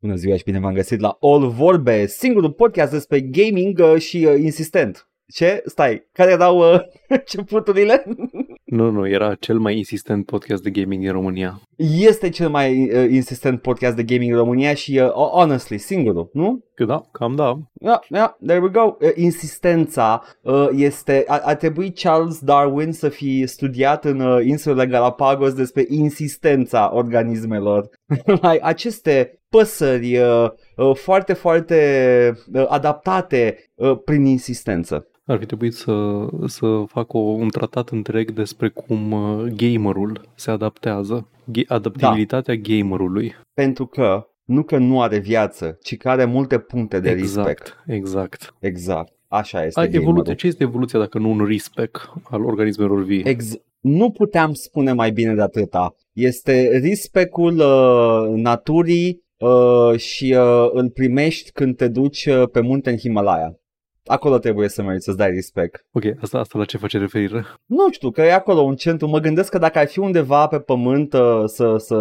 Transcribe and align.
Bună 0.00 0.14
ziua 0.14 0.36
și 0.36 0.44
bine 0.44 0.58
v-am 0.58 0.74
găsit 0.74 1.00
la 1.00 1.18
All 1.20 1.48
Vorbe, 1.48 2.06
singurul 2.06 2.52
podcast 2.52 2.92
despre 2.92 3.20
gaming 3.20 3.78
uh, 3.78 4.00
și 4.00 4.26
uh, 4.28 4.38
insistent. 4.40 5.08
Ce? 5.26 5.62
Stai, 5.66 6.08
care 6.12 6.30
erau 6.30 6.74
uh, 6.74 6.80
începuturile? 7.08 8.04
Nu, 8.70 8.90
nu, 8.90 9.08
era 9.08 9.34
cel 9.34 9.58
mai 9.58 9.76
insistent 9.76 10.26
podcast 10.26 10.62
de 10.62 10.70
gaming 10.70 11.02
din 11.02 11.12
România. 11.12 11.60
Este 11.76 12.28
cel 12.28 12.48
mai 12.48 12.90
uh, 12.94 13.10
insistent 13.10 13.60
podcast 13.60 13.96
de 13.96 14.02
gaming 14.02 14.32
în 14.32 14.38
România 14.38 14.74
și, 14.74 14.98
uh, 14.98 15.10
honestly, 15.10 15.78
singurul, 15.78 16.30
nu? 16.32 16.64
Că 16.74 16.84
da, 16.84 17.02
cam 17.12 17.34
da. 17.34 17.58
Yeah, 17.80 18.00
yeah, 18.08 18.30
there 18.46 18.58
we 18.58 18.68
go. 18.68 18.96
Uh, 19.00 19.10
insistența 19.14 20.22
uh, 20.42 20.68
este... 20.72 21.24
A, 21.26 21.40
a 21.44 21.54
trebuit 21.54 21.98
Charles 21.98 22.38
Darwin 22.38 22.92
să 22.92 23.08
fi 23.08 23.46
studiat 23.46 24.04
în 24.04 24.20
uh, 24.20 24.44
insulele 24.44 24.86
Galapagos 24.86 25.52
despre 25.52 25.84
insistența 25.88 26.90
organismelor. 26.94 27.88
like, 28.26 28.60
aceste 28.62 29.40
păsări 29.48 30.16
uh, 30.16 30.46
uh, 30.76 30.94
foarte, 30.94 31.32
foarte 31.32 32.32
uh, 32.52 32.64
adaptate 32.68 33.70
uh, 33.74 33.98
prin 34.04 34.24
insistență. 34.24 35.06
Ar 35.28 35.38
fi 35.38 35.46
trebuit 35.46 35.74
să, 35.74 36.26
să 36.46 36.82
fac 36.86 37.12
o, 37.12 37.18
un 37.18 37.48
tratat 37.48 37.88
întreg 37.88 38.30
despre 38.30 38.68
cum 38.68 39.12
uh, 39.12 39.52
gamerul 39.56 40.28
se 40.34 40.50
adaptează. 40.50 41.28
Ga- 41.50 41.66
adaptabilitatea 41.66 42.54
da. 42.54 42.60
gamerului. 42.60 43.34
Pentru 43.54 43.86
că 43.86 44.26
nu 44.44 44.62
că 44.62 44.76
nu 44.78 45.00
are 45.02 45.18
viață, 45.18 45.78
ci 45.82 45.96
că 45.96 46.08
are 46.08 46.24
multe 46.24 46.58
puncte 46.58 47.00
de 47.00 47.10
exact, 47.10 47.46
respect. 47.46 47.84
Exact. 47.86 48.54
Exact. 48.60 49.12
Așa 49.28 49.64
este 49.64 49.80
A, 49.80 49.86
gamerul. 49.86 50.18
evolu- 50.18 50.32
ce 50.32 50.46
este 50.46 50.62
evoluția 50.62 50.98
dacă 50.98 51.18
nu 51.18 51.30
un 51.30 51.44
respect 51.44 52.12
al 52.22 52.44
organismelor 52.44 53.04
vii? 53.04 53.22
Ex- 53.24 53.60
nu 53.80 54.10
puteam 54.10 54.52
spune 54.52 54.92
mai 54.92 55.10
bine 55.10 55.34
de 55.34 55.42
atâta. 55.42 55.94
Este 56.12 56.78
respectul 56.82 57.58
uh, 57.58 58.42
naturii 58.42 59.22
uh, 59.38 59.98
și 59.98 60.36
uh, 60.38 60.68
îl 60.72 60.90
primești 60.90 61.50
când 61.50 61.76
te 61.76 61.88
duci 61.88 62.26
uh, 62.26 62.48
pe 62.52 62.60
munte 62.60 62.90
în 62.90 62.96
Himalaya. 62.96 63.58
Acolo 64.08 64.38
trebuie 64.38 64.68
să 64.68 64.82
mergi 64.82 65.02
să-ți 65.02 65.16
dai 65.16 65.30
respect. 65.30 65.84
Ok, 65.92 66.02
asta, 66.20 66.38
asta 66.38 66.58
la 66.58 66.64
ce 66.64 66.76
face 66.76 66.98
referire? 66.98 67.46
Nu 67.66 67.90
știu, 67.90 68.10
că 68.10 68.22
e 68.22 68.32
acolo 68.32 68.60
un 68.60 68.76
centru. 68.76 69.08
Mă 69.08 69.18
gândesc 69.18 69.50
că 69.50 69.58
dacă 69.58 69.78
ai 69.78 69.86
fi 69.86 69.98
undeva 69.98 70.46
pe 70.46 70.58
pământ 70.58 71.12
uh, 71.12 71.42
să, 71.46 71.76
să 71.76 71.96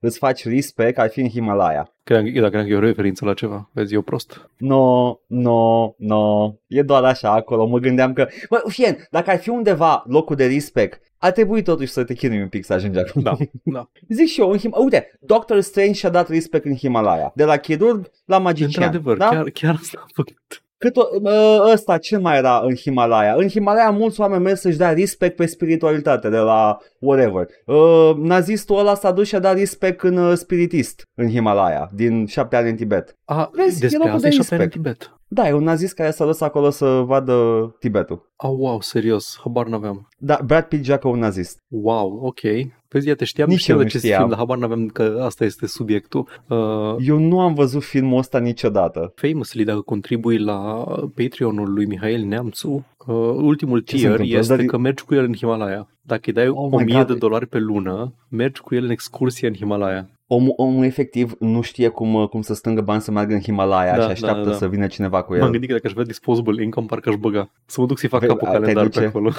îți 0.00 0.18
faci 0.18 0.44
respect, 0.44 0.98
ai 0.98 1.08
fi 1.08 1.20
în 1.20 1.28
Himalaya. 1.28 1.92
Credeam, 2.02 2.26
eu 2.26 2.32
dacă 2.32 2.48
credeam 2.48 2.66
că 2.66 2.72
e 2.72 2.76
o 2.76 2.88
referință 2.88 3.24
la 3.24 3.34
ceva. 3.34 3.70
Vezi, 3.72 3.94
eu 3.94 4.02
prost. 4.02 4.50
No, 4.56 5.14
no, 5.26 5.92
no. 5.96 6.54
E 6.66 6.82
doar 6.82 7.04
așa 7.04 7.30
acolo. 7.30 7.66
Mă 7.66 7.78
gândeam 7.78 8.12
că... 8.12 8.28
Bă, 8.48 8.62
fien, 8.68 9.06
dacă 9.10 9.30
ai 9.30 9.38
fi 9.38 9.48
undeva 9.48 10.04
locul 10.06 10.36
de 10.36 10.46
respect, 10.46 11.02
ar 11.18 11.32
trebui 11.32 11.62
totuși 11.62 11.92
să 11.92 12.04
te 12.04 12.14
chinui 12.14 12.40
un 12.42 12.48
pic 12.48 12.64
să 12.64 12.72
ajungi 12.72 12.98
acolo. 12.98 13.22
Da, 13.24 13.36
da. 13.62 13.90
Zic 14.08 14.26
și 14.26 14.40
eu, 14.40 14.50
în 14.50 14.58
Him- 14.58 14.82
uite, 14.82 15.18
Doctor 15.20 15.60
Strange 15.60 15.92
și-a 15.92 16.10
dat 16.10 16.28
respect 16.28 16.64
în 16.64 16.76
Himalaya. 16.76 17.32
De 17.34 17.44
la 17.44 17.56
chirurg 17.56 18.10
la 18.24 18.38
magician. 18.38 18.84
Într-adevăr, 18.84 19.16
da? 19.16 19.28
chiar, 19.28 19.50
chiar 19.50 19.76
asta 19.80 19.98
a 20.02 20.06
făcut. 20.12 20.62
Cât 20.84 20.96
o, 20.96 21.02
ă, 21.24 21.70
ăsta 21.72 21.98
ce 21.98 22.16
mai 22.16 22.36
era 22.36 22.60
în 22.64 22.74
Himalaya? 22.74 23.34
În 23.34 23.48
Himalaya 23.48 23.90
mulți 23.90 24.20
oameni 24.20 24.42
merg 24.42 24.56
să-și 24.56 24.76
dea 24.76 24.92
respect 24.92 25.36
pe 25.36 25.46
spiritualitate 25.46 26.28
de 26.28 26.36
la 26.36 26.78
whatever. 26.98 27.46
Uh, 27.66 28.16
nazistul 28.16 28.78
ăla 28.78 28.94
s-a 28.94 29.12
dus 29.12 29.26
și 29.26 29.34
a 29.34 29.38
dat 29.38 29.54
respect 29.54 30.02
în 30.02 30.16
uh, 30.16 30.36
spiritist 30.36 31.02
în 31.14 31.28
Himalaya, 31.28 31.88
din 31.92 32.26
șapte 32.26 32.56
ani 32.56 32.70
în 32.70 32.76
Tibet. 32.76 33.16
A, 33.24 33.50
Vezi, 33.52 33.76
e 33.76 33.80
despre 33.80 33.98
locul 33.98 34.14
asta 34.14 34.28
de 34.28 34.34
e 34.34 34.36
șapte 34.36 34.54
ani 34.54 34.62
în 34.62 34.68
respect. 34.68 34.96
Tibet. 34.96 35.19
Da, 35.32 35.48
e 35.48 35.52
un 35.52 35.62
nazist 35.62 35.94
care 35.94 36.10
s-a 36.10 36.24
dus 36.24 36.40
acolo 36.40 36.70
să 36.70 36.86
vadă 36.86 37.34
Tibetul. 37.78 38.30
Oh, 38.36 38.54
wow, 38.58 38.80
serios, 38.80 39.38
habar 39.42 39.66
n-aveam. 39.66 40.08
Da, 40.18 40.38
Brad 40.44 40.64
Pitt 40.64 40.84
joacă 40.84 41.08
un 41.08 41.18
nazist. 41.18 41.58
Wow, 41.68 42.18
ok. 42.22 42.40
Vezi, 42.88 43.08
iată, 43.08 43.24
știam, 43.24 43.48
Nici 43.48 43.58
știam 43.58 43.76
eu 43.78 43.82
de 43.82 43.88
nu 43.88 43.88
acest 43.88 44.04
știam. 44.04 44.18
film, 44.18 44.28
dar 44.30 44.38
habar 44.38 44.58
n-aveam 44.58 44.86
că 44.86 45.20
asta 45.24 45.44
este 45.44 45.66
subiectul. 45.66 46.28
Uh, 46.48 46.94
Eu 47.06 47.18
nu 47.18 47.40
am 47.40 47.54
văzut 47.54 47.82
filmul 47.82 48.18
ăsta 48.18 48.38
niciodată. 48.38 49.12
famously, 49.14 49.64
dacă 49.64 49.80
contribui 49.80 50.38
la 50.38 50.84
Patreonul 51.14 51.72
lui 51.72 51.86
Mihail 51.86 52.24
Neamțu, 52.24 52.86
uh, 53.06 53.14
ultimul 53.36 53.78
Ce 53.80 53.90
se 53.94 53.96
tier 53.96 54.10
întâmplă? 54.10 54.38
este 54.38 54.56
Dar- 54.56 54.64
că 54.64 54.76
mergi 54.78 55.04
cu 55.04 55.14
el 55.14 55.24
în 55.24 55.34
Himalaya. 55.34 55.88
Dacă 56.02 56.22
îi 56.26 56.32
dai 56.32 56.48
Oh 56.48 56.68
my 56.70 56.76
1000 56.76 56.94
God. 56.96 57.06
de 57.06 57.14
dolari 57.14 57.46
pe 57.46 57.58
lună, 57.58 58.14
mergi 58.28 58.60
cu 58.60 58.74
el 58.74 58.84
în 58.84 58.90
excursie 58.90 59.48
în 59.48 59.54
Himalaya. 59.54 60.10
Omul, 60.32 60.52
omul 60.56 60.84
efectiv 60.84 61.32
nu 61.38 61.60
știe 61.60 61.88
cum, 61.88 62.26
cum 62.26 62.42
să 62.42 62.54
stângă 62.54 62.80
bani 62.80 63.00
să 63.00 63.10
meargă 63.10 63.34
în 63.34 63.40
Himalaya 63.40 63.96
Da, 63.96 64.02
și 64.04 64.10
așteaptă 64.10 64.42
da, 64.44 64.50
da. 64.50 64.56
să 64.56 64.68
vină 64.68 64.86
cineva 64.86 65.22
cu 65.22 65.32
M-am 65.32 65.42
el. 65.42 65.50
gândit 65.50 65.68
că 65.68 65.74
dacă 65.74 65.86
aș 65.86 65.92
avea 65.92 66.04
disposable 66.04 66.62
income, 66.62 66.86
parcă 66.86 67.08
aș 67.08 67.14
băga. 67.14 67.50
Să 67.66 67.80
mă 67.80 67.86
duc 67.86 67.98
să-i 67.98 68.08
fac 68.08 68.20
Vei- 68.20 68.28
capul 68.28 68.46
a, 68.48 68.50
te 68.50 68.58
calendar 68.58 68.84
duce? 68.84 69.00
pe 69.00 69.06
acolo. 69.06 69.30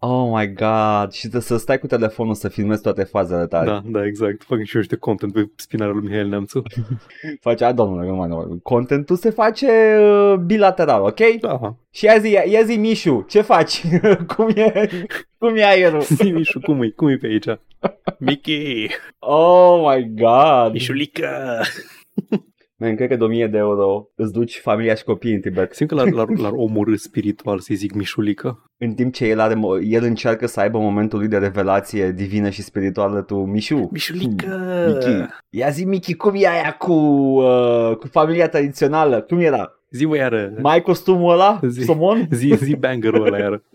Oh 0.00 0.30
my 0.38 0.52
god, 0.52 1.12
și 1.12 1.28
să- 1.30 1.38
să 1.38 1.56
stai 1.56 1.78
cu 1.78 1.86
telefonul 1.86 2.34
să 2.34 2.48
filmezi 2.48 2.82
toate 2.82 3.02
fazele 3.02 3.46
tale. 3.46 3.66
Da, 3.70 3.82
da, 3.86 4.06
exact. 4.06 4.42
Fac 4.42 4.62
și 4.62 4.74
eu 4.74 4.80
niște 4.80 4.96
content 4.96 5.32
pe 5.32 5.50
spinarea 5.54 5.92
lui 5.94 6.06
Mihail 6.08 6.26
Neamțu. 6.28 6.62
Face, 7.40 7.64
a, 7.64 7.72
domnule, 7.72 8.06
nu 8.08 8.14
mai 8.14 8.28
nu. 8.28 8.58
Contentul 8.62 9.16
se 9.16 9.30
face 9.30 9.66
uh, 10.00 10.34
bilateral, 10.34 11.02
ok? 11.02 11.20
Da. 11.40 11.74
Și 11.90 12.04
ia 12.04 12.18
zi, 12.18 12.30
ia 12.30 12.62
zi 12.62 12.76
Mișu, 12.76 13.24
ce 13.28 13.40
faci? 13.40 13.82
cum 14.36 14.48
e, 14.54 14.88
cum 15.38 15.56
e 15.56 15.64
aerul? 15.64 16.00
Zi, 16.20 16.30
Mișu, 16.30 16.60
cum 16.60 16.82
e? 16.82 16.88
Cum 16.88 17.08
e 17.08 17.16
pe 17.16 17.26
aici? 17.26 17.46
Mickey! 18.18 18.90
Oh 19.18 19.82
my 19.94 20.10
god. 20.14 20.72
Mișulică! 20.72 21.60
Man, 22.80 22.96
cred 22.96 23.08
că 23.08 23.16
de 23.16 23.24
1000 23.24 23.46
de 23.46 23.58
euro 23.58 24.08
îți 24.14 24.32
duci 24.32 24.58
familia 24.58 24.94
și 24.94 25.04
copiii 25.04 25.34
în 25.34 25.40
Tibet. 25.40 25.74
Simt 25.74 25.88
că 25.88 25.94
l-ar, 25.94 26.10
l-ar, 26.10 26.28
l-ar 26.28 26.52
omorâ 26.64 26.94
spiritual 26.96 27.58
să-i 27.58 27.74
zic 27.74 27.92
Mișulică. 27.94 28.70
În 28.78 28.92
timp 28.94 29.12
ce 29.14 29.26
el, 29.26 29.40
are, 29.40 29.54
mo- 29.54 29.82
el 29.82 30.04
încearcă 30.04 30.46
să 30.46 30.60
aibă 30.60 30.78
momentul 30.78 31.18
lui 31.18 31.28
de 31.28 31.36
revelație 31.38 32.12
divină 32.12 32.50
și 32.50 32.62
spirituală, 32.62 33.22
tu, 33.22 33.36
Mișu. 33.36 33.88
Mișulică! 33.92 34.46
Michi. 34.86 35.26
Ia 35.50 35.68
zi, 35.68 35.84
Michi, 35.84 36.14
cum 36.14 36.32
e 36.36 36.48
aia 36.48 36.76
cu, 36.78 36.92
uh, 36.92 37.96
cu 37.96 38.06
familia 38.06 38.48
tradițională? 38.48 39.20
Cum 39.20 39.38
era? 39.38 39.72
Zi, 39.90 40.06
mă, 40.06 40.16
iară! 40.16 40.52
Mai 40.60 40.72
ai 40.74 40.82
costumul 40.82 41.32
ăla? 41.32 41.60
Zi. 41.68 41.80
Somon? 41.82 42.28
Zi, 42.30 42.54
zi 42.56 42.76
bangerul 42.76 43.26
ăla, 43.26 43.38
iară. 43.38 43.62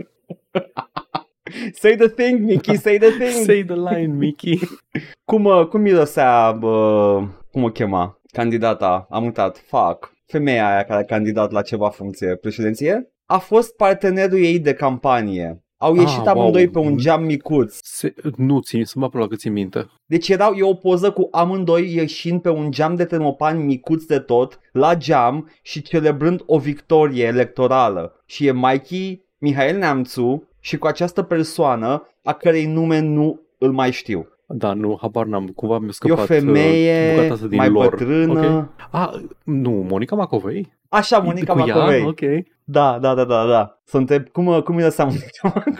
Say 1.82 1.96
the 1.96 2.08
thing, 2.08 2.40
Mickey, 2.40 2.76
say 2.76 2.98
the 2.98 3.10
thing. 3.10 3.46
Say 3.46 3.64
the 3.64 3.76
line, 3.76 4.14
Mickey. 4.14 4.60
Cum, 5.26 5.46
uh, 5.46 5.66
cum 5.68 5.82
mirosea, 5.82 6.52
bă, 6.52 7.22
cum 7.52 7.64
o 7.64 7.70
chema, 7.70 8.20
candidata, 8.34 9.08
am 9.10 9.24
uitat, 9.24 9.58
fuck, 9.68 10.14
femeia 10.26 10.68
aia 10.70 10.84
care 10.84 11.02
a 11.02 11.06
candidat 11.06 11.52
la 11.52 11.62
ceva 11.62 11.90
funcție, 11.90 12.36
președinție? 12.36 13.12
A 13.26 13.38
fost 13.38 13.76
partenerul 13.76 14.44
ei 14.44 14.60
de 14.60 14.74
campanie. 14.74 15.64
Au 15.78 15.94
Ah, 15.94 16.00
ieșit 16.00 16.28
amândoi 16.28 16.64
wow. 16.64 16.72
pe 16.72 16.80
un 16.80 16.98
geam 16.98 17.24
micuț. 17.24 17.78
Se, 17.82 18.14
nu 18.38 18.60
țin, 18.60 18.86
să 18.86 19.00
mă 19.00 19.06
aproape 19.06 19.30
că 19.30 19.36
ții 19.36 19.50
minte. 19.50 19.86
Deci 20.06 20.30
erau 20.30 20.54
e 20.54 20.64
o 20.64 20.74
poză 20.74 21.12
cu 21.12 21.28
amândoi 21.32 21.94
ieșind 21.94 22.42
pe 22.42 22.50
un 22.50 22.72
geam 22.72 22.96
de 22.96 23.06
termopan 23.06 23.66
micuț 23.66 24.04
de 24.04 24.20
tot, 24.20 24.60
la 24.72 24.96
geam 24.96 25.52
și 25.62 25.82
celebrând 25.82 26.44
o 26.46 26.58
victorie 26.60 27.24
electorală. 27.26 28.22
Și 28.26 28.48
e 28.48 28.54
Mikey, 28.54 29.26
Mihail 29.38 29.78
Neamțu 29.78 30.48
și 30.60 30.78
cu 30.78 30.88
această 30.88 31.22
persoană 31.22 32.08
a 32.24 32.34
cărei 32.34 32.66
nume 32.66 33.00
nu 33.00 33.42
îl 33.58 33.72
mai 33.72 33.92
știu. 33.92 34.28
Da, 34.48 34.74
nu, 34.74 34.98
habar 35.02 35.26
n-am, 35.26 35.48
cumva 35.48 35.78
mi-a 35.78 35.88
E 35.88 35.90
o 35.90 35.92
scăpat 35.92 36.20
uh, 36.20 36.26
femeie 36.26 37.14
bucata 37.16 37.34
asta 37.34 37.48
din 37.48 37.58
mai 37.58 37.70
lore. 37.70 37.90
bătrână. 37.90 38.58
Ok. 38.58 38.70
Ah, 38.92 39.10
nu, 39.44 39.72
Monica 39.72 40.16
Macovei? 40.16 40.74
Așa, 40.90 41.18
Monica 41.20 41.54
Cu 41.54 41.60
ea? 41.60 41.76
Macovei. 41.76 42.06
Ok. 42.06 42.46
Da, 42.64 43.00
da, 43.00 43.14
da, 43.14 43.24
da, 43.24 43.46
da. 43.46 43.82
Să 43.84 43.98
întreb 43.98 44.30
cum, 44.30 44.62
cum 44.62 44.76
îi 44.76 44.84
lăsa 44.84 45.04
Monica 45.04 45.28
Macovei. 45.42 45.74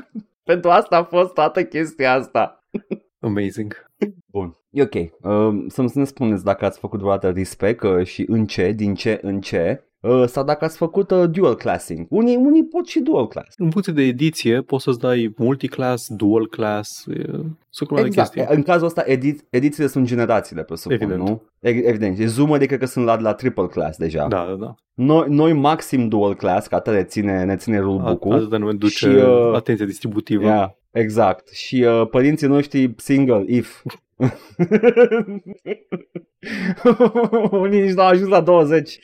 Pentru 0.44 0.70
asta 0.70 0.98
a 0.98 1.04
fost 1.04 1.34
toată 1.34 1.64
chestia 1.64 2.14
asta. 2.14 2.64
Amazing. 3.20 3.90
Bun. 4.26 4.58
E 4.70 4.82
ok. 4.82 4.94
Uh, 4.94 5.66
să-mi 5.68 5.90
să 5.90 6.00
ne 6.00 6.04
spuneți 6.04 6.44
dacă 6.44 6.66
ați 6.66 6.80
făcut 6.80 7.00
vreodată 7.00 7.30
respect 7.30 7.84
uh, 7.84 8.06
și 8.06 8.26
în 8.28 8.46
ce, 8.46 8.72
din 8.72 8.96
ce 8.96 9.20
în 9.22 9.42
ce. 9.42 9.84
Uh, 10.04 10.24
sau 10.28 10.44
dacă 10.44 10.66
ați 10.66 10.78
făcut 10.78 11.12
uh, 11.12 11.24
dual 11.30 11.56
classing. 11.56 12.06
Unii, 12.10 12.36
unii 12.36 12.64
pot 12.66 12.88
și 12.88 13.00
dual 13.00 13.28
class. 13.28 13.56
În 13.58 13.70
funcție 13.70 13.94
de 13.94 14.02
ediție, 14.02 14.62
poți 14.62 14.84
să-ți 14.84 15.00
dai 15.00 15.34
multiclass, 15.38 16.08
dual 16.10 16.48
class, 16.48 17.06
e, 17.08 17.22
sunt 17.70 17.90
cum 17.90 17.98
de 17.98 18.06
Exact. 18.06 18.34
chestii. 18.34 18.56
În 18.56 18.64
cazul 18.64 18.86
ăsta, 18.86 19.04
edi- 19.08 19.46
edițiile 19.50 19.88
sunt 19.88 20.06
generațiile, 20.06 20.64
presupun, 20.64 20.98
Evident. 21.02 21.28
nu? 21.28 21.42
E- 21.60 21.70
Evident. 21.88 22.20
E 22.20 22.26
Zoom, 22.26 22.52
adică 22.52 22.76
că 22.76 22.86
sunt 22.86 23.06
la, 23.06 23.20
la 23.20 23.34
triple 23.34 23.68
class 23.68 23.98
deja. 23.98 24.28
Da, 24.28 24.46
da, 24.50 24.56
da. 24.66 24.76
Noi, 24.94 25.26
noi 25.30 25.54
maxim 25.54 26.08
dual 26.08 26.36
class, 26.36 26.68
că 26.68 26.76
atât 26.76 26.94
ne 26.94 27.04
ține, 27.04 27.44
ne 27.44 27.56
ține 27.56 27.78
A- 27.78 27.80
rulebook-ul. 27.80 28.34
Atâta 28.34 28.58
nu 28.58 28.74
duce 28.74 28.96
Și, 28.96 29.06
uh, 29.06 29.54
atenția 29.56 29.86
distributivă. 29.86 30.44
Yeah, 30.46 30.70
exact. 30.92 31.50
Și 31.50 31.82
uh, 31.84 32.08
părinții 32.10 32.48
noștri 32.48 32.94
single, 32.98 33.44
if. 33.48 33.84
Unii 37.52 37.82
nici 37.82 37.94
n-au 37.94 38.08
ajuns 38.08 38.30
la 38.30 38.42
20. 38.42 39.00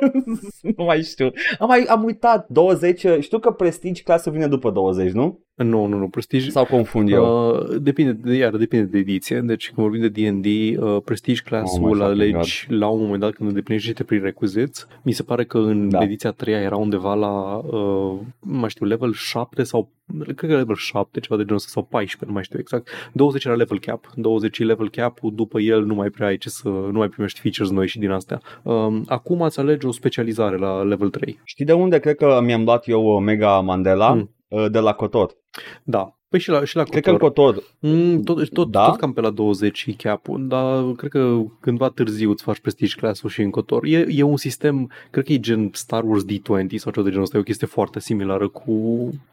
nu 0.76 0.84
mai 0.84 1.02
știu. 1.02 1.30
Am, 1.58 1.68
mai, 1.68 1.84
am 1.88 2.04
uitat, 2.04 2.46
20, 2.48 3.04
uh, 3.04 3.20
știu 3.20 3.38
că 3.38 3.50
Prestige 3.50 4.02
clasă 4.02 4.30
vine 4.30 4.46
după 4.46 4.70
20, 4.70 5.12
nu? 5.12 5.44
Nu, 5.54 5.86
nu, 5.86 5.98
nu, 5.98 6.08
Prestige... 6.08 6.50
Sau 6.50 6.64
confund 6.64 7.10
eu? 7.10 7.48
Uh, 7.48 7.76
depinde, 7.80 8.12
de, 8.12 8.36
iar 8.36 8.56
depinde 8.56 8.84
de 8.84 8.98
ediție, 8.98 9.40
deci 9.40 9.70
când 9.70 9.86
vorbim 9.88 10.08
de 10.10 10.30
D&D, 10.30 10.46
uh, 10.78 10.96
Prestige 11.04 11.42
class-ul 11.42 11.82
Oh 11.82 11.84
my 11.84 11.92
îl 11.92 11.98
fucking 11.98 12.34
alegi 12.34 12.66
la 12.68 12.88
un 12.88 13.00
moment 13.00 13.20
dat 13.20 13.32
când 13.32 13.48
îndeplinești 13.48 13.88
niște 13.88 14.04
prerequisites. 14.04 14.86
Mi 15.02 15.12
se 15.12 15.22
pare 15.22 15.44
că 15.44 15.58
în 15.58 15.88
Da. 15.88 16.02
ediția 16.02 16.30
3 16.30 16.54
era 16.54 16.76
undeva 16.76 17.14
la, 17.14 17.56
uh, 17.56 18.18
nu 18.40 18.58
mai 18.58 18.68
știu, 18.68 18.86
level 18.86 19.12
7 19.12 19.62
sau 19.62 19.88
cred 20.18 20.34
că 20.34 20.46
level 20.46 20.74
7, 20.74 21.20
ceva 21.20 21.36
de 21.36 21.42
genul 21.42 21.56
ăsta, 21.56 21.70
sau 21.72 21.82
14, 21.82 22.24
nu 22.26 22.32
mai 22.32 22.42
știu 22.44 22.58
exact. 22.58 22.88
20 23.12 23.44
era 23.44 23.54
level 23.54 23.78
cap, 23.78 24.10
20 24.14 24.58
e 24.58 24.64
level 24.64 24.90
cap-ul, 24.90 25.32
după 25.34 25.60
el 25.60 25.84
nu 25.84 25.94
mai 25.94 26.10
prea 26.10 26.26
ai 26.26 26.36
ce 26.36 26.48
să, 26.48 26.68
nu 26.68 26.98
mai 26.98 27.08
primești 27.08 27.40
features 27.40 27.70
noi 27.70 27.86
și 27.86 27.98
din 27.98 28.10
astea. 28.10 28.40
Um, 28.62 29.04
acum 29.06 29.40
îți 29.40 29.60
alegi 29.60 29.86
o 29.86 29.92
specializare 29.92 30.56
la 30.56 30.82
level 30.82 31.10
3. 31.10 31.40
Știi 31.44 31.64
de 31.64 31.72
unde 31.72 31.98
cred 31.98 32.16
că 32.16 32.40
mi-am 32.44 32.64
luat 32.64 32.88
eu 32.88 33.04
uh, 33.04 33.22
Mega 33.22 33.60
Mandela? 33.60 34.12
Mm. 34.12 34.28
Uh, 34.54 34.70
De 34.70 34.78
la 34.78 34.92
Cotor. 34.92 35.36
Da. 35.82 36.18
Păi 36.28 36.40
și 36.42 36.50
la, 36.50 36.64
și 36.64 36.76
la 36.76 36.82
Cred 36.82 37.02
că 37.02 37.10
în 37.10 37.16
Cotor. 37.18 37.54
Cotor. 37.54 37.64
Mm, 37.80 38.22
tot, 38.22 38.48
tot, 38.48 38.70
Da? 38.70 38.84
tot 38.88 38.98
cam 38.98 39.12
pe 39.12 39.20
la 39.20 39.30
20 39.30 39.84
e 39.88 39.92
cap-ul, 39.92 40.48
dar 40.48 40.92
cred 40.92 41.10
că 41.10 41.40
cândva 41.60 41.88
târziu 41.88 42.30
îți 42.30 42.42
faci 42.42 42.60
prestige 42.60 42.96
class-ul 42.96 43.30
și 43.30 43.40
în 43.42 43.50
cotor. 43.50 43.84
E, 43.84 44.06
e 44.08 44.22
un 44.22 44.36
sistem, 44.36 44.90
cred 45.10 45.24
că 45.24 45.32
e 45.32 45.38
gen 45.40 45.70
Star 45.72 46.02
Wars 46.04 46.24
D20 46.24 46.74
sau 46.76 46.92
ceva 46.92 47.02
de 47.04 47.08
genul 47.10 47.22
ăsta, 47.22 47.36
e 47.36 47.40
o 47.40 47.42
chestie 47.42 47.66
foarte 47.66 48.00
similară 48.00 48.48
cu 48.48 48.72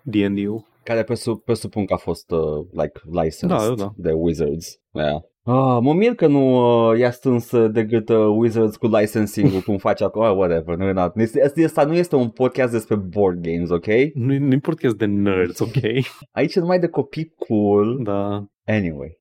D&D-ul. 0.02 0.64
Care 0.84 1.04
presu- 1.04 1.36
presupun 1.46 1.86
că 1.86 1.94
a 1.94 1.98
fost 1.98 2.32
uh, 2.32 2.66
like 2.72 3.02
licensed 3.06 3.48
Da, 3.50 3.74
da. 3.76 3.94
de 3.96 4.12
Wizards. 4.12 4.80
Yeah. 4.92 5.22
Ah, 5.44 5.78
mă 5.82 5.94
mir 5.94 6.16
că 6.16 6.28
nu 6.28 6.56
uh, 6.90 7.00
i-a 7.00 7.12
strâns 7.12 7.52
uh, 7.52 7.72
de 7.72 7.84
gât 7.84 8.10
uh, 8.10 8.36
Wizards 8.38 8.76
cu 8.76 8.88
licensing-ul 8.88 9.62
cum 9.62 9.78
face 9.78 10.04
acum. 10.04 10.22
Oh, 10.22 10.36
whatever. 10.36 10.76
Nu, 10.76 11.12
nu, 11.14 11.22
este, 11.22 11.64
asta 11.64 11.84
nu 11.84 11.94
este 11.94 12.16
un 12.16 12.30
podcast 12.30 12.72
despre 12.72 12.96
board 12.96 13.42
games, 13.42 13.70
ok? 13.70 13.88
Nu, 14.14 14.38
nu-i 14.38 14.60
podcast 14.60 14.96
de 14.96 15.06
nerds, 15.06 15.60
ok? 15.60 15.76
Aici 16.32 16.56
e 16.56 16.60
numai 16.60 16.80
de 16.80 16.88
copii 16.88 17.34
cool. 17.48 18.00
da. 18.04 18.46
Anyway. 18.66 19.21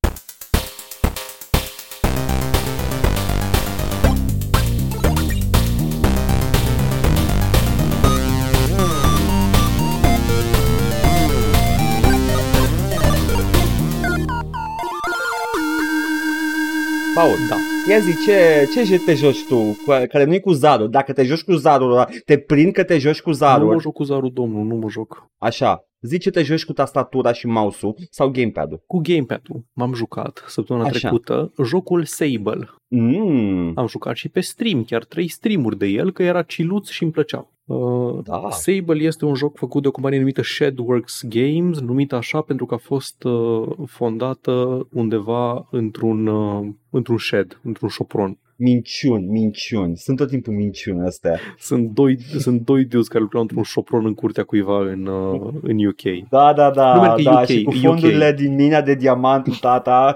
Paul, 17.21 17.37
Da. 17.49 17.55
ia 17.93 17.99
zi, 17.99 18.11
ce, 18.25 18.67
ce 18.73 18.83
jeu 18.83 18.97
te 19.05 19.13
joci 19.13 19.45
tu, 19.47 19.55
cu- 19.55 20.05
care 20.09 20.23
nu-i 20.23 20.39
cu 20.39 20.51
zarul? 20.51 20.89
Dacă 20.89 21.13
te 21.13 21.23
joci 21.23 21.43
cu 21.43 21.51
zarul 21.51 21.91
ăla, 21.91 22.07
te 22.25 22.37
prind 22.37 22.73
că 22.73 22.83
te 22.83 22.97
joci 22.97 23.21
cu 23.21 23.29
Nu 23.29 23.35
zarul. 23.35 23.73
mă 23.73 23.79
joc 23.79 23.93
cu 23.93 24.03
zarul, 24.03 24.31
domnul, 24.33 24.65
nu 24.65 24.75
mă 24.75 24.89
joc. 24.89 25.25
Așa, 25.37 25.85
zi 26.01 26.17
ce 26.19 26.29
te 26.29 26.43
joci 26.43 26.65
cu 26.65 26.73
tastatura 26.73 27.33
și 27.33 27.47
mouse-ul 27.47 27.95
sau 28.09 28.29
gamepad-ul. 28.29 28.83
Cu 28.87 28.99
gamepad-ul 29.03 29.65
m-am 29.73 29.93
jucat 29.93 30.43
săptămâna 30.47 30.85
Așa. 30.85 30.97
trecută 30.99 31.51
jocul 31.63 32.03
Sable. 32.05 32.69
Mm, 32.87 33.71
Am 33.75 33.87
jucat 33.87 34.15
și 34.15 34.29
pe 34.29 34.39
stream, 34.39 34.83
chiar 34.83 35.03
trei 35.03 35.27
streamuri 35.27 35.77
de 35.77 35.85
el, 35.87 36.11
că 36.11 36.23
era 36.23 36.41
ciluț 36.41 36.89
și 36.89 37.03
îmi 37.03 37.11
plăcea. 37.11 37.51
Uh, 37.71 38.23
Da. 38.23 38.49
Sable 38.49 39.03
este 39.03 39.25
un 39.25 39.35
joc 39.35 39.57
făcut 39.57 39.81
de 39.81 39.87
o 39.87 39.91
companie 39.91 40.19
numită 40.19 40.41
Shedworks 40.41 41.21
Games, 41.27 41.79
numită 41.79 42.15
așa 42.15 42.41
pentru 42.41 42.65
că 42.65 42.73
a 42.73 42.77
fost 42.77 43.23
uh, 43.23 43.67
fondată 43.85 44.87
undeva 44.91 45.67
într-un, 45.71 46.27
uh, 46.27 46.67
într-un 46.89 47.17
shed, 47.17 47.59
într-un 47.63 47.89
șopron. 47.89 48.37
Minciuni, 48.61 49.25
minciuni. 49.25 49.97
Sunt 49.97 50.17
tot 50.17 50.29
timpul 50.29 50.53
minciuni 50.53 51.05
astea. 51.05 51.39
Sunt 51.59 51.89
doi, 51.89 52.17
sunt 52.21 52.61
doi 52.65 52.85
dudes 52.85 53.07
care 53.07 53.21
lucrau 53.23 53.41
într-un 53.41 53.63
șopron 53.63 54.05
în 54.05 54.13
curtea 54.13 54.43
cuiva 54.43 54.79
în, 54.81 55.05
uh, 55.05 55.53
în 55.61 55.85
UK. 55.85 56.29
Da, 56.29 56.53
da, 56.53 56.67
Nu, 56.67 56.73
da, 56.73 57.01
merg 57.01 57.15
că 57.15 57.21
da, 57.21 57.39
UK, 57.39 57.45
și 57.45 57.63
cu 57.63 57.69
UK. 57.69 57.81
fondurile 57.81 58.33
din 58.33 58.55
mina 58.55 58.81
de 58.81 58.95
diamant, 58.95 59.43
cu 59.47 59.57
tata. 59.61 60.15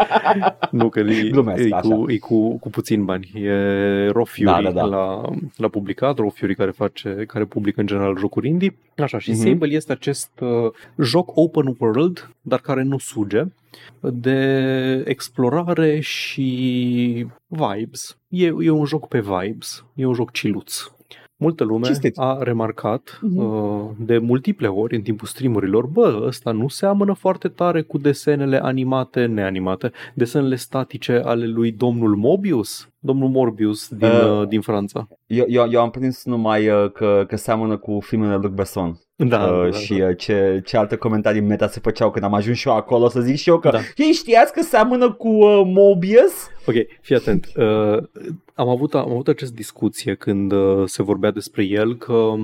Nu, 0.70 0.88
că 0.88 1.00
e, 1.00 1.28
Glumesc, 1.30 1.62
e, 1.70 1.74
așa. 1.74 1.88
cu, 1.88 2.10
e 2.10 2.18
cu, 2.18 2.58
cu 2.58 2.70
puțin 2.70 3.04
bani. 3.04 3.30
E 3.34 4.08
Raw 4.12 4.24
Fury 4.24 4.44
Da, 4.44 4.60
da, 4.62 4.70
da. 4.70 4.84
La, 4.84 5.20
la 5.56 5.68
publicat, 5.68 6.18
Raw 6.18 6.28
Fury 6.28 6.54
care, 6.54 6.70
face, 6.70 7.24
care 7.26 7.44
publică 7.44 7.80
în 7.80 7.86
general 7.86 8.16
jocuri 8.18 8.48
indie. 8.48 8.74
Așa, 8.96 9.18
și 9.18 9.30
Mhm. 9.30 9.40
Sable 9.40 9.68
este 9.68 9.92
acest 9.92 10.30
uh, 10.40 10.48
joc 10.98 11.30
open 11.34 11.76
world, 11.78 12.30
dar 12.42 12.58
care 12.60 12.82
nu 12.82 12.98
suge, 12.98 13.42
de 14.00 15.02
explorare 15.06 16.00
și 16.00 17.26
vibes. 17.46 18.18
E, 18.28 18.46
e 18.60 18.70
un 18.70 18.84
joc 18.84 19.08
pe 19.08 19.20
vibes, 19.20 19.84
e 19.94 20.06
un 20.06 20.14
joc 20.14 20.30
ciluț. 20.30 20.90
Multă 21.36 21.64
lume 21.64 21.84
Cinstit. 21.86 22.18
a 22.18 22.38
remarcat 22.42 23.18
Mhm. 23.22 23.36
uh, 23.44 23.90
de 23.98 24.18
multiple 24.18 24.68
ori 24.68 24.96
în 24.96 25.02
timpul 25.02 25.26
streamurilor, 25.26 25.86
bă, 25.86 26.22
ăsta 26.26 26.50
nu 26.50 26.68
seamănă 26.68 27.12
foarte 27.12 27.48
tare 27.48 27.82
cu 27.82 27.98
desenele 27.98 28.58
animate, 28.62 29.26
neanimate, 29.26 29.92
desenele 30.14 30.56
statice 30.56 31.12
ale 31.24 31.46
lui 31.46 31.72
domnul 31.72 32.16
Mobius, 32.16 32.88
domnul 32.98 33.28
Morbius 33.28 33.88
din, 33.88 34.08
Uh. 34.08 34.40
uh, 34.40 34.48
din 34.48 34.60
Franța. 34.60 35.08
Eu, 35.26 35.44
eu, 35.48 35.70
eu 35.70 35.80
am 35.80 35.90
prins 35.90 36.24
numai 36.24 36.68
uh, 36.68 36.90
că, 36.92 37.24
că 37.28 37.36
seamănă 37.36 37.76
cu 37.76 37.98
filmele 38.00 38.32
lui 38.34 38.42
Luc 38.42 38.52
Besson. 38.52 39.00
Da, 39.28 39.44
uh, 39.44 39.70
da, 39.70 39.78
și 39.78 39.94
da. 39.94 40.06
uh, 40.06 40.16
ce, 40.18 40.62
ce 40.64 40.76
alte 40.76 40.96
comentarii 40.96 41.40
meta 41.40 41.68
se 41.68 41.80
făceau 41.82 42.10
când 42.10 42.24
am 42.24 42.34
ajuns 42.34 42.56
și 42.58 42.68
eu 42.68 42.76
acolo 42.76 43.08
să 43.08 43.20
zic 43.20 43.36
și 43.36 43.48
eu 43.48 43.58
că 43.58 43.68
Da. 43.70 43.78
ei 43.96 44.12
știați 44.12 44.52
că 44.52 44.62
seamănă 44.62 45.12
cu 45.12 45.28
uh, 45.28 45.62
Mobius? 45.64 46.32
Ok, 46.66 46.74
fii 47.00 47.16
atent. 47.16 47.46
Uh, 47.56 47.98
am, 48.54 48.68
avut, 48.68 48.94
am 48.94 49.10
avut 49.10 49.28
această 49.28 49.54
discuție 49.54 50.14
când 50.14 50.52
uh, 50.52 50.82
se 50.86 51.02
vorbea 51.02 51.30
despre 51.30 51.64
el 51.64 51.96
că 51.96 52.34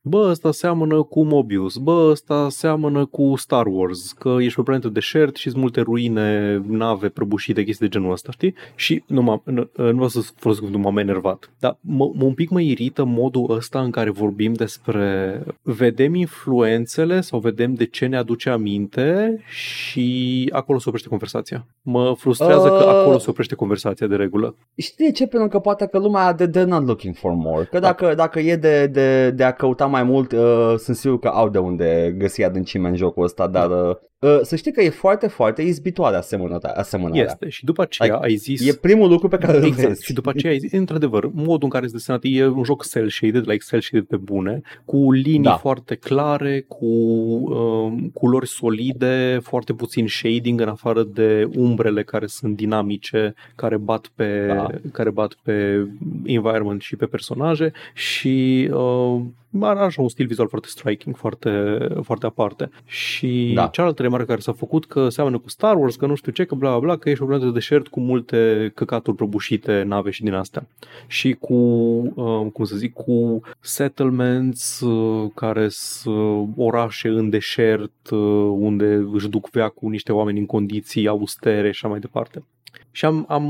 bă, 0.00 0.26
ăsta 0.30 0.52
seamănă 0.52 1.02
cu 1.02 1.24
Mobius, 1.24 1.76
bă, 1.76 2.08
ăsta 2.10 2.48
seamănă 2.50 3.04
cu 3.04 3.36
Star 3.36 3.66
Wars, 3.66 4.12
că 4.12 4.36
ești 4.40 4.56
pe 4.56 4.62
planetă 4.62 4.88
deșert 4.88 5.36
și 5.36 5.48
sunt 5.48 5.60
multe 5.60 5.80
ruine, 5.80 6.60
nave 6.68 7.08
prăbușite, 7.08 7.64
chestii 7.64 7.88
de 7.88 7.98
genul 7.98 8.12
ăsta, 8.12 8.32
știi? 8.32 8.54
Și 8.74 9.02
nu, 9.06 9.22
m-am, 9.22 9.42
nu, 9.44 9.70
nu 9.74 9.92
vreau 9.92 10.08
să 10.08 10.20
folosesc 10.36 10.64
cuvântul, 10.64 10.80
m-am 10.90 10.98
enervat, 10.98 11.50
dar 11.58 11.78
mă, 11.80 12.10
mă, 12.14 12.24
un 12.24 12.34
pic 12.34 12.50
mă 12.50 12.60
irită 12.60 13.04
modul 13.04 13.50
ăsta 13.50 13.80
în 13.80 13.90
care 13.90 14.10
vorbim 14.10 14.52
despre 14.52 15.42
vedem 15.62 16.14
influențele 16.14 17.20
sau 17.20 17.38
vedem 17.38 17.74
de 17.74 17.86
ce 17.86 18.06
ne 18.06 18.16
aduce 18.16 18.50
aminte 18.50 19.40
și 19.48 20.48
acolo 20.52 20.78
se 20.78 20.84
oprește 20.86 21.08
conversația. 21.08 21.66
Mă 21.82 22.14
frustrează 22.16 22.68
că 22.68 22.74
Uh. 22.78 22.94
acolo 22.94 23.18
se 23.18 23.30
oprește 23.30 23.54
conversația 23.54 24.06
de 24.06 24.16
regulă. 24.16 24.56
Știi 24.76 25.04
de 25.04 25.12
ce? 25.12 25.26
Pentru 25.26 25.48
că 25.48 25.57
poate 25.60 25.86
că 25.86 25.98
lumea 25.98 26.32
de 26.32 26.48
they're 26.48 26.66
not 26.66 26.86
looking 26.86 27.14
for 27.14 27.32
more. 27.32 27.64
Că 27.64 27.78
Da. 27.78 27.86
dacă, 27.86 28.14
dacă 28.14 28.40
e 28.40 28.56
de, 28.56 28.86
de, 28.86 29.30
de 29.30 29.44
a 29.44 29.52
căuta 29.52 29.86
mai 29.86 30.02
mult, 30.02 30.32
uh, 30.32 30.74
sunt 30.76 30.96
sigur 30.96 31.18
că 31.18 31.28
au 31.28 31.48
de 31.48 31.58
unde 31.58 32.14
găsi 32.18 32.44
adâncime 32.44 32.88
în 32.88 32.96
jocul 32.96 33.24
ăsta, 33.24 33.46
dar 33.46 33.70
uh, 33.70 33.88
uh, 33.88 33.96
să 34.42 34.56
știi 34.56 34.72
că 34.72 34.82
e 34.82 34.88
foarte, 34.90 35.26
foarte 35.26 35.62
izbitoare 35.62 36.16
asemănăta- 36.16 36.72
asemănarea. 36.74 37.22
Este. 37.24 37.48
Și 37.48 37.64
după 37.64 37.82
aceea 37.82 38.08
Like, 38.14 38.26
ai 38.26 38.34
zis... 38.36 38.66
E 38.68 38.72
primul 38.72 39.08
lucru 39.08 39.28
pe 39.28 39.36
care 39.38 39.56
îl 39.56 39.64
Exact. 39.64 39.88
vezi. 39.88 40.04
Și 40.04 40.12
după 40.12 40.28
aceea 40.30 40.52
ai 40.52 40.58
zis, 40.58 40.72
într-adevăr, 40.72 41.30
modul 41.32 41.58
în 41.62 41.68
care 41.68 41.84
este 41.84 41.96
desenat 41.96 42.20
e 42.24 42.46
un 42.46 42.64
joc 42.64 42.86
cel-shaded, 42.86 43.46
like 43.48 43.64
cel-shaded 43.68 44.04
pe 44.08 44.16
bune, 44.16 44.60
cu 44.84 45.12
linii 45.12 45.40
Da. 45.42 45.56
foarte 45.56 45.94
clare, 45.94 46.64
cu 46.68 46.86
um, 46.86 48.10
culori 48.14 48.48
solide, 48.48 49.38
foarte 49.42 49.72
puțin 49.72 50.06
shading 50.08 50.60
în 50.60 50.68
afară 50.68 51.02
de 51.02 51.48
umbrele 51.56 52.02
care 52.02 52.26
sunt 52.26 52.56
dinamice, 52.56 53.34
care 53.54 53.76
bat 53.76 54.10
pe, 54.14 54.46
Da. 54.46 54.66
care 54.92 55.10
bat 55.10 55.36
pe 55.42 55.86
environment 56.24 56.80
și 56.80 56.96
pe 56.96 57.06
personaje 57.06 57.72
și 57.94 58.68
uh, 58.72 59.20
are 59.60 59.78
așa 59.80 60.02
un 60.02 60.08
stil 60.08 60.26
vizual 60.26 60.48
foarte 60.48 60.68
striking, 60.68 61.16
foarte, 61.16 61.78
foarte 62.02 62.26
aparte. 62.26 62.70
Și 62.84 63.52
Da. 63.54 63.66
cealaltă 63.66 64.02
remarcă 64.02 64.26
care 64.26 64.40
s-a 64.40 64.52
făcut 64.52 64.86
că 64.86 65.08
seamănă 65.08 65.38
cu 65.38 65.48
Star 65.48 65.76
Wars, 65.76 65.96
că 65.96 66.06
nu 66.06 66.14
știu 66.14 66.32
ce, 66.32 66.44
că 66.44 66.54
bla 66.54 66.70
bla 66.70 66.78
bla, 66.78 66.96
că 66.96 67.08
ești 67.08 67.18
pe 67.18 67.24
o 67.24 67.26
planetă 67.26 67.48
de 67.48 67.58
deșert 67.58 67.88
cu 67.88 68.00
multe 68.00 68.70
căcaturi 68.74 69.16
prăbușite, 69.16 69.82
nave 69.82 70.10
și 70.10 70.22
din 70.22 70.34
astea. 70.34 70.66
Și 71.06 71.32
cu, 71.32 71.54
uh, 71.54 72.46
cum 72.52 72.64
să 72.64 72.76
zic, 72.76 72.92
cu 72.92 73.40
settlements 73.60 74.80
uh, 74.80 75.30
care 75.34 75.68
sunt 75.68 76.52
orașe 76.56 77.08
în 77.08 77.30
deșert, 77.30 78.10
uh, 78.10 78.18
unde 78.58 79.06
își 79.12 79.28
duc 79.28 79.50
veacul 79.50 79.90
niște 79.90 80.12
oameni 80.12 80.38
în 80.38 80.46
condiții 80.46 81.06
austere 81.06 81.62
și 81.62 81.80
așa 81.82 81.88
mai 81.88 82.00
departe. 82.00 82.42
Și 82.90 83.04
am, 83.04 83.24
am, 83.28 83.44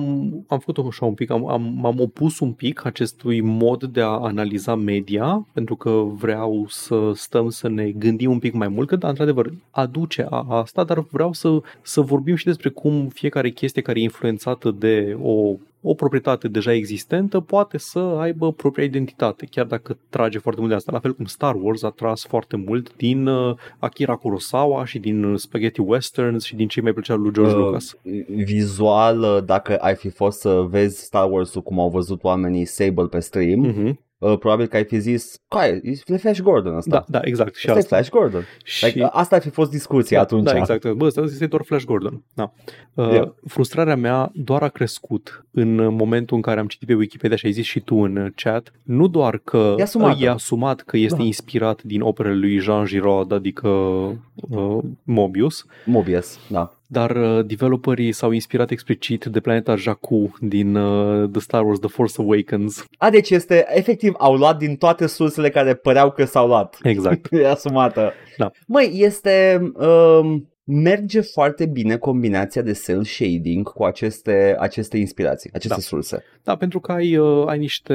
am 0.48 0.58
făcut 0.58 0.86
așa 0.86 1.04
un 1.04 1.14
pic, 1.14 1.30
am, 1.30 1.48
am, 1.48 1.62
m-am 1.62 2.00
opus 2.00 2.38
un 2.38 2.52
pic 2.52 2.84
acestui 2.84 3.40
mod 3.40 3.84
de 3.84 4.00
a 4.00 4.06
analiza 4.06 4.74
media, 4.74 5.46
pentru 5.52 5.76
că 5.76 5.90
vreau 6.12 6.66
să 6.68 7.12
stăm 7.14 7.48
să 7.48 7.68
ne 7.68 7.90
gândim 7.90 8.30
un 8.30 8.38
pic 8.38 8.52
mai 8.52 8.68
mult, 8.68 8.88
că 8.88 8.96
da, 8.96 9.08
într-adevăr 9.08 9.52
aduce 9.70 10.26
a, 10.30 10.46
asta, 10.48 10.84
dar 10.84 11.04
vreau 11.10 11.32
să, 11.32 11.60
să 11.82 12.00
vorbim 12.00 12.34
și 12.34 12.44
despre 12.44 12.68
cum 12.68 13.08
fiecare 13.08 13.50
chestie 13.50 13.82
care 13.82 14.00
e 14.00 14.02
influențată 14.02 14.70
de 14.70 15.16
o 15.22 15.54
o 15.82 15.94
proprietate 15.94 16.48
deja 16.48 16.72
existentă 16.72 17.40
poate 17.40 17.78
să 17.78 17.98
aibă 17.98 18.52
propria 18.52 18.84
identitate, 18.84 19.46
chiar 19.50 19.66
dacă 19.66 19.98
trage 20.08 20.38
foarte 20.38 20.60
mult 20.60 20.72
de 20.72 20.76
asta. 20.78 20.92
La 20.92 20.98
fel 21.00 21.14
cum 21.14 21.24
Star 21.24 21.54
Wars 21.60 21.82
a 21.82 21.90
tras 21.90 22.26
foarte 22.26 22.56
mult 22.56 22.96
din 22.96 23.26
uh, 23.26 23.56
Akira 23.78 24.16
Kurosawa 24.16 24.84
și 24.84 24.98
din 24.98 25.24
uh, 25.24 25.38
spaghetti 25.38 25.80
westerns 25.80 26.44
și 26.44 26.56
din 26.56 26.68
ce 26.68 26.80
mai 26.80 26.92
plăcea 26.92 27.14
lui 27.14 27.32
George 27.32 27.54
Uh, 27.54 27.58
Lucas. 27.64 27.96
Vizual, 28.44 29.20
uh, 29.20 29.44
dacă 29.44 29.76
ai 29.76 29.94
fi 29.94 30.08
fost 30.10 30.40
să 30.40 30.66
vezi 30.70 31.00
Star 31.02 31.30
Wars-ul 31.30 31.62
cum 31.62 31.80
au 31.80 31.88
văzut 31.90 32.24
oamenii 32.24 32.64
Sable 32.64 33.06
pe 33.06 33.18
stream, 33.20 33.60
Mhm. 33.60 33.98
Uh, 34.18 34.38
probabil 34.38 34.66
că 34.66 34.76
ai 34.76 34.84
fi 34.84 34.98
zis, 34.98 35.40
care, 35.48 35.80
e 36.06 36.16
Flash 36.16 36.40
Gordon 36.40 36.76
ăsta. 36.76 36.90
Da, 36.90 37.18
da, 37.18 37.20
exact. 37.24 37.54
Și 37.54 37.66
Asta 37.66 37.78
e 37.78 37.82
asta. 37.82 37.94
Flash 37.96 38.10
Gordon. 38.10 38.44
Și... 38.64 38.84
Like, 38.84 39.08
asta 39.12 39.36
ar 39.36 39.42
fi 39.42 39.50
fost 39.50 39.70
discuția 39.70 40.16
da, 40.16 40.22
atunci. 40.22 40.44
Da, 40.44 40.56
exact. 40.56 40.92
Bă, 40.92 41.06
ăsta 41.06 41.20
este 41.20 41.46
doar 41.46 41.62
Flash 41.64 41.84
Gordon. 41.84 42.22
Da. 42.34 42.52
Uh, 42.94 43.06
Yeah. 43.12 43.28
Frustrarea 43.46 43.96
mea 43.96 44.30
doar 44.34 44.62
a 44.62 44.68
crescut 44.68 45.46
în 45.50 45.94
momentul 45.94 46.36
în 46.36 46.42
care 46.42 46.60
am 46.60 46.66
citit 46.66 46.86
pe 46.88 46.94
Wikipedia 46.94 47.36
și 47.36 47.46
ai 47.46 47.52
zis 47.52 47.64
și 47.64 47.80
tu 47.80 47.96
în 47.96 48.32
chat, 48.34 48.72
nu 48.82 49.06
doar 49.06 49.38
că 49.38 49.74
E 49.78 49.82
asumată. 49.82 50.16
e 50.24 50.28
asumat 50.28 50.80
că 50.80 50.96
este 50.96 51.16
Da. 51.18 51.22
inspirat 51.24 51.82
din 51.82 52.00
operele 52.00 52.34
lui 52.34 52.58
Jean 52.58 52.84
Giraud, 52.84 53.32
adică 53.32 53.68
uh, 53.68 54.78
Mobius, 55.02 55.66
Mobius, 55.84 56.38
da. 56.48 56.72
Dar 56.90 57.16
uh, 57.16 57.44
developerii 57.46 58.12
s-au 58.12 58.30
inspirat 58.30 58.70
explicit 58.70 59.24
de 59.24 59.40
planeta 59.40 59.76
Jakku 59.76 60.34
din 60.40 60.74
uh, 60.74 61.28
The 61.30 61.40
Star 61.40 61.64
Wars 61.64 61.78
The 61.78 61.88
Force 61.88 62.20
Awakens. 62.20 62.84
A, 62.98 63.10
deci 63.10 63.30
este, 63.30 63.66
efectiv, 63.68 64.12
au 64.18 64.34
luat 64.34 64.58
din 64.58 64.76
toate 64.76 65.06
sursele 65.06 65.50
care 65.50 65.74
păreau 65.74 66.10
că 66.10 66.24
s-au 66.24 66.46
luat. 66.46 66.78
Exact. 66.82 67.26
E 67.32 67.48
asumată. 67.48 68.12
Da. 68.36 68.50
Măi, 68.66 68.90
este... 68.94 69.60
Um, 69.74 70.48
merge 70.70 71.20
foarte 71.20 71.66
bine 71.66 71.96
combinația 71.96 72.62
de 72.62 72.80
cel 72.84 73.04
shading 73.04 73.72
cu 73.72 73.84
aceste, 73.84 74.56
aceste 74.58 74.96
inspirații, 74.98 75.50
aceste 75.52 75.74
Da. 75.76 75.80
surse. 75.82 76.24
Da, 76.42 76.56
pentru 76.56 76.80
că 76.80 76.92
ai, 76.92 77.16
uh, 77.16 77.46
ai 77.46 77.58
niște 77.58 77.94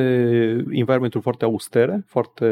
environment 0.72 1.16
foarte 1.22 1.46
austere, 1.46 2.04
foarte 2.08 2.46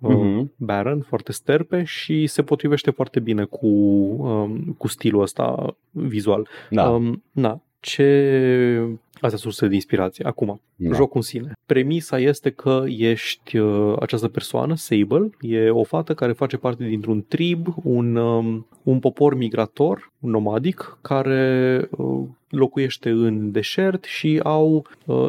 uh, 0.00 0.14
Mhm. 0.14 0.52
barren, 0.56 1.00
foarte 1.00 1.32
sterpe 1.32 1.82
și 1.84 2.26
se 2.26 2.42
potrivește 2.42 2.90
foarte 2.90 3.20
bine 3.20 3.44
cu, 3.44 3.66
um, 3.66 4.74
cu 4.78 4.88
stilul 4.88 5.22
ăsta 5.22 5.76
vizual. 5.90 6.48
Da. 6.70 6.90
Um, 6.90 7.22
na, 7.32 7.62
ce... 7.80 8.98
Astea 9.20 9.38
surse 9.38 9.66
de 9.66 9.74
inspirație. 9.74 10.24
Acum, 10.24 10.60
da. 10.76 10.94
jocul 10.94 11.16
în 11.16 11.22
sine. 11.22 11.52
Premisa 11.66 12.18
este 12.18 12.50
că 12.50 12.84
ești 12.86 13.56
uh, 13.58 13.96
această 14.00 14.28
persoană, 14.28 14.74
Sable, 14.74 15.30
e 15.40 15.70
o 15.70 15.84
fată 15.84 16.14
care 16.14 16.32
face 16.32 16.56
parte 16.56 16.84
dintr-un 16.84 17.24
trib, 17.28 17.74
un, 17.82 18.16
um, 18.16 18.66
un 18.82 18.98
popor 18.98 19.34
migrator, 19.34 20.12
un 20.20 20.30
nomadic, 20.30 20.98
care 21.00 21.88
uh, 21.90 22.24
locuiește 22.48 23.10
în 23.10 23.50
deșert 23.50 24.04
și 24.04 24.40
au, 24.42 24.86
uh, 25.04 25.28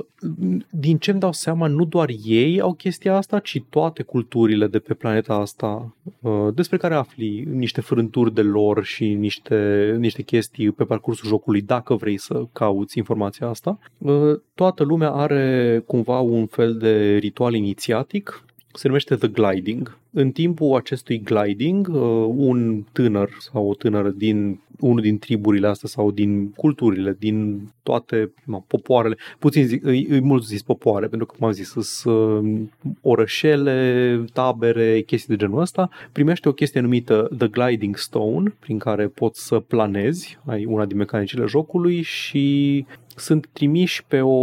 din 0.69 0.97
ce 0.97 1.12
îmi 1.12 1.19
dau 1.19 1.31
seama, 1.31 1.67
nu 1.67 1.86
doar 1.86 2.09
ei 2.25 2.59
au 2.59 2.74
chestia 2.74 3.15
asta, 3.15 3.39
ci 3.39 3.63
toate 3.69 4.03
culturile 4.03 4.67
de 4.67 4.79
pe 4.79 4.93
planeta 4.93 5.33
asta, 5.33 5.95
uh, 6.21 6.47
despre 6.53 6.77
care 6.77 6.95
afli 6.95 7.43
niște 7.51 7.81
frânturi 7.81 8.33
de 8.33 8.41
lor 8.41 8.83
și 8.83 9.13
niște, 9.13 9.95
niște 10.00 10.21
chestii 10.21 10.71
pe 10.71 10.83
parcursul 10.83 11.27
jocului, 11.27 11.62
dacă 11.62 11.95
vrei 11.95 12.17
să 12.17 12.43
cauți 12.51 12.97
informația 12.97 13.47
asta. 13.47 13.79
Uh, 13.97 14.39
Toată 14.57 14.83
lumea 14.83 15.12
are 15.12 15.83
cumva 15.86 16.19
un 16.19 16.45
fel 16.45 16.77
de 16.77 17.17
ritual 17.17 17.53
inițiatic, 17.53 18.43
se 18.77 18.88
numește 18.88 19.15
The 19.15 19.27
Gliding. 19.27 19.98
În 20.12 20.31
timpul 20.31 20.75
acestui 20.75 21.22
gliding, 21.24 21.88
uh, 21.88 22.01
un 22.36 22.84
tânăr 22.91 23.29
sau 23.39 23.69
o 23.69 23.74
tânără 23.74 24.10
din 24.10 24.60
unul 24.79 25.01
din 25.01 25.17
triburile 25.17 25.67
astea 25.67 25.89
sau 25.89 26.12
din 26.12 26.51
culturile, 26.51 27.15
din 27.19 27.67
toate 27.84 28.31
ma, 28.46 28.63
popoarele, 28.67 29.17
puțin 29.39 29.65
zic, 29.65 29.86
îi, 29.86 30.07
îi 30.10 30.22
mult 30.22 30.46
zis 30.46 30.62
popoare, 30.62 31.07
pentru 31.07 31.27
că, 31.27 31.36
cum 31.38 31.48
am 31.48 31.53
zis, 31.53 31.69
sunt 31.69 32.15
uh, 32.15 32.60
orășele, 33.01 34.24
tabere, 34.34 35.01
chestii 35.01 35.36
de 35.36 35.46
genul 35.46 35.62
ăsta, 35.62 35.89
primește 36.12 36.50
o 36.50 36.53
chestie 36.53 36.81
numită 36.81 37.29
The 37.38 37.48
Gliding 37.48 37.98
Stone, 37.98 38.53
prin 38.60 38.77
care 38.77 39.07
poți 39.07 39.46
să 39.46 39.60
planezi, 39.60 40.39
ai 40.46 40.65
una 40.65 40.86
din 40.86 40.98
mecanicile 40.98 41.46
jocului 41.46 42.01
și 42.01 42.86
sunt 43.19 43.50
trimiși 43.51 44.03
pe, 44.07 44.21
o, 44.21 44.33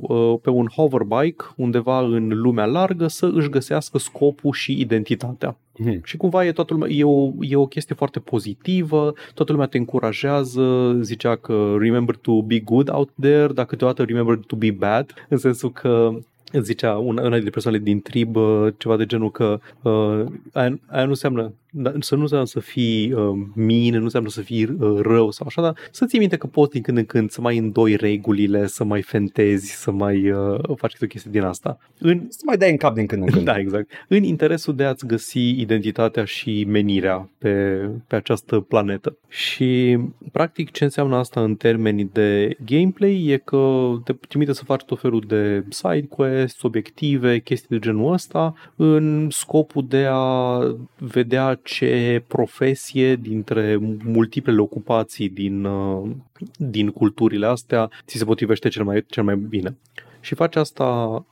uh, 0.00 0.34
pe 0.42 0.50
un 0.50 0.66
hoverbike 0.66 1.44
undeva 1.56 2.00
în 2.00 2.28
lumea 2.28 2.64
largă 2.64 3.06
să 3.06 3.30
își 3.34 3.48
găsească 3.48 3.98
scopul 3.98 4.52
și 4.52 4.80
identitatea. 4.80 5.56
Mhm. 5.76 6.00
Și 6.04 6.16
cumva 6.16 6.44
e, 6.44 6.52
toată 6.52 6.72
lumea, 6.72 6.88
e, 6.88 7.04
o, 7.04 7.30
e 7.40 7.56
o 7.56 7.66
chestie 7.66 7.94
foarte 7.94 8.18
pozitivă, 8.18 9.12
toată 9.34 9.52
lumea 9.52 9.66
te 9.66 9.78
încurajează, 9.78 10.96
zicea 11.00 11.36
că 11.36 11.76
remember 11.78 12.16
to 12.16 12.42
be 12.42 12.58
good 12.58 12.90
out 12.92 13.10
there, 13.20 13.52
dar 13.52 13.64
câteodată 13.64 14.02
remember 14.02 14.36
to 14.46 14.56
be 14.56 14.70
bad, 14.70 15.14
în 15.28 15.36
sensul 15.36 15.72
că 15.72 16.10
îți 16.52 16.66
zicea 16.66 16.96
una, 16.96 17.20
una 17.20 17.30
dintre 17.30 17.50
persoanele 17.50 17.82
din 17.82 18.00
trib 18.00 18.36
uh, 18.36 18.68
ceva 18.76 18.96
de 18.96 19.06
genul 19.06 19.30
că 19.30 19.60
uh, 19.82 20.24
aia, 20.52 20.78
aia 20.86 21.04
nu 21.04 21.08
înseamnă 21.08 21.52
da, 21.72 21.92
să 22.00 22.14
nu 22.14 22.20
înseamnă 22.20 22.46
să 22.46 22.60
fii 22.60 23.12
uh, 23.12 23.46
min, 23.54 23.96
nu 23.96 24.02
înseamnă 24.02 24.28
să 24.28 24.40
fii 24.40 24.64
uh, 24.64 25.00
rău 25.00 25.30
sau 25.30 25.46
așa, 25.46 25.62
dar 25.62 25.76
să 25.90 26.06
ții 26.06 26.18
minte 26.18 26.36
că 26.36 26.46
poți 26.46 26.70
din 26.70 26.82
când 26.82 26.98
în 26.98 27.04
când 27.04 27.30
să 27.30 27.40
mai 27.40 27.58
îndoi 27.58 27.96
regulile, 27.96 28.66
să 28.66 28.84
mai 28.84 29.02
fentezi, 29.02 29.72
să 29.72 29.90
mai 29.90 30.30
uh, 30.30 30.60
faci 30.76 30.92
câte 30.92 31.04
o 31.04 31.08
chestie 31.08 31.30
din 31.30 31.42
asta. 31.42 31.78
În, 31.98 32.26
Să 32.28 32.42
mai 32.46 32.56
dai 32.56 32.70
în 32.70 32.76
cap 32.76 32.94
din 32.94 33.06
când 33.06 33.22
în 33.22 33.28
când. 33.28 33.44
da, 33.50 33.58
exact. 33.58 33.90
În 34.08 34.22
interesul 34.22 34.74
de 34.74 34.84
a-ți 34.84 35.06
găsi 35.06 35.60
identitatea 35.60 36.24
și 36.24 36.64
menirea 36.68 37.30
pe, 37.38 37.76
pe 38.06 38.16
această 38.16 38.60
planetă. 38.60 39.16
Și, 39.28 39.98
practic, 40.32 40.70
ce 40.70 40.84
înseamnă 40.84 41.16
asta 41.16 41.42
în 41.42 41.54
termeni 41.54 42.10
de 42.12 42.56
gameplay 42.64 43.24
e 43.26 43.36
că 43.36 43.90
te 44.04 44.12
trimite 44.12 44.52
să 44.52 44.64
faci 44.64 44.82
tot 44.82 45.00
felul 45.00 45.24
de 45.26 45.64
side 45.68 46.06
quests, 46.08 46.62
obiective, 46.62 47.38
chestii 47.38 47.68
de 47.68 47.78
genul 47.78 48.12
ăsta, 48.12 48.54
în 48.76 49.28
scopul 49.30 49.86
de 49.88 50.06
a 50.08 50.58
vedea 50.98 51.59
ce 51.62 52.22
profesie 52.26 53.16
dintre 53.16 53.78
multiplele 54.04 54.60
ocupații 54.60 55.28
din, 55.28 55.64
uh, 55.64 56.10
din 56.56 56.88
culturile 56.88 57.46
astea 57.46 57.90
ți 58.06 58.18
se 58.18 58.24
potrivește 58.24 58.68
cel 58.68 58.84
mai, 58.84 59.04
cel 59.08 59.22
mai 59.22 59.36
bine. 59.36 59.76
Și 60.22 60.34
faci 60.34 60.56
asta 60.56 60.84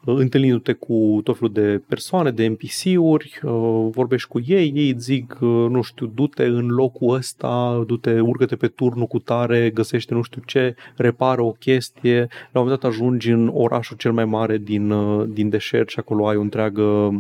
uh, 0.05 0.15
întâlnindu-te 0.19 0.73
cu 0.73 1.21
tot 1.25 1.37
felul 1.39 1.53
de 1.53 1.83
persoane, 1.89 2.31
de 2.31 2.47
NPC-uri, 2.47 3.41
uh, 3.43 3.89
vorbești 3.91 4.29
cu 4.29 4.41
ei, 4.47 4.73
ei 4.75 4.91
îți 4.91 5.05
zic, 5.05 5.39
uh, 5.41 5.49
nu 5.49 5.83
știu, 5.83 6.07
du-te 6.07 6.45
în 6.45 6.67
locul 6.67 7.15
ăsta, 7.15 7.85
du-te, 7.87 8.21
urcă-te 8.21 8.57
pe 8.57 8.67
turnul 8.67 9.07
cu 9.07 9.19
tare, 9.19 9.71
găsește 9.71 10.15
nu 10.15 10.23
știu 10.23 10.43
ce, 10.47 10.75
repară 10.97 11.43
o 11.43 11.51
chestie, 11.51 12.19
la 12.53 12.61
un 12.61 12.65
moment 12.65 12.81
dat 12.81 12.91
ajungi 12.91 13.31
în 13.31 13.51
orașul 13.55 13.97
cel 13.97 14.13
mai 14.13 14.25
mare 14.25 14.59
din, 14.59 14.91
uh, 14.91 15.27
din 15.29 15.49
deșert 15.49 15.89
și 15.89 15.99
acolo 15.99 16.29
ai 16.29 16.37
o 16.37 16.41
întreagă 16.41 17.11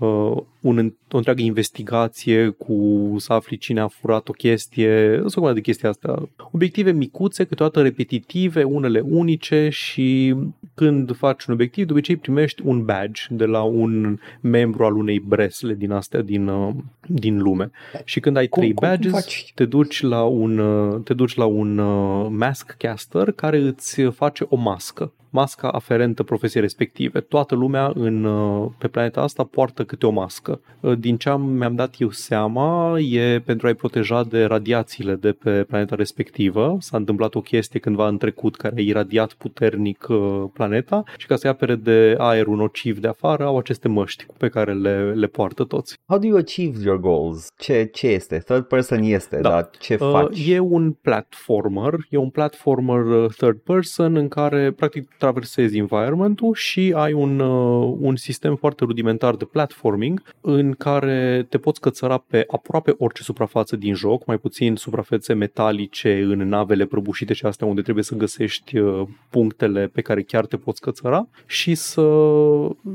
uh, 0.00 0.36
un, 0.60 0.92
o 1.10 1.16
întreagă 1.16 1.42
investigație 1.42 2.48
cu 2.48 2.74
să 3.18 3.32
afli 3.32 3.56
cine 3.56 3.80
a 3.80 3.88
furat 3.88 4.28
o 4.28 4.32
chestie, 4.32 5.14
sunt 5.14 5.26
o 5.26 5.30
grămadă 5.30 5.54
de 5.54 5.60
chestii 5.60 5.88
astea. 5.88 6.28
Obiective 6.52 6.90
micuțe, 6.92 7.44
câteodată 7.44 7.82
repetitive, 7.82 8.62
unele 8.62 9.00
unice 9.00 9.68
și 9.68 10.34
când 10.74 11.16
faci 11.16 11.44
un 11.44 11.54
obiectiv, 11.54 11.86
de 11.86 11.92
obicei 11.92 12.16
primești 12.16 12.62
un 12.64 12.84
badge 12.84 13.22
de 13.30 13.44
la 13.44 13.62
un 13.62 14.18
membru 14.40 14.84
al 14.84 14.96
unei 14.96 15.18
bresle 15.18 15.74
din 15.74 15.90
astea 15.90 16.22
din, 16.22 16.46
uh, 16.46 16.74
din 17.06 17.38
lume. 17.42 17.70
Și 18.04 18.20
când 18.20 18.36
ai 18.36 18.46
Cum- 18.48 18.62
trei 18.62 18.74
cum- 18.74 18.88
cum 18.88 18.96
badges, 18.96 19.12
faci? 19.12 19.52
te 19.54 19.64
duci 19.64 20.02
la 20.02 20.22
un, 20.24 20.58
uh, 20.58 21.00
te 21.04 21.14
duci 21.14 21.34
la 21.34 21.44
un 21.44 21.78
uh, 21.78 22.26
mask 22.30 22.74
caster 22.78 23.32
care 23.32 23.58
îți 23.58 24.02
face 24.02 24.46
o 24.48 24.56
mască 24.56 25.12
masca 25.30 25.68
aferentă 25.68 26.22
profesiei 26.22 26.62
respective. 26.62 27.20
Toată 27.20 27.54
lumea 27.54 27.92
în, 27.94 28.24
uh, 28.24 28.70
pe 28.78 28.88
planeta 28.88 29.20
asta 29.20 29.44
poartă 29.44 29.84
câte 29.84 30.06
o 30.06 30.10
mască. 30.10 30.60
Uh, 30.80 30.98
Din 30.98 31.16
ce 31.16 31.28
am, 31.28 31.42
mi-am 31.42 31.74
dat 31.74 31.94
eu 31.98 32.10
seama, 32.10 32.98
e 32.98 33.40
pentru 33.44 33.66
a-i 33.66 33.74
proteja 33.74 34.24
de 34.24 34.44
radiațiile 34.44 35.14
de 35.14 35.32
pe 35.32 35.64
planeta 35.68 35.94
respectivă. 35.94 36.76
S-a 36.80 36.96
întâmplat 36.96 37.34
o 37.34 37.40
chestie 37.40 37.80
cândva 37.80 38.08
în 38.08 38.18
trecut 38.18 38.56
care 38.56 38.74
a 38.78 38.80
iradiat 38.82 39.32
puternic 39.32 40.06
uh, 40.08 40.44
planeta 40.52 41.02
și 41.16 41.26
ca 41.26 41.36
să-i 41.36 41.50
apere 41.50 41.74
de 41.74 42.14
aerul 42.18 42.56
nociv 42.56 42.98
de 42.98 43.08
afară, 43.08 43.44
au 43.44 43.58
aceste 43.58 43.88
măști 43.88 44.26
pe 44.38 44.48
care 44.48 44.72
le, 44.74 45.12
le 45.12 45.26
poartă 45.26 45.64
toți. 45.64 45.96
How 46.06 46.18
do 46.18 46.26
you 46.26 46.36
achieve 46.36 46.78
your 46.84 47.00
goals? 47.00 47.46
Ce, 47.58 47.88
ce 47.92 48.06
este? 48.06 48.38
Third 48.38 48.64
person 48.64 49.02
este, 49.02 49.38
Da. 49.40 49.48
dar 49.48 49.70
ce 49.78 49.98
Uh, 50.00 50.10
faci? 50.12 50.46
E 50.48 50.58
un 50.58 50.92
platformer, 50.92 51.94
e 52.08 52.16
un 52.16 52.30
platformer 52.30 53.04
uh, 53.04 53.30
third 53.36 53.58
person 53.58 54.16
în 54.16 54.28
care 54.28 54.70
practic 54.70 55.08
traversezi 55.20 55.78
environmentul 55.78 56.54
și 56.54 56.92
ai 56.96 57.12
un, 57.12 57.40
uh, 57.40 57.96
un 58.00 58.16
sistem 58.16 58.56
foarte 58.56 58.84
rudimentar 58.84 59.34
de 59.34 59.44
platforming 59.44 60.22
în 60.40 60.72
care 60.72 61.46
te 61.48 61.58
poți 61.58 61.80
cățăra 61.80 62.24
pe 62.26 62.44
aproape 62.50 62.94
orice 62.98 63.22
suprafață 63.22 63.76
din 63.76 63.94
joc, 63.94 64.26
mai 64.26 64.38
puțin 64.38 64.76
suprafețe 64.76 65.32
metalice 65.32 66.20
în 66.22 66.48
navele 66.48 66.84
prăbușite 66.84 67.32
și 67.32 67.46
astea 67.46 67.66
unde 67.66 67.82
trebuie 67.82 68.04
să 68.04 68.14
găsești 68.14 68.78
uh, 68.78 69.06
punctele 69.30 69.86
pe 69.86 70.00
care 70.00 70.22
chiar 70.22 70.46
te 70.46 70.56
poți 70.56 70.80
cățăra 70.80 71.28
și 71.46 71.74
să 71.74 72.08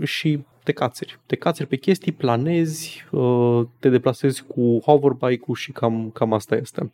și 0.03 0.39
te 0.65 0.71
cațeri. 0.71 1.19
Te 1.25 1.35
cațeri 1.35 1.69
pe 1.69 1.75
chestii, 1.75 2.11
planezi, 2.11 3.05
uh, 3.11 3.61
te 3.79 3.89
deplasezi 3.89 4.43
cu 4.47 4.79
hoverbike-ul 4.85 5.55
și 5.55 5.71
cam, 5.71 6.09
cam 6.13 6.33
asta 6.33 6.55
este. 6.55 6.91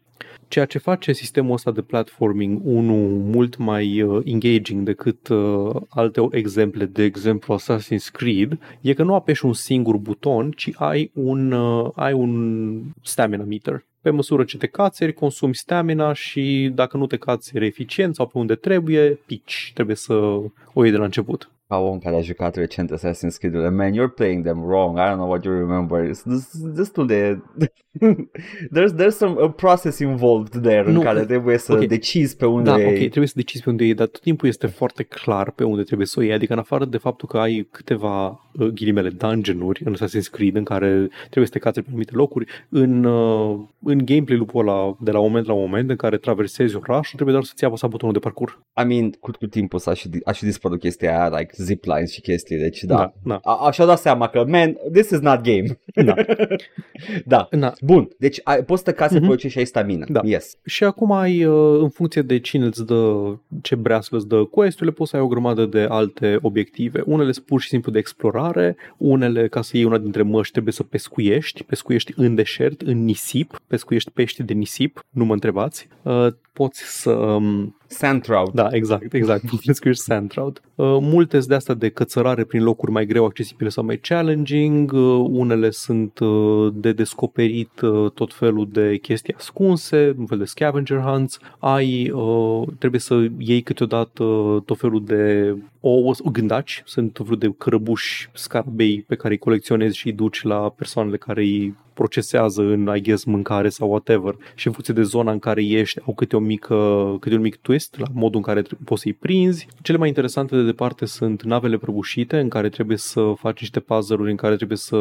Ceea 0.48 0.66
ce 0.66 0.78
face 0.78 1.12
sistemul 1.12 1.54
ăsta 1.54 1.72
de 1.72 1.82
platforming 1.82 2.62
unul 2.64 3.10
mult 3.10 3.58
mai 3.58 4.02
uh, 4.02 4.22
engaging 4.26 4.86
decât 4.86 5.28
uh, 5.28 5.76
alte 5.90 6.28
exemple, 6.32 6.86
de 6.86 7.04
exemplu 7.04 7.58
Assassin's 7.60 8.12
Creed, 8.12 8.60
e 8.82 8.94
că 8.94 9.04
nu 9.04 9.16
apeși 9.16 9.46
un 9.46 9.54
singur 9.54 9.98
buton, 9.98 10.52
ci 10.52 10.72
ai 10.76 11.12
un, 11.14 11.52
uh, 11.52 11.92
ai 11.96 12.14
un 12.14 12.82
stamina 13.02 13.44
meter. 13.44 13.86
Pe 14.02 14.10
măsură 14.10 14.44
ce 14.44 14.58
te 14.58 14.68
cațeri, 14.68 15.14
consumi 15.14 15.56
stamina 15.56 16.14
și 16.14 16.72
dacă 16.74 16.98
nu 16.98 17.08
te 17.08 17.18
cațeri 17.18 17.66
eficient 17.66 18.16
sau 18.16 18.26
pe 18.28 18.38
unde 18.38 18.56
trebuie, 18.56 19.20
pici. 19.26 19.72
Trebuie 19.74 19.96
să 19.96 20.14
o 20.74 20.84
iei 20.84 20.92
de 20.92 20.98
la 20.98 21.04
început. 21.04 21.50
Ca 21.72 21.78
om 21.78 22.00
care 22.00 22.16
a 22.16 22.22
jucat 22.22 22.56
recent 22.56 22.92
Assassin's 22.92 23.38
Creed, 23.38 23.54
man, 23.54 23.94
you're 23.94 24.14
playing 24.14 24.44
them 24.44 24.60
wrong. 24.64 24.98
I 24.98 25.08
don't 25.08 25.18
know 25.18 25.30
what 25.30 25.44
you 25.46 25.54
remember. 25.54 26.10
It's 26.10 26.24
destul 26.74 27.08
de... 27.08 27.42
there's, 28.76 28.94
there's 28.94 29.18
some 29.18 29.42
a 29.42 29.50
process 29.50 30.00
involved 30.00 30.62
there 30.62 30.92
nu, 30.92 31.00
în 31.00 31.06
care 31.06 31.26
trebuie 31.26 31.58
să 31.58 31.74
okay. 31.74 31.86
decizi 31.86 32.36
pe 32.36 32.46
unde 32.46 32.70
Da, 32.70 32.80
e. 32.80 32.88
ok, 32.88 32.98
trebuie 32.98 33.28
să 33.28 33.34
decizi 33.36 33.64
pe 33.64 33.70
unde 33.70 33.86
e, 33.86 33.94
dar 33.94 34.08
tot 34.08 34.22
timpul 34.22 34.48
este 34.48 34.68
foarte 34.68 35.04
clar 35.04 35.52
pe 35.52 35.64
unde 35.64 35.84
trebuie 35.84 36.08
să 36.08 36.20
o 36.20 36.22
iei. 36.22 36.34
Adică 36.34 36.54
în 36.54 36.60
afară 36.60 36.86
de 36.86 36.98
faptul 36.98 37.28
că 37.28 37.38
ai 37.38 37.68
câteva 37.72 38.28
uh, 38.28 38.68
ghilimele 38.68 39.10
dungeon-uri 39.10 39.82
în 39.86 39.96
Assassin's 39.96 40.30
Creed 40.32 40.56
în 40.56 40.64
care 40.64 41.10
trebuie 41.20 41.46
să 41.46 41.52
te 41.52 41.60
cațe 41.60 41.82
pe 41.82 41.88
anumite 41.88 42.16
locuri, 42.16 42.46
în, 42.70 43.04
uh, 43.04 43.60
în 43.84 44.06
gameplay-ul 44.06 44.50
ăla 44.56 44.98
de 45.00 45.12
la 45.12 45.20
moment 45.20 45.46
la 45.46 45.54
moment 45.54 45.90
în 45.90 45.96
care 45.96 46.18
traversezi 46.18 46.76
orașul, 46.76 47.14
trebuie 47.14 47.34
doar 47.34 47.44
să-ți 47.46 47.66
apăsa 47.66 47.88
butonul 47.88 48.14
de 48.14 48.20
parcurs. 48.20 48.58
I 48.84 48.86
mean, 48.88 49.10
cu, 49.20 49.32
cu 49.32 49.46
timpul 49.46 49.80
s-a 49.80 49.94
și, 49.94 50.10
a 50.24 50.32
și 50.32 50.44
dispărut 50.44 50.80
chestia 50.80 51.20
aia, 51.20 51.38
like 51.38 51.61
zip 51.64 51.84
lines 51.84 52.12
și 52.12 52.22
chestii, 52.22 52.58
deci 52.58 52.84
da. 52.84 52.96
Da, 52.96 53.14
da. 53.24 53.40
A, 53.44 53.66
așa 53.68 53.86
dat 53.86 54.00
seama 54.00 54.28
că, 54.28 54.44
man, 54.48 54.78
this 54.94 55.10
is 55.10 55.20
not 55.20 55.42
game. 55.42 55.80
Da. 56.06 56.14
da. 57.26 57.48
Da. 57.52 57.74
Bun, 57.82 58.10
deci 58.18 58.40
ai, 58.44 58.64
poți 58.64 58.84
să 58.84 58.92
te 58.92 58.98
case 58.98 59.20
Mhm. 59.20 59.30
pe 59.30 59.36
ce 59.36 59.48
și 59.48 59.58
ai 59.58 59.66
stamina. 59.66 60.06
Da. 60.10 60.22
Yes. 60.24 60.58
Și 60.66 60.84
acum 60.84 61.12
ai, 61.12 61.46
uh, 61.46 61.80
în 61.82 61.90
funcție 61.90 62.22
de 62.22 62.40
cine 62.40 62.66
îți 62.66 62.86
dă, 62.86 63.16
ce 63.62 63.76
breaslă 63.76 64.18
îți 64.18 64.28
dă 64.28 64.44
quest-urile, 64.44 64.92
poți 64.96 65.10
să 65.10 65.16
ai 65.16 65.22
o 65.22 65.28
grămadă 65.28 65.66
de 65.66 65.86
alte 65.90 66.38
obiective. 66.42 67.02
Unele 67.06 67.32
sunt 67.32 67.46
pur 67.46 67.62
și 67.62 67.68
simplu 67.68 67.92
de 67.92 67.98
explorare, 68.00 68.76
unele, 68.98 69.48
ca 69.48 69.62
să 69.62 69.78
iei 69.78 69.86
una 69.86 69.98
dintre 69.98 70.22
măști, 70.22 70.52
trebuie 70.52 70.74
să 70.74 70.84
pescuiești, 70.84 71.64
pescuiești 71.64 72.14
în 72.16 72.36
deșert, 72.36 72.82
în 72.82 73.04
nisip, 73.04 73.60
pescuiești 73.68 74.12
pești 74.12 74.44
de 74.44 74.54
nisip, 74.54 75.06
nu 75.10 75.26
mă 75.26 75.34
întrebați. 75.34 75.88
Uh, 76.52 76.68
Poți 76.68 77.02
să... 77.02 77.10
um, 77.12 77.76
Sand 77.88 78.22
trout. 78.22 78.54
Da, 78.54 78.68
exact, 78.72 79.14
exact. 79.14 79.44
Pescuiești 79.66 80.04
sand 80.04 80.30
trout. 80.30 80.62
Uh, 80.76 80.98
Multe 81.02 81.38
sunt 81.38 81.50
de 81.50 81.56
asta 81.56 81.74
de 81.74 81.90
cățărare 81.90 82.44
prin 82.44 82.64
locuri 82.64 82.92
mai 82.92 83.06
greu 83.06 83.26
accesibile 83.26 83.70
sau 83.70 83.84
mai 83.84 83.98
challenging, 83.98 84.92
uh, 84.92 85.26
unele 85.30 85.70
sunt 85.70 86.20
uh, 86.20 86.74
de 86.74 86.92
descoperit 86.92 87.82
uh, 87.82 88.12
tot 88.12 88.34
felul 88.34 88.68
de 88.72 88.98
chestii 88.98 89.34
ascunse, 89.34 90.16
un 90.18 90.26
fel 90.26 90.38
de 90.38 90.46
scavenger 90.46 91.00
hunts, 91.00 91.40
ai, 91.60 92.10
uh, 92.10 92.68
trebuie 92.80 93.02
să 93.02 93.28
iei 93.38 93.62
câteodată 93.62 94.24
uh, 94.24 94.62
tot 94.66 94.78
felul 94.78 95.04
de 95.06 95.56
ouă, 95.80 96.14
gândaci, 96.32 96.84
sunt 96.86 97.14
tot 97.14 97.26
felul 97.26 97.40
de 97.40 97.54
crăbuși, 97.58 98.30
scarabei 98.34 99.04
pe 99.08 99.16
care 99.16 99.34
îi 99.34 99.40
colecționezi 99.40 99.98
și 99.98 100.08
îi 100.08 100.14
duci 100.14 100.44
la 100.44 100.70
persoanele 100.70 101.18
care 101.18 101.42
îi 101.42 101.76
procesează 101.94 102.62
în, 102.62 102.92
I 102.96 103.02
guess, 103.02 103.24
mâncare 103.24 103.70
sau 103.70 103.90
whatever 103.90 104.36
și 104.56 104.68
în 104.68 104.74
funcție 104.74 104.94
de 104.94 105.02
zona 105.02 105.32
în 105.32 105.40
care 105.40 105.66
ești 105.66 106.00
au 106.06 106.14
câte, 106.14 106.36
o 106.36 106.40
mică, 106.40 106.76
câte 107.20 107.36
un 107.36 107.42
mic 107.42 107.56
twist 107.56 108.00
la 108.00 108.06
modul 108.14 108.38
în 108.38 108.44
care 108.44 108.62
tre- 108.62 108.78
poți 108.86 109.02
să-i 109.02 109.14
prinzi. 109.14 109.68
Cele 109.82 109.98
mai 109.98 110.08
interesante 110.08 110.56
de 110.56 110.64
departe 110.64 111.06
sunt 111.06 111.44
navele 111.44 111.78
prăbușite 111.78 112.40
în 112.40 112.50
care 112.50 112.70
trebuie 112.70 112.98
să 112.98 113.34
faci 113.38 113.60
niște 113.60 113.80
puzzle-uri 113.80 114.30
în 114.30 114.36
care 114.36 114.56
trebuie 114.56 114.78
să 114.78 114.98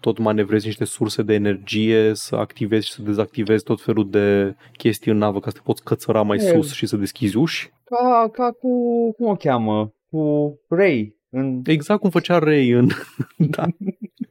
tot 0.00 0.18
manevrezi 0.18 0.66
niște 0.66 0.84
surse 0.84 1.22
de 1.22 1.34
energie, 1.34 2.14
să 2.14 2.36
activezi 2.36 2.86
și 2.86 2.92
să 2.92 3.02
dezactivezi 3.02 3.64
tot 3.64 3.80
felul 3.80 4.10
de 4.10 4.54
chestii 4.76 5.10
în 5.12 5.18
navă 5.18 5.40
ca 5.40 5.50
să 5.50 5.56
te 5.56 5.62
poți 5.64 5.82
cățăra 5.84 6.22
mai 6.22 6.36
E. 6.36 6.40
sus 6.40 6.72
și 6.72 6.86
să 6.86 6.96
deschizi 6.96 7.36
uși. 7.36 7.70
Ca, 7.84 8.28
ca 8.32 8.50
cu, 8.50 8.68
cum 9.12 9.26
o 9.26 9.34
cheamă? 9.34 9.92
Cu 10.10 10.52
Ray. 10.68 11.16
În... 11.30 11.62
Exact 11.66 12.00
cum 12.00 12.10
făcea 12.10 12.38
Ray 12.38 12.70
în... 12.70 12.88
da. 13.56 13.66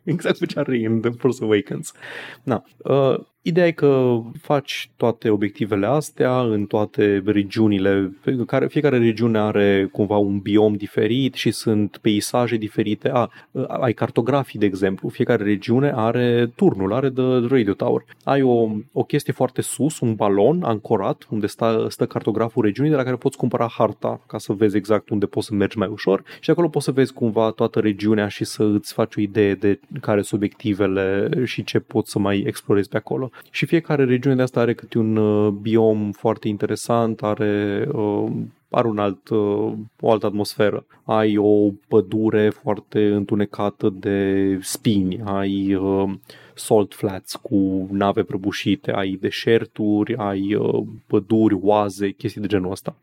Exact 0.07 0.37
cum 0.37 0.47
făcea 0.47 0.61
Ray 0.61 0.83
în 0.83 1.01
The 1.01 1.11
Force 1.11 1.43
Awakens. 1.43 1.91
Da. 2.43 2.63
Uh, 2.77 3.19
ideea 3.47 3.67
e 3.67 3.71
că 3.71 4.21
faci 4.41 4.89
toate 4.95 5.29
obiectivele 5.29 5.85
astea 5.85 6.39
în 6.39 6.65
toate 6.65 7.21
regiunile, 7.25 8.11
pe 8.23 8.35
care 8.45 8.67
fiecare 8.67 8.97
regiune 8.97 9.39
are 9.39 9.89
cumva 9.91 10.17
un 10.17 10.39
biom 10.39 10.73
diferit 10.73 11.33
și 11.33 11.51
sunt 11.51 11.97
peisaje 12.01 12.55
diferite. 12.55 13.09
A, 13.09 13.29
uh, 13.51 13.65
ai 13.67 13.93
cartografii, 13.93 14.59
de 14.59 14.65
exemplu. 14.65 15.09
Fiecare 15.09 15.43
regiune 15.43 15.91
are 15.95 16.51
turnul, 16.55 16.93
are 16.93 17.09
de 17.09 17.21
radio 17.49 17.73
tower. 17.73 18.05
Ai 18.23 18.41
o, 18.41 18.69
o 18.91 19.03
chestie 19.03 19.33
foarte 19.33 19.61
sus, 19.61 19.99
un 19.99 20.15
balon 20.15 20.63
ancorat, 20.63 21.27
unde 21.29 21.47
stă, 21.47 21.85
stă 21.89 22.05
cartograful 22.05 22.63
regiunii, 22.63 22.91
de 22.91 22.97
la 22.97 23.03
care 23.03 23.15
poți 23.15 23.37
cumpăra 23.37 23.67
harta 23.77 24.21
ca 24.27 24.37
să 24.37 24.53
vezi 24.53 24.77
exact 24.77 25.09
unde 25.09 25.25
poți 25.25 25.47
să 25.47 25.53
mergi 25.53 25.77
mai 25.77 25.87
ușor 25.87 26.23
și 26.39 26.49
acolo 26.49 26.67
poți 26.67 26.85
să 26.85 26.91
vezi 26.91 27.13
cumva 27.13 27.51
toată 27.51 27.79
regiunea 27.79 28.27
și 28.27 28.43
să 28.43 28.63
îți 28.63 28.93
faci 28.93 29.15
o 29.15 29.21
idee 29.21 29.53
de 29.53 29.79
care 30.01 30.21
sunt 30.21 30.41
obiectivele 30.41 31.29
și 31.45 31.63
ce 31.63 31.79
poți 31.79 32.11
să 32.11 32.19
mai 32.19 32.43
explorezi 32.47 32.89
pe 32.89 32.97
acolo. 32.97 33.31
Și 33.51 33.65
fiecare 33.65 34.05
regiune 34.05 34.35
de 34.35 34.41
asta 34.41 34.59
are 34.59 34.73
câte 34.73 34.97
un 34.97 35.15
uh, 35.15 35.51
biom 35.51 36.11
foarte 36.11 36.47
interesant, 36.47 37.21
are 37.21 37.87
uh, 37.91 38.31
are 38.69 38.87
un 38.87 38.97
alt, 38.97 39.29
uh, 39.29 39.73
o 39.99 40.11
altă 40.11 40.25
atmosferă. 40.25 40.85
Ai 41.03 41.37
o 41.37 41.69
pădure 41.87 42.49
foarte 42.49 43.05
întunecată 43.05 43.89
de 43.89 44.59
spini, 44.61 45.21
ai 45.23 45.75
uh, 45.75 46.13
salt 46.53 46.93
flats 46.93 47.35
cu 47.35 47.87
nave 47.91 48.23
prăbușite, 48.23 48.91
ai 48.91 49.17
deșerturi, 49.21 50.15
ai 50.15 50.55
uh, 50.55 50.83
păduri, 51.07 51.57
oaze, 51.61 52.09
chestii 52.09 52.41
de 52.41 52.47
genul 52.47 52.71
ăsta 52.71 52.95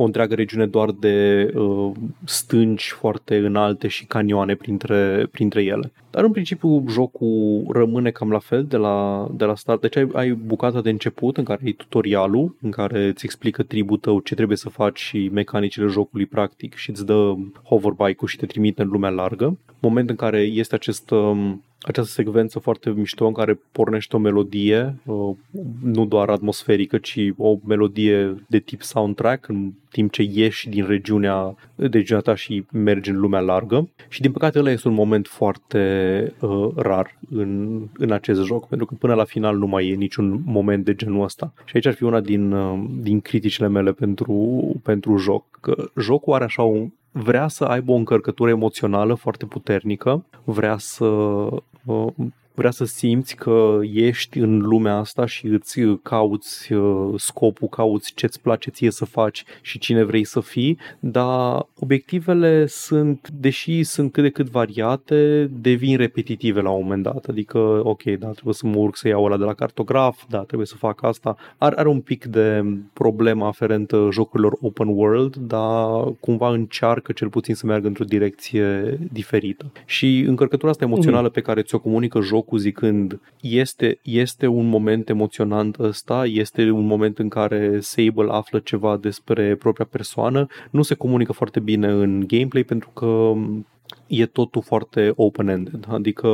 o 0.00 0.04
întreagă 0.04 0.34
regiune 0.34 0.66
doar 0.66 0.90
de 0.90 1.48
uh, 1.54 1.90
stânci 2.24 2.90
foarte 2.90 3.36
înalte 3.36 3.88
și 3.88 4.06
canioane 4.06 4.54
printre, 4.54 5.28
printre 5.30 5.62
ele. 5.62 5.92
Dar 6.10 6.24
în 6.24 6.32
principiu 6.32 6.84
jocul 6.88 7.66
rămâne 7.70 8.10
cam 8.10 8.30
la 8.30 8.38
fel 8.38 8.64
de 8.64 8.76
la, 8.76 9.28
de 9.32 9.44
la 9.44 9.54
start. 9.54 9.80
Deci 9.80 9.96
ai, 9.96 10.08
ai 10.12 10.32
bucata 10.32 10.80
de 10.80 10.90
început 10.90 11.36
în 11.36 11.44
care 11.44 11.60
ai 11.64 11.72
tutorialul, 11.72 12.56
în 12.62 12.70
care 12.70 13.06
îți 13.06 13.24
explică 13.24 13.62
tribul 13.62 13.96
tău 13.96 14.20
ce 14.20 14.34
trebuie 14.34 14.56
să 14.56 14.68
faci 14.68 14.98
și 14.98 15.30
mecanicile 15.32 15.86
jocului 15.86 16.26
practic 16.26 16.74
și 16.74 16.90
îți 16.90 17.06
dă 17.06 17.34
hoverbike-ul 17.64 18.28
și 18.28 18.36
te 18.36 18.46
trimite 18.46 18.82
în 18.82 18.88
lumea 18.88 19.10
largă. 19.10 19.58
Moment 19.80 20.10
în 20.10 20.16
care 20.16 20.40
este 20.40 20.74
acest 20.74 21.10
um, 21.10 21.62
această 21.80 22.10
secvență 22.12 22.58
foarte 22.58 22.90
mișto 22.90 23.26
în 23.26 23.32
care 23.32 23.58
pornește 23.72 24.16
o 24.16 24.18
melodie, 24.18 24.94
uh, 25.04 25.36
nu 25.82 26.06
doar 26.06 26.28
atmosferică, 26.28 26.98
ci 26.98 27.18
o 27.36 27.56
melodie 27.66 28.44
de 28.48 28.58
tip 28.58 28.82
soundtrack 28.82 29.48
în 29.48 29.72
timp 29.90 30.12
ce 30.12 30.22
ieși 30.32 30.68
din 30.68 30.86
regiunea, 30.86 31.54
de 31.74 31.86
regiunea 31.86 32.22
ta 32.22 32.34
și 32.34 32.64
mergi 32.72 33.10
în 33.10 33.18
lumea 33.18 33.40
largă. 33.40 33.88
Și 34.08 34.20
din 34.20 34.32
păcate 34.32 34.58
ăla 34.58 34.70
este 34.70 34.88
un 34.88 34.94
moment 34.94 35.26
foarte 35.26 36.32
uh, 36.40 36.68
rar 36.76 37.18
în, 37.30 37.80
în 37.96 38.12
acest 38.12 38.42
joc, 38.44 38.68
pentru 38.68 38.86
că 38.86 38.94
până 38.98 39.14
la 39.14 39.24
final 39.24 39.56
nu 39.56 39.66
mai 39.66 39.88
e 39.88 39.94
niciun 39.94 40.40
moment 40.44 40.84
de 40.84 40.94
genul 40.94 41.24
ăsta. 41.24 41.52
Și 41.64 41.72
aici 41.74 41.86
ar 41.86 41.94
fi 41.94 42.02
una 42.02 42.20
din, 42.20 42.52
uh, 42.52 42.84
din 43.00 43.20
criticile 43.20 43.68
mele 43.68 43.92
pentru, 43.92 44.60
pentru 44.82 45.16
joc, 45.16 45.44
că 45.60 45.90
jocul 45.96 46.32
are 46.32 46.44
așa 46.44 46.62
un, 46.62 46.90
vrea 47.12 47.48
să 47.48 47.64
aibă 47.64 47.92
o 47.92 47.94
încărcătură 47.94 48.50
emoțională 48.50 49.14
foarte 49.14 49.46
puternică, 49.46 50.24
vrea 50.44 50.76
să 50.78 51.06
uh, 51.88 52.10
vrea 52.58 52.70
să 52.70 52.84
simți 52.84 53.36
că 53.36 53.78
ești 53.92 54.38
în 54.38 54.58
lumea 54.58 54.96
asta 54.96 55.26
și 55.26 55.46
îți 55.46 55.80
cauți 56.02 56.72
uh, 56.72 57.14
scopul, 57.16 57.68
cauți 57.68 58.12
ce-ți 58.14 58.40
place 58.40 58.70
ție 58.70 58.90
să 58.90 59.04
faci 59.04 59.44
și 59.60 59.78
cine 59.78 60.02
vrei 60.02 60.24
să 60.24 60.40
fii, 60.40 60.78
dar 60.98 61.66
obiectivele 61.80 62.66
sunt, 62.66 63.28
deși 63.32 63.82
sunt 63.82 64.12
cât 64.12 64.22
de 64.22 64.30
cât 64.30 64.48
variate, 64.48 65.50
devin 65.60 65.96
repetitive 65.96 66.60
la 66.60 66.70
un 66.70 66.82
moment 66.82 67.02
dat. 67.02 67.24
Adică, 67.24 67.58
ok, 67.82 68.02
da, 68.02 68.30
trebuie 68.30 68.54
să 68.54 68.66
mă 68.66 68.76
urc 68.76 68.96
să 68.96 69.08
iau 69.08 69.24
ăla 69.24 69.36
de 69.36 69.44
la 69.44 69.54
cartograf, 69.54 70.24
da, 70.28 70.38
trebuie 70.38 70.66
să 70.66 70.76
fac 70.76 71.02
asta. 71.02 71.36
Are, 71.58 71.74
are 71.78 71.88
un 71.88 72.00
pic 72.00 72.24
de 72.24 72.64
problemă 72.92 73.46
aferentă 73.46 74.08
jocurilor 74.12 74.56
open 74.60 74.88
world, 74.88 75.36
dar 75.36 76.14
cumva 76.20 76.50
încearcă 76.50 77.12
cel 77.12 77.28
puțin 77.28 77.54
să 77.54 77.66
meargă 77.66 77.86
într-o 77.86 78.04
direcție 78.04 78.98
diferită. 79.12 79.72
Și 79.86 80.20
încărcătura 80.20 80.70
asta 80.70 80.84
emoțională 80.84 81.28
pe 81.28 81.40
care 81.40 81.62
ți-o 81.62 81.78
comunică 81.78 82.20
jocul 82.20 82.47
zicând 82.56 83.20
este, 83.40 83.98
este 84.02 84.46
un 84.46 84.68
moment 84.68 85.08
emoționant 85.08 85.78
ăsta, 85.78 86.26
este 86.26 86.70
un 86.70 86.86
moment 86.86 87.18
în 87.18 87.28
care 87.28 87.80
Sable 87.80 88.26
află 88.30 88.58
ceva 88.58 88.96
despre 88.96 89.54
propria 89.56 89.86
persoană, 89.90 90.46
nu 90.70 90.82
se 90.82 90.94
comunică 90.94 91.32
foarte 91.32 91.60
bine 91.60 91.88
în 91.88 92.24
gameplay 92.26 92.64
pentru 92.64 92.90
că 92.90 93.32
e 94.08 94.26
totul 94.26 94.62
foarte 94.62 95.12
open-ended, 95.16 95.86
adică 95.88 96.28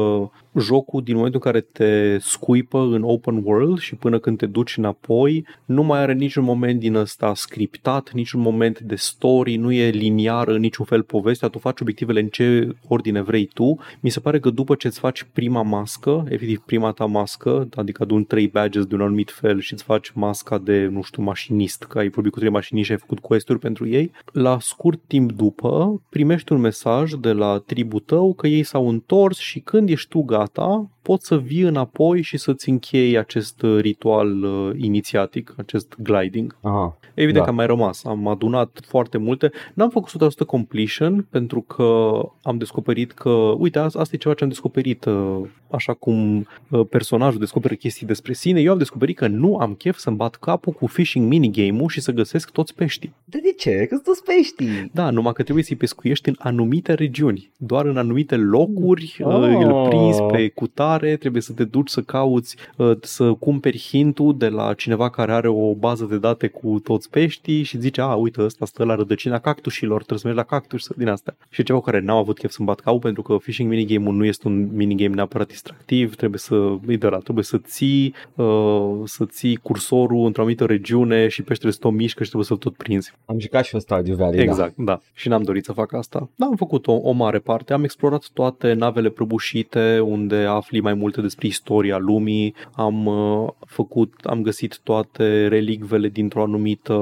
jocul 0.59 1.03
din 1.03 1.15
momentul 1.15 1.41
în 1.45 1.51
care 1.53 1.67
te 1.73 2.19
scuipă 2.19 2.79
în 2.79 3.03
open 3.03 3.41
world 3.45 3.79
și 3.79 3.95
până 3.95 4.19
când 4.19 4.39
te 4.39 4.47
duci 4.47 4.77
înapoi, 4.77 5.47
nu 5.65 5.83
mai 5.83 6.01
are 6.01 6.13
niciun 6.13 6.45
moment 6.45 6.81
din 6.81 6.95
ăsta 6.95 7.35
scriptat, 7.35 8.13
niciun 8.13 8.41
moment 8.41 8.81
de 8.81 8.95
story, 8.95 9.57
nu 9.57 9.73
e 9.73 9.91
liniară 9.91 10.53
în 10.53 10.61
niciun 10.61 10.85
fel 10.85 11.03
povestea, 11.03 11.49
tu 11.49 11.59
faci 11.59 11.81
obiectivele 11.81 12.21
în 12.21 12.29
ce 12.29 12.77
ordine 12.89 13.23
vrei 13.23 13.45
tu. 13.55 13.79
Mi 14.01 14.11
se 14.11 14.21
pare 14.21 14.39
că 14.39 14.51
după 14.51 14.75
ce 14.75 14.87
îți 14.87 14.99
faci 14.99 15.27
prima 15.33 15.63
mască, 15.63 16.25
efectiv 16.29 16.59
prima 16.59 16.93
ta 16.93 17.05
mască, 17.05 17.69
adică 17.75 18.03
adun 18.03 18.25
trei 18.25 18.49
badges 18.49 18.85
de 18.85 18.95
un 18.95 19.01
anumit 19.01 19.31
fel 19.31 19.61
și 19.61 19.73
îți 19.73 19.85
faci 19.85 20.11
masca 20.15 20.59
de, 20.59 20.87
nu 20.87 21.03
știu, 21.03 21.23
mașinist, 21.23 21.85
că 21.85 21.99
ai 21.99 22.09
vorbit 22.09 22.33
cu 22.33 22.39
trei 22.39 22.51
mașiniști 22.51 22.87
și 22.87 22.93
ai 22.93 22.99
făcut 22.99 23.19
quest 23.19 23.53
pentru 23.61 23.89
ei, 23.89 24.11
la 24.33 24.59
scurt 24.61 25.01
timp 25.07 25.33
după 25.33 26.03
primești 26.09 26.53
un 26.53 26.61
mesaj 26.61 27.13
de 27.13 27.33
la 27.33 27.63
tribul 27.67 28.01
tău 28.01 28.35
că 28.35 28.47
ei 28.47 28.63
s-au 28.63 28.89
întors 28.89 29.39
și 29.39 29.61
când 29.61 29.89
ești 29.89 30.09
tu 30.09 30.21
gata, 30.21 30.89
poți 31.05 31.27
să 31.27 31.37
vii 31.39 31.61
înapoi 31.61 32.23
și 32.23 32.37
să-ți 32.37 32.69
închei 32.69 33.19
acest 33.19 33.63
uh, 33.63 33.81
ritual 33.81 34.43
uh, 34.43 34.71
inițiatic, 34.77 35.55
acest 35.57 35.95
gliding. 35.99 36.57
Aha. 36.61 36.99
Evident 37.15 37.37
Da. 37.39 37.43
că 37.43 37.49
am 37.49 37.55
mai 37.55 37.67
rămas, 37.67 38.05
am 38.05 38.27
adunat 38.29 38.81
foarte 38.87 39.19
multe. 39.19 39.51
N-am 39.75 39.91
făcut 39.91 40.11
100% 40.43 40.47
completion 40.47 41.27
pentru 41.31 41.61
că 41.61 42.19
am 42.43 42.59
descoperit 42.59 43.13
că, 43.13 43.31
uite, 43.59 43.79
asta 43.79 44.01
asta 44.01 44.15
e 44.15 44.19
ceva 44.19 44.35
ce 44.35 44.43
am 44.43 44.49
descoperit, 44.51 45.05
uh, 45.05 45.41
așa 45.71 45.93
cum 45.95 46.47
uh, 46.71 46.81
personajul 46.91 47.39
descoperă 47.39 47.75
chestii 47.75 48.07
despre 48.07 48.33
sine, 48.33 48.61
eu 48.61 48.73
am 48.73 48.79
descoperit 48.79 49.17
că 49.17 49.27
nu 49.27 49.57
am 49.57 49.75
chef 49.75 49.97
să-mi 49.99 50.17
bat 50.17 50.35
capul 50.35 50.73
cu 50.73 50.87
fishing 50.87 51.29
minigame-ul 51.29 51.89
și 51.89 52.01
să 52.01 52.13
găsesc 52.13 52.51
toți 52.51 52.75
peștii. 52.75 53.15
De, 53.25 53.39
de 53.43 53.53
ce? 53.59 53.71
Că 53.71 53.87
sunt 53.95 54.03
toți 54.03 54.23
peștii. 54.23 54.91
Da, 54.93 55.11
numai 55.11 55.33
că 55.33 55.43
trebuie 55.43 55.65
să-i 55.65 55.77
pescuiești 55.77 56.29
în 56.29 56.35
anumite 56.39 56.95
regiuni, 56.95 57.51
doar 57.57 57.85
în 57.87 57.97
anumite 57.97 58.37
locuri, 58.37 59.17
Oh. 59.21 59.35
oh. 59.35 59.65
îl 59.65 59.87
prinzi 59.89 60.23
pe 60.23 60.49
cutare, 60.95 61.17
trebuie 61.17 61.43
să 61.43 61.53
te 61.53 61.65
duci 61.65 61.89
să 61.89 62.01
cauți, 62.01 62.57
uh, 62.77 62.97
să 63.01 63.33
cumperi 63.33 63.79
hintul 63.79 64.37
de 64.39 64.49
la 64.49 64.75
cineva 64.75 65.11
care 65.11 65.33
are 65.33 65.49
o 65.49 65.75
bază 65.75 66.05
de 66.05 66.19
date 66.19 66.47
cu 66.47 66.81
toți 66.83 67.11
peștii 67.11 67.63
și 67.63 67.79
zice, 67.79 68.01
a, 68.01 68.15
uite, 68.15 68.43
ăsta 68.43 68.67
stă 68.67 68.85
la 68.85 68.95
rădăcina 68.95 69.39
cactușilor, 69.39 69.97
trebuie 69.97 70.19
să 70.19 70.27
mergi 70.27 70.43
la 70.43 70.57
cactus 70.59 70.83
să- 70.85 70.95
din 70.97 71.09
astea. 71.09 71.37
Și 71.49 71.63
ceva 71.63 71.79
cu 71.79 71.85
care 71.85 72.01
n-au 72.01 72.19
avut 72.19 72.39
chef 72.39 72.51
să-mi 72.51 72.67
bat 72.67 72.81
capul 72.81 72.99
pentru 73.01 73.23
că 73.23 73.37
fishing 73.41 73.71
minigame-ul 73.71 74.15
nu 74.15 74.25
este 74.25 74.49
un 74.49 74.69
minigame 74.77 75.15
neapărat 75.15 75.47
distractiv, 75.47 76.15
trebuie 76.15 76.39
să, 76.39 76.77
e 76.87 76.97
de 76.97 77.07
la, 77.07 77.19
trebuie 77.19 77.45
să 77.45 77.59
ții, 77.59 78.15
uh, 78.35 79.01
să 79.05 79.25
ții 79.25 79.57
cursorul 79.57 80.27
într-o 80.27 80.41
anumită 80.43 80.65
regiune 80.65 81.29
și 81.29 81.43
peștele 81.43 81.73
să 81.73 81.79
tot 81.81 81.93
mișcă 81.93 82.23
și 82.23 82.29
trebuie 82.29 82.49
să-l 82.49 82.57
tot 82.57 82.77
prinzi. 82.77 83.13
Am 83.25 83.39
jucat 83.39 83.65
și 83.65 83.75
eu 83.75 83.81
Stardew 83.81 84.17
Valley, 84.17 84.41
Exact, 84.41 84.75
da. 84.77 85.01
Și 85.13 85.29
n-am 85.29 85.43
dorit 85.43 85.65
să 85.65 85.73
fac 85.73 85.93
asta. 85.93 86.29
Dar 86.37 86.49
am 86.49 86.57
făcut 86.57 86.87
o, 86.87 86.93
o 86.93 87.11
mare 87.11 87.39
parte. 87.39 87.73
Am 87.73 87.85
explorat 87.85 88.29
toate 88.33 88.73
navele 88.73 89.09
prăbușite 89.09 89.99
unde 89.99 90.37
afli 90.37 90.81
mai 90.85 90.95
multe 90.95 91.21
despre 91.21 91.47
istoria 91.47 91.99
lumii. 91.99 92.55
Am 92.73 93.07
uh, 93.07 93.49
făcut, 93.67 94.15
am 94.23 94.43
găsit 94.43 94.81
toate 94.83 95.49
relicvele 95.49 96.09
dintr-o 96.09 96.43
anumită 96.43 96.95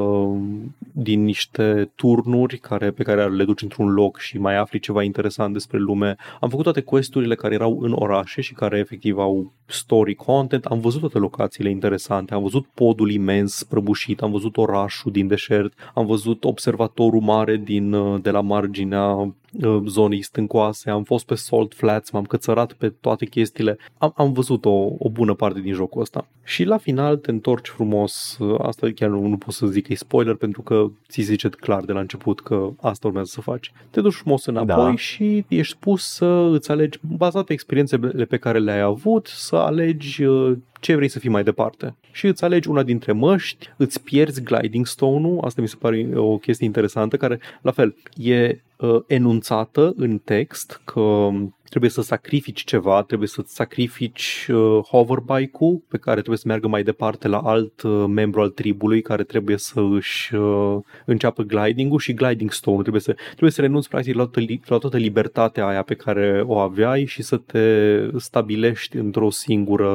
din 0.93 1.25
niște 1.25 1.91
turnuri 1.95 2.59
care, 2.59 2.91
pe 2.91 3.03
care 3.03 3.29
le 3.29 3.45
duci 3.45 3.63
într-un 3.63 3.93
loc 3.93 4.19
și 4.19 4.39
mai 4.39 4.57
afli 4.57 4.79
ceva 4.79 5.03
interesant 5.03 5.53
despre 5.53 5.79
lume. 5.79 6.17
Am 6.41 6.49
făcut 6.49 6.65
toate 6.65 6.81
questurile 6.81 7.35
care 7.35 7.55
erau 7.55 7.79
în 7.81 7.93
orașe 7.93 8.41
și 8.41 8.55
care 8.55 8.79
efectiv 8.79 9.19
au 9.19 9.53
story 9.67 10.15
content. 10.15 10.65
Am 10.65 10.81
văzut 10.81 11.01
toate 11.01 11.19
locațiile 11.19 11.71
interesante. 11.71 12.35
Am 12.35 12.43
văzut 12.43 12.67
podul 12.75 13.11
imens 13.11 13.63
prăbușit, 13.63 14.21
am 14.21 14.31
văzut 14.31 14.57
orașul 14.57 15.13
din 15.13 15.27
deșert, 15.27 15.73
am 15.95 16.07
văzut 16.07 16.45
observatorul 16.45 17.21
mare 17.21 17.57
din, 17.57 17.93
uh, 17.93 18.23
de 18.23 18.31
la 18.31 18.41
marginea 18.41 19.35
uh, 19.53 19.83
zonei 19.87 20.23
stâncoase, 20.23 20.91
am 20.91 21.03
fost 21.03 21.27
pe 21.27 21.35
Salt 21.35 21.75
Flats, 21.75 22.11
m-am 22.11 22.25
cățărat 22.25 22.73
pe 22.73 22.89
toate 22.89 23.25
chestiile, 23.27 23.79
am, 23.99 24.13
am 24.17 24.33
văzut 24.33 24.65
o, 24.65 24.89
o 24.99 25.09
bună 25.11 25.35
parte 25.35 25.61
din 25.61 25.73
jocul 25.73 26.01
ăsta. 26.01 26.27
Și 26.45 26.65
la 26.65 26.77
final 26.77 27.17
te 27.17 27.31
întorci 27.31 27.69
frumos, 27.69 28.37
uh, 28.41 28.61
asta 28.63 28.89
chiar 28.95 29.09
nu, 29.09 29.27
nu 29.27 29.37
pot 29.37 29.55
să 29.55 29.67
zic 29.67 29.87
că 29.87 29.93
e 29.93 29.97
spoiler 29.97 30.35
pentru 30.35 30.63
că 30.63 30.87
ți 31.09 31.21
zice 31.21 31.49
clar 31.49 31.85
de 31.85 31.93
la 31.93 32.01
început 32.01 32.41
că 32.41 32.69
asta 32.81 33.07
urmează 33.07 33.31
să 33.35 33.41
faci. 33.41 33.73
Te 33.91 34.01
duci 34.01 34.13
frumos 34.15 34.47
înapoi 34.47 34.75
Da. 34.91 34.97
și 34.97 35.45
ești 35.49 35.77
pus 35.79 36.05
să 36.05 36.49
îți 36.53 36.71
alegi, 36.71 36.99
bazat 37.17 37.45
pe 37.45 37.53
experiențele 37.53 38.25
pe 38.25 38.37
care 38.37 38.59
le-ai 38.59 38.81
avut, 38.81 39.27
să 39.27 39.57
alegi 39.57 40.25
uh, 40.25 40.57
ce 40.83 40.95
vrei 40.95 41.09
să 41.09 41.19
fii 41.19 41.31
mai 41.31 41.43
departe. 41.43 41.95
Și 42.13 42.27
îți 42.27 42.45
alegi 42.45 42.69
una 42.69 42.83
dintre 42.83 43.13
măști, 43.13 43.69
îți 43.77 44.03
pierzi 44.03 44.43
gliding 44.43 44.87
stone-ul, 44.87 45.41
asta 45.45 45.61
mi 45.61 45.69
se 45.69 45.77
pare 45.79 46.09
o 46.15 46.39
chestie 46.39 46.67
interesantă, 46.67 47.17
care, 47.17 47.39
la 47.61 47.71
fel, 47.71 47.95
e 48.17 48.61
uh, 48.77 49.03
enunțată 49.07 49.93
în 49.97 50.19
text 50.19 50.81
că 50.85 51.31
trebuie 51.73 51.91
să 51.91 52.03
sacrifici 52.03 52.65
ceva, 52.65 53.03
trebuie 53.03 53.29
să-ți 53.29 53.55
sacrifici 53.55 54.49
uh, 54.53 54.79
hoverbike-ul 54.89 55.83
pe 55.89 55.99
care 55.99 56.17
trebuie 56.17 56.37
să 56.39 56.45
meargă 56.47 56.69
mai 56.69 56.83
departe 56.83 57.29
la 57.29 57.39
alt 57.39 57.83
uh, 57.83 58.05
membru 58.09 58.41
al 58.41 58.49
tribului 58.49 59.03
care 59.03 59.23
trebuie 59.23 59.57
să 59.59 59.81
își 59.93 60.35
uh, 60.35 60.77
înceapă 61.05 61.43
gliding-ul 61.43 61.99
și 61.99 62.15
gliding 62.15 62.53
stone 62.53 62.81
trebuie 62.81 63.01
să, 63.03 63.15
trebuie 63.31 63.51
să 63.51 63.61
renunți 63.61 63.89
practic 63.89 64.15
la 64.15 64.23
toată, 64.23 64.41
li- 64.41 64.61
la 64.67 64.79
toată 64.79 64.97
libertatea 64.97 65.67
aia 65.67 65.83
pe 65.83 65.95
care 65.95 66.43
o 66.47 66.59
aveai 66.59 67.05
și 67.05 67.23
să 67.23 67.37
te 67.37 67.97
stabilești 68.17 68.97
într-o 68.97 69.31
singură 69.31 69.89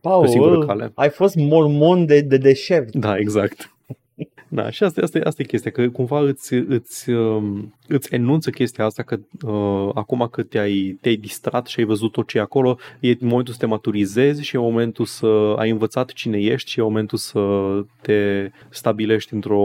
Paul, 0.00 0.22
Pe 0.24 0.28
singură 0.30 0.58
cale. 0.66 0.92
ai 0.94 1.08
fost 1.08 1.34
mormon 1.36 2.06
de, 2.06 2.20
de 2.20 2.36
deșert. 2.36 2.94
Da, 2.94 3.16
exact. 3.16 3.73
Da, 4.48 4.70
și 4.70 4.84
asta, 4.84 5.02
asta, 5.02 5.18
e- 5.18 5.22
asta 5.24 5.42
e 5.42 5.44
chestia, 5.44 5.70
că 5.70 5.88
cumva 5.88 6.20
îți, 6.20 6.54
îți, 6.54 7.10
um, 7.10 7.74
îți 7.88 8.14
enunță 8.14 8.50
chestia 8.50 8.84
asta 8.84 9.02
că 9.02 9.18
uh, 9.46 9.90
acum 9.94 10.28
că 10.30 10.42
te-ai, 10.42 10.98
te-ai 11.00 11.16
distrat 11.16 11.66
și 11.66 11.80
ai 11.80 11.86
văzut 11.86 12.12
tot 12.12 12.28
ce 12.28 12.38
e 12.38 12.40
acolo, 12.40 12.78
e 13.00 13.16
momentul 13.20 13.52
să 13.52 13.58
te 13.60 13.66
maturizezi 13.66 14.42
și 14.42 14.56
e 14.56 14.58
momentul 14.58 15.04
să 15.04 15.54
ai 15.56 15.70
învățat 15.70 16.10
cine 16.10 16.38
ești 16.38 16.70
și 16.70 16.78
e 16.78 16.82
momentul 16.82 17.18
să 17.18 17.40
te 18.00 18.50
stabilești 18.68 19.34
într-o, 19.34 19.62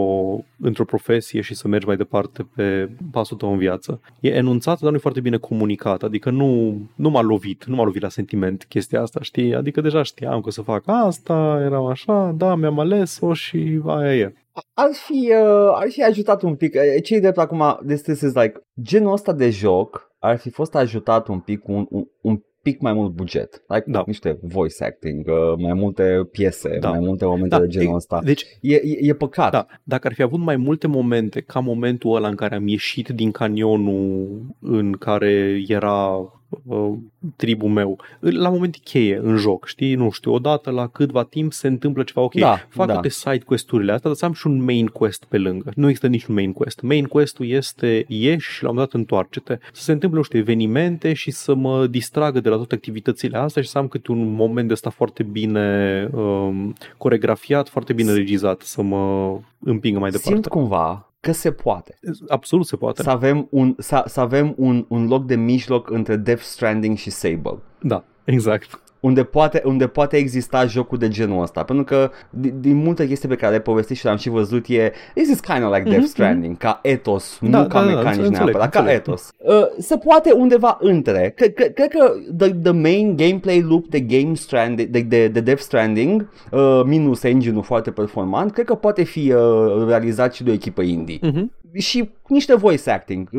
într-o 0.59 0.85
profesie 0.85 1.41
și 1.41 1.55
să 1.55 1.67
mergi 1.67 1.85
mai 1.87 1.97
departe 1.97 2.47
pe 2.55 2.89
pasul 3.11 3.37
tău 3.37 3.51
în 3.51 3.57
viață. 3.57 4.01
E 4.19 4.29
enunțat, 4.29 4.79
dar 4.79 4.89
nu 4.89 4.95
e 4.95 4.99
foarte 4.99 5.19
bine 5.19 5.37
comunicat, 5.37 6.03
adică 6.03 6.29
nu, 6.29 6.77
nu 6.95 7.09
m-a 7.09 7.21
lovit, 7.21 7.65
nu 7.65 7.75
m-a 7.75 7.83
lovit 7.83 8.01
la 8.01 8.09
sentiment 8.09 8.65
chestia 8.69 9.01
asta, 9.01 9.19
știi? 9.21 9.55
Adică 9.55 9.81
deja 9.81 10.03
știam 10.03 10.41
că 10.41 10.47
o 10.47 10.51
să 10.51 10.61
fac 10.61 10.83
asta, 10.85 11.59
eram 11.65 11.85
așa, 11.85 12.33
da, 12.37 12.55
mi-am 12.55 12.79
ales-o 12.79 13.33
și 13.33 13.81
aia 13.85 14.15
e. 14.15 14.33
Ar 14.73 14.89
fi, 14.93 15.31
uh, 15.31 15.71
ar 15.73 15.87
fi 15.89 16.03
ajutat 16.03 16.41
un 16.41 16.55
pic. 16.55 16.73
Uh, 16.75 17.03
Ce-i 17.03 17.19
drept 17.19 17.37
acum, 17.37 17.79
this, 17.87 18.01
this 18.01 18.21
is 18.21 18.33
like, 18.33 18.53
genul 18.81 19.11
ăsta 19.13 19.33
de 19.33 19.49
joc 19.49 20.07
ar 20.19 20.37
fi 20.37 20.49
fost 20.49 20.75
ajutat 20.75 21.27
un 21.27 21.39
pic 21.39 21.59
cu 21.59 21.71
un, 21.71 21.85
un, 21.89 22.03
un 22.21 22.41
pic 22.61 22.81
mai 22.81 22.93
mult 22.93 23.11
buget. 23.11 23.63
Like 23.67 23.83
Da. 23.87 24.03
niște 24.05 24.39
voice 24.41 24.83
acting, 24.83 25.27
uh, 25.27 25.57
mai 25.57 25.73
multe 25.73 26.27
piese, 26.31 26.77
Da. 26.79 26.89
mai 26.89 26.99
multe 26.99 27.25
momente 27.25 27.59
de 27.59 27.67
genul 27.67 27.95
ăsta. 27.95 28.21
Deci, 28.23 28.45
E, 28.61 28.75
e, 28.75 28.97
e 29.01 29.13
păcat. 29.13 29.51
da, 29.51 29.65
dacă 29.83 30.07
ar 30.07 30.13
fi 30.13 30.21
avut 30.21 30.39
mai 30.39 30.55
multe 30.55 30.87
momente 30.87 31.41
ca 31.41 31.59
momentul 31.59 32.15
ăla 32.15 32.27
în 32.27 32.35
care 32.35 32.55
am 32.55 32.67
ieșit 32.67 33.07
din 33.09 33.31
canionul 33.31 34.27
în 34.61 34.91
care 34.91 35.61
era 35.67 36.17
uh, 36.63 36.93
tribul 37.35 37.69
meu, 37.69 37.99
la 38.19 38.49
momente 38.49 38.77
cheie 38.83 39.19
în 39.23 39.35
joc, 39.35 39.65
știi, 39.65 39.95
nu 39.95 40.09
știu, 40.09 40.33
odată 40.33 40.71
la 40.71 40.87
câtva 40.87 41.23
timp 41.23 41.53
se 41.53 41.67
întâmplă 41.67 42.03
ceva, 42.03 42.21
ok, 42.21 42.33
Da, 42.33 42.59
fac 42.69 42.87
da. 42.87 42.93
toate 42.93 43.09
side 43.09 43.43
quest-urile 43.45 43.91
astea, 43.91 44.09
dar 44.09 44.19
să 44.19 44.25
am 44.25 44.33
și 44.33 44.47
un 44.47 44.63
main 44.63 44.87
quest 44.87 45.23
pe 45.23 45.37
lângă. 45.37 45.71
Nu 45.75 45.85
există 45.87 46.07
niciun 46.07 46.33
main 46.33 46.53
quest. 46.53 46.81
Main 46.81 47.05
quest-ul 47.05 47.47
este 47.47 48.05
ieși 48.07 48.51
și 48.51 48.63
la 48.63 48.69
un 48.69 48.75
moment 48.75 48.91
dat 48.91 48.99
întoarce-te. 48.99 49.57
Să 49.73 49.83
se 49.83 49.91
întâmple, 49.91 50.17
nu 50.17 50.23
știu, 50.23 50.39
evenimente 50.39 51.13
și 51.13 51.31
să 51.31 51.53
mă 51.53 51.87
distragă 51.87 52.39
de 52.39 52.49
la 52.49 52.55
toate 52.55 52.75
activitățile 52.75 53.37
astea 53.37 53.61
și 53.61 53.69
să 53.69 53.77
am 53.77 53.87
câte 53.87 54.11
un 54.11 54.33
moment 54.33 54.67
de 54.67 54.73
ăsta 54.73 54.89
foarte 54.89 55.23
bine 55.23 56.09
um, 56.13 56.75
coregrafiat, 56.97 57.69
foarte 57.69 57.93
bine 57.93 58.13
regizat, 58.13 58.61
să 58.61 58.81
mă 58.81 59.37
împingă 59.59 59.99
mai 59.99 60.09
departe. 60.09 60.31
Simt 60.31 60.47
cumva 60.47 61.08
că 61.19 61.31
se 61.31 61.51
poate. 61.51 61.99
Absolut 62.27 62.65
se 62.65 62.75
poate. 62.75 63.03
Să 63.03 63.09
avem, 63.09 63.47
un, 63.49 63.75
să, 63.77 64.03
să 64.05 64.19
avem 64.19 64.53
un, 64.57 64.85
un 64.87 65.07
loc 65.07 65.25
de 65.25 65.35
mijloc 65.35 65.89
între 65.89 66.15
Death 66.15 66.41
Stranding 66.41 66.97
și 66.97 67.09
Sable. 67.09 67.57
Da, 67.81 68.03
exact. 68.23 68.81
Unde 68.99 69.23
poate, 69.23 69.61
unde 69.65 69.87
poate 69.87 70.17
exista 70.17 70.65
jocul 70.65 70.97
de 70.97 71.07
genul 71.07 71.41
ăsta. 71.41 71.63
Pentru 71.63 71.83
că 71.85 72.11
din, 72.29 72.53
din 72.59 72.75
multe 72.75 73.07
chestii 73.07 73.29
pe 73.29 73.35
care 73.35 73.53
le 73.53 73.59
povestit 73.59 73.97
și 73.97 74.03
le-am 74.05 74.17
și 74.17 74.29
văzut 74.29 74.65
e 74.67 74.91
This 75.15 75.29
is 75.29 75.39
kind 75.39 75.63
of 75.63 75.69
like 75.75 75.83
Death 75.83 75.97
Mhm, 75.97 76.05
Stranding, 76.09 76.57
ca 76.57 76.79
etos, 76.83 77.37
Da, 77.41 77.47
nu 77.47 77.51
da, 77.63 77.67
ca 77.67 77.79
da, 77.79 77.85
mecanici 77.85 78.07
înțeleg, 78.25 78.31
neapărat, 78.31 78.69
ca 78.69 78.79
înțeleg. 78.79 78.99
etos. 79.01 79.31
Uh, 79.37 79.53
se 79.77 79.97
poate 79.97 80.31
undeva 80.31 80.77
între. 80.81 81.33
Cred 81.35 81.53
că, 81.53 81.63
cred 81.63 81.87
că 81.89 82.11
the, 82.37 82.49
the 82.63 82.71
main 82.71 83.15
gameplay 83.15 83.61
loop 83.61 83.87
de 83.87 83.99
Game 83.99 84.33
Stranding, 84.33 84.89
de, 84.89 84.99
de, 85.01 85.27
de 85.27 85.39
Death 85.39 85.61
Stranding, 85.61 86.29
uh, 86.51 86.81
minus 86.85 87.23
engine-ul 87.23 87.63
foarte 87.63 87.91
performant, 87.91 88.51
cred 88.51 88.65
că 88.65 88.75
poate 88.75 89.03
fi 89.03 89.31
uh, 89.33 89.85
realizat 89.87 90.33
și 90.33 90.43
de 90.43 90.49
o 90.49 90.53
echipă 90.53 90.81
indie 90.81 91.19
Mhm. 91.21 91.51
Și 91.77 92.09
niște 92.27 92.55
voice 92.55 92.89
acting. 92.89 93.29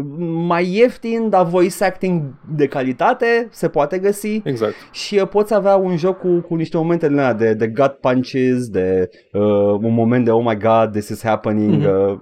Mai 0.46 0.74
ieftin, 0.76 1.28
dar 1.28 1.46
voice 1.46 1.84
acting 1.84 2.22
de 2.54 2.66
calitate 2.66 3.48
se 3.50 3.68
poate 3.68 3.98
găsi 3.98 4.40
Exact. 4.44 4.74
și 4.92 5.14
uh, 5.16 5.28
poți 5.28 5.54
avea 5.54 5.76
un 5.76 5.96
joc 5.96 6.18
cu, 6.18 6.28
cu 6.48 6.54
niște 6.54 6.76
momente 6.76 7.08
din 7.08 7.18
alea 7.18 7.32
de, 7.34 7.54
de 7.54 7.66
gut 7.68 7.92
punches, 8.00 8.68
de 8.68 9.10
uh, 9.32 9.42
un 9.82 9.94
moment 9.94 10.24
de 10.24 10.30
oh 10.30 10.44
my 10.44 10.56
god, 10.58 10.90
this 10.92 11.08
is 11.08 11.22
happening. 11.22 11.74
Mhm. 11.74 11.84
Uh, 11.86 12.18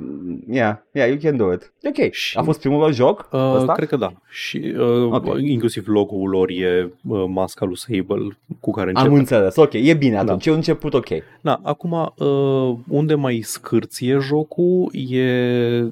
yeah, 0.51 0.77
yeah, 0.93 1.09
you 1.09 1.19
can 1.23 1.37
do 1.37 1.53
it. 1.53 1.73
Ok, 1.89 2.11
Și- 2.13 2.37
a 2.39 2.43
fost 2.43 2.61
primul 2.61 2.79
lor 2.79 2.93
joc 2.93 3.29
Uh, 3.33 3.55
ăsta? 3.57 3.73
cred 3.73 3.89
că 3.89 3.97
da. 3.97 4.13
Și 4.29 4.75
uh, 4.79 5.11
Ok. 5.13 5.39
inclusiv 5.41 5.87
logo-ul 5.87 6.29
lor 6.31 6.49
e 6.51 6.93
uh, 7.09 7.25
masca 7.29 7.65
lui 7.65 7.77
Sable 7.77 8.39
cu 8.61 8.71
care 8.71 8.89
începe. 8.89 9.09
Am 9.09 9.15
înțeles, 9.15 9.57
ok, 9.57 9.73
e 9.73 9.95
bine 9.95 10.17
atunci, 10.19 10.45
Da. 10.45 10.51
e 10.51 10.53
un 10.53 10.57
început 10.57 10.95
ok. 10.95 11.07
Da, 11.41 11.61
acum, 11.63 11.93
uh, 12.17 12.79
unde 12.89 13.15
mai 13.15 13.41
scârție 13.45 14.19
jocul 14.21 14.89
e 14.93 15.33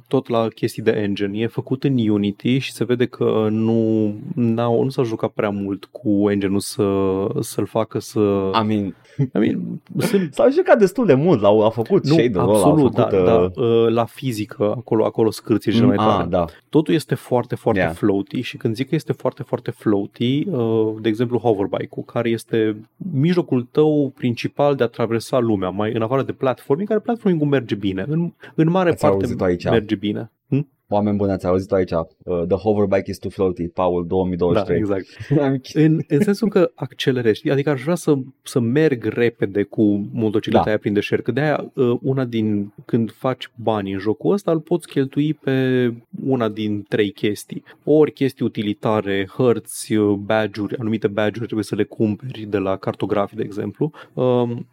tot 0.08 0.28
la 0.28 0.48
chestii 0.48 0.82
de 0.82 0.90
engine. 0.90 1.38
E 1.38 1.46
făcut 1.46 1.84
în 1.84 2.08
Unity 2.08 2.58
și 2.58 2.72
se 2.72 2.84
vede 2.84 3.06
că 3.06 3.48
nu, 3.50 4.14
n-au, 4.34 4.82
nu 4.82 4.88
s-a 4.88 5.02
jucat 5.02 5.30
prea 5.30 5.50
mult 5.50 5.84
cu 5.84 6.30
engine-ul 6.30 6.60
să, 6.60 7.26
să-l 7.40 7.66
facă 7.66 7.98
să... 7.98 8.50
I 8.62 8.66
mean, 8.66 8.94
I 9.18 9.38
mean, 9.38 9.80
sunt 9.98 10.34
s-au 10.34 10.50
jucat 10.50 10.78
destul 10.78 11.06
de 11.06 11.14
mult, 11.14 11.40
l-au 11.40 11.64
a 11.66 11.70
făcut 11.70 12.06
nu, 12.06 12.12
shader-ul 12.12 12.54
ăla, 12.54 12.66
absolut, 12.66 12.98
a 12.98 13.02
făcut, 13.02 13.24
da, 13.24 13.34
uh, 13.34 13.50
da, 13.54 13.60
uh, 13.62 13.88
la 13.88 14.04
fizică, 14.04 14.74
acolo, 14.76 15.04
acolo 15.04 15.30
scârții 15.30 15.72
cel 15.72 15.86
mai 15.86 15.96
mm, 15.98 16.04
tare. 16.04 16.22
ah, 16.22 16.28
da. 16.28 16.44
Totul 16.68 16.94
este 16.94 17.14
foarte, 17.14 17.54
foarte 17.54 17.80
Yeah. 17.80 17.94
floaty 17.94 18.40
și 18.40 18.56
când 18.56 18.74
zic 18.74 18.88
că 18.88 18.94
este 18.94 19.12
foarte, 19.12 19.42
foarte 19.42 19.70
floaty, 19.70 20.46
uh, 20.48 20.94
de 21.00 21.08
exemplu 21.08 21.38
hoverbike-ul, 21.38 22.04
care 22.04 22.28
este 22.28 22.76
mijlocul 23.12 23.68
tău 23.70 24.12
principal 24.16 24.74
de 24.74 24.82
a 24.82 24.86
traversa 24.86 25.38
lumea, 25.38 25.68
mai 25.68 25.92
în 25.92 26.02
afară 26.02 26.22
de 26.22 26.32
platforming, 26.32 26.88
care 26.88 27.00
platforming 27.00 27.42
merge 27.42 27.74
bine. 27.74 28.04
În, 28.08 28.32
în 28.54 28.70
mare 28.70 28.90
Ați 28.90 29.00
parte 29.00 29.24
auzit 29.24 29.40
aici. 29.40 29.64
merge 29.64 29.94
bine. 29.94 30.30
Hm? 30.88 30.94
Oameni 30.94 31.16
buni, 31.16 31.30
ați 31.30 31.46
auzit 31.46 31.72
aici. 31.72 31.90
Uh, 31.90 32.06
the 32.48 32.56
hoverbike 32.56 33.10
is 33.10 33.18
too 33.18 33.30
floaty, 33.30 33.68
Paul 33.68 34.02
Da, 34.02 34.08
2023. 34.08 34.78
exact. 34.78 35.06
În, 35.84 36.00
în 36.08 36.20
sensul 36.20 36.48
că 36.48 36.70
accelerezi. 36.74 37.50
Adică 37.50 37.70
aș 37.70 37.82
vrea 37.82 37.94
să, 37.94 38.14
să 38.42 38.60
merg 38.60 39.04
repede 39.04 39.62
cu 39.62 40.08
motocicleta 40.12 40.64
Da. 40.64 40.68
aia 40.70 40.78
prin 40.78 40.92
deșert. 40.92 41.22
Că 41.22 41.32
de-aia 41.32 41.70
uh, 41.74 41.98
una 42.02 42.24
din, 42.24 42.72
când 42.84 43.12
faci 43.12 43.50
bani 43.54 43.92
în 43.92 43.98
jocul 43.98 44.32
ăsta, 44.32 44.50
îl 44.50 44.60
poți 44.60 44.86
cheltui 44.88 45.34
pe 45.34 45.92
una 46.24 46.48
din 46.48 46.82
trei 46.88 47.10
chestii. 47.10 47.62
Ori 47.84 48.12
chestii 48.12 48.44
utilitare, 48.44 49.28
hărți, 49.36 49.94
uh, 49.94 50.14
badge-uri, 50.16 50.76
anumite 50.78 51.06
badge-uri 51.06 51.44
trebuie 51.44 51.64
să 51.64 51.74
le 51.74 51.84
cumperi 51.84 52.46
de 52.48 52.58
la 52.58 52.76
cartografii, 52.76 53.36
de 53.36 53.42
exemplu. 53.42 53.92
Um, 54.12 54.66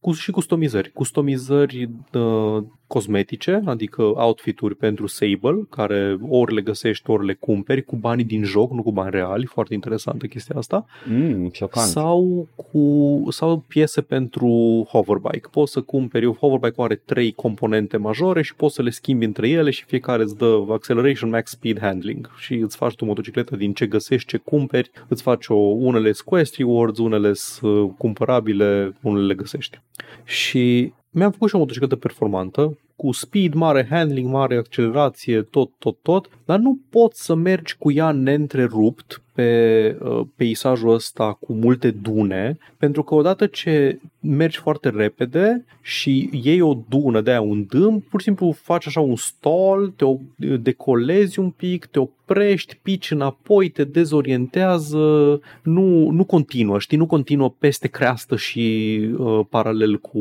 cu, 0.00 0.12
și 0.12 0.30
customizări. 0.30 0.90
Customizări 0.92 1.90
uh, 2.12 2.62
cosmetice, 2.90 3.62
adică 3.64 4.02
outfit-uri 4.02 4.74
pentru 4.74 5.06
Sable, 5.06 5.66
care 5.70 6.18
ori 6.28 6.54
le 6.54 6.60
găsești, 6.60 7.10
ori 7.10 7.26
le 7.26 7.34
cumperi 7.34 7.84
cu 7.84 7.96
banii 7.96 8.24
din 8.24 8.44
joc, 8.44 8.72
nu 8.72 8.82
cu 8.82 8.92
bani 8.92 9.10
reali. 9.10 9.46
Foarte 9.46 9.74
interesantă 9.74 10.26
chestia 10.26 10.56
asta. 10.58 10.86
Mm, 11.08 11.50
șocant. 11.52 11.86
Sau, 11.86 12.48
cu, 12.56 13.26
sau 13.28 13.64
piese 13.68 14.00
pentru 14.00 14.48
hoverbike. 14.88 15.48
Poți 15.50 15.72
să 15.72 15.80
cumperi, 15.80 16.26
o 16.26 16.32
hoverbike 16.32 16.82
are 16.82 16.94
trei 16.94 17.32
componente 17.32 17.96
majore 17.96 18.42
și 18.42 18.54
poți 18.54 18.74
să 18.74 18.82
le 18.82 18.90
schimbi 18.90 19.24
între 19.24 19.48
ele 19.48 19.70
și 19.70 19.84
fiecare 19.84 20.22
îți 20.22 20.36
dă 20.36 20.64
acceleration, 20.70 21.30
max 21.30 21.50
speed, 21.50 21.80
handling 21.80 22.30
și 22.38 22.54
îți 22.54 22.76
faci 22.76 22.94
tu 22.94 23.04
motocicletă 23.04 23.56
din 23.56 23.72
ce 23.72 23.86
găsești, 23.86 24.28
ce 24.28 24.36
cumperi, 24.36 24.90
îți 25.08 25.22
faci 25.22 25.46
o, 25.48 25.54
unele 25.54 26.12
sunt 26.12 26.28
quest 26.28 26.56
rewards, 26.56 26.98
unele 26.98 27.32
sunt 27.32 27.96
cumpărabile, 27.96 28.96
unele 29.00 29.26
le 29.26 29.34
găsești. 29.34 29.80
Și 30.24 30.92
mi-am 31.10 31.30
făcut 31.30 31.48
și 31.48 31.54
o 31.54 31.58
motocicletă 31.58 31.96
performantă, 31.96 32.78
cu 33.00 33.12
speed 33.12 33.54
mare, 33.54 33.86
handling 33.90 34.32
mare, 34.32 34.56
accelerație, 34.56 35.42
tot, 35.42 35.70
tot, 35.78 35.96
tot, 36.02 36.30
dar 36.44 36.58
nu 36.58 36.78
poți 36.90 37.24
să 37.24 37.34
mergi 37.34 37.76
cu 37.78 37.92
ea 37.92 38.10
neîntrerupt 38.10 39.22
pe 39.34 39.96
uh, 40.00 40.20
peisajul 40.36 40.92
ăsta 40.92 41.32
cu 41.40 41.52
multe 41.52 41.90
dune, 41.90 42.58
pentru 42.78 43.02
că 43.02 43.14
odată 43.14 43.46
ce 43.46 43.98
mergi 44.20 44.58
foarte 44.58 44.88
repede 44.88 45.64
și 45.82 46.30
iei 46.42 46.60
o 46.60 46.78
dună 46.88 47.20
de 47.20 47.30
aia, 47.30 47.40
un 47.40 47.66
dâm, 47.68 48.00
pur 48.00 48.20
și 48.20 48.26
simplu 48.26 48.52
faci 48.52 48.86
așa 48.86 49.00
un 49.00 49.16
stall, 49.16 49.92
te 49.96 50.04
o- 50.04 50.18
decolezi 50.60 51.38
un 51.38 51.50
pic, 51.50 51.86
te 51.86 51.98
oprești, 51.98 52.78
pici 52.82 53.10
înapoi, 53.10 53.68
te 53.68 53.84
dezorientează, 53.84 55.40
nu, 55.62 56.10
nu 56.10 56.24
continuă, 56.24 56.78
știi, 56.78 56.98
nu 56.98 57.06
continuă 57.06 57.54
peste 57.58 57.88
creastă 57.88 58.36
și 58.36 58.98
uh, 59.18 59.40
paralel 59.50 59.98
cu, 59.98 60.20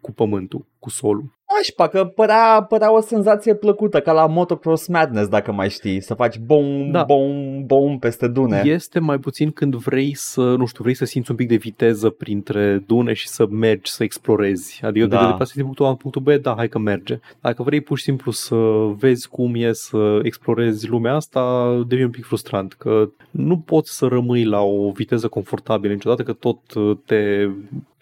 cu 0.00 0.12
pământul, 0.12 0.64
cu 0.78 0.90
solul. 0.90 1.38
Aș 1.58 1.88
că 1.88 2.04
părea, 2.04 2.66
părea 2.68 2.94
o 2.94 3.00
senzație 3.00 3.54
plăcută, 3.54 4.00
ca 4.00 4.12
la 4.12 4.26
Motocross 4.26 4.86
Madness, 4.86 5.28
dacă 5.28 5.52
mai 5.52 5.70
știi, 5.70 6.00
să 6.00 6.14
faci 6.14 6.38
bom, 6.38 6.90
Da. 6.90 7.02
bom, 7.02 7.66
bom 7.66 7.98
peste 7.98 8.28
dune. 8.28 8.62
Este 8.64 8.98
mai 8.98 9.18
puțin 9.18 9.50
când 9.50 9.74
vrei 9.74 10.14
să, 10.14 10.40
nu 10.40 10.66
știu, 10.66 10.82
vrei 10.82 10.94
să 10.94 11.04
simți 11.04 11.30
un 11.30 11.36
pic 11.36 11.48
de 11.48 11.56
viteză 11.56 12.10
printre 12.10 12.82
dune 12.86 13.12
și 13.12 13.28
să 13.28 13.46
mergi, 13.46 13.90
să 13.90 14.02
explorezi. 14.02 14.80
Adică 14.84 15.06
Da. 15.06 15.16
da. 15.16 15.22
de 15.22 15.28
deplasezi 15.28 15.56
din 15.56 15.64
punctul 15.64 15.86
A 15.86 15.88
în 15.88 15.94
punctul 15.94 16.22
B, 16.22 16.42
da, 16.42 16.54
hai 16.56 16.68
că 16.68 16.78
merge. 16.78 17.18
Dacă 17.40 17.62
vrei 17.62 17.80
pur 17.80 17.98
și 17.98 18.04
simplu 18.04 18.30
să 18.30 18.56
vezi 18.98 19.28
cum 19.28 19.54
e 19.54 19.72
să 19.72 20.20
explorezi 20.22 20.88
lumea 20.88 21.14
asta, 21.14 21.72
devine 21.86 22.06
un 22.06 22.12
pic 22.12 22.24
frustrant, 22.24 22.72
că 22.72 23.08
nu 23.30 23.58
poți 23.58 23.96
să 23.96 24.06
rămâi 24.06 24.44
la 24.44 24.60
o 24.60 24.90
viteză 24.90 25.28
confortabilă 25.28 25.92
niciodată, 25.92 26.22
că 26.22 26.32
tot 26.32 26.74
uh, 26.74 26.96
te 27.04 27.48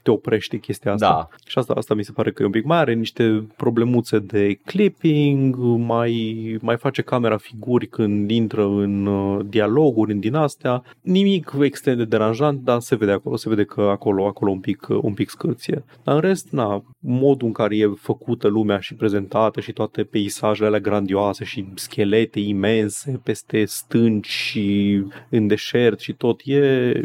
te 0.08 0.14
oprește 0.14 0.56
chestia 0.56 0.92
asta. 0.92 1.08
Da. 1.08 1.28
Și 1.46 1.58
asta, 1.58 1.72
asta 1.72 1.94
mi 1.94 2.04
se 2.04 2.12
pare 2.12 2.30
că 2.30 2.42
e 2.42 2.46
un 2.46 2.50
pic 2.50 2.64
mai 2.64 2.78
are 2.78 2.94
niște 2.94 3.46
problemuțe 3.56 4.18
de 4.18 4.58
clipping, 4.64 5.56
mai, 5.76 6.56
mai 6.60 6.76
face 6.76 7.02
camera 7.02 7.36
figuri 7.36 7.86
când 7.86 8.30
intră 8.30 8.64
în 8.64 9.06
uh, 9.06 9.44
dialoguri, 9.48 10.12
în 10.12 10.20
din 10.20 10.34
astea. 10.34 10.82
Nimic 11.00 11.52
extrem 11.60 11.96
de 11.96 12.04
deranjant, 12.04 12.60
dar 12.60 12.80
se 12.80 12.96
vede 12.96 13.12
acolo, 13.12 13.36
se 13.36 13.48
vede 13.48 13.64
că 13.64 13.80
acolo, 13.80 14.26
acolo 14.26 14.50
un 14.50 14.60
pic, 14.60 14.86
un 15.00 15.14
pic 15.14 15.28
scârție. 15.28 15.84
Dar 16.04 16.14
în 16.14 16.20
rest, 16.20 16.50
na, 16.50 16.84
modul 16.98 17.46
în 17.46 17.52
care 17.52 17.76
e 17.76 17.86
făcută 17.96 18.48
lumea 18.48 18.78
și 18.78 18.94
prezentată 18.94 19.60
și 19.60 19.72
toate 19.72 20.04
peisajele 20.04 20.66
alea 20.66 20.80
grandioase 20.80 21.44
și 21.44 21.66
schelete 21.74 22.40
imense 22.40 23.20
peste 23.24 23.64
stânci 23.64 24.28
și 24.28 25.00
în 25.30 25.46
deșert 25.46 26.00
și 26.00 26.12
tot, 26.12 26.40
e, 26.44 26.56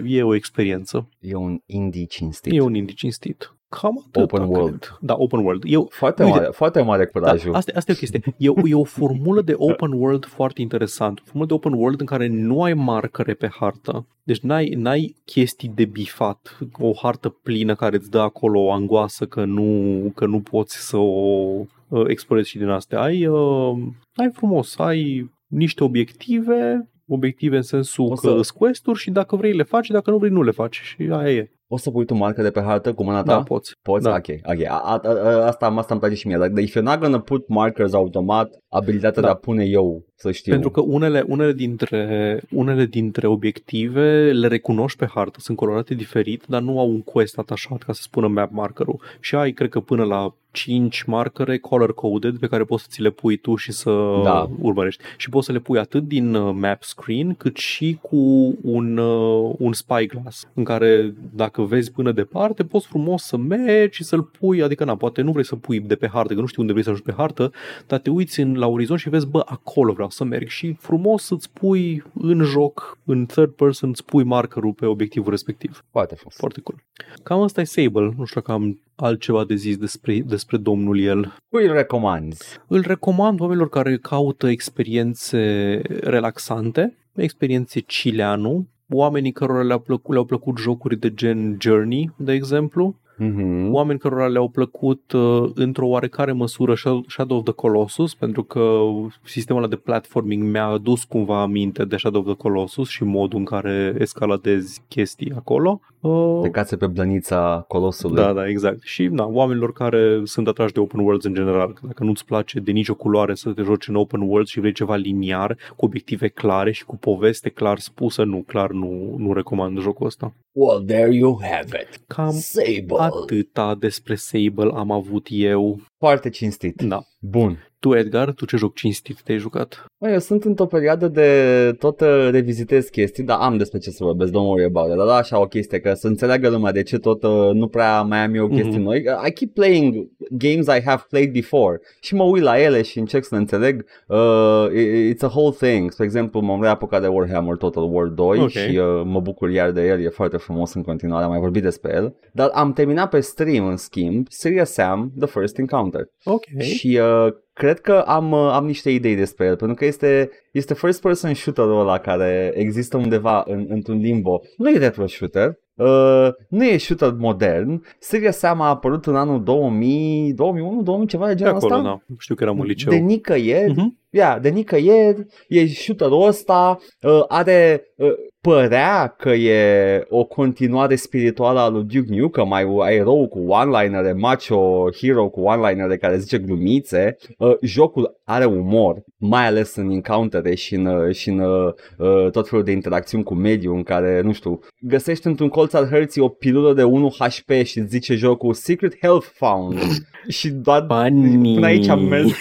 e 0.06 0.24
o 0.24 0.36
experiență. 0.36 1.10
E 1.20 1.36
un 1.36 1.60
indie 1.66 2.06
cinstit. 2.06 2.54
E 2.54 2.60
un 2.60 2.76
indie 2.76 2.93
cinstit. 2.96 3.54
Cam 3.70 4.04
atât. 4.08 4.24
Open 4.24 4.44
world. 4.48 4.98
Da, 5.02 5.14
open 5.18 5.40
world. 5.40 5.64
Eu, 5.66 5.88
Foarte, 5.92 6.24
Uite. 6.24 6.38
mare, 6.38 6.50
foarte 6.52 6.82
mare 6.82 7.04
da, 7.14 7.20
curajul. 7.20 7.56
asta, 7.56 7.72
asta 7.76 7.92
e 7.92 7.94
o 7.96 7.98
chestie. 7.98 8.22
E, 8.38 8.50
o- 8.50 8.68
e 8.68 8.74
o 8.74 8.84
formulă 8.84 9.42
de 9.42 9.54
open 9.58 9.92
world 9.92 10.26
foarte 10.26 10.62
interesantă. 10.62 11.22
O 11.24 11.26
formulă 11.26 11.48
de 11.48 11.54
open 11.54 11.74
world 11.74 12.00
în 12.00 12.06
care 12.06 12.28
nu 12.28 12.64
ai 12.64 12.74
marcare 12.74 13.34
pe 13.34 13.48
hartă. 13.60 14.06
Deci 14.24 14.40
n-ai, 14.40 14.70
n-ai 14.70 15.16
chestii 15.26 15.72
de 15.76 15.86
bifat. 15.86 16.58
O 16.80 16.92
hartă 17.02 17.30
plină 17.30 17.76
care 17.76 17.96
îți 17.96 18.10
dă 18.10 18.20
acolo 18.20 18.60
o 18.60 18.72
angoasă 18.72 19.26
că 19.26 19.46
nu, 19.46 20.12
că 20.16 20.26
nu 20.26 20.40
poți 20.40 20.88
să 20.88 20.98
o 20.98 21.52
uh, 21.88 22.04
explorezi 22.08 22.50
și 22.50 22.58
din 22.58 22.68
astea. 22.70 23.02
Ai, 23.02 23.26
uh, 23.28 23.78
ai 24.16 24.30
frumos, 24.34 24.78
ai 24.78 25.32
niște 25.48 25.84
obiective, 25.84 26.90
obiective 27.08 27.56
în 27.56 27.62
sensul 27.62 28.06
O 28.06 28.10
că 28.14 28.16
să- 28.28 28.36
îți 28.38 28.54
quest 28.54 28.86
și 28.94 29.12
dacă 29.12 29.36
vrei 29.36 29.54
le 29.54 29.64
faci, 29.64 29.88
dacă 29.88 30.12
nu 30.12 30.18
vrei 30.18 30.32
nu 30.32 30.42
le 30.44 30.52
faci. 30.52 30.82
Și 30.84 31.08
aia 31.12 31.32
e. 31.32 31.52
O 31.74 31.78
să 31.78 31.92
pui 31.92 32.06
tu 32.06 32.14
marcă 32.14 32.42
de 32.42 32.52
pe 32.52 32.62
hartă 32.62 32.94
cu 32.94 33.04
mâna 33.04 33.24
ta? 33.24 33.34
Da, 33.34 33.44
poți. 33.44 33.72
Poți? 33.82 34.04
Da. 34.04 34.10
Ok, 34.10 34.28
ok. 34.44 34.66
A, 34.68 34.80
a, 34.84 35.02
a, 35.04 35.46
asta, 35.46 35.66
asta 35.66 35.94
îmi 35.94 36.00
place 36.00 36.16
și 36.16 36.28
mie. 36.28 36.38
Dar 36.38 36.58
if 36.58 36.78
you're 36.78 36.84
not 36.84 37.00
gonna 37.00 37.20
put 37.20 37.48
markers 37.48 37.94
automat, 37.94 38.50
abilitatea 38.74 39.22
Da. 39.22 39.28
de 39.28 39.34
a 39.34 39.36
pune 39.36 39.66
eu 39.66 40.04
să 40.16 40.32
știu. 40.32 40.52
Pentru 40.52 40.70
că 40.70 40.82
unele, 40.82 41.24
unele, 41.28 41.54
dintre, 41.54 42.42
unele 42.50 42.86
dintre 42.86 43.28
obiective 43.28 44.32
le 44.32 44.48
recunoști 44.48 44.98
pe 44.98 45.08
hartă, 45.14 45.40
sunt 45.40 45.58
colorate 45.58 45.94
diferit, 45.94 46.44
dar 46.48 46.62
nu 46.62 46.80
au 46.80 46.90
un 46.90 47.02
quest 47.02 47.38
atașat 47.38 47.84
ca 47.84 47.94
să 47.94 48.02
spună 48.02 48.28
map 48.28 48.52
markerul. 48.52 49.00
Și 49.20 49.36
ai, 49.36 49.52
cred 49.52 49.70
că 49.70 49.80
până 49.80 50.04
la 50.04 50.34
5 50.54 51.04
marcare 51.04 51.58
color 51.58 51.94
coded 51.94 52.38
pe 52.38 52.48
care 52.48 52.64
poți 52.64 52.84
să 52.84 52.90
ți 52.92 53.02
le 53.02 53.10
pui 53.10 53.38
tu 53.38 53.56
și 53.56 53.72
să 53.72 54.22
Da. 54.24 54.50
urmărești. 54.62 55.04
Și 55.18 55.30
poți 55.30 55.46
să 55.46 55.52
le 55.52 55.60
pui 55.60 55.80
atât 55.80 56.08
din 56.08 56.34
uh, 56.34 56.56
map 56.60 56.84
screen 56.84 57.34
cât 57.34 57.56
și 57.56 57.98
cu 58.02 58.18
un, 58.62 58.98
uh, 58.98 59.54
un 59.58 59.74
spyglass 59.74 60.48
în 60.54 60.64
care 60.64 61.14
dacă 61.36 61.62
vezi 61.62 61.92
până 61.92 62.12
departe 62.12 62.64
poți 62.64 62.88
frumos 62.88 63.24
să 63.24 63.38
mergi 63.38 63.96
și 63.96 64.04
să-l 64.04 64.22
pui, 64.22 64.62
adică 64.64 64.84
na, 64.84 64.96
poate 64.96 65.22
nu 65.22 65.32
vrei 65.32 65.46
să 65.46 65.56
pui 65.56 65.80
de 65.80 65.96
pe 65.96 66.08
hartă, 66.08 66.34
că 66.34 66.40
nu 66.40 66.46
știu 66.46 66.62
unde 66.62 66.74
vrei 66.74 66.86
să 66.86 66.92
ajungi 66.92 67.12
pe 67.12 67.22
hartă, 67.22 67.52
dar 67.88 68.00
te 68.00 68.10
uiți 68.10 68.40
în, 68.40 68.58
la 68.64 68.70
orizont 68.70 69.00
și 69.00 69.10
vezi, 69.10 69.28
bă, 69.28 69.44
acolo 69.46 69.94
vreau 69.94 70.10
să 70.10 70.24
merg 70.24 70.48
și 70.48 70.76
frumos 70.80 71.24
să-ți 71.24 71.52
pui 71.52 72.04
în 72.14 72.44
joc, 72.44 72.98
în 73.06 73.26
third 73.26 73.52
person, 73.52 73.90
îți 73.90 74.06
pui 74.06 74.24
markerul 74.24 74.74
pe 74.74 74.86
obiectivul 74.86 75.30
respectiv. 75.30 75.84
Foarte 75.92 76.16
frumos. 76.16 76.36
Foarte 76.36 76.62
cool. 76.62 76.84
Cam 77.24 77.42
asta 77.42 77.62
e 77.62 77.64
Sable, 77.64 78.14
nu 78.18 78.26
știu 78.26 78.42
dacă 78.42 78.52
am 78.52 78.80
altceva 78.96 79.44
de 79.44 79.56
zis 79.56 79.78
despre, 79.78 80.20
despre 80.20 80.58
domnul 80.58 81.00
el. 81.00 81.34
Cui 81.50 81.66
îl 81.66 81.74
recomanzi? 81.74 82.60
Îl 82.68 82.82
recomand 82.82 83.40
oamenilor 83.40 83.70
care 83.70 83.98
caută 83.98 84.48
experiențe 84.48 85.82
relaxante, 86.02 86.98
experiențe 87.14 87.80
chileanu, 87.80 88.68
oamenii 88.90 89.32
cărora 89.32 89.64
le-au 89.64 89.80
plăcut, 89.80 90.12
le-au 90.12 90.26
plăcut 90.26 90.58
jocuri 90.58 90.98
de 90.98 91.14
gen 91.14 91.58
Journey, 91.60 92.12
de 92.18 92.34
exemplu, 92.34 92.96
Mm-hmm. 93.24 93.72
oameni 93.72 94.00
cărora 94.00 94.28
le-au 94.28 94.48
plăcut 94.48 95.12
uh, 95.12 95.52
într-o 95.54 95.88
oarecare 95.88 96.32
măsură 96.32 96.76
Shadow 96.76 97.04
Shadow 97.08 97.38
of 97.38 97.44
the 97.44 97.54
Colossus, 97.54 98.16
pentru 98.16 98.44
că 98.44 98.80
sistemul 99.24 99.62
ăla 99.62 99.72
de 99.72 99.76
platforming 99.76 100.44
mi-a 100.44 100.66
adus 100.66 101.04
cumva 101.04 101.42
aminte 101.42 101.86
de 101.86 101.98
Shadow 101.98 102.22
of 102.22 102.28
the 102.28 102.36
Colossus 102.36 102.90
și 102.90 103.04
modul 103.04 103.40
în 103.40 103.46
care 103.46 103.96
escaladezi 104.00 104.82
chestii 104.88 105.34
acolo. 105.36 105.82
Uh, 106.04 106.40
De 106.42 106.50
cațe 106.50 106.76
pe 106.78 106.88
blănița 106.88 107.66
colosului. 107.68 108.16
da, 108.16 108.34
da, 108.34 108.48
exact. 108.48 108.82
Și 108.82 109.08
na, 109.08 109.26
oamenilor 109.26 109.74
care 109.74 110.22
sunt 110.24 110.48
atrași 110.48 110.74
de 110.74 110.80
open 110.80 111.00
worlds 111.00 111.26
în 111.26 111.34
general, 111.34 111.74
că 111.74 111.82
dacă 111.88 112.04
nu-ți 112.04 112.26
place 112.26 112.60
de 112.60 112.72
nicio 112.72 112.96
culoare 112.96 113.34
să 113.36 113.52
te 113.52 113.62
joci 113.62 113.88
în 113.88 113.96
open 113.96 114.22
world 114.22 114.48
și 114.48 114.60
vrei 114.60 114.74
ceva 114.74 114.96
liniar, 114.96 115.58
cu 115.76 115.86
obiective 115.86 116.28
clare 116.28 116.72
și 116.72 116.86
cu 116.86 116.98
poveste 116.98 117.50
clar 117.50 117.80
spusă, 117.80 118.24
nu, 118.24 118.44
clar 118.48 118.72
nu, 118.72 119.16
nu 119.18 119.34
recomand 119.34 119.80
jocul 119.80 120.06
ăsta. 120.06 120.34
Well, 120.52 120.84
there 120.86 121.16
you 121.16 121.40
have 121.42 121.88
it. 121.90 122.00
Cam 122.08 122.32
Sable. 122.32 122.96
atâta 122.98 123.76
despre 123.80 124.16
Sable 124.16 124.72
am 124.74 124.92
avut 124.92 125.28
eu. 125.30 125.80
Foarte 126.00 126.30
cinstit. 126.30 126.82
Da. 126.82 127.00
Bun. 127.20 127.58
Tu, 127.84 127.96
Edgar, 127.96 128.34
tu 128.34 128.46
ce 128.46 128.58
joc 128.58 128.74
cinstit 128.74 129.22
te-ai 129.22 129.38
jucat? 129.38 129.86
Bă, 130.00 130.10
eu 130.10 130.20
sunt 130.20 130.44
într-o 130.44 130.66
perioadă 130.66 131.08
de 131.08 131.76
tot 131.80 132.02
uh, 132.02 132.28
revizitez 132.32 132.88
chestii, 132.88 133.24
dar 133.24 133.38
am 133.40 133.58
despre 133.58 133.80
ce 133.80 133.90
să 133.90 134.04
vorbesc, 134.04 134.32
don't 134.32 134.36
worry 134.36 134.64
about 134.64 134.90
it. 134.90 134.98
Dar 134.98 135.06
da, 135.06 135.16
așa 135.16 135.40
o 135.40 135.48
chestie, 135.48 135.80
că 135.80 135.94
să 135.94 136.08
înțeleagă 136.08 136.50
lumea 136.50 136.72
de 136.72 136.84
ce 136.84 136.98
tot 136.98 137.24
uh, 137.24 137.50
nu 137.54 137.68
prea 137.68 138.02
mai 138.02 138.24
am 138.24 138.34
eu 138.34 138.48
chestii 138.48 138.80
mm-hmm. 138.80 138.84
noi. 138.84 139.04
I 139.28 139.32
keep 139.32 139.54
playing 139.54 140.10
games 140.30 140.66
I 140.68 140.82
have 140.86 141.06
played 141.10 141.32
before 141.32 141.82
și 142.02 142.16
mă 142.16 142.24
uit 142.24 142.44
la 142.44 142.62
ele 142.62 142.82
și 142.82 143.00
încerc 143.00 143.24
să 143.24 143.36
înțeleg. 143.36 143.86
Uh, 144.08 144.68
it's 145.12 145.22
a 145.22 145.32
whole 145.36 145.56
thing. 145.60 145.92
Spre 145.92 146.06
exemplu, 146.06 146.40
m-am 146.40 146.62
reapucat 146.62 147.02
de 147.02 147.08
Warhammer 147.08 147.56
Total 147.56 147.94
War 147.94 148.08
2 148.08 148.28
okay. 148.28 148.50
și 148.50 148.78
uh, 148.78 149.02
mă 149.06 149.20
bucur 149.20 149.50
iar 149.50 149.72
de 149.72 149.88
el, 149.88 150.02
e 150.02 150.10
foarte 150.10 150.38
frumos 150.38 150.74
în 150.74 150.84
continuare, 150.84 151.24
am 151.24 151.30
mai 151.30 151.40
vorbit 151.40 151.64
despre 151.64 151.94
el. 151.96 152.16
Dar 152.32 152.50
am 152.54 152.74
terminat 152.74 153.10
pe 153.10 153.20
stream, 153.20 153.66
în 153.66 153.78
schimb, 153.78 154.28
Serious 154.30 154.70
Sam, 154.70 155.12
The 155.20 155.28
First 155.28 155.58
Encounter. 155.58 156.10
Ok. 156.24 156.44
Și 156.60 157.00
uh, 157.02 157.34
cred 157.54 157.80
că 157.80 157.94
am, 157.94 158.32
uh, 158.32 158.50
am 158.52 158.66
niște 158.66 158.90
idei 158.90 159.16
despre 159.16 159.46
el, 159.46 159.56
pentru 159.56 159.76
că 159.76 159.86
este, 159.86 160.30
este 160.52 160.74
first 160.74 161.02
person 161.02 161.34
shooter-ul 161.34 161.80
ăla 161.80 161.98
care 162.00 162.52
există 162.56 162.98
undeva 162.98 163.44
în, 163.48 163.66
într-un 163.70 163.98
limbo. 163.98 164.42
Nu 164.58 164.70
e 164.70 164.78
retro 164.78 165.08
shooter, 165.08 165.62
Uh, 165.76 166.28
nu 166.50 166.64
e 166.64 166.78
shooter 166.78 167.14
modern. 167.18 167.84
Seria 168.00 168.32
Sam 168.32 168.62
a 168.62 168.68
apărut 168.68 169.06
în 169.06 169.16
anul 169.16 169.44
2000, 169.44 170.34
2001, 170.34 170.82
2000 170.82 171.08
ceva 171.08 171.28
de 171.28 171.36
genul 171.36 171.56
acolo, 171.56 171.76
ăsta. 171.76 171.88
Da. 171.88 172.16
Știu 172.18 172.36
că 172.36 172.44
eram 172.44 172.60
în 172.60 172.66
liceu. 172.66 172.92
De 172.92 172.98
nicăieri. 172.98 173.72
Mhm. 173.72 173.98
Yeah, 174.14 174.42
de 174.42 174.50
nicăieri. 174.50 175.26
E 175.48 175.68
shooter-ul 175.68 176.28
ăsta. 176.28 176.80
Uh, 177.02 177.24
are... 177.28 177.84
Uh, 177.98 178.14
părea 178.42 179.08
că 179.08 179.30
e 179.30 180.06
o 180.10 180.24
continuare 180.24 180.96
spirituală 180.96 181.60
a 181.60 181.70
lui 181.70 181.84
Duke 181.84 182.16
Nukem, 182.16 182.52
ai, 182.52 182.76
ai 182.82 182.96
erou 182.96 183.28
cu 183.28 183.40
one-linere, 183.40 184.14
macho 184.14 184.90
hero 185.02 185.30
cu 185.30 185.42
one-linere 185.42 185.98
care 185.98 186.18
zice 186.18 186.38
glumițe. 186.38 187.18
Uh, 187.38 187.54
jocul 187.62 188.20
are 188.24 188.46
umor, 188.46 189.04
mai 189.18 189.46
ales 189.46 189.76
în 189.76 189.90
encountere 189.90 190.56
și 190.56 190.76
în, 190.76 190.86
uh, 190.86 191.16
și 191.16 191.30
în 191.30 191.40
uh, 191.40 192.32
tot 192.32 192.50
felul 192.50 192.64
de 192.64 192.72
interacțiuni 192.72 193.24
cu 193.24 193.34
mediul 193.34 193.76
în 193.76 193.84
care, 193.84 194.22
nu 194.22 194.32
știu, 194.32 194.60
găsești 194.80 195.28
într-un 195.28 195.50
colț 195.50 195.74
al 195.74 195.88
hărții 195.88 196.22
o 196.22 196.28
pilulă 196.28 196.74
de 196.74 196.84
1 196.84 197.16
HP 197.18 197.52
și 197.64 197.80
îți 197.80 197.90
zice 197.90 198.16
jocul 198.16 198.54
Secret 198.54 198.98
Health 199.02 199.28
Found 199.34 199.80
și 200.38 200.50
doar 200.50 200.86
Funny. 200.88 201.54
până 201.54 201.66
aici 201.66 201.88
am 201.88 202.04
mers. 202.06 202.32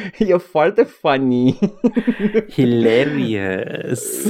E 0.18 0.36
foarte 0.36 0.82
funny. 0.82 1.58
Hilarious. 2.54 4.28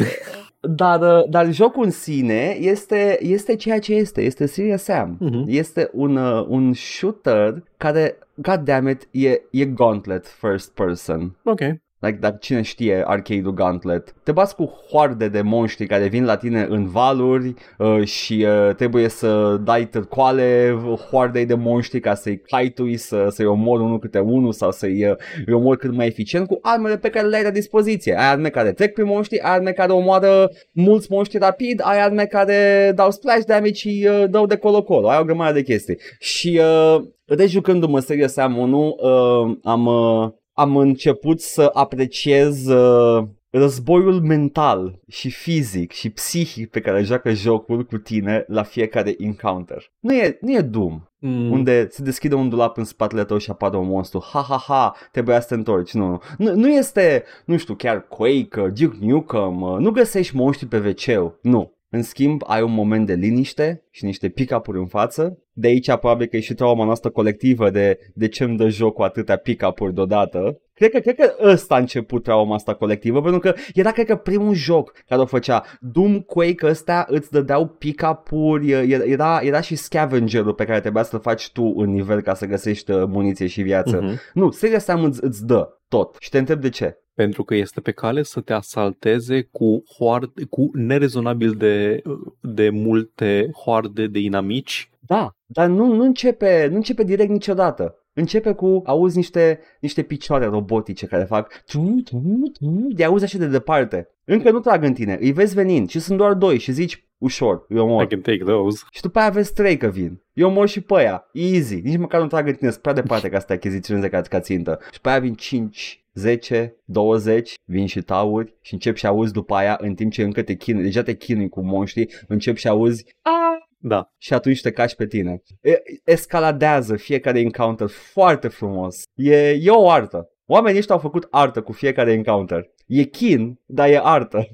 Dar, 0.60 1.00
uh, 1.00 1.28
dar 1.30 1.52
jocul 1.52 1.84
în 1.84 1.90
sine 1.90 2.56
este, 2.60 3.18
este 3.24 3.56
ceea 3.56 3.78
ce 3.78 3.94
este, 3.94 4.22
este 4.22 4.46
Serious 4.46 4.82
Sam. 4.82 5.16
Mhm. 5.20 5.44
Este 5.46 5.90
un, 5.92 6.16
uh, 6.16 6.46
un 6.48 6.72
shooter 6.72 7.62
care, 7.76 8.18
god 8.34 8.60
damn 8.60 8.88
it, 8.88 9.08
e, 9.10 9.40
e 9.50 9.64
gauntlet 9.64 10.26
first 10.26 10.70
person. 10.70 11.36
ok. 11.44 11.60
Like, 12.02 12.18
dacă 12.20 12.36
cine 12.40 12.62
știe 12.62 13.02
arcade-ul 13.06 13.54
Gauntlet, 13.54 14.14
te 14.22 14.32
bați 14.32 14.54
cu 14.54 14.72
hoarde 14.90 15.28
de 15.28 15.40
monștri 15.40 15.86
care 15.86 16.06
vin 16.06 16.24
la 16.24 16.36
tine 16.36 16.66
în 16.68 16.86
valuri 16.86 17.54
uh, 17.78 18.04
și 18.04 18.46
uh, 18.48 18.74
trebuie 18.74 19.08
să 19.08 19.56
dai 19.64 19.88
târcoale 19.88 20.78
hoardei 21.10 21.46
de 21.46 21.54
monștri 21.54 22.00
ca 22.00 22.14
să-i 22.14 22.40
caitui, 22.40 22.96
să, 22.96 23.26
să-i 23.30 23.46
omori 23.46 23.82
unul 23.82 23.98
câte 23.98 24.18
unul 24.18 24.52
sau 24.52 24.70
să-i 24.70 25.04
uh, 25.04 25.16
îi 25.46 25.52
omori 25.52 25.78
cât 25.78 25.94
mai 25.94 26.06
eficient 26.06 26.46
cu 26.46 26.58
armele 26.62 26.98
pe 26.98 27.10
care 27.10 27.26
le 27.26 27.36
ai 27.36 27.42
la 27.42 27.50
dispoziție. 27.50 28.18
Ai 28.18 28.30
arme 28.30 28.48
care 28.48 28.72
trec 28.72 28.92
prin 28.92 29.06
monștri, 29.06 29.40
ai 29.40 29.54
arme 29.54 29.72
care 29.72 29.92
omoară 29.92 30.50
mulți 30.72 31.06
monștri 31.10 31.38
rapid, 31.38 31.80
ai 31.84 32.02
arme 32.02 32.24
care 32.24 32.92
dau 32.94 33.10
splash 33.10 33.44
damage 33.44 33.72
și 33.72 34.08
uh, 34.08 34.24
dau 34.30 34.46
de 34.46 34.56
colo-colo. 34.56 35.08
Ai 35.08 35.20
o 35.20 35.24
grămadă 35.24 35.52
de 35.52 35.62
chestii. 35.62 35.98
Și 36.18 36.60
uh, 36.62 37.02
rejucându-mă 37.24 37.98
Serious 37.98 38.32
Sam 38.32 38.56
1, 38.56 38.96
uh, 39.00 39.56
am... 39.62 39.86
Uh, 39.86 40.40
am 40.62 40.76
început 40.76 41.40
să 41.40 41.70
apreciez 41.72 42.66
uh, 42.66 43.24
războiul 43.50 44.20
mental 44.20 45.00
și 45.08 45.30
fizic 45.30 45.92
și 45.92 46.10
psihic 46.10 46.70
pe 46.70 46.80
care 46.80 47.02
joacă 47.02 47.32
jocul 47.32 47.84
cu 47.84 47.96
tine 47.96 48.44
la 48.46 48.62
fiecare 48.62 49.14
encounter. 49.18 49.92
Nu 49.98 50.14
e, 50.14 50.38
nu 50.40 50.52
e 50.52 50.60
Doom, 50.60 51.02
Mm. 51.24 51.50
unde 51.50 51.88
se 51.90 52.02
deschide 52.02 52.34
un 52.34 52.48
dulap 52.48 52.76
în 52.76 52.84
spatele 52.84 53.24
tău 53.24 53.38
și 53.38 53.50
apare 53.50 53.76
un 53.76 53.86
monstru. 53.86 54.24
Ha, 54.32 54.44
ha, 54.48 54.56
ha, 54.66 54.94
trebuia 55.12 55.40
să 55.40 55.46
te 55.48 55.54
întorci. 55.54 55.92
Nu, 55.92 56.20
nu, 56.38 56.54
nu 56.54 56.68
este, 56.68 57.24
nu 57.46 57.56
știu, 57.56 57.74
chiar 57.74 58.06
Quake, 58.06 58.60
uh, 58.60 58.72
Duke 58.72 58.96
Nukem, 59.00 59.60
uh, 59.60 59.78
nu 59.78 59.90
găsești 59.90 60.36
monștri 60.36 60.66
pe 60.66 60.78
wc 60.78 61.32
Nu. 61.42 61.72
În 61.88 62.02
schimb, 62.02 62.42
ai 62.46 62.62
un 62.62 62.72
moment 62.72 63.06
de 63.06 63.14
liniște 63.14 63.84
și 63.90 64.04
niște 64.04 64.28
pick-up-uri 64.28 64.78
în 64.78 64.86
față. 64.86 65.38
De 65.52 65.66
aici 65.66 65.86
probabil 65.86 66.26
că 66.26 66.36
e 66.36 66.40
și 66.40 66.54
trauma 66.54 66.84
noastră 66.84 67.10
colectivă 67.10 67.70
de, 67.70 67.98
de 68.14 68.28
ce 68.28 68.44
îmi 68.44 68.56
dă 68.56 68.68
joc 68.68 68.94
cu 68.94 69.02
atâtea 69.02 69.36
pick-up-uri 69.36 69.94
deodată. 69.94 70.60
Cred 70.74 70.90
că, 70.90 70.98
cred 70.98 71.14
că 71.14 71.34
ăsta 71.42 71.74
a 71.74 71.78
început 71.78 72.22
trauma 72.22 72.54
asta 72.54 72.74
colectivă, 72.74 73.22
pentru 73.22 73.40
că 73.40 73.54
era, 73.74 73.90
cred 73.90 74.06
că, 74.06 74.16
primul 74.16 74.54
joc 74.54 74.92
care 75.08 75.20
o 75.20 75.26
făcea. 75.26 75.64
Doom, 75.80 76.20
Quake 76.20 76.66
ăstea 76.66 77.06
îți 77.08 77.30
dădeau 77.30 77.66
pick-up-uri, 77.66 78.70
era, 78.90 79.40
era 79.42 79.60
și 79.60 79.74
scavenger-ul 79.74 80.54
pe 80.54 80.64
care 80.64 80.80
trebuia 80.80 81.02
să-l 81.02 81.20
faci 81.20 81.50
tu 81.50 81.72
în 81.76 81.90
nivel 81.90 82.20
ca 82.20 82.34
să 82.34 82.46
găsești 82.46 82.90
uh, 82.90 83.04
muniție 83.06 83.46
și 83.46 83.62
viață. 83.62 84.00
Mhm. 84.02 84.18
Nu, 84.32 84.50
seria 84.50 84.76
asta 84.76 84.94
îți, 84.94 85.24
îți 85.24 85.46
dă 85.46 85.68
tot. 85.88 86.16
Și 86.18 86.28
te 86.28 86.38
întreb 86.38 86.60
de 86.60 86.68
ce. 86.68 86.96
Pentru 87.14 87.44
că 87.44 87.54
este 87.54 87.80
pe 87.80 87.90
cale 87.90 88.22
să 88.22 88.40
te 88.40 88.52
asalteze 88.52 89.42
cu, 89.42 89.82
hoarde, 89.98 90.44
cu 90.50 90.70
nerezonabil 90.72 91.50
de, 91.50 92.02
de 92.40 92.70
multe 92.70 93.50
hoarde 93.64 94.06
de 94.06 94.18
inamici. 94.18 94.90
Da, 95.00 95.36
dar 95.46 95.68
nu, 95.68 95.94
nu, 95.94 96.04
începe, 96.04 96.66
nu 96.70 96.76
începe 96.76 97.04
direct 97.04 97.30
niciodată. 97.30 97.96
Începe 98.14 98.52
cu, 98.52 98.82
auzi 98.84 99.16
niște, 99.16 99.60
niște 99.80 100.02
picioare 100.02 100.44
robotice 100.44 101.06
care 101.06 101.24
fac 101.24 101.62
tu, 101.64 102.00
tu, 102.04 102.22
tu, 102.52 102.86
de 102.94 103.04
auzi 103.04 103.24
așa 103.24 103.38
de 103.38 103.46
departe. 103.46 104.08
Încă 104.24 104.50
nu 104.50 104.60
trag 104.60 104.84
în 104.84 104.92
tine, 104.92 105.18
îi 105.20 105.32
vezi 105.32 105.54
venind 105.54 105.88
și 105.88 106.00
sunt 106.00 106.18
doar 106.18 106.34
doi 106.34 106.58
și 106.58 106.72
zici 106.72 107.06
ușor, 107.18 107.64
îi 107.68 107.78
omor. 107.78 108.02
I 108.02 108.06
can 108.06 108.20
take 108.20 108.44
those. 108.44 108.82
Și 108.90 109.02
după 109.02 109.18
aia 109.18 109.30
vezi 109.30 109.52
trei 109.52 109.76
că 109.76 109.86
vin. 109.86 110.22
Eu 110.32 110.48
omor 110.48 110.68
și 110.68 110.80
pe 110.80 110.94
aia, 110.94 111.24
easy, 111.32 111.80
nici 111.80 111.98
măcar 111.98 112.20
nu 112.20 112.26
trag 112.26 112.46
în 112.46 112.54
tine, 112.54 112.70
sunt 112.70 112.82
prea 112.82 112.94
departe 112.94 113.28
ca 113.28 113.38
să 113.38 113.46
te 113.46 113.52
achiziționeze 113.52 114.08
ca, 114.08 114.20
ca 114.20 114.40
țintă. 114.40 114.78
Și 114.92 115.00
pe 115.00 115.08
aia 115.08 115.18
vin 115.18 115.34
5, 115.34 116.01
10, 116.14 116.76
20, 116.84 117.54
vin 117.64 117.86
și 117.86 118.00
tauri 118.02 118.56
și 118.60 118.72
încep 118.72 118.96
și 118.96 119.06
auzi 119.06 119.32
după 119.32 119.54
aia 119.54 119.76
în 119.80 119.94
timp 119.94 120.12
ce 120.12 120.22
încă 120.22 120.42
te 120.42 120.54
chinui, 120.54 120.82
deja 120.82 121.02
te 121.02 121.16
chinui 121.16 121.48
cu 121.48 121.64
monștri, 121.64 122.06
încep 122.28 122.56
și 122.56 122.68
auzi 122.68 123.04
a 123.22 123.58
Da. 123.78 124.12
și 124.18 124.32
atunci 124.34 124.60
te 124.60 124.70
cași 124.70 124.94
pe 124.96 125.06
tine. 125.06 125.42
E, 125.60 125.82
escaladează 126.04 126.96
fiecare 126.96 127.40
encounter 127.40 127.88
foarte 127.88 128.48
frumos. 128.48 129.02
E, 129.14 129.50
e 129.50 129.70
o 129.70 129.90
artă. 129.90 130.28
Oamenii 130.46 130.78
ăștia 130.78 130.94
au 130.94 131.00
făcut 131.00 131.26
artă 131.30 131.62
cu 131.62 131.72
fiecare 131.72 132.12
encounter. 132.12 132.64
E 132.86 133.02
chin, 133.02 133.60
dar 133.66 133.88
e 133.88 134.00
artă. 134.02 134.46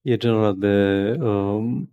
E 0.00 0.16
genul 0.16 0.42
ăla 0.42 0.52
de 0.52 1.16
um, 1.24 1.90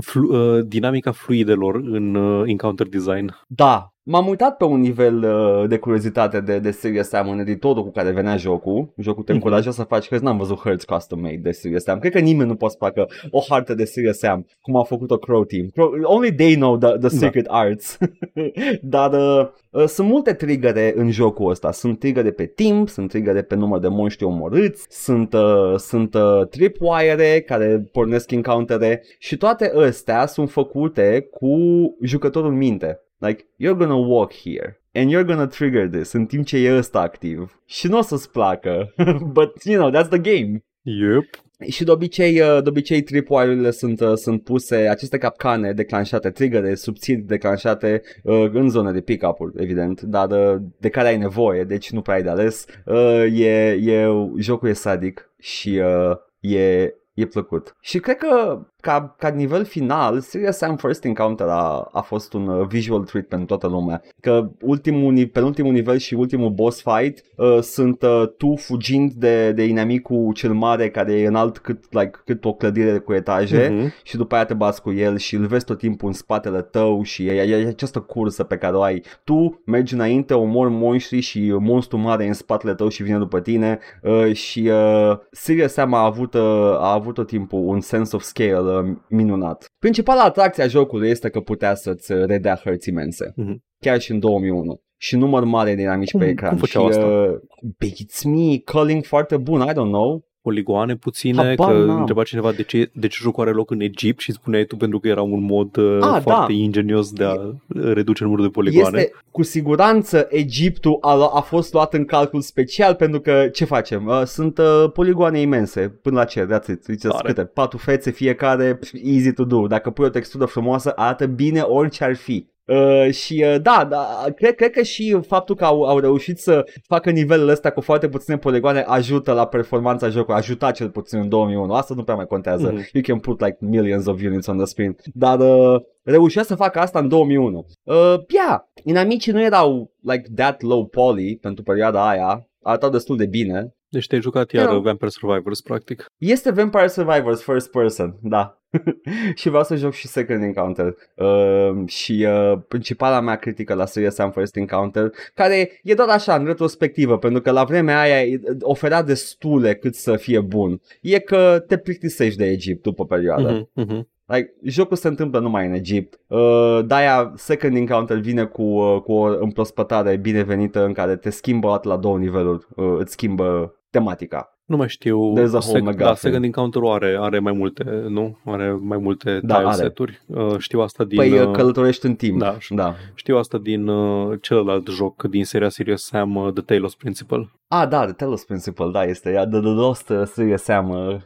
flu, 0.00 0.56
uh, 0.56 0.64
dinamica 0.66 1.12
fluidelor 1.12 1.74
în 1.74 2.14
uh, 2.14 2.48
encounter 2.48 2.86
design. 2.88 3.34
Da, 3.46 3.94
m-am 4.10 4.28
uitat 4.28 4.56
pe 4.56 4.64
un 4.64 4.80
nivel 4.80 5.22
uh, 5.24 5.68
de 5.68 5.76
curiozitate 5.78 6.40
de, 6.40 6.58
de 6.58 6.70
Serious 6.70 7.08
Sam 7.08 7.28
în 7.28 7.38
editorul 7.38 7.82
cu 7.82 7.90
care 7.90 8.10
venea 8.10 8.36
jocul. 8.36 8.92
Jocul 8.96 9.22
te 9.22 9.32
Mhm. 9.32 9.42
încuraja 9.42 9.70
să 9.70 9.82
faci, 9.82 10.08
că 10.08 10.18
n-am 10.22 10.36
văzut 10.38 10.58
hărți 10.58 10.86
custom 10.86 11.20
made 11.20 11.36
de 11.42 11.50
Serious 11.50 11.82
Sam. 11.82 11.98
Cred 11.98 12.12
că 12.12 12.18
nimeni 12.18 12.48
nu 12.48 12.54
poate 12.54 12.76
să 12.78 12.84
facă 12.84 13.06
o 13.30 13.40
hartă 13.48 13.74
de 13.74 13.84
Serious 13.84 14.18
Sam 14.18 14.46
cum 14.60 14.76
a 14.76 14.82
făcut-o 14.82 15.16
Crow 15.18 15.44
Team. 15.44 15.66
Crow, 15.74 15.92
only 16.02 16.32
they 16.34 16.54
know 16.54 16.76
the, 16.78 16.88
the 16.98 17.08
secret 17.08 17.46
arts. 17.48 17.98
Dar 18.82 19.12
uh, 19.12 19.48
uh, 19.70 19.84
sunt 19.84 20.08
multe 20.08 20.32
triggere 20.32 20.92
în 20.96 21.10
jocul 21.10 21.50
ăsta. 21.50 21.72
Sunt 21.72 21.98
triggere 21.98 22.30
pe 22.30 22.46
timp, 22.46 22.88
sunt 22.88 23.08
triggere 23.08 23.42
pe 23.42 23.54
număr 23.54 23.78
de 23.80 23.88
monștri 23.88 24.24
omorâți, 24.24 24.86
sunt, 24.90 25.32
uh, 25.32 25.74
sunt 25.76 26.14
uh, 26.14 26.46
tripwire 26.50 27.40
care 27.46 27.88
pornesc 27.92 28.30
encountere 28.30 29.02
și 29.18 29.36
toate 29.36 29.72
astea 29.86 30.26
sunt 30.26 30.50
făcute 30.50 31.28
cu 31.30 31.56
jucătorul 32.02 32.50
în 32.50 32.56
minte. 32.56 33.00
Like, 33.20 33.46
you're 33.58 33.76
gonna 33.76 34.06
walk 34.06 34.32
here 34.32 34.80
and 34.94 35.10
you're 35.10 35.26
gonna 35.26 35.46
trigger 35.46 35.88
this 35.88 36.12
în 36.12 36.26
timp 36.26 36.46
ce 36.46 36.56
e 36.56 36.76
ăsta 36.76 37.00
activ. 37.00 37.62
Și 37.66 37.88
nu 37.88 37.98
o 37.98 38.02
să-ți 38.02 38.30
placă, 38.30 38.94
but 39.36 39.64
you 39.64 39.88
know, 39.88 39.90
that's 39.90 40.08
the 40.08 40.18
game. 40.18 40.64
Yep. 40.82 41.24
Și 41.68 41.84
de 41.84 41.90
obicei, 41.90 42.40
uh, 42.40 42.62
de 42.62 42.68
obicei 42.68 43.02
tripwire-urile 43.02 43.70
sunt, 43.70 44.00
uh, 44.00 44.12
sunt 44.14 44.42
puse, 44.42 44.76
aceste 44.76 45.18
capcane 45.18 45.72
declanșate, 45.72 46.30
triggere 46.30 46.74
subțiri 46.74 47.20
declanșate 47.20 48.02
uh, 48.22 48.50
în 48.52 48.68
zone 48.68 48.92
de 48.92 49.00
pick-up-uri, 49.00 49.62
evident, 49.62 50.00
dar 50.00 50.30
uh, 50.30 50.60
de 50.80 50.88
care 50.88 51.08
ai 51.08 51.16
nevoie, 51.16 51.64
deci 51.64 51.90
nu 51.90 52.02
prea 52.02 52.14
ai 52.14 52.22
de 52.22 52.28
ales. 52.28 52.66
Uh, 52.84 53.38
e, 53.38 53.70
e, 53.70 54.08
jocul 54.38 54.68
e 54.68 54.72
sadic 54.72 55.30
și 55.38 55.82
uh, 55.84 56.16
e, 56.40 56.94
e 57.14 57.26
plăcut. 57.26 57.76
Și 57.80 57.98
cred 57.98 58.16
că 58.16 58.60
ca, 58.80 59.14
ca 59.18 59.28
nivel 59.28 59.64
final, 59.64 60.20
Serious 60.20 60.56
Sam 60.56 60.76
First 60.76 61.04
Encounter 61.04 61.46
a, 61.46 61.88
a 61.92 62.00
fost 62.00 62.32
un 62.32 62.48
uh, 62.48 62.66
visual 62.66 63.02
treat 63.02 63.24
pentru 63.24 63.46
toată 63.46 63.66
lumea. 63.66 64.02
Că 64.20 64.48
ultimul, 64.60 65.26
penultimul 65.26 65.72
nivel 65.72 65.96
și 65.96 66.14
ultimul 66.14 66.50
boss 66.50 66.82
fight 66.82 67.24
uh, 67.36 67.58
sunt 67.60 68.02
uh, 68.02 68.22
tu 68.36 68.54
fugind 68.56 69.12
de, 69.12 69.52
de 69.52 69.64
inamicul 69.64 70.32
cel 70.32 70.52
mare 70.52 70.90
care 70.90 71.12
e 71.12 71.26
înalt 71.26 71.58
cât, 71.58 71.84
like, 71.90 72.20
cât 72.24 72.44
o 72.44 72.52
clădire 72.52 72.98
cu 72.98 73.12
etaje 73.12 73.68
Mhm. 73.72 73.92
și 74.02 74.16
după 74.16 74.34
aia 74.34 74.44
te 74.44 74.54
bați 74.54 74.82
cu 74.82 74.92
el 74.92 75.16
și 75.16 75.34
îl 75.34 75.46
vezi 75.46 75.64
tot 75.64 75.78
timpul 75.78 76.08
în 76.08 76.14
spatele 76.14 76.62
tău 76.62 77.02
și 77.02 77.26
e, 77.26 77.32
e, 77.32 77.56
e 77.56 77.66
această 77.66 78.00
cursă 78.00 78.44
pe 78.44 78.56
care 78.56 78.76
o 78.76 78.82
ai. 78.82 79.02
Tu 79.24 79.62
mergi 79.64 79.94
înainte, 79.94 80.34
omori 80.34 80.70
monștri 80.70 81.20
și 81.20 81.56
monstru 81.58 81.98
mare 81.98 82.24
e 82.24 82.26
în 82.26 82.32
spatele 82.32 82.74
tău 82.74 82.88
și 82.88 83.02
vine 83.02 83.18
după 83.18 83.40
tine 83.40 83.78
uh, 84.02 84.32
și 84.32 84.70
uh, 84.72 85.18
Serious 85.30 85.72
Sam 85.72 85.94
a 85.94 86.04
avut, 86.04 86.34
uh, 86.34 86.42
a 86.78 86.92
avut 86.92 87.14
tot 87.14 87.26
timpul 87.26 87.62
un 87.64 87.80
sense 87.80 88.16
of 88.16 88.22
scale 88.22 88.67
uh, 88.68 88.96
minunat. 89.08 89.66
Principala 89.78 90.22
atracție 90.22 90.62
a 90.62 90.66
jocului 90.66 91.08
este 91.08 91.28
că 91.28 91.40
putea 91.40 91.74
să-ți 91.74 92.12
redea 92.12 92.60
hărți 92.64 92.88
imense. 92.88 93.32
Mhm. 93.36 93.64
Chiar 93.80 94.00
și 94.00 94.10
în 94.12 94.18
2001. 94.18 94.80
Și 95.00 95.16
număr 95.16 95.44
mare 95.44 95.74
de 95.74 95.82
inamici 95.82 96.10
Cum- 96.10 96.20
pe 96.20 96.26
ecran. 96.28 96.50
cum 96.50 96.58
făceau 96.58 96.82
și, 96.82 96.88
asta? 96.88 97.06
Uh, 97.06 97.36
beats 97.78 98.24
me, 98.24 98.56
calling 98.64 99.04
foarte 99.04 99.36
bun, 99.36 99.60
I 99.60 99.70
don't 99.70 99.72
know. 99.74 100.27
Poligoane 100.42 100.96
puține, 100.96 101.36
Habar 101.56 101.72
că 101.72 101.84
n-am. 101.84 101.98
întreba 101.98 102.22
cineva 102.22 102.52
de 102.52 102.62
ce, 102.62 102.90
de 102.92 103.06
ce 103.06 103.18
jocul 103.20 103.42
are 103.42 103.52
loc 103.52 103.70
în 103.70 103.80
Egipt 103.80 104.20
și 104.20 104.32
spuneai 104.32 104.64
tu 104.64 104.76
pentru 104.76 104.98
că 104.98 105.08
era 105.08 105.22
un 105.22 105.42
mod 105.42 105.76
uh, 105.76 105.98
Ah, 106.00 106.20
foarte 106.22 106.52
da. 106.52 106.58
ingenios 106.58 107.12
de 107.12 107.24
a 107.24 107.34
reduce 107.66 108.22
numărul 108.24 108.44
de 108.44 108.50
poligoane. 108.50 108.98
Este 108.98 109.12
cu 109.30 109.42
siguranță 109.42 110.26
Egiptul 110.30 110.98
a, 111.00 111.30
a 111.34 111.40
fost 111.40 111.72
luat 111.72 111.94
în 111.94 112.04
calcul 112.04 112.40
special 112.40 112.94
pentru 112.94 113.20
că 113.20 113.48
ce 113.52 113.64
facem? 113.64 114.06
Uh, 114.06 114.22
sunt 114.24 114.58
uh, 114.58 114.90
poligoane 114.92 115.40
imense 115.40 115.88
până 116.02 116.16
la 116.16 116.24
cer, 116.24 116.44
that's 116.46 116.66
it. 116.70 116.84
Ziceți 116.84 117.08
Tare. 117.08 117.26
câte? 117.32 117.44
Patru 117.44 117.78
fețe 117.78 118.10
fiecare, 118.10 118.74
pf, 118.74 118.90
easy 119.04 119.32
to 119.32 119.44
do. 119.44 119.66
Dacă 119.66 119.90
pui 119.90 120.04
o 120.04 120.08
textură 120.08 120.44
frumoasă, 120.44 120.92
arată 120.96 121.26
bine 121.26 121.60
orice 121.60 122.04
ar 122.04 122.16
fi. 122.16 122.46
Uh, 122.68 123.10
și 123.10 123.44
uh, 123.46 123.60
da, 123.62 123.86
da 123.90 124.24
cred, 124.36 124.54
cred 124.54 124.70
că 124.70 124.82
și 124.82 125.18
faptul 125.26 125.54
că 125.54 125.64
au, 125.64 125.82
au 125.82 125.98
reușit 125.98 126.38
să 126.38 126.64
facă 126.86 127.10
nivelul 127.10 127.48
ăsta 127.48 127.70
cu 127.70 127.80
foarte 127.80 128.08
puține 128.08 128.38
poligoane 128.38 128.80
ajută 128.86 129.32
la 129.32 129.46
performanța 129.46 130.08
jocului, 130.08 130.38
ajuta 130.40 130.70
cel 130.70 130.90
puțin 130.90 131.18
în 131.18 131.28
2001, 131.28 131.72
asta 131.72 131.94
nu 131.96 132.02
prea 132.02 132.16
mai 132.16 132.26
contează, 132.26 132.66
Mhm. 132.66 132.88
you 132.92 133.02
can 133.06 133.18
put 133.18 133.40
like 133.40 133.56
millions 133.60 134.06
of 134.06 134.20
units 134.22 134.46
on 134.46 134.56
the 134.56 134.66
screen, 134.66 134.96
dar 135.14 135.38
uh, 135.38 135.80
reușea 136.02 136.42
să 136.42 136.54
facă 136.54 136.78
asta 136.78 136.98
în 136.98 137.08
2001. 137.08 137.66
Uh, 137.82 137.94
yeah, 138.28 138.60
inamicii 138.84 139.32
nu 139.32 139.42
erau 139.42 139.92
like 140.00 140.28
that 140.34 140.62
low 140.62 140.86
poly 140.86 141.36
pentru 141.40 141.62
perioada 141.62 142.08
aia, 142.08 142.48
arătau 142.62 142.90
destul 142.90 143.16
de 143.16 143.26
bine. 143.26 143.72
Deci 143.88 144.06
te-ai 144.06 144.20
jucat 144.20 144.52
iar 144.52 144.66
Da. 144.66 144.78
Vampire 144.78 145.10
Survivors, 145.10 145.60
practic. 145.60 146.06
Este 146.16 146.50
Vampire 146.50 146.86
Survivors 146.86 147.42
first 147.42 147.70
person, 147.70 148.18
da. 148.22 148.60
și 149.34 149.48
vreau 149.48 149.64
să 149.64 149.76
joc 149.76 149.92
și 149.92 150.06
Second 150.06 150.42
Encounter. 150.42 150.94
Uh, 151.14 151.86
și 151.86 152.26
uh, 152.28 152.58
principala 152.68 153.20
mea 153.20 153.36
critică 153.36 153.74
la 153.74 153.86
Serious 153.86 154.14
Sam 154.14 154.30
First 154.30 154.56
Encounter, 154.56 155.10
care 155.34 155.80
e 155.82 155.94
doar 155.94 156.08
așa, 156.08 156.34
în 156.34 156.44
retrospectivă, 156.44 157.18
pentru 157.18 157.40
că 157.40 157.50
la 157.50 157.64
vremea 157.64 158.00
aia 158.00 158.22
e- 158.22 158.40
oferea 158.60 159.02
destule 159.02 159.74
cât 159.74 159.94
să 159.94 160.16
fie 160.16 160.40
bun, 160.40 160.80
e 161.00 161.18
că 161.18 161.64
te 161.66 161.76
plictisești 161.78 162.38
de 162.38 162.46
Egipt 162.46 162.82
după 162.82 163.06
perioada. 163.06 163.50
Mhm, 163.50 163.70
mhm. 163.72 164.08
Like, 164.30 164.54
jocul 164.62 164.96
se 164.96 165.08
întâmplă 165.08 165.38
numai 165.40 165.66
în 165.66 165.72
Egipt. 165.72 166.20
Uh, 166.26 166.80
de-aia 166.86 167.32
Second 167.36 167.76
Encounter 167.76 168.16
vine 168.16 168.44
cu, 168.44 168.62
uh, 168.62 169.00
cu 169.00 169.12
o 169.12 169.38
împrospătare 169.40 170.16
binevenită 170.16 170.84
în 170.84 170.92
care 170.92 171.16
te 171.16 171.30
schimbă 171.30 171.70
atât 171.70 171.90
la 171.90 171.96
două 171.96 172.18
niveluri. 172.18 172.66
Uh, 172.76 172.96
îți 172.98 173.12
schimbă 173.12 173.77
tematica. 173.90 174.57
Nu 174.68 174.76
mai 174.76 174.88
știu. 174.88 175.32
There's 175.36 175.52
a 175.54 175.58
whole 175.62 175.78
da, 175.78 175.84
MacGuffin. 175.84 176.14
Second 176.14 176.44
Encounter 176.44 176.82
are, 176.84 177.16
are 177.20 177.38
mai 177.38 177.52
multe, 177.52 177.84
nu? 178.08 178.38
Are 178.44 178.78
mai 178.80 178.98
multe 178.98 179.40
Da, 179.42 179.54
tile 179.56 179.68
are. 179.68 179.76
seturi. 179.76 180.20
Uh, 180.26 180.54
știu 180.58 180.80
asta 180.80 181.04
din... 181.04 181.16
Păi 181.18 181.32
uh, 181.38 181.46
uh, 181.46 181.52
călătorești 181.52 182.06
în 182.06 182.14
timp. 182.14 182.38
da. 182.38 182.56
da. 182.68 182.94
Știu 183.14 183.36
asta 183.36 183.58
din 183.58 183.88
uh, 183.88 184.38
celălalt 184.40 184.88
joc 184.88 185.22
din 185.22 185.44
seria 185.44 185.68
Serious 185.68 186.02
Sam, 186.04 186.34
uh, 186.36 186.52
The 186.52 186.62
Talos 186.62 186.94
Principle. 186.94 187.50
Ah, 187.70 187.88
da, 187.88 188.04
The 188.04 188.12
Telos 188.12 188.44
Principle, 188.44 188.90
da, 188.92 189.04
este 189.04 189.30
ea, 189.32 189.46
The, 189.46 189.60
the 189.60 189.68
Lost 189.68 190.08
uh, 190.08 190.22
Serious 190.24 190.62
Sam. 190.62 190.88
uh, 190.90 191.16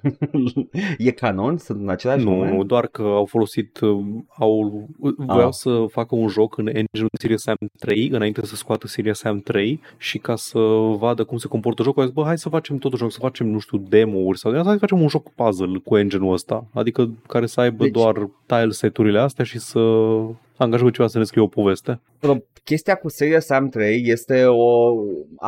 e 0.99 1.11
canon? 1.11 1.59
Sunt 1.59 1.81
în 1.81 1.89
același 1.89 2.25
Nu, 2.25 2.31
moment? 2.31 2.53
nu, 2.57 2.65
doar 2.65 2.87
că 2.87 3.03
au 3.03 3.25
folosit, 3.25 3.81
uh, 3.81 3.99
au, 4.39 4.87
voiau 5.17 5.47
Ah. 5.49 5.53
să 5.53 5.85
facă 5.91 6.15
un 6.15 6.29
joc 6.29 6.59
în 6.59 6.67
engine 6.67 7.07
Serious 7.21 7.43
Sam 7.43 7.57
3 7.79 8.09
înainte 8.13 8.47
să 8.47 8.55
scoată 8.57 8.87
Serious 8.87 9.19
Sam 9.19 9.39
3 9.41 9.81
și 9.99 10.19
ca 10.19 10.37
să 10.37 10.59
vadă 10.99 11.25
cum 11.25 11.37
se 11.39 11.49
comportă 11.49 11.83
jocul, 11.83 12.01
au 12.03 12.07
zis, 12.09 12.17
bă, 12.17 12.23
hai 12.25 12.39
să 12.39 12.49
facem 12.49 12.77
tot 12.79 12.97
joc, 12.97 13.11
să 13.13 13.19
facem, 13.21 13.31
nu 13.41 13.59
știu, 13.59 13.79
demo-uri 13.79 14.39
sau 14.39 14.53
hai 14.53 14.63
să 14.63 14.77
facem 14.79 15.01
un 15.01 15.09
joc 15.09 15.33
puzzle 15.35 15.79
cu 15.85 15.97
engine-ul 15.97 16.33
ăsta, 16.33 16.67
adică 16.75 17.11
care 17.29 17.47
să 17.47 17.61
aibă 17.61 17.83
Deci- 17.83 17.93
doar 17.93 18.31
tile 18.47 18.71
seturile 18.71 19.19
astea 19.19 19.45
și 19.45 19.59
să 19.59 19.79
angajăm 20.57 20.87
pe 20.87 20.93
cineva 20.93 21.07
să 21.13 21.19
ne 21.19 21.25
scrie 21.25 21.43
o 21.43 21.47
poveste. 21.47 22.01
Pro- 22.19 22.45
Chestia 22.65 22.95
cu 22.95 23.09
Serious 23.09 23.45
Sam 23.45 23.69
3 23.69 24.03
este 24.05 24.45
o... 24.45 24.93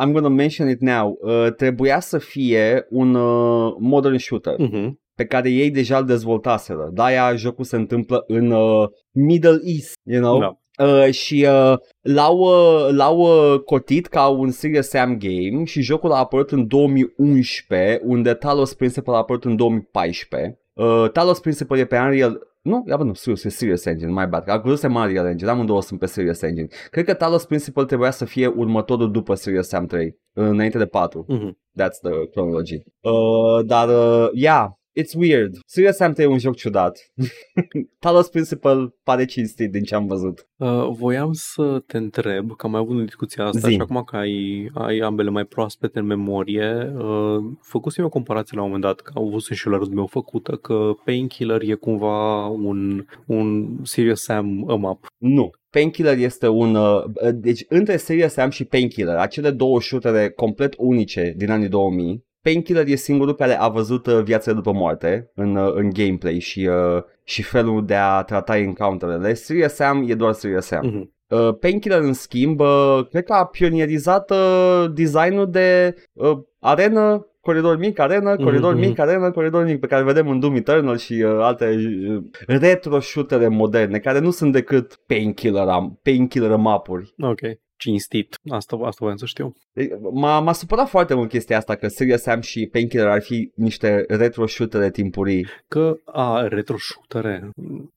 I'm 0.03 0.11
gonna 0.11 0.27
mention 0.27 0.69
it 0.69 0.79
now. 0.79 1.17
Uh, 1.21 1.47
trebuia 1.57 1.99
să 1.99 2.17
fie 2.17 2.85
un 2.89 3.15
uh, 3.15 3.73
modern 3.79 4.17
shooter. 4.17 4.55
Uh-huh. 4.55 4.89
pe 5.15 5.25
care 5.25 5.49
ei 5.49 5.71
deja 5.71 5.97
îl 5.97 6.05
dezvoltaseră. 6.05 6.89
De-aia 6.93 7.35
jocul 7.35 7.63
se 7.63 7.75
întâmplă 7.75 8.23
în 8.27 8.51
uh, 8.51 8.87
Middle 9.11 9.59
East, 9.63 9.93
you 10.03 10.21
know? 10.21 10.39
Da. 10.39 10.59
Uh, 10.77 11.11
și 11.11 11.47
uh, 11.49 11.77
l-au, 12.01 12.37
uh, 12.37 12.93
l-au 12.95 13.17
uh, 13.19 13.59
cotit 13.59 14.07
ca 14.07 14.27
un 14.27 14.51
Serious 14.51 14.87
Sam 14.87 15.17
game 15.17 15.63
și 15.63 15.81
jocul 15.81 16.11
a 16.11 16.17
apărut 16.17 16.51
în 16.51 16.67
2011, 16.67 18.01
unde 18.03 18.33
Talos 18.33 18.73
Principle 18.73 19.13
a 19.13 19.17
apărut 19.17 19.43
în 19.45 19.55
2014. 19.55 20.59
Uh, 20.73 21.09
Talos 21.11 21.39
Principle 21.39 21.79
e 21.79 21.85
pe 21.85 21.97
Unreal 21.97 22.55
nu, 22.65 22.83
ia 22.87 22.97
bă, 22.97 23.03
nu, 23.03 23.13
serios, 23.13 23.43
e 23.43 23.49
Serious 23.49 23.85
Engine, 23.85 24.11
my 24.11 24.27
bad. 24.29 24.49
Am 24.49 24.59
crezut 24.61 24.79
să 24.79 24.87
Unreal 24.87 25.25
Engine, 25.25 25.49
amândouă 25.49 25.81
sunt 25.81 25.99
pe 25.99 26.05
Serious 26.05 26.41
Engine. 26.41 26.67
Cred 26.91 27.05
că 27.05 27.13
Talos 27.13 27.45
Principle 27.45 27.85
trebuia 27.85 28.11
să 28.11 28.25
fie 28.25 28.47
următorul 28.47 29.11
după 29.11 29.35
Serious 29.35 29.67
Sam 29.67 29.85
3, 29.85 30.17
înainte 30.33 30.77
de 30.77 30.85
4. 30.85 31.25
Uh-huh. 31.29 31.81
That's 31.81 31.99
the 32.01 32.27
chronology. 32.31 32.83
Uh, 33.01 33.65
dar, 33.65 33.87
uh, 33.89 34.29
yeah, 34.33 34.67
it's 34.95 35.15
weird. 35.15 35.57
Serious 35.65 35.95
Sam 35.95 36.13
3 36.13 36.25
e 36.25 36.27
un 36.27 36.39
joc 36.39 36.55
ciudat. 36.55 37.11
Talos 37.99 38.27
Principle 38.29 38.93
pare 39.03 39.25
cinstit 39.25 39.71
din 39.71 39.83
ce 39.83 39.95
am 39.95 40.07
văzut. 40.07 40.47
Uh, 40.57 40.87
voiam 40.89 41.31
să 41.33 41.83
te 41.87 41.97
întreb, 41.97 42.55
că 42.55 42.65
am 42.65 42.71
mai 42.71 42.79
avut 42.79 42.99
o 42.99 43.03
discuție 43.03 43.43
asta 43.43 43.67
Zi. 43.67 43.73
și 43.73 43.79
acum 43.81 44.03
că 44.03 44.15
ai, 44.15 44.69
ai 44.73 44.97
ambele 44.97 45.29
mai 45.29 45.45
proaspete 45.45 45.99
în 45.99 46.05
memorie, 46.05 46.93
uh, 46.97 47.43
făcusem 47.61 48.05
o 48.05 48.09
comparație 48.09 48.57
la 48.57 48.63
un 48.63 48.67
moment 48.67 48.85
dat, 48.85 48.99
că 48.99 49.11
au 49.15 49.29
văzut 49.29 49.55
și 49.55 49.67
la 49.67 49.77
rândul 49.77 49.95
meu 49.95 50.07
făcută, 50.07 50.55
că 50.55 50.91
Painkiller 51.03 51.61
e 51.61 51.73
cumva 51.73 52.47
un, 52.47 53.05
un 53.25 53.77
Serious 53.83 54.21
Sam 54.21 54.61
up. 54.61 55.05
Nu. 55.17 55.49
Painkiller 55.69 56.17
este 56.17 56.47
un... 56.47 56.75
Uh, 56.75 57.03
deci, 57.33 57.65
între 57.69 57.97
Serious 57.97 58.31
Sam 58.31 58.49
și 58.49 58.65
Painkiller, 58.65 59.15
acele 59.15 59.51
două 59.51 59.81
shootere 59.81 60.29
complet 60.29 60.73
unice 60.77 61.33
din 61.37 61.51
anii 61.51 61.67
2000, 61.67 62.25
Painkiller 62.45 62.87
e 62.87 62.95
singurul 62.95 63.35
care 63.35 63.59
a 63.59 63.67
văzut 63.67 64.07
uh, 64.07 64.21
viața 64.23 64.53
după 64.53 64.71
moarte 64.71 65.31
în, 65.35 65.55
uh, 65.55 65.71
în 65.73 65.89
gameplay 65.93 66.39
și, 66.39 66.67
uh, 66.95 67.03
și 67.23 67.43
felul 67.43 67.85
de 67.85 67.95
a 67.95 68.21
trata 68.21 68.57
encounterele. 68.57 69.33
Serious 69.33 69.73
Sam 69.73 70.05
e 70.09 70.13
doar 70.13 70.33
Serious 70.33 70.65
Sam. 70.65 70.83
Uh-huh. 70.89 71.13
Uh, 71.29 71.57
Painkiller, 71.59 71.99
în 72.01 72.13
schimb, 72.13 72.59
uh, 72.59 72.99
cred 73.09 73.23
că 73.23 73.33
a 73.33 73.45
pionierizat 73.45 74.31
uh, 74.31 74.85
designul 74.93 75.49
de 75.49 75.95
uh, 76.13 76.37
arenă, 76.59 77.27
coridor 77.41 77.77
mic, 77.77 77.99
arenă, 77.99 78.35
coridor 78.35 78.73
Mhm. 78.73 78.81
mic, 78.85 78.99
arenă, 78.99 79.31
coridor 79.31 79.63
mic, 79.65 79.79
pe 79.79 79.87
care 79.87 80.03
vedem 80.03 80.27
în 80.29 80.39
Doom 80.39 80.55
Eternal 80.55 80.97
și 80.97 81.13
uh, 81.13 81.37
alte 81.41 81.75
uh, 82.09 82.23
retro 82.47 82.99
shootere 82.99 83.47
moderne, 83.47 83.99
care 83.99 84.19
nu 84.19 84.29
sunt 84.31 84.51
decât 84.51 84.99
painkiller, 85.07 85.67
am- 85.67 85.99
painkiller 86.03 86.55
mapuri. 86.55 87.13
Ok. 87.19 87.39
Cinstit. 87.77 88.39
Asta, 88.49 88.75
asta 88.75 88.97
voiam 88.99 89.17
să 89.17 89.25
știu. 89.25 89.55
Deci, 89.73 89.89
M-a, 90.11 90.39
m-a 90.39 90.53
supărat 90.53 90.89
foarte 90.89 91.13
mult 91.13 91.29
chestia 91.29 91.57
asta 91.57 91.75
că 91.75 91.87
Serious 91.87 92.21
Sam 92.21 92.41
și 92.41 92.69
Painkiller 92.71 93.07
ar 93.07 93.21
fi 93.21 93.51
niște 93.55 94.05
retro 94.07 94.47
shootere 94.47 94.89
timpurii. 94.89 95.47
Că, 95.67 95.97
a, 96.05 96.47
retro 96.47 96.75
shootere. 96.77 97.49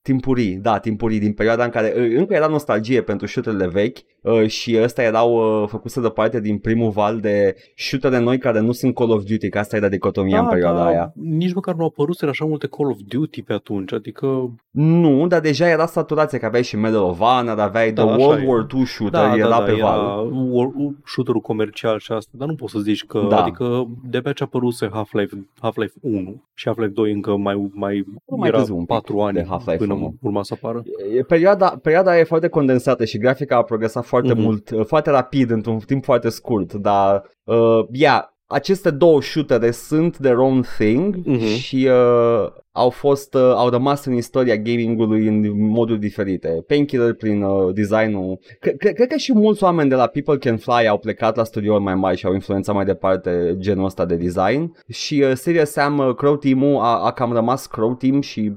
Timpurii, 0.03 0.55
da, 0.55 0.79
timpurii 0.79 1.19
din 1.19 1.33
perioada 1.33 1.65
în 1.65 1.71
care 1.71 1.95
uh, 1.97 2.17
încă 2.17 2.35
era 2.35 2.47
nostalgie 2.47 3.03
pentru 3.03 3.27
shooterele 3.27 3.67
vechi 3.69 3.99
uh, 4.23 4.47
și 4.47 4.79
ăsta 4.83 5.03
erau 5.03 5.63
uh, 5.63 5.69
făcuse 5.69 6.01
de 6.01 6.09
parte 6.09 6.41
din 6.41 6.59
primul 6.59 6.91
val 6.91 7.21
de 7.21 7.57
shootere 7.77 8.19
noi 8.19 8.39
care 8.39 8.61
nu 8.61 8.73
sunt 8.73 8.95
Call 8.95 9.11
of 9.11 9.23
Duty, 9.23 9.49
că 9.49 9.59
asta 9.59 9.77
era 9.77 9.89
dicotomia 9.89 10.41
în 10.41 10.49
perioada 10.49 10.87
aia. 10.87 11.13
nici 11.15 11.55
măcar 11.55 11.75
nu 11.75 11.81
au 11.83 11.87
apărut 11.87 12.23
așa 12.23 12.45
multe 12.45 12.67
Call 12.67 12.91
of 12.91 12.99
Duty 13.09 13.43
pe 13.43 13.53
atunci, 13.53 13.93
adică... 13.93 14.55
Nu, 14.71 15.27
dar 15.27 15.41
deja 15.41 15.69
era 15.69 15.87
saturație 15.87 16.39
că 16.39 16.47
aveai 16.47 16.63
și 16.63 16.77
Medal 16.77 17.03
of 17.03 17.19
Honor, 17.19 17.59
aveai 17.59 17.93
Da, 17.93 18.03
The 18.05 18.13
așa 18.13 18.25
World 18.25 18.43
e. 18.43 18.47
War 18.47 18.67
II 18.75 18.85
shooter, 18.85 19.21
Da, 19.21 19.37
era 19.37 19.49
da, 19.49 19.61
pe 19.61 19.68
da, 19.68 19.68
val. 19.73 19.99
era 19.99 20.15
war, 20.51 20.71
shooter-ul 21.05 21.41
comercial 21.41 21.99
și 21.99 22.13
asta, 22.13 22.31
dar 22.35 22.49
nu 22.49 22.55
poți 22.55 22.73
să 22.73 22.79
zici 22.79 23.05
că, 23.05 23.27
Da. 23.29 23.43
adică 23.43 23.87
de 24.11 24.21
pe 24.21 24.33
ce 24.33 24.43
a 24.43 24.47
apăruse 24.47 24.89
Half-Life, 24.93 25.47
Half-Life 25.61 25.93
1 26.01 26.43
și 26.55 26.65
Half-Life 26.67 26.93
2 26.93 27.13
încă 27.13 27.37
mai, 27.37 27.71
mai, 27.73 28.05
mai 28.37 28.49
era 28.49 28.57
târziu 28.57 28.75
un 28.75 28.81
pic 28.85 28.89
4 28.89 29.21
ani 29.21 29.35
de 29.37 29.45
Half-Life 29.49 29.77
până 29.77 29.93
1. 29.95 30.15
urma 30.23 30.43
să 30.43 30.55
apară. 30.63 30.83
E- 31.17 31.23
Perioada, 31.23 31.79
perioada 31.83 32.19
e 32.19 32.25
foarte 32.25 32.49
condensată 32.49 33.05
și 33.05 33.19
grafica 33.19 33.57
a 33.57 33.63
progresat 33.63 34.05
foarte 34.05 34.33
Mhm. 34.33 34.43
mult, 34.43 34.71
uh, 34.71 34.85
foarte 34.87 35.11
rapid, 35.11 35.51
într-un 35.51 35.79
timp 35.79 36.05
foarte 36.05 36.29
scurt, 36.29 36.73
dar, 36.73 37.23
uh, 37.45 37.85
yeah, 37.93 38.23
aceste 38.47 38.91
două 38.91 39.23
shootere 39.23 39.71
sunt 39.71 40.17
their 40.17 40.37
own 40.37 40.63
thing 40.79 41.17
Mhm. 41.25 41.39
și 41.39 41.89
uh, 41.91 42.49
au 42.79 42.91
fost, 42.91 43.35
uh, 43.35 43.41
au 43.41 43.69
rămas 43.69 44.05
în 44.05 44.13
istoria 44.13 44.57
gamingului 44.57 45.27
în 45.27 45.69
moduri 45.69 45.99
diferite. 45.99 46.65
Painkiller 46.67 47.15
prin 47.15 47.43
uh, 47.43 47.75
designul. 47.75 48.39
Cred, 48.61 48.77
cred 48.77 49.09
că 49.09 49.17
și 49.17 49.33
mulți 49.33 49.63
oameni 49.63 49.89
de 49.89 49.95
la 49.95 50.07
People 50.07 50.37
Can 50.37 50.57
Fly 50.57 50.89
au 50.89 50.99
plecat 50.99 51.37
la 51.37 51.45
studiouri 51.45 51.83
mai 51.83 51.95
mari 51.95 52.17
și 52.17 52.27
au 52.27 52.35
influențat 52.35 52.75
mai 52.75 52.85
departe 52.85 53.57
genul 53.59 53.85
ăsta 53.85 54.05
de 54.05 54.17
design 54.17 54.77
și 54.89 55.23
uh, 55.23 55.33
Serious 55.35 55.71
Sam 55.71 55.99
uh, 55.99 56.15
Crow 56.15 56.37
Team-ul 56.37 56.81
a, 56.81 57.05
a 57.05 57.13
cam 57.13 57.33
rămas 57.33 57.67
Crow 57.67 57.95
Team 57.95 58.21
și 58.21 58.53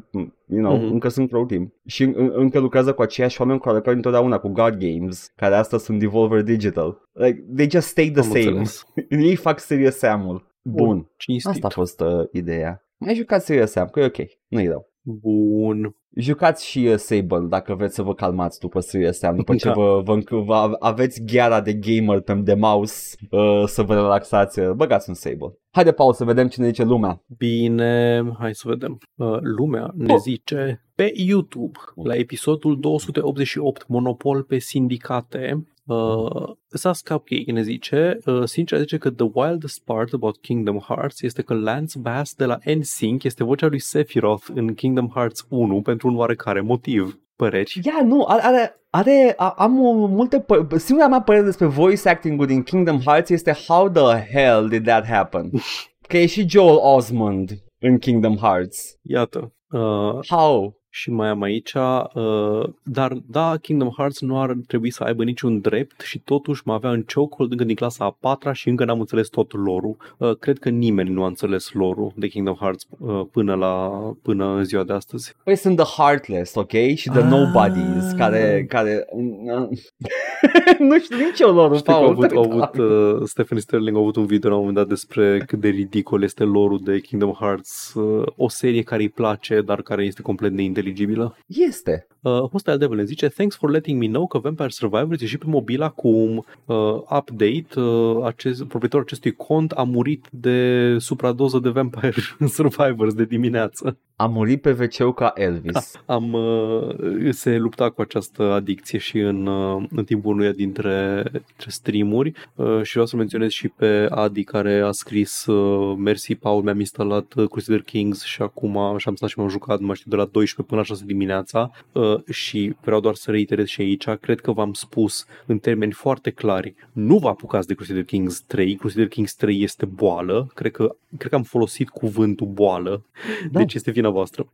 you 0.52 0.62
know, 0.62 0.78
mm-hmm. 0.78 0.92
încă 0.92 1.08
sunt 1.10 1.30
Crow 1.30 1.46
Team. 1.46 1.74
Și 1.86 2.04
în, 2.04 2.32
încă 2.36 2.60
lucrează 2.60 2.94
cu 2.94 3.02
aceiași 3.02 3.42
oameni 3.42 3.58
cu 3.58 3.64
care 3.64 3.76
lucrau 3.76 3.96
întotdeauna, 3.96 4.38
cu 4.38 4.48
God 4.48 4.76
Games, 4.78 5.32
care 5.36 5.56
astăzi 5.56 5.84
sunt 5.84 6.00
Devolver 6.00 6.42
Digital. 6.42 7.10
Like, 7.12 7.46
they 7.56 7.70
just 7.70 7.88
stay 7.88 8.10
the 8.10 8.22
Am 8.22 8.28
same. 8.28 8.44
înțeles. 8.44 8.86
Ei 9.30 9.36
fac 9.36 9.60
Serious 9.60 9.98
Sam-ul. 9.98 10.50
Bun. 10.62 11.10
Cinstit. 11.18 11.52
Asta 11.52 11.68
a 11.68 11.70
fost 11.70 12.02
uh, 12.02 12.28
ideea. 12.32 12.86
Mai 13.06 13.16
jucați 13.16 13.46
Serious 13.46 13.72
Sam, 13.72 13.88
că 13.88 14.00
e 14.00 14.06
ok. 14.06 14.18
Nu-i 14.48 14.68
rău. 14.68 14.90
Bun. 15.04 15.96
Jucați 16.16 16.66
și 16.68 16.80
uh, 16.80 16.96
Sable 16.96 17.46
dacă 17.50 17.76
vreți 17.76 17.96
să 17.96 18.02
vă 18.02 18.14
calmați 18.14 18.60
după 18.60 18.80
Serious 18.80 19.18
Sam, 19.18 19.36
după 19.36 19.56
ce 19.56 19.68
Da. 19.68 19.74
vă, 19.74 20.02
vă, 20.06 20.20
vă 20.44 20.76
aveți 20.80 21.22
gheara 21.24 21.62
de 21.62 21.74
gamer 21.74 22.22
pe 22.22 22.34
de 22.34 22.54
mouse 22.54 23.16
uh, 23.30 23.64
să 23.66 23.82
vă 23.84 23.94
relaxați, 23.94 24.60
uh, 24.60 24.72
băgați 24.72 25.10
un 25.10 25.16
Sable. 25.16 25.58
Haide, 25.72 25.92
Paul, 25.92 26.14
să 26.14 26.24
vedem 26.24 26.48
ce 26.48 26.62
ne 26.62 26.68
zice 26.68 26.84
lumea. 26.84 27.24
Bine, 27.38 28.22
hai 28.40 28.54
să 28.56 28.64
vedem. 28.68 28.98
Uh, 29.16 29.38
lumea 29.42 29.92
ne 29.96 30.14
Oh. 30.14 30.20
zice 30.20 30.86
pe 30.96 31.12
YouTube, 31.16 31.80
la 32.04 32.16
episodul 32.16 32.80
288, 32.80 33.88
Monopol 33.88 34.44
pe 34.44 34.58
sindicate, 34.58 35.68
Uh, 35.92 36.50
Sas 36.68 37.02
Cupcake 37.02 37.52
ne 37.52 37.62
zice, 37.62 38.18
uh, 38.26 38.44
sincer 38.44 38.80
zice 38.80 38.98
că 38.98 39.10
the 39.10 39.30
wildest 39.34 39.82
part 39.84 40.14
about 40.14 40.38
Kingdom 40.38 40.78
Hearts 40.78 41.22
este 41.22 41.42
că 41.42 41.54
Lance 41.54 42.00
Bass 42.00 42.34
de 42.36 42.46
la 42.46 42.58
NSYNC 42.78 43.24
este 43.24 43.44
vocea 43.44 43.68
lui 43.68 43.80
Sephiroth 43.80 44.46
în 44.54 44.74
Kingdom 44.74 45.10
Hearts 45.14 45.46
1 45.50 45.82
pentru 45.82 46.08
un 46.08 46.16
oarecare 46.16 46.62
motiv. 46.62 47.20
Păreri? 47.36 47.80
Ia, 47.84 48.02
nu, 48.06 48.24
are, 48.28 48.42
are, 48.44 48.76
are 48.90 49.34
a- 49.38 49.54
am 49.58 49.80
o, 49.86 49.92
multe, 50.08 50.40
pă- 50.46 50.76
singura 50.78 51.08
mea 51.08 51.22
părere 51.22 51.44
despre 51.44 51.66
voice 51.66 52.10
acting-ul 52.10 52.46
din 52.46 52.64
Kingdom 52.64 53.00
Hearts 53.00 53.30
este 53.30 53.52
how 53.68 53.90
the 53.90 54.28
hell 54.34 54.68
did 54.70 54.84
that 54.86 55.06
happen? 55.06 55.50
Că 56.08 56.18
e 56.18 56.26
și 56.26 56.50
Joel 56.50 56.78
Osmond 56.82 57.52
în 57.80 57.98
Kingdom 57.98 58.36
Hearts. 58.36 58.98
Iată. 59.02 59.54
Uh, 59.72 60.20
How? 60.28 60.81
Și 60.94 61.12
mai 61.12 61.28
am 61.28 61.42
aici, 61.42 61.74
uh, 61.74 62.64
dar 62.84 63.18
da, 63.26 63.58
Kingdom 63.62 63.90
Hearts 63.98 64.22
nu 64.22 64.42
ar 64.42 64.56
trebui 64.68 64.90
să 64.92 65.04
aibă 65.04 65.24
niciun 65.24 65.60
drept 65.60 66.02
și 66.02 66.20
totuși 66.20 66.62
mă 66.66 66.74
avea 66.74 66.90
în 66.90 67.04
chokehold 67.14 67.52
încă 67.52 67.64
din 67.64 67.76
clasa 67.76 68.06
a 68.06 68.18
patra 68.20 68.54
și 68.54 68.70
încă 68.70 68.86
n-am 68.86 69.00
înțeles 69.00 69.28
tot 69.28 69.52
lore 69.54 69.96
uh, 70.18 70.36
Cred 70.40 70.60
că 70.60 70.70
nimeni 70.70 71.10
nu 71.10 71.24
a 71.24 71.28
înțeles 71.28 71.72
lore 71.74 72.12
de 72.16 72.28
Kingdom 72.28 72.56
Hearts 72.56 72.88
uh, 73.00 73.22
până, 73.32 73.54
la, 73.56 73.90
până 74.22 74.46
în 74.46 74.64
ziua 74.64 74.84
de 74.84 74.94
astăzi. 74.94 75.36
Păi 75.44 75.56
sunt 75.56 75.76
The 75.78 76.02
Heartless, 76.02 76.56
ok? 76.56 76.72
Și 76.96 77.10
The 77.10 77.20
Ah. 77.22 77.28
Nobodies, 77.30 78.12
care... 78.18 78.66
care... 78.70 79.06
nu 80.90 81.00
știu 81.00 81.18
nici 81.18 81.40
eu 81.40 81.54
lor, 81.54 81.72
Știi 81.78 81.86
că 81.86 81.92
au 81.92 82.02
Paul. 82.02 82.14
avut, 82.14 82.32
au 82.32 82.52
avut 82.52 82.78
uh, 82.78 83.22
Stephen 83.28 83.60
Sterling 83.60 83.96
a 83.96 84.00
avut 84.00 84.16
un 84.16 84.26
video 84.26 84.50
la 84.50 84.56
un 84.56 84.62
moment 84.62 84.78
dat 84.80 84.88
despre 84.88 85.44
cât 85.48 85.60
de 85.60 85.68
ridicol 85.68 86.24
este 86.24 86.44
lore 86.44 86.76
de 86.84 87.00
Kingdom 87.00 87.32
Hearts, 87.32 87.94
uh, 87.94 88.28
o 88.36 88.50
serie 88.50 88.82
care 88.82 89.02
îi 89.02 89.10
place, 89.10 89.62
dar 89.62 89.82
care 89.82 90.06
este 90.06 90.22
complet 90.22 90.52
neinteligibilă. 90.82 91.38
Este. 91.48 92.08
Uh, 92.22 92.50
Hostile 92.52 92.78
Devil 92.78 92.98
ne 92.98 93.04
zice 93.04 93.28
Thanks 93.28 93.56
for 93.56 93.70
letting 93.70 94.00
me 94.00 94.08
know 94.08 94.28
că 94.28 94.38
Vampire 94.38 94.70
Survivors 94.70 95.22
e 95.22 95.26
și 95.26 95.38
pe 95.38 95.46
mobil 95.48 95.82
acum 95.82 96.46
uh, 96.66 96.76
update. 97.18 97.80
Uh, 97.80 98.26
acest, 98.26 98.64
proprietarul 98.64 99.06
acestui 99.06 99.32
cont 99.32 99.72
a 99.72 99.84
murit 99.84 100.28
de 100.32 100.96
supradoză 101.00 101.60
de 101.60 101.70
Vampire 101.70 102.14
Survivors 102.58 103.14
de 103.14 103.26
dimineață. 103.26 103.98
A 104.16 104.26
murit 104.26 104.62
pe 104.62 104.72
wc 104.72 105.16
ca 105.16 105.32
Elvis. 105.36 106.02
Am, 106.06 106.34
uh, 106.34 107.30
se 107.30 107.58
lupta 107.58 107.90
cu 107.90 108.02
această 108.02 108.44
adicție 108.44 109.00
și 109.00 109.20
în, 109.20 109.46
uh, 109.46 109.84
în 109.96 110.04
timpul 110.04 110.34
unuia 110.34 110.52
dintre, 110.52 111.24
dintre 111.32 111.70
streamuri 111.70 112.34
uh, 112.56 112.82
și 112.82 112.92
vreau 112.92 113.06
să 113.06 113.16
menționez 113.16 113.50
și 113.50 113.68
pe 113.68 114.08
Adi 114.10 114.44
care 114.44 114.80
a 114.80 114.92
scris 114.92 115.46
uh, 115.46 115.96
Mersi 115.98 116.36
Paul, 116.36 116.64
mi-am 116.64 116.80
instalat 116.80 117.34
uh, 117.36 117.48
Crusader 117.50 117.82
Kings 117.82 118.24
și 118.24 118.42
acum 118.42 118.98
și 118.98 119.08
am 119.08 119.16
stat 119.16 119.30
și 119.30 119.40
m-am 119.40 119.50
jucat, 119.50 119.80
nu 119.80 119.86
mai 119.86 119.96
știu, 119.96 120.12
de 120.12 120.16
la 120.16 120.26
12 120.26 120.62
până 120.62 120.80
la 120.80 120.86
6 120.86 121.04
dimineața 121.06 121.72
uh, 121.92 122.11
și 122.30 122.76
vreau 122.84 123.00
doar 123.00 123.16
să 123.16 123.32
reiterez 123.32 123.68
și 123.68 123.82
aici, 123.82 124.10
cred 124.10 124.40
că 124.40 124.52
v-am 124.52 124.74
spus 124.74 125.26
în 125.46 125.58
termeni 125.58 125.92
foarte 125.92 126.30
clari, 126.30 126.74
nu 126.92 127.18
vă 127.18 127.28
apucați 127.28 127.68
de 127.68 127.74
Crusader 127.74 128.04
Kings 128.04 128.42
3, 128.42 128.76
Crusader 128.76 129.08
Kings 129.08 129.36
3 129.36 129.64
este 129.64 129.86
boală, 129.86 130.52
cred 130.54 130.72
că, 130.72 130.96
cred 131.18 131.30
că 131.30 131.36
am 131.36 131.44
folosit 131.44 131.90
cuvântul 131.90 132.48
boală, 132.48 133.06
Da. 133.52 133.60
deci 133.60 133.74
este 133.74 133.92
vina 133.92 134.10
voastră. 134.10 134.48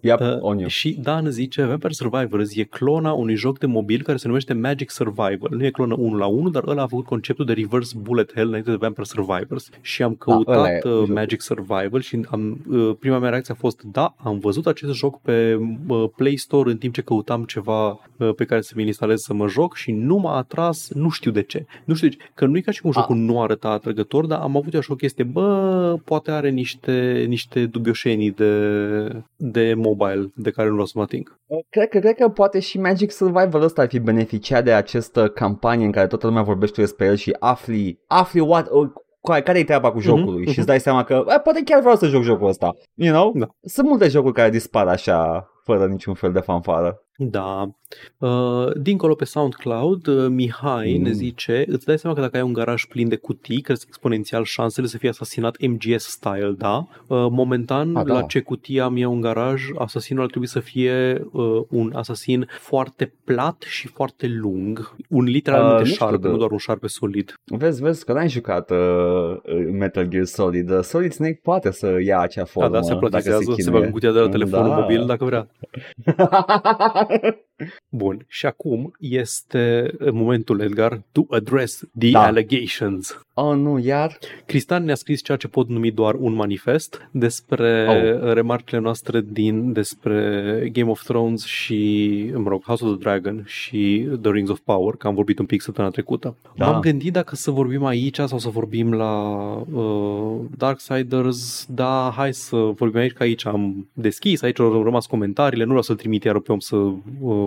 Yep, 0.00 0.20
Uh, 0.20 0.36
on 0.40 0.58
you. 0.58 0.68
și 0.68 0.98
Dan 1.02 1.30
zice, 1.30 1.64
Vampire 1.64 1.92
Survivors 1.92 2.56
e 2.56 2.62
clona 2.62 3.12
unui 3.12 3.34
joc 3.34 3.58
de 3.58 3.66
mobil 3.66 4.02
care 4.02 4.16
se 4.16 4.26
numește 4.26 4.52
Magic 4.52 4.90
Survival. 4.90 5.48
Nu 5.50 5.64
e 5.64 5.70
clonă 5.70 5.94
1 5.98 6.16
la 6.16 6.26
1, 6.26 6.50
dar 6.50 6.64
ăla 6.66 6.82
a 6.82 6.86
făcut 6.86 7.04
conceptul 7.04 7.44
de 7.44 7.52
reverse 7.52 7.94
bullet 8.00 8.32
hell 8.34 8.48
înainte 8.48 8.70
de 8.70 8.76
Vampire 8.76 9.06
Survivors. 9.06 9.70
Și 9.80 10.02
am 10.02 10.16
ăla 10.26 10.42
căutat 10.44 10.66
e 10.66 10.88
uh, 10.88 10.92
jocul. 10.94 11.14
Magic 11.14 11.40
Survival 11.40 12.00
și 12.00 12.20
am, 12.30 12.64
uh, 12.70 12.94
prima 12.98 13.18
mea 13.18 13.30
reacție 13.30 13.54
a 13.54 13.60
fost, 13.60 13.82
da, 13.82 14.14
am 14.16 14.38
văzut 14.38 14.66
acest 14.66 14.92
joc 14.92 15.20
pe 15.20 15.58
uh, 15.88 16.04
Play 16.16 16.36
Store 16.36 16.70
în 16.70 16.76
timp 16.78 16.94
ce 16.94 17.02
căutam 17.04 17.44
ceva 17.44 17.88
uh, 17.88 18.34
pe 18.36 18.44
care 18.44 18.60
să 18.60 18.72
mi-l 18.76 18.86
instalez 18.86 19.20
să 19.20 19.34
mă 19.34 19.48
joc 19.48 19.74
și 19.74 19.92
nu 19.92 20.16
m-a 20.16 20.36
atras, 20.36 20.88
nu 20.92 21.08
știu 21.08 21.30
de 21.30 21.42
ce. 21.42 21.66
Nu 21.84 21.94
știu 21.94 22.08
de 22.08 22.14
ce, 22.14 22.30
că 22.34 22.46
nu 22.46 22.56
e 22.56 22.60
ca 22.60 22.70
și 22.70 22.80
cum 22.80 22.90
A. 22.94 23.00
jocul 23.00 23.16
nu 23.16 23.42
arăta 23.42 23.68
atrăgător, 23.68 24.26
dar 24.26 24.40
am 24.40 24.56
avut 24.56 24.74
așa 24.74 24.92
o 24.92 24.96
chestie, 24.96 25.24
bă, 25.24 25.96
poate 26.04 26.30
are 26.30 26.50
niște, 26.50 27.24
niște 27.28 27.66
dubioșenii 27.66 28.30
de, 28.30 29.24
de 29.36 29.74
mobile 29.76 30.32
de 30.34 30.50
care 30.50 30.66
nu 30.66 30.72
vreau 30.72 30.86
să 30.86 30.92
mă 30.96 31.02
ating. 31.02 31.38
Cred 31.68 31.88
că, 31.88 31.98
cred 31.98 32.14
că 32.14 32.28
poate 32.28 32.60
și 32.60 32.78
Magic 32.80 33.10
Survival 33.10 33.62
ăsta 33.62 33.82
ar 33.82 33.88
fi 33.88 33.98
beneficiat 33.98 34.64
de 34.64 34.72
această 34.72 35.28
campanie 35.28 35.84
în 35.86 35.92
care 35.92 36.06
toată 36.06 36.26
lumea 36.26 36.42
vorbește 36.42 36.80
despre 36.80 37.06
el 37.06 37.16
și 37.16 37.36
afli, 37.38 37.98
afli 38.06 38.40
what, 38.40 38.68
uh, 38.70 38.90
care, 39.22 39.42
care 39.42 39.58
e 39.58 39.64
treaba 39.64 39.92
cu 39.92 40.00
jocului 40.00 40.42
mhm. 40.42 40.50
și 40.50 40.58
îți 40.58 40.66
dai 40.66 40.80
seama 40.80 41.04
că 41.04 41.24
"Eh, 41.28 41.40
poate 41.42 41.62
chiar 41.64 41.80
vreau 41.80 41.96
să 41.96 42.06
joc 42.06 42.22
jocul 42.22 42.48
ăsta, 42.48 42.74
you 42.94 43.14
know? 43.14 43.32
Da. 43.34 43.46
Sunt 43.62 43.88
multe 43.88 44.08
jocuri 44.08 44.34
care 44.34 44.50
dispar 44.50 44.86
așa 44.86 45.48
fără 45.64 45.86
niciun 45.86 46.14
fel 46.14 46.32
de 46.32 46.40
fanfară. 46.40 47.02
Da. 47.16 47.70
Uh, 48.18 48.66
dincolo 48.76 49.14
pe 49.14 49.24
SoundCloud, 49.24 50.06
uh, 50.06 50.26
Mihai 50.28 50.94
Mm. 50.96 51.02
ne 51.02 51.10
zice, 51.12 51.64
îți 51.68 51.86
dai 51.86 51.98
seama 51.98 52.16
că 52.16 52.22
dacă 52.22 52.36
ai 52.36 52.42
un 52.42 52.52
garaj 52.52 52.84
plin 52.84 53.08
de 53.08 53.16
cutii, 53.16 53.60
cresc 53.60 53.84
exponențial 53.88 54.44
șansele 54.44 54.86
să 54.86 54.98
fie 54.98 55.08
asasinat 55.08 55.56
MGS 55.60 56.04
style, 56.04 56.54
da? 56.58 56.76
Uh, 56.76 57.26
momentan, 57.30 57.96
A, 57.96 58.04
da. 58.04 58.12
la 58.12 58.22
ce 58.22 58.40
cutie 58.40 58.80
am 58.80 58.96
eu 58.96 59.12
un 59.12 59.20
garaj, 59.20 59.62
asasinul 59.78 60.22
ar 60.22 60.28
trebui 60.28 60.48
să 60.48 60.60
fie 60.60 61.24
uh, 61.32 61.60
un 61.68 61.92
asasin 61.94 62.48
foarte 62.60 63.12
plat 63.24 63.62
și 63.68 63.88
foarte 63.88 64.26
lung. 64.26 64.94
Un 65.08 65.24
Uh, 65.24 65.30
literalmente 65.32 65.78
nu 65.78 65.84
știu 65.84 65.96
șarpe, 66.06 66.16
de- 66.16 66.28
nu 66.28 66.36
doar 66.36 66.50
un 66.50 66.58
șarpe 66.58 66.86
solid. 66.86 67.34
Vezi, 67.44 67.82
vezi 67.82 68.04
că 68.04 68.12
n-ai 68.12 68.28
jucat 68.28 68.70
uh, 68.70 68.76
uh, 68.78 69.68
Metal 69.72 70.04
Gear 70.04 70.24
Solid. 70.24 70.70
Uh, 70.70 70.80
Solid 70.80 71.12
Snake 71.12 71.40
poate 71.42 71.70
să 71.70 71.98
ia 72.04 72.18
acea 72.20 72.40
Da, 72.42 72.46
formă 72.46 72.68
da, 72.74 72.82
se 72.82 72.88
dacă 72.88 72.98
platizează, 73.06 73.42
se, 73.44 73.52
chinuie. 73.52 73.70
bagă 73.72 73.84
în 73.84 73.90
cutia 73.92 74.12
de 74.12 74.18
la 74.18 74.28
telefonul 74.28 74.68
Da. 74.68 74.74
mobil 74.78 75.06
dacă 75.06 75.24
vrea. 75.24 75.46
down. 77.08 77.34
Bun, 77.88 78.24
și 78.28 78.46
acum 78.46 78.92
este 78.98 79.94
momentul, 80.12 80.60
Edgar, 80.60 81.02
to 81.12 81.22
address 81.30 81.84
the 81.98 82.10
Da. 82.10 82.22
allegations. 82.26 83.18
oh, 83.34 83.56
nu, 83.56 83.78
iar? 83.78 84.18
Cristian 84.46 84.84
ne-a 84.84 84.94
scris 84.94 85.22
ceea 85.22 85.36
ce 85.36 85.48
pot 85.48 85.68
numi 85.68 85.90
doar 85.90 86.14
un 86.14 86.32
manifest 86.34 87.08
despre 87.10 87.86
Oh. 87.88 88.32
remarcile 88.32 88.80
noastre 88.80 89.24
din 89.32 89.72
despre 89.72 90.68
Game 90.72 90.90
of 90.90 91.02
Thrones 91.02 91.44
și, 91.44 92.30
mă 92.34 92.48
rog, 92.48 92.62
House 92.64 92.84
of 92.84 92.90
the 92.90 92.98
Dragon 92.98 93.42
și 93.46 94.08
The 94.22 94.30
Rings 94.30 94.50
of 94.50 94.58
Power, 94.64 94.94
că 94.96 95.06
am 95.06 95.14
vorbit 95.14 95.38
un 95.38 95.46
pic 95.46 95.60
săptămâna 95.62 95.92
trecută. 95.92 96.36
Da. 96.56 96.70
M-am 96.70 96.80
gândit 96.80 97.12
dacă 97.12 97.36
să 97.36 97.50
vorbim 97.50 97.84
aici 97.84 98.16
sau 98.18 98.38
să 98.38 98.48
vorbim 98.48 98.92
la 98.92 99.20
uh, 99.72 100.40
Darksiders, 100.56 101.66
da, 101.68 102.12
hai 102.16 102.34
să 102.34 102.56
vorbim 102.56 103.00
aici, 103.00 103.12
că 103.12 103.22
aici 103.22 103.46
am 103.46 103.88
deschis, 103.92 104.42
aici 104.42 104.60
au 104.60 104.82
rămas 104.82 105.06
comentariile, 105.06 105.62
nu 105.62 105.68
vreau 105.68 105.82
să-l 105.82 105.96
trimit 105.96 106.24
iar 106.24 106.38
pe 106.38 106.52
om 106.52 106.58
să, 106.58 106.76
uh, 107.20 107.43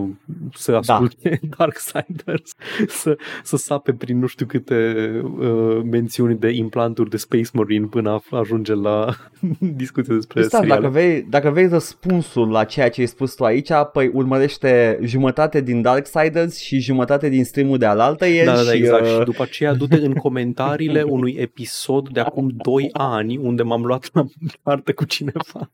să 0.53 0.75
asculte 0.75 1.39
Darksiders, 1.57 2.51
să, 2.87 3.17
să 3.43 3.57
sape 3.57 3.93
prin 3.93 4.19
nu 4.19 4.27
știu 4.27 4.45
câte 4.45 5.05
uh, 5.39 5.81
mențiuni 5.91 6.37
de 6.39 6.49
implanturi 6.49 7.09
de 7.09 7.17
Space 7.17 7.49
Marine 7.53 7.85
până 7.85 8.09
a 8.09 8.37
ajunge 8.37 8.73
la 8.73 9.15
discuție 9.83 10.13
despre 10.13 10.39
Cristian, 10.39 10.61
seriale. 10.61 10.81
dacă 10.81 10.93
vrei, 10.93 11.21
dacă 11.29 11.49
vrei 11.49 11.67
răspunsul 11.67 12.49
la 12.49 12.63
ceea 12.63 12.89
ce 12.89 13.01
ai 13.01 13.07
spus 13.07 13.33
tu 13.33 13.43
aici, 13.43 13.69
păi 13.93 14.11
urmărește 14.13 14.99
jumătate 15.03 15.61
din 15.61 15.81
Darksiders 15.81 16.57
și 16.57 16.79
jumătate 16.79 17.29
din 17.29 17.43
streamul 17.43 17.77
de 17.77 17.85
alaltă 17.85 18.25
ieri 18.27 18.45
Da, 18.45 18.55
da, 18.55 18.63
da, 18.63 18.71
și, 18.71 18.77
exact. 18.77 19.05
uh, 19.05 19.11
Și 19.11 19.23
după 19.23 19.41
aceea 19.43 19.73
du-te 19.73 19.95
în 19.95 20.13
comentariile 20.13 21.01
unui 21.17 21.35
episod 21.39 22.09
de 22.09 22.19
acum 22.19 22.51
2 22.55 22.89
ani 22.93 23.37
unde 23.37 23.63
m-am 23.63 23.85
luat 23.85 24.09
la 24.13 24.25
parte 24.61 24.91
cu 24.91 25.05
cineva. 25.05 25.71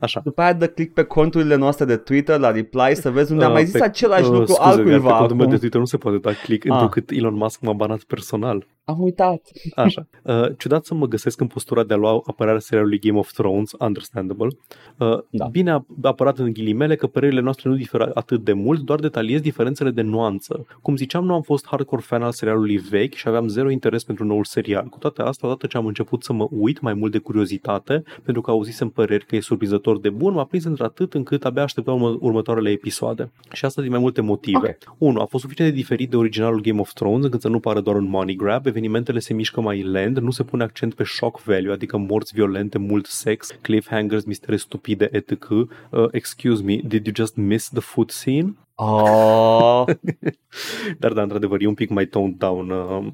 Așa. 0.00 0.20
după 0.24 0.40
aia 0.42 0.52
dă 0.52 0.66
click 0.66 0.94
pe 0.94 1.02
conturile 1.02 1.54
noastre 1.54 1.84
de 1.84 1.96
Twitter, 1.96 2.38
la 2.38 2.50
reply, 2.50 2.94
să 2.94 3.10
vezi 3.10 3.32
unde 3.32 3.44
am 3.44 3.52
Uh, 3.54 3.60
mai 3.60 3.63
zis 3.64 3.72
pe- 3.78 3.84
același 3.84 4.22
uh, 4.24 4.28
lucru 4.30 4.44
scuze, 4.46 4.60
iar 4.60 4.74
pe 4.74 4.80
altcuiva 4.80 5.16
contul 5.18 5.36
meu 5.36 5.44
de 5.46 5.50
acum. 5.50 5.58
Twitter 5.58 5.80
nu 5.80 5.86
se 5.86 5.96
poate 5.96 6.18
da 6.18 6.32
click, 6.32 6.64
Ah. 6.66 6.72
întrucât 6.72 7.10
Elon 7.10 7.34
Musk 7.34 7.60
m-a 7.60 7.72
banat 7.72 8.02
personal. 8.02 8.66
Am 8.84 9.00
uitat. 9.02 9.40
Așa. 9.74 10.06
Uh, 10.22 10.44
ciudat 10.58 10.84
să 10.84 10.94
mă 10.94 11.06
găsesc 11.06 11.40
în 11.40 11.46
postura 11.46 11.84
de 11.84 11.94
a 11.94 11.96
lua 11.96 12.22
apărarea 12.26 12.60
serialului 12.60 12.98
Game 12.98 13.18
of 13.18 13.32
Thrones, 13.32 13.70
understandable. 13.78 14.48
Uh, 14.98 15.18
Da. 15.30 15.46
Bine 15.46 15.70
a- 15.70 15.84
apărat 16.02 16.38
în 16.38 16.52
ghilimele 16.52 16.94
că 16.96 17.06
părerile 17.06 17.40
noastre 17.40 17.68
nu 17.68 17.74
diferă 17.76 18.10
atât 18.14 18.44
de 18.44 18.52
mult, 18.52 18.80
doar 18.80 19.00
detaliez 19.00 19.40
diferențele 19.40 19.90
de 19.90 20.02
nuanță. 20.02 20.66
Cum 20.82 20.96
ziceam, 20.96 21.24
nu 21.24 21.34
am 21.34 21.42
fost 21.42 21.66
hardcore 21.66 22.02
fan 22.04 22.22
al 22.22 22.32
serialului 22.32 22.76
vechi 22.76 23.14
și 23.14 23.28
aveam 23.28 23.48
zero 23.48 23.70
interes 23.70 24.04
pentru 24.04 24.24
noul 24.24 24.44
serial. 24.44 24.84
Cu 24.84 24.98
toate 24.98 25.22
astea, 25.22 25.48
odată 25.48 25.66
ce 25.66 25.76
am 25.76 25.86
început 25.86 26.22
să 26.22 26.32
mă 26.32 26.48
uit 26.50 26.80
mai 26.80 26.94
mult 26.94 27.12
de 27.12 27.18
curiozitate, 27.18 28.02
pentru 28.22 28.42
că 28.42 28.50
auzisem 28.50 28.88
păreri 28.88 29.26
că 29.26 29.36
e 29.36 29.40
surprinzător 29.40 30.00
de 30.00 30.10
bun, 30.10 30.32
m-a 30.34 30.44
prins 30.44 30.64
într-atât 30.64 31.14
încât 31.14 31.44
abia 31.44 31.62
așteptam 31.62 31.94
urmă- 32.02 32.18
următoarele 32.20 32.70
episoade. 32.70 33.30
Și 33.52 33.64
asta 33.64 33.82
din 33.82 33.90
mai 33.90 34.00
multe 34.00 34.20
motive. 34.20 34.78
Ok. 34.86 34.94
1. 34.98 35.20
A 35.20 35.24
fost 35.24 35.42
suficient 35.42 35.70
de 35.70 35.76
diferit 35.76 36.10
de 36.10 36.16
originalul 36.16 36.60
Game 36.60 36.80
of 36.80 36.92
Thrones 36.92 37.24
încât 37.24 37.40
să 37.40 37.48
nu 37.48 37.58
pară 37.60 37.80
doar 37.80 37.96
un 37.96 38.08
money 38.08 38.34
grab, 38.36 38.66
evenimentele 38.74 39.18
se 39.18 39.34
mișcă 39.34 39.60
mai 39.60 39.82
lent, 39.82 40.18
nu 40.18 40.30
se 40.30 40.42
pune 40.42 40.62
accent 40.62 40.94
pe 40.94 41.04
shock 41.04 41.42
value, 41.42 41.72
adică 41.72 41.96
morți 41.96 42.34
violente, 42.34 42.78
mult 42.78 43.06
sex, 43.06 43.50
cliffhangers, 43.60 44.24
mistere 44.24 44.56
stupide, 44.56 45.08
etc. 45.12 45.48
Uh, 45.50 45.68
excuse 46.10 46.62
me, 46.62 46.76
did 46.76 47.06
you 47.06 47.14
just 47.16 47.36
miss 47.36 47.68
the 47.68 47.80
food 47.80 48.10
scene? 48.10 48.54
Oh, 48.76 49.84
Dar 50.98 51.12
da, 51.12 51.22
într-adevăr, 51.22 51.60
e 51.62 51.66
un 51.66 51.74
pic 51.74 51.90
mai 51.90 52.06
toned 52.06 52.34
down 52.38 52.70
uh, 52.70 53.04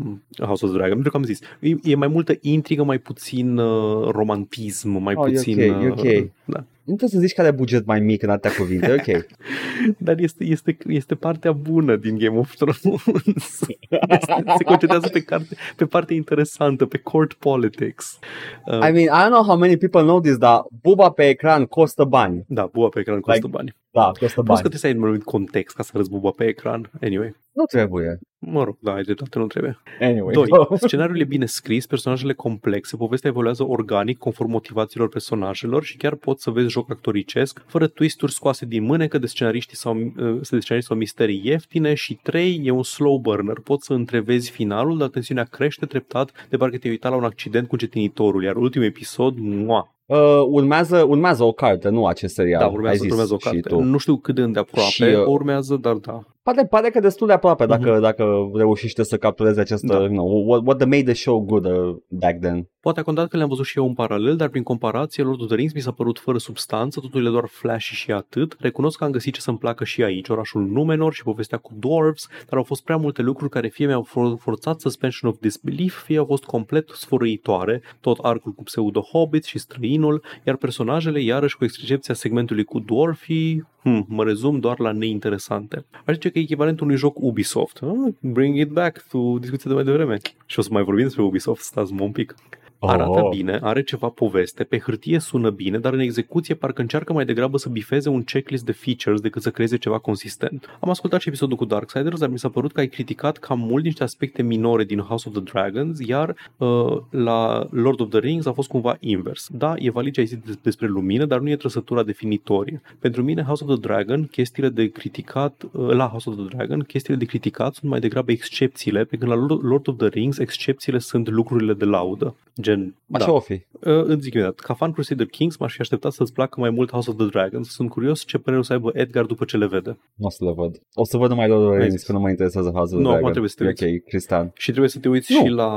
House 0.46 0.64
of 0.64 0.70
the 0.70 0.78
Dragon, 0.78 0.92
pentru 0.92 1.10
că 1.10 1.16
am 1.16 1.22
zis, 1.22 1.38
e, 1.60 1.74
e 1.82 1.94
mai 1.94 2.08
multă 2.08 2.32
intrigă, 2.40 2.82
mai 2.82 2.98
puțin 2.98 3.56
uh, 3.58 4.08
romantism, 4.10 4.88
mai 4.90 5.14
Oh, 5.16 5.28
e 5.28 5.32
puțin... 5.32 5.70
ok, 5.70 5.82
e 5.82 5.86
uh, 5.86 5.90
ok. 5.90 6.30
Da. 6.44 6.64
nu 6.84 6.94
trebuie 6.96 7.08
să 7.08 7.18
zici 7.18 7.32
că 7.32 7.40
are 7.40 7.50
buget 7.50 7.86
mai 7.86 8.00
mic 8.00 8.22
în 8.22 8.30
atâtea 8.30 8.56
cuvinte, 8.58 8.92
ok. 8.92 9.26
Dar 10.06 10.18
este, 10.18 10.44
este, 10.44 10.76
este 10.86 11.14
partea 11.14 11.52
bună 11.52 11.96
din 11.96 12.18
Game 12.18 12.38
of 12.38 12.54
Thrones. 12.54 12.82
este, 13.24 13.78
se 14.58 14.64
concentrează 14.64 15.08
pe, 15.08 15.20
carte, 15.22 15.56
pe 15.76 15.84
partea 15.86 16.16
interesantă, 16.16 16.86
pe 16.86 16.98
court 16.98 17.32
politics. 17.32 18.18
Uh, 18.66 18.74
I 18.88 18.92
mean, 18.92 18.96
I 18.96 19.24
don't 19.24 19.30
know 19.30 19.42
how 19.42 19.56
many 19.56 19.76
people 19.76 20.00
know 20.02 20.20
this, 20.20 20.36
dar 20.36 20.62
buba 20.82 21.10
pe 21.10 21.28
ecran 21.28 21.64
costă 21.66 22.04
bani. 22.04 22.44
da, 22.48 22.68
buba 22.72 22.88
pe 22.88 23.00
ecran 23.00 23.20
costă 23.20 23.46
like- 23.46 23.56
bani. 23.56 23.76
Da, 23.92 24.04
costă 24.04 24.18
Plus 24.18 24.34
că 24.34 24.42
bani. 24.42 24.58
trebuie 24.58 24.80
să 24.80 24.86
ai 24.86 24.94
un 24.94 25.02
anumit 25.02 25.22
context 25.24 25.76
ca 25.76 25.82
să 25.82 25.90
arăți 25.94 26.10
buba 26.10 26.30
pe 26.30 26.44
ecran. 26.44 26.90
Anyway, 27.00 27.34
Nu 27.52 27.64
trebuie. 27.64 28.18
mă 28.38 28.64
rog, 28.64 28.76
da, 28.80 28.92
ai 28.92 29.02
dreptate, 29.02 29.38
nu 29.38 29.46
trebuie. 29.46 29.78
Anyway. 30.00 30.32
2. 30.32 30.46
Scenariul 30.86 31.20
e 31.20 31.24
bine 31.24 31.46
scris, 31.46 31.86
personajele 31.86 32.32
complexe, 32.32 32.96
povestea 32.96 33.30
evoluează 33.30 33.66
organic 33.66 34.18
conform 34.18 34.50
motivațiilor 34.50 35.08
personajelor 35.08 35.84
și 35.84 35.96
chiar 35.96 36.14
poți 36.14 36.42
să 36.42 36.50
vezi 36.50 36.68
joc 36.68 36.90
actoricesc, 36.90 37.62
fără 37.66 37.86
twisturi 37.86 38.32
scoase 38.32 38.66
din 38.66 38.82
mânecă 38.82 39.18
de 39.18 39.26
scenariști 39.26 39.76
sau, 39.76 39.96
uh, 39.96 40.12
de 40.16 40.42
scenariști 40.42 40.82
sau 40.86 40.96
misterii 40.96 41.40
ieftine 41.44 41.94
și 41.94 42.14
3. 42.22 42.60
E 42.64 42.70
un 42.70 42.82
slow 42.82 43.18
burner, 43.18 43.60
poți 43.64 43.86
să 43.86 43.92
întrevezi 43.92 44.50
finalul, 44.50 44.98
dar 44.98 45.08
tensiunea 45.08 45.44
crește 45.44 45.86
treptat 45.86 46.46
de 46.48 46.56
parcă 46.56 46.78
te-ai 46.78 46.92
uitat 46.92 47.10
la 47.10 47.16
un 47.16 47.24
accident 47.24 47.68
cu 47.68 47.76
cetinitorul, 47.76 48.42
iar 48.42 48.56
ultimul 48.56 48.86
episod, 48.86 49.36
mua, 49.38 49.94
Uh, 50.10 50.46
urmează, 50.48 51.04
urmează 51.08 51.44
o 51.44 51.52
carte, 51.52 51.88
nu 51.88 52.06
acest 52.06 52.34
serial. 52.34 52.60
da, 52.60 52.66
Ai 52.66 52.72
urmează, 52.72 52.96
zis 53.02 53.10
urmează 53.10 53.34
o 53.34 53.38
și 53.38 53.44
carte. 53.44 53.60
tu. 53.68 53.80
Nu 53.80 53.98
știu 53.98 54.16
cât 54.16 54.34
de 54.34 54.42
îndeaproape 54.42 54.88
Și, 54.90 55.02
uh, 55.02 55.24
urmează, 55.26 55.76
dar 55.80 55.94
da. 55.94 56.20
Pare, 56.42 56.66
pare 56.66 56.90
că 56.90 57.00
destul 57.00 57.26
de 57.26 57.32
aproape 57.32 57.66
dacă, 57.66 57.90
Mhm. 57.90 58.00
dacă 58.00 58.50
reușește 58.54 59.02
să 59.02 59.16
captureze 59.16 59.60
această, 59.60 59.86
Da. 59.86 59.98
you 59.98 60.08
know, 60.08 60.44
what, 60.48 60.62
what 60.66 60.84
made 60.84 61.02
the 61.02 61.12
show 61.12 61.40
good 61.40 61.64
uh, 61.64 61.96
back 62.08 62.40
then. 62.40 62.68
Poate 62.80 63.00
a 63.00 63.02
contat 63.02 63.28
că 63.28 63.36
le-am 63.36 63.48
văzut 63.48 63.64
și 63.64 63.78
eu 63.78 63.86
în 63.86 63.94
paralel, 63.94 64.36
dar 64.36 64.48
prin 64.48 64.62
comparație, 64.62 65.22
Lord 65.24 65.40
of 65.40 65.46
the 65.46 65.56
Rings 65.56 65.72
mi 65.72 65.80
s-a 65.80 65.90
părut 65.90 66.18
fără 66.18 66.38
substanță, 66.38 67.00
totul 67.00 67.26
e 67.26 67.30
doar 67.30 67.44
flashy 67.46 67.94
și 67.94 68.10
atât. 68.12 68.56
Recunosc 68.58 68.98
că 68.98 69.04
am 69.04 69.10
găsit 69.10 69.34
ce 69.34 69.40
să-mi 69.40 69.58
placă 69.58 69.84
și 69.84 70.02
aici, 70.02 70.28
orașul 70.28 70.62
Numenor 70.66 71.12
și 71.12 71.22
povestea 71.22 71.58
cu 71.58 71.72
dwarves, 71.78 72.26
dar 72.48 72.58
au 72.58 72.62
fost 72.64 72.82
prea 72.84 72.96
multe 72.96 73.22
lucruri 73.22 73.50
care 73.50 73.68
fie 73.68 73.86
mi-au 73.86 74.02
for- 74.08 74.38
forțat 74.38 74.80
suspension 74.80 75.30
of 75.30 75.36
disbelief, 75.40 76.02
fie 76.02 76.18
au 76.18 76.24
fost 76.24 76.44
complet 76.44 76.88
sfărăitoare, 76.88 77.82
tot 78.00 78.18
arcul 78.22 78.52
cu 78.52 78.62
pseudo-hobbits 78.62 79.46
și 79.46 79.58
străinul, 79.58 80.22
iar 80.46 80.56
personajele, 80.56 81.20
iarăși 81.20 81.56
cu 81.56 81.64
excepția 81.64 82.14
segmentului 82.14 82.64
cu 82.64 82.78
dwarfii, 82.78 83.66
hmm, 83.82 84.04
mă 84.08 84.24
rezum 84.24 84.58
doar 84.58 84.78
la 84.78 84.92
neinteresante. 84.92 85.84
Aș 86.06 86.14
zice 86.14 86.30
că 86.30 86.38
e 86.40 86.42
echivalentul 86.42 86.86
unui 86.86 86.98
joc 86.98 87.18
Ubisoft. 87.18 87.82
Ah, 87.82 88.14
bring 88.20 88.58
it 88.58 88.68
back 88.68 89.06
to 89.08 89.38
discuția 89.38 89.70
de 89.70 89.74
mai 89.74 89.84
devreme. 89.84 90.18
Și 90.46 90.58
o 90.58 90.62
să 90.62 90.68
mai 90.72 90.82
vorbim 90.82 91.04
despre 91.04 91.22
Ubisoft, 91.22 91.62
stați 91.62 91.92
mă 91.92 92.02
un 92.02 92.12
pic. 92.12 92.34
Arată 92.82 93.10
Oh. 93.22 93.28
bine, 93.36 93.58
are 93.62 93.82
ceva 93.82 94.08
poveste, 94.08 94.64
pe 94.64 94.78
hârtie 94.78 95.18
sună 95.18 95.50
bine, 95.50 95.78
dar 95.78 95.92
în 95.92 95.98
execuție 95.98 96.54
parcă 96.54 96.80
încearcă 96.80 97.12
mai 97.12 97.24
degrabă 97.24 97.58
să 97.58 97.68
bifeze 97.68 98.08
un 98.08 98.22
checklist 98.22 98.64
de 98.64 98.72
features 98.72 99.20
decât 99.20 99.42
să 99.42 99.50
creeze 99.50 99.76
ceva 99.76 99.98
consistent. 99.98 100.66
Am 100.80 100.90
ascultat 100.90 101.20
și 101.20 101.28
episodul 101.28 101.56
cu 101.56 101.64
Darksiders, 101.64 102.18
dar 102.20 102.28
mi 102.28 102.38
s-a 102.38 102.48
părut 102.48 102.72
că 102.72 102.80
ai 102.80 102.86
criticat 102.88 103.36
cam 103.38 103.58
mult 103.58 103.84
niște 103.84 104.02
aspecte 104.02 104.42
minore 104.42 104.84
din 104.84 104.98
House 104.98 105.28
of 105.28 105.34
the 105.34 105.42
Dragons, 105.52 105.98
iar 106.06 106.34
uh, 106.56 106.96
la 107.10 107.66
Lord 107.70 108.00
of 108.00 108.08
the 108.10 108.18
Rings 108.18 108.46
a 108.46 108.52
fost 108.52 108.68
cumva 108.68 108.96
invers. 109.00 109.48
Da, 109.52 109.74
e 109.78 109.90
valid 109.90 110.12
ce 110.12 110.20
ai 110.20 110.26
zis 110.26 110.38
des- 110.46 110.58
despre 110.62 110.86
lumină, 110.86 111.24
dar 111.24 111.38
nu 111.40 111.50
e 111.50 111.56
trăsătura 111.56 112.02
definitorie. 112.02 112.80
Pentru 112.98 113.22
mine, 113.22 113.42
House 113.42 113.64
of 113.64 113.70
the 113.70 113.80
Dragon, 113.80 114.24
chestiile 114.30 114.68
de 114.68 114.86
criticat, 114.88 115.62
uh, 115.72 115.88
la 115.88 116.06
House 116.06 116.30
of 116.30 116.36
the 116.36 116.44
Dragon, 116.56 116.80
chestiile 116.80 117.18
de 117.18 117.24
criticat 117.24 117.74
sunt 117.74 117.90
mai 117.90 118.00
degrabă 118.00 118.30
excepțiile, 118.30 119.04
pe 119.04 119.16
când 119.16 119.30
la 119.30 119.36
Lord- 119.36 119.62
Lord 119.62 119.88
of 119.88 119.96
the 119.96 120.08
Rings, 120.08 120.38
excepțiile 120.38 120.98
sunt 120.98 121.28
lucrurile 121.28 121.72
de 121.74 121.84
laudă. 121.84 122.34
Gen, 122.60 122.69
Așa 123.12 123.26
da. 123.26 123.32
o 123.32 123.40
fi. 123.40 123.52
Uh, 123.52 124.02
îți 124.04 124.20
zic 124.22 124.32
imediat, 124.34 124.58
ca 124.58 124.74
fan 124.74 124.92
Crusader 124.92 125.26
Kings 125.26 125.56
m-aș 125.56 125.74
fi 125.74 125.80
așteptat 125.80 126.12
să-ți 126.12 126.32
placă 126.32 126.60
mai 126.60 126.70
mult 126.70 126.90
House 126.90 127.10
of 127.10 127.16
the 127.16 127.26
Dragons. 127.26 127.68
Sunt 127.70 127.90
curios 127.90 128.24
ce 128.24 128.38
părere 128.38 128.60
o 128.60 128.64
să 128.64 128.72
aibă 128.72 128.90
Edgar 128.94 129.24
după 129.24 129.44
ce 129.44 129.56
le 129.56 129.66
vede. 129.66 129.98
Nu 130.14 130.26
o 130.26 130.30
să 130.30 130.44
le 130.44 130.52
văd. 130.52 130.82
O 130.94 131.04
să 131.04 131.16
văd 131.16 131.28
numai 131.30 131.48
Lord 131.48 131.62
of 131.62 131.68
the 131.68 131.76
Ai 131.76 131.82
Rings, 131.82 131.96
zis. 131.98 132.06
că 132.06 132.12
nu 132.12 132.20
mă 132.20 132.28
interesează 132.30 132.70
House 132.70 132.94
of 132.94 133.00
the 133.00 133.00
Nu, 133.00 133.08
acum 133.14 133.30
Dragon. 133.30 133.30
trebuie 133.30 133.50
să 133.50 133.56
te 133.58 133.64
E 133.64 133.66
uiți. 133.66 133.84
Ok, 133.84 134.08
Cristian. 134.08 134.50
Și 134.54 134.68
trebuie 134.70 134.88
să 134.90 134.98
te 134.98 135.08
uiți 135.08 135.32
Nu. 135.32 135.38
și 135.40 135.46
la 135.48 135.68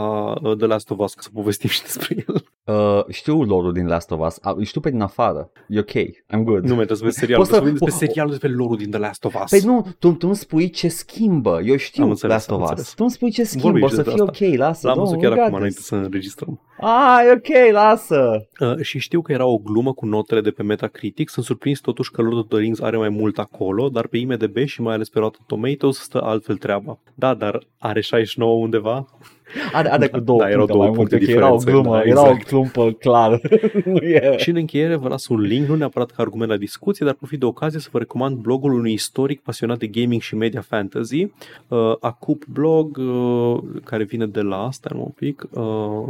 uh, 0.41 0.57
The 0.57 0.65
Last 0.67 0.89
of 0.91 0.99
Us 0.99 1.13
ca 1.13 1.21
să 1.21 1.29
povestim 1.33 1.69
și 1.75 1.81
despre 1.81 2.15
el. 2.27 2.43
Uh, 2.65 3.03
știu 3.09 3.43
lorul 3.43 3.73
din 3.73 3.87
Last 3.87 4.11
of 4.11 4.25
Us. 4.25 4.37
Uh, 4.57 4.65
știu 4.65 4.81
pe 4.81 4.89
din 4.89 5.01
afară. 5.01 5.51
E 5.67 5.79
ok. 5.79 5.91
I'm 5.91 6.43
good. 6.43 6.63
Nu 6.63 6.75
mai 6.75 6.85
trebuie 6.85 6.97
să 6.97 7.03
vezi 7.03 7.17
serialul, 7.17 7.43
Poți 7.45 7.49
să 7.49 7.55
să- 7.55 7.61
vorbim 7.63 7.77
despre 7.79 7.95
po- 7.95 8.07
serialul 8.07 8.31
despre 8.31 8.49
lorul 8.49 8.77
din 8.77 8.89
The 8.89 8.99
Last 8.99 9.25
of 9.25 9.35
Us. 9.43 9.49
Păi 9.49 9.59
nu, 9.65 9.87
tu, 9.99 10.11
tu 10.11 10.27
îmi 10.27 10.35
spui 10.35 10.69
ce 10.69 10.87
schimbă. 10.87 11.61
Eu 11.63 11.75
știu 11.75 12.03
Am 12.03 12.09
înțeles, 12.09 12.33
Last 12.35 12.49
am 12.49 12.55
of 12.55 12.61
Us. 12.63 12.69
înțeles. 12.69 12.93
Tu 12.93 13.03
îmi 13.03 13.11
spui 13.11 13.31
ce 13.31 13.43
schimbă. 13.43 13.65
Vorbim 13.67 13.83
O 13.83 13.87
și 13.87 13.93
să 13.95 14.01
despre 14.01 14.23
fie 14.41 14.49
ok, 14.53 14.57
lasă. 14.59 14.87
L-am 14.87 14.97
văzut 14.97 15.13
nu, 15.15 15.19
chiar 15.21 15.29
we 15.31 15.35
got 15.35 15.45
acum 15.45 15.55
înainte 15.57 15.75
this. 15.77 15.87
să 15.87 15.95
înregistrăm. 15.95 16.61
Ah, 16.81 17.19
e 17.27 17.31
ok, 17.31 17.71
lasă. 17.73 18.47
Uh, 18.59 18.77
și 18.81 18.99
știu 18.99 19.21
că 19.21 19.31
era 19.31 19.45
o 19.45 19.57
glumă 19.57 19.93
cu 19.93 20.05
notele 20.05 20.41
de 20.41 20.51
pe 20.51 20.63
Metacritic. 20.63 21.29
Sunt 21.29 21.45
surprins 21.45 21.79
totuși 21.79 22.11
că 22.11 22.21
Lord 22.21 22.37
of 22.37 22.45
the 22.47 22.57
Rings 22.57 22.79
are 22.79 22.97
mai 22.97 23.09
mult 23.09 23.37
acolo, 23.39 23.89
dar 23.89 24.07
pe 24.07 24.17
IMDB 24.17 24.57
și 24.65 24.81
mai 24.81 24.93
ales 24.93 25.09
pe 25.09 25.19
Rotten 25.19 25.43
Tomatoes 25.47 25.97
stă 25.97 26.21
altfel 26.21 26.57
treaba. 26.57 26.99
Da, 27.13 27.33
dar 27.33 27.59
are 27.77 28.01
69 28.01 28.57
undeva? 28.57 29.05
Are, 29.73 29.91
are 29.91 30.07
cu 30.07 30.19
două 30.19 30.39
da, 30.39 30.49
erau 30.49 30.65
puncte 30.65 30.73
două 30.73 30.83
mai 30.83 30.93
multe. 30.95 31.15
puncte 31.15 31.31
ok, 31.31 31.37
era 31.37 31.53
o 31.53 31.57
diferență, 31.57 31.81
glumă, 31.81 31.97
da, 31.97 32.03
era 32.03 32.21
o 32.21 32.25
exact. 32.25 32.47
clumpă 32.47 32.91
clar. 32.91 33.41
nu 33.85 33.97
e. 33.97 34.37
Și 34.37 34.49
în 34.49 34.55
încheiere 34.55 34.95
vă 34.95 35.07
las 35.07 35.27
un 35.27 35.39
link, 35.39 35.67
nu 35.67 35.75
neapărat 35.75 36.11
ca 36.11 36.21
argument 36.21 36.49
la 36.49 36.57
discuție, 36.57 37.05
dar 37.05 37.15
profit 37.15 37.39
de 37.39 37.45
ocazie 37.45 37.79
să 37.79 37.89
vă 37.91 37.97
recomand 37.97 38.37
blogul 38.37 38.73
unui 38.73 38.93
istoric 38.93 39.41
pasionat 39.41 39.77
de 39.77 39.87
gaming 39.87 40.21
și 40.21 40.35
media 40.35 40.61
fantasy, 40.61 41.23
uh, 41.67 41.95
Acup 41.99 42.45
Blog, 42.45 42.97
uh, 42.97 43.59
care 43.83 44.03
vine 44.03 44.25
de 44.25 44.41
la 44.41 44.65
asta, 44.65 44.91
un 44.95 45.11
pic, 45.15 45.47
uh, 45.51 46.03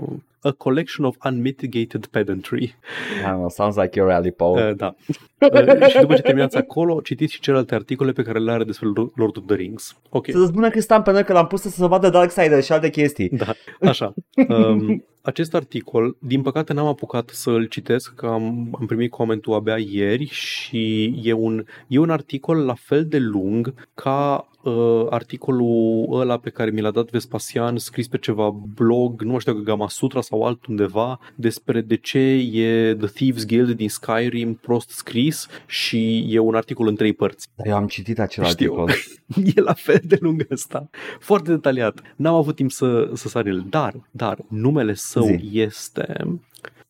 A 0.44 0.52
Collection 0.52 1.06
of 1.06 1.16
Unmitigated 1.26 2.06
Pedantry. 2.06 2.64
I 2.64 3.26
don't 3.26 3.38
know, 3.38 3.50
sounds 3.50 3.76
like 3.76 4.00
your 4.00 4.10
rally, 4.10 4.32
Paul. 4.32 4.58
Uh, 4.58 4.76
da. 4.76 4.96
Uh, 5.40 5.88
și 5.88 6.00
după 6.00 6.16
ce 6.16 6.22
terminați 6.22 6.58
acolo, 6.58 7.02
citiți 7.02 7.34
și 7.34 7.40
celelalte 7.40 7.76
articole 7.76 8.12
pe 8.12 8.22
care 8.22 8.40
le 8.40 8.52
are 8.52 8.64
despre 8.64 8.88
Lord 9.16 9.38
of 9.38 9.44
the 9.46 9.56
Rings. 9.56 9.96
Ok. 10.10 10.30
Să-ți 10.32 10.48
spună 10.48 10.70
Cristian 10.70 11.02
pe 11.02 11.12
noi 11.12 11.24
că 11.24 11.34
l-am 11.34 11.48
pus 11.48 11.62
să 11.62 11.70
se 11.70 11.88
vadă 11.88 12.10
Darksiders 12.10 12.66
și 12.66 12.72
alte 12.72 12.90
chestii. 12.90 13.30
Da, 13.30 13.54
așa. 13.90 14.14
Um, 14.50 15.04
acest 15.24 15.54
articol, 15.54 16.16
din 16.20 16.42
păcate 16.42 16.74
n-am 16.74 16.86
apucat 16.86 17.30
să-l 17.30 17.66
citesc, 17.66 18.14
că 18.14 18.26
am, 18.26 18.76
am 18.80 18.86
primit 18.86 19.12
comentul 19.12 19.54
abia 19.54 19.78
ieri 19.78 20.26
și 20.26 21.06
e 21.24 21.34
un, 21.34 21.66
e 21.88 21.98
un 21.98 22.10
articol 22.10 22.58
la 22.58 22.74
fel 22.74 23.06
de 23.06 23.18
lung 23.18 23.74
ca 23.94 24.48
uh, 24.64 25.06
articolul 25.10 26.08
ăla 26.12 26.38
pe 26.38 26.50
care 26.50 26.72
mi 26.72 26.82
l-a 26.82 26.92
dat 26.92 27.10
Vespasian, 27.10 27.78
scris 27.78 28.08
pe 28.08 28.18
ceva 28.18 28.50
blog, 28.76 29.22
nu 29.22 29.32
mai 29.32 29.40
știu 29.40 29.54
că 29.54 29.60
Gama 29.60 29.88
Sutra 29.88 30.22
sau 30.22 30.44
altundeva, 30.44 31.20
despre 31.36 31.82
de 31.82 31.96
ce 31.96 32.20
e 32.54 32.96
The 32.96 33.08
Thieves 33.08 33.46
Guild 33.46 33.72
din 33.72 33.90
Skyrim 33.90 34.54
prost 34.54 34.90
scris 34.90 35.48
și 35.66 36.28
e 36.30 36.40
un 36.40 36.56
articol 36.56 36.88
în 36.88 36.96
trei 36.96 37.14
părți. 37.14 37.48
Dar 37.56 37.68
eu 37.68 37.76
am 37.76 37.88
citit 37.88 38.20
acel 38.20 38.44
Știu. 38.44 38.74
articol. 38.74 38.92
E 39.56 39.62
la 39.62 39.74
fel 39.74 40.02
de 40.04 40.18
lung 40.20 40.48
ăsta. 40.52 40.90
Foarte 41.20 41.52
detaliat. 41.52 42.02
N-am 42.16 42.36
avut 42.36 42.56
timp 42.56 42.72
să, 42.72 43.10
să 43.14 43.28
sar 43.28 43.46
el. 43.46 43.66
Dar, 43.70 43.94
dar, 44.12 44.38
numele 44.48 44.94
său 45.14 45.26
Zi. 45.26 45.60
este 45.60 46.40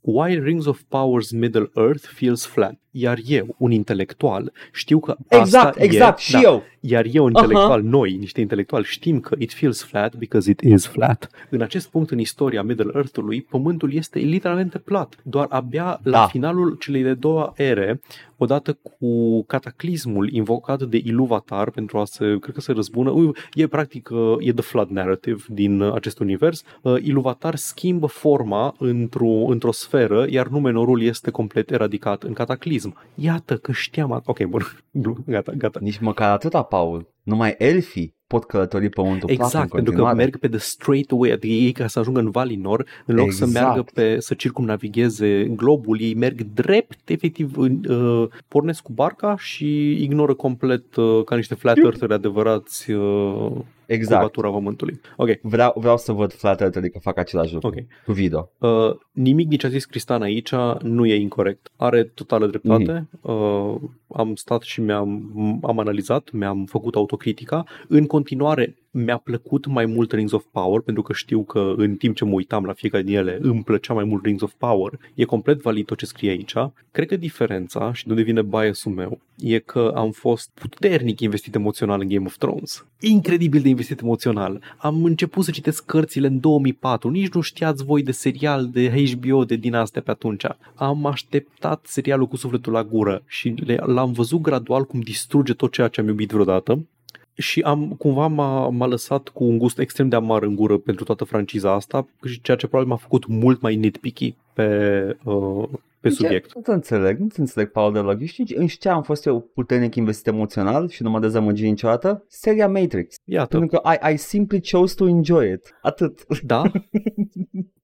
Why 0.02 0.40
Rings 0.40 0.66
of 0.66 0.82
Power's 0.82 1.30
Middle 1.32 1.72
Earth 1.76 2.06
Feels 2.06 2.46
Flat. 2.46 2.80
Iar 2.96 3.20
eu, 3.26 3.56
un 3.58 3.72
intelectual, 3.72 4.52
știu 4.72 5.00
că 5.00 5.16
Exact, 5.28 5.68
asta 5.68 5.84
exact, 5.84 6.20
e, 6.20 6.22
și 6.22 6.32
da, 6.32 6.40
eu. 6.42 6.64
iar 6.80 7.06
eu, 7.12 7.28
intelectual, 7.28 7.80
uh-huh. 7.82 7.90
noi, 7.90 8.16
niște 8.16 8.42
intelectuali, 8.42 8.86
știm 8.86 9.20
că 9.20 9.36
it 9.40 9.54
feels 9.54 9.84
flat 9.84 10.16
because 10.16 10.50
it 10.50 10.62
is 10.62 10.86
flat. 10.86 11.30
În 11.50 11.62
acest 11.62 11.90
punct 11.90 12.12
în 12.12 12.20
istoria 12.20 12.64
Middle 12.64 12.92
Earth-ului, 12.96 13.42
pământul 13.42 13.94
este 13.94 14.20
literalmente 14.20 14.78
plat. 14.78 15.16
Doar 15.24 15.46
abia 15.50 16.00
la 16.04 16.12
Da. 16.12 16.28
finalul 16.28 16.76
celei 16.80 17.04
de 17.04 17.14
doua 17.14 17.54
ere, 17.56 18.02
odată 18.38 18.78
cu 18.82 19.44
cataclismul 19.44 20.30
invocat 20.32 20.82
de 20.82 21.02
Iluvatar 21.04 21.70
pentru 21.70 21.98
a 21.98 22.06
se, 22.06 22.38
cred 22.40 22.54
că 22.54 22.62
se 22.62 22.72
răzbună, 22.72 23.10
ui, 23.10 23.32
e 23.54 23.68
practic, 23.68 24.10
uh, 24.12 24.36
e 24.40 24.54
the 24.54 24.64
flood 24.64 24.90
narrative 24.90 25.44
din 25.48 25.80
uh, 25.80 25.94
acest 25.94 26.20
univers, 26.20 26.64
uh, 26.82 26.96
Iluvatar 27.02 27.56
schimbă 27.56 28.06
forma 28.08 28.76
într-o, 28.80 29.46
într-o 29.48 29.72
sferă, 29.72 30.26
iar 30.30 30.48
Numenorul 30.48 31.02
este 31.02 31.32
complet 31.32 31.72
eradicat 31.72 32.24
în 32.24 32.34
cataclism. 32.34 32.83
Iată 33.16 33.58
că 33.58 33.72
știam... 33.72 34.12
a- 34.12 34.22
Ok, 34.26 34.44
bun, 34.44 34.62
Bun, 34.92 35.24
gata, 35.28 35.52
gata. 35.58 35.80
Nici 35.82 36.00
măcar 36.00 36.32
atâta, 36.32 36.62
Paul. 36.62 37.12
Numai 37.24 37.56
elfii 37.58 38.16
pot 38.28 38.44
călători 38.44 38.90
pământul 38.90 39.28
plat 39.28 39.40
în 39.40 39.46
Exact, 39.46 39.72
pentru 39.72 39.92
că 39.94 39.98
continuare. 40.00 40.16
merg 40.18 40.38
pe 40.38 40.48
the 40.48 40.58
straight 40.58 41.12
way, 41.12 41.32
adică 41.32 41.54
ei 41.54 41.72
ca 41.72 41.88
să 41.88 42.00
ajungă 42.00 42.20
în 42.20 42.30
Valinor, 42.30 42.86
în 43.06 43.16
loc 43.16 43.32
să 43.32 43.44
Exact. 43.44 43.66
meargă 43.66 43.86
pe, 43.94 44.20
să 44.20 44.34
circumnavigheze 44.34 45.44
globul, 45.56 46.02
ei 46.02 46.14
merg 46.16 46.42
drept, 46.54 47.10
efectiv, 47.10 47.58
în, 47.58 47.80
uh, 47.90 48.28
pornesc 48.48 48.82
cu 48.82 48.92
barca 48.92 49.38
și 49.38 49.92
ignoră 50.04 50.34
complet 50.34 50.96
uh, 50.96 51.24
ca 51.24 51.36
niște 51.36 51.56
flat 51.56 51.78
eartheri 51.84 52.14
adevărați 52.14 52.92
uh, 52.92 53.52
Exact. 53.94 54.14
curvatura 54.14 54.50
pământului. 54.50 55.00
Ok, 55.16 55.30
Vreau, 55.42 55.74
vreau 55.76 55.98
să 55.98 56.12
văd 56.12 56.34
Flat 56.34 56.62
Earth 56.62 56.80
că 56.92 57.00
fac 57.00 57.18
același 57.18 57.54
lucru 57.54 57.68
ok. 57.68 57.76
cu 58.06 58.12
video. 58.12 58.50
Uh, 58.58 58.96
nimic 59.12 59.48
din 59.48 59.58
ce 59.58 59.66
a 59.66 59.70
zis 59.70 59.86
Cristan 59.86 60.22
aici 60.22 60.54
nu 60.82 61.06
e 61.06 61.16
incorrect. 61.16 61.72
Are 61.76 62.04
totală 62.04 62.48
dreptate. 62.48 63.08
Uh, 63.22 63.76
am 64.16 64.36
stat 64.36 64.62
și 64.62 64.82
mi-am 64.82 65.32
am 65.62 65.80
analizat, 65.80 66.32
mi-am 66.32 66.66
făcut 66.66 66.96
autocritica. 66.96 67.64
În 67.88 68.06
continuare, 68.06 68.76
mi-a 68.94 69.18
plăcut 69.18 69.66
mai 69.66 69.86
mult 69.86 70.12
Rings 70.12 70.32
of 70.32 70.44
Power, 70.52 70.82
pentru 70.82 71.04
că 71.04 71.14
știu 71.14 71.44
că 71.44 71.74
în 71.78 71.96
timp 71.96 72.16
ce 72.16 72.26
mă 72.26 72.34
uitam 72.34 72.64
la 72.66 72.74
fiecare 72.74 73.04
din 73.04 73.16
ele, 73.16 73.38
îmi 73.42 73.64
plăcea 73.64 73.94
mai 73.94 74.04
mult 74.04 74.26
Rings 74.26 74.42
of 74.42 74.54
Power. 74.58 75.00
E 75.14 75.24
complet 75.24 75.62
valid 75.62 75.86
tot 75.86 75.98
ce 75.98 76.06
scrie 76.06 76.30
aici. 76.30 76.54
Cred 76.92 77.08
că 77.08 77.16
diferența, 77.16 77.94
și 77.94 78.06
de 78.06 78.10
unde 78.12 78.24
vine 78.24 78.42
biasul 78.42 78.92
meu, 78.92 79.20
e 79.38 79.60
că 79.60 79.92
am 79.96 80.12
fost 80.12 80.50
puternic 80.54 81.20
investit 81.20 81.56
emoțional 81.56 82.02
în 82.02 82.08
Game 82.08 82.26
of 82.26 82.38
Thrones. 82.38 82.86
Incredibil 83.00 83.62
de 83.62 83.70
investit 83.70 84.02
emoțional. 84.02 84.62
Am 84.78 85.04
început 85.04 85.44
să 85.44 85.52
citesc 85.52 85.86
cărțile 85.86 86.28
în 86.28 86.40
2004, 86.40 87.10
nici 87.10 87.34
nu 87.34 87.42
știați 87.42 87.86
voi 87.86 88.04
de 88.04 88.12
serial 88.12 88.70
de 88.70 89.06
HBO 89.12 89.44
de 89.46 89.56
din 89.56 89.74
astea 89.74 90.02
pe 90.02 90.12
atunci. 90.12 90.46
Am 90.76 91.06
așteptat 91.06 91.86
serialul 91.86 92.28
cu 92.28 92.36
sufletul 92.36 92.74
la 92.74 92.84
gură 92.84 93.24
și 93.28 93.50
le, 93.50 93.80
l-am 94.04 94.12
văzut 94.12 94.42
gradual 94.42 94.86
cum 94.86 95.00
distruge 95.00 95.54
tot 95.54 95.72
ceea 95.72 95.88
ce 95.88 96.02
am 96.02 96.08
iubit 96.08 96.32
vreodată 96.32 96.86
și 97.34 97.62
am 97.62 97.90
cumva 97.90 98.28
m-a, 98.28 98.70
m-a 98.70 98.86
lăsat 98.86 99.28
cu 99.28 99.44
un 99.44 99.58
gust 99.58 99.80
extrem 99.80 100.10
de 100.10 100.16
amar 100.16 100.44
în 100.44 100.56
gură 100.56 100.78
pentru 100.78 101.04
toată 101.04 101.24
franciza 101.24 101.74
asta, 101.74 102.08
și 102.26 102.42
ceea 102.42 102.58
ce 102.58 102.68
probabil 102.68 102.92
m-a 102.92 103.00
făcut 103.00 103.26
mult 103.28 103.62
mai 103.62 103.76
nitpicky 103.76 104.36
pe, 104.54 105.18
uh, 105.24 105.70
pe 106.04 106.10
Deci, 106.10 106.18
subiect. 106.18 106.56
Nu 106.56 106.62
te 106.62 106.72
înțeleg, 106.72 107.20
nu 107.20 107.28
te 107.28 107.40
înțeleg, 107.42 107.72
Paul 107.72 107.94
Delag. 107.94 108.24
Știi 108.24 108.56
în 108.56 108.68
ce 108.68 108.90
am 108.90 109.02
fost 109.04 109.26
eu 109.26 109.52
puternic 109.54 109.96
investit 109.96 110.28
emoțional 110.28 110.90
și 110.90 111.04
nu 111.04 111.10
mă 111.10 111.20
dezamăgi 111.20 111.64
niciodată? 111.66 112.26
Seria 112.28 112.68
Matrix. 112.68 113.16
Iată, 113.24 113.58
Pentru 113.58 113.80
că 113.80 113.90
I, 114.10 114.14
I 114.14 114.18
simply 114.18 114.62
chose 114.72 114.96
to 114.96 115.08
enjoy 115.08 115.52
it. 115.52 115.78
Atât. 115.82 116.26
da? 116.44 116.62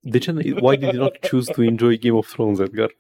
De 0.02 0.18
ce? 0.18 0.32
n- 0.32 0.62
Why 0.62 0.78
did 0.78 0.94
you 0.94 1.02
not 1.02 1.18
choose 1.30 1.52
to 1.54 1.64
enjoy 1.64 1.98
Game 2.00 2.16
of 2.18 2.32
Thrones, 2.32 2.60
Edgar? 2.60 2.98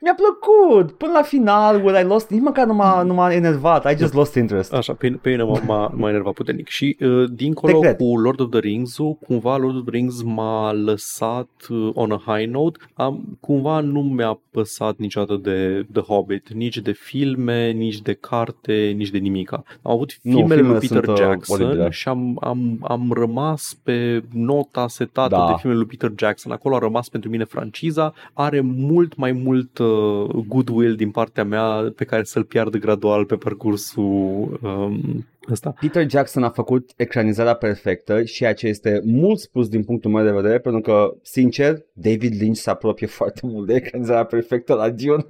Mi-a 0.00 0.14
plăcut 0.14 0.92
până 0.96 1.12
la 1.12 1.22
final, 1.22 1.84
where 1.84 2.00
I 2.00 2.04
lost, 2.04 2.30
nici 2.30 2.40
măcar 2.40 2.66
nu 2.66 2.74
m-a, 2.74 3.02
nu 3.02 3.14
m-a 3.14 3.32
enervat, 3.32 3.92
I 3.92 3.96
just 3.96 4.12
lost 4.14 4.34
interest. 4.34 4.72
Așa, 4.74 4.94
pe, 4.94 5.18
pe 5.22 5.30
mine 5.30 5.42
m-a, 5.42 5.60
m-a, 5.66 5.92
m-a 5.96 6.08
enervat 6.08 6.32
puternic. 6.32 6.68
Și 6.68 6.96
uh, 7.00 7.24
dincolo 7.32 7.72
Te 7.72 7.78
cred. 7.78 7.96
cu 7.96 8.18
Lord 8.18 8.40
of 8.40 8.50
the 8.50 8.58
Rings-ul, 8.60 9.14
cumva 9.26 9.56
Lord 9.56 9.76
of 9.76 9.82
the 9.82 9.90
Rings 9.90 10.22
m-a 10.22 10.72
lăsat 10.72 11.50
uh, 11.68 11.90
on 11.94 12.10
a 12.12 12.22
high 12.26 12.48
note. 12.50 12.78
Am, 12.94 13.36
cumva 13.40 13.80
nu 13.80 14.00
mi-a 14.02 14.40
păsat 14.50 14.96
niciodată 14.96 15.36
de 15.42 15.86
The 15.92 16.02
Hobbit, 16.02 16.52
nici 16.52 16.78
de 16.78 16.92
filme, 16.92 17.70
nici 17.70 18.00
de 18.00 18.12
carte, 18.12 18.92
nici 18.96 19.10
de 19.10 19.18
nimica. 19.18 19.62
Am 19.82 19.92
avut 19.92 20.18
Nu, 20.22 20.36
filmele 20.36 20.60
lui 20.60 20.78
filmele 20.78 21.00
Peter 21.00 21.04
sunt, 21.04 21.18
uh, 21.18 21.24
Jackson 21.24 21.62
oribile. 21.62 21.90
și 21.90 22.08
am, 22.08 22.38
am, 22.40 22.78
am 22.82 23.12
rămas 23.12 23.78
pe 23.82 24.22
nota 24.32 24.88
setată 24.88 25.34
Da. 25.36 25.46
de 25.46 25.54
filmele 25.60 25.80
lui 25.80 25.96
Peter 25.96 26.12
Jackson. 26.16 26.52
Acolo 26.52 26.74
a 26.74 26.78
rămas 26.78 27.08
pentru 27.08 27.30
mine 27.30 27.44
franciza. 27.44 28.12
Are 28.32 28.60
mult 28.60 29.16
mai 29.16 29.32
mult 29.32 29.78
uh, 29.78 30.26
goodwill 30.46 30.94
din 30.94 31.10
partea 31.10 31.44
mea 31.44 31.92
pe 31.96 32.04
care 32.04 32.24
să-l 32.24 32.44
piardă 32.44 32.78
gradual 32.78 33.24
pe 33.24 33.36
parcursul 33.36 34.58
um, 34.62 35.26
ăsta. 35.52 35.74
Peter 35.80 36.10
Jackson 36.10 36.42
a 36.42 36.50
făcut 36.50 36.90
ecranizarea 36.96 37.54
perfectă 37.54 38.24
și 38.24 38.34
ceea 38.34 38.54
ce 38.54 38.66
este 38.66 39.00
mult 39.04 39.38
spus 39.38 39.68
din 39.68 39.84
punctul 39.84 40.10
meu 40.10 40.24
de 40.24 40.30
vedere, 40.30 40.58
pentru 40.58 40.80
că, 40.80 41.14
sincer, 41.22 41.84
David 41.92 42.40
Lynch 42.40 42.58
se 42.58 42.70
apropie 42.70 43.06
foarte 43.18 43.40
mult 43.42 43.66
de 43.66 43.74
ecranizarea 43.74 44.24
perfectă 44.24 44.74
la 44.74 44.90
Dune. 44.90 45.24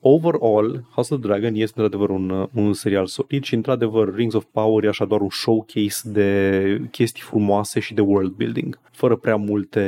Overall, 0.00 0.84
House 0.94 1.14
of 1.14 1.20
the 1.20 1.28
Dragon 1.28 1.52
este 1.54 1.80
într-adevăr 1.80 2.08
un, 2.10 2.30
uh, 2.30 2.46
un 2.54 2.72
serial 2.72 3.06
solid 3.06 3.42
și 3.44 3.54
într-adevăr 3.54 4.14
Rings 4.14 4.34
of 4.34 4.44
Power 4.52 4.84
e 4.84 4.88
așa 4.88 5.04
doar 5.04 5.20
un 5.20 5.28
showcase 5.30 6.08
de 6.10 6.80
chestii 6.90 7.22
frumoase 7.22 7.80
și 7.80 7.94
de 7.94 8.00
world 8.00 8.30
building, 8.32 8.78
fără 8.90 9.16
prea 9.16 9.36
multe, 9.36 9.82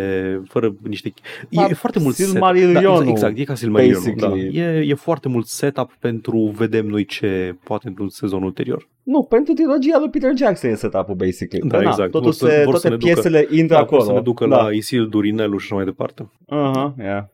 fără 0.48 0.74
niște... 0.88 1.12
E, 1.48 1.60
e 1.68 1.74
foarte 1.74 1.98
mult 1.98 2.14
setup. 2.14 2.32
Silmarillionul, 2.32 2.80
Da, 3.04 3.10
exact, 3.10 3.10
exact, 3.10 3.38
e 3.38 3.44
ca 3.44 3.54
Silmarillionul, 3.54 4.14
da. 4.16 4.28
basically. 4.28 4.58
E, 4.58 4.84
e 4.88 4.94
foarte 4.94 5.28
mult 5.28 5.46
setup 5.46 5.90
pentru 6.00 6.38
vedem 6.56 6.86
noi 6.86 7.04
ce 7.04 7.56
poate 7.64 7.88
într-un 7.88 8.08
sezon 8.08 8.42
ulterior. 8.42 8.88
nu, 9.02 9.22
pentru 9.22 9.52
trilogia 9.52 9.98
lui 9.98 10.10
Peter 10.10 10.32
Jackson 10.36 10.70
e 10.70 10.74
setup-ul, 10.74 11.14
basically. 11.14 11.68
Da, 11.68 11.76
Că, 11.76 11.82
na, 11.84 11.88
exact. 11.90 12.10
Totul 12.10 12.24
Vor 12.24 12.32
să- 12.32 12.46
se, 12.46 12.62
vor 12.64 12.74
să 12.76 12.80
toate 12.80 12.88
ne 12.88 12.96
ducă- 12.96 13.12
piesele 13.12 13.46
intră 13.50 13.74
Da, 13.76 13.80
acolo. 13.82 14.02
să 14.02 14.12
ne 14.12 14.20
ducă 14.20 14.46
da. 14.46 14.62
la 14.62 14.70
Isildur, 14.70 15.24
Inelu 15.24 15.56
și 15.56 15.64
așa 15.66 15.74
mai 15.74 15.84
departe. 15.84 16.22
Uh-huh, 16.46 16.94
yeah. 16.98 17.24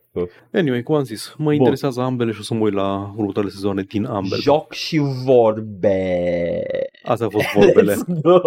Anyway, 0.52 0.82
cum 0.82 0.94
am 0.94 1.04
zis, 1.04 1.34
mă 1.38 1.52
interesează 1.52 2.00
ambele 2.00 2.32
și 2.32 2.40
o 2.40 2.42
să 2.42 2.54
mă 2.54 2.60
uit 2.60 2.74
la 2.74 3.12
următoarele 3.16 3.54
sezoane 3.54 3.82
din 3.82 4.04
ambele. 4.04 4.40
Joc 4.40 4.72
și 4.72 4.98
vorbe. 5.24 6.62
Astea 7.02 7.26
au 7.26 7.30
fost 7.30 7.46
vorbele. 7.58 7.92
Let's 7.92 8.20
go. 8.22 8.40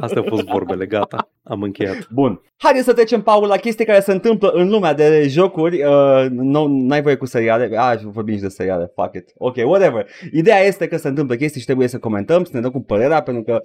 Astea 0.00 0.20
au 0.20 0.26
fost 0.28 0.44
vorbele, 0.44 0.86
gata. 0.86 1.30
Am 1.42 1.62
încheiat. 1.62 2.08
Bun. 2.10 2.40
Haideți 2.56 2.84
să 2.84 2.92
trecem, 2.92 3.22
Paul, 3.22 3.46
la 3.46 3.56
chestii 3.56 3.84
care 3.84 4.00
se 4.00 4.12
întâmplă 4.12 4.48
în 4.48 4.68
lumea 4.68 4.94
de 4.94 5.26
jocuri. 5.28 5.82
Uh, 5.82 6.26
nu, 6.30 6.66
n-ai 6.66 7.02
voie 7.02 7.16
cu 7.16 7.26
seriale. 7.26 7.76
Ah, 7.76 7.98
vorbim 8.04 8.34
și 8.34 8.40
de 8.40 8.48
seriale. 8.48 8.92
Fuck 8.94 9.14
it. 9.14 9.32
Ok, 9.36 9.56
whatever. 9.56 10.06
Ideea 10.32 10.60
este 10.60 10.88
că 10.88 10.96
se 10.96 11.08
întâmplă 11.08 11.34
chestii 11.34 11.60
și 11.60 11.66
trebuie 11.66 11.88
să 11.88 11.98
comentăm, 11.98 12.44
să 12.44 12.50
ne 12.54 12.60
dăm 12.60 12.70
cu 12.70 12.80
părerea, 12.80 13.22
pentru 13.22 13.42
că 13.42 13.60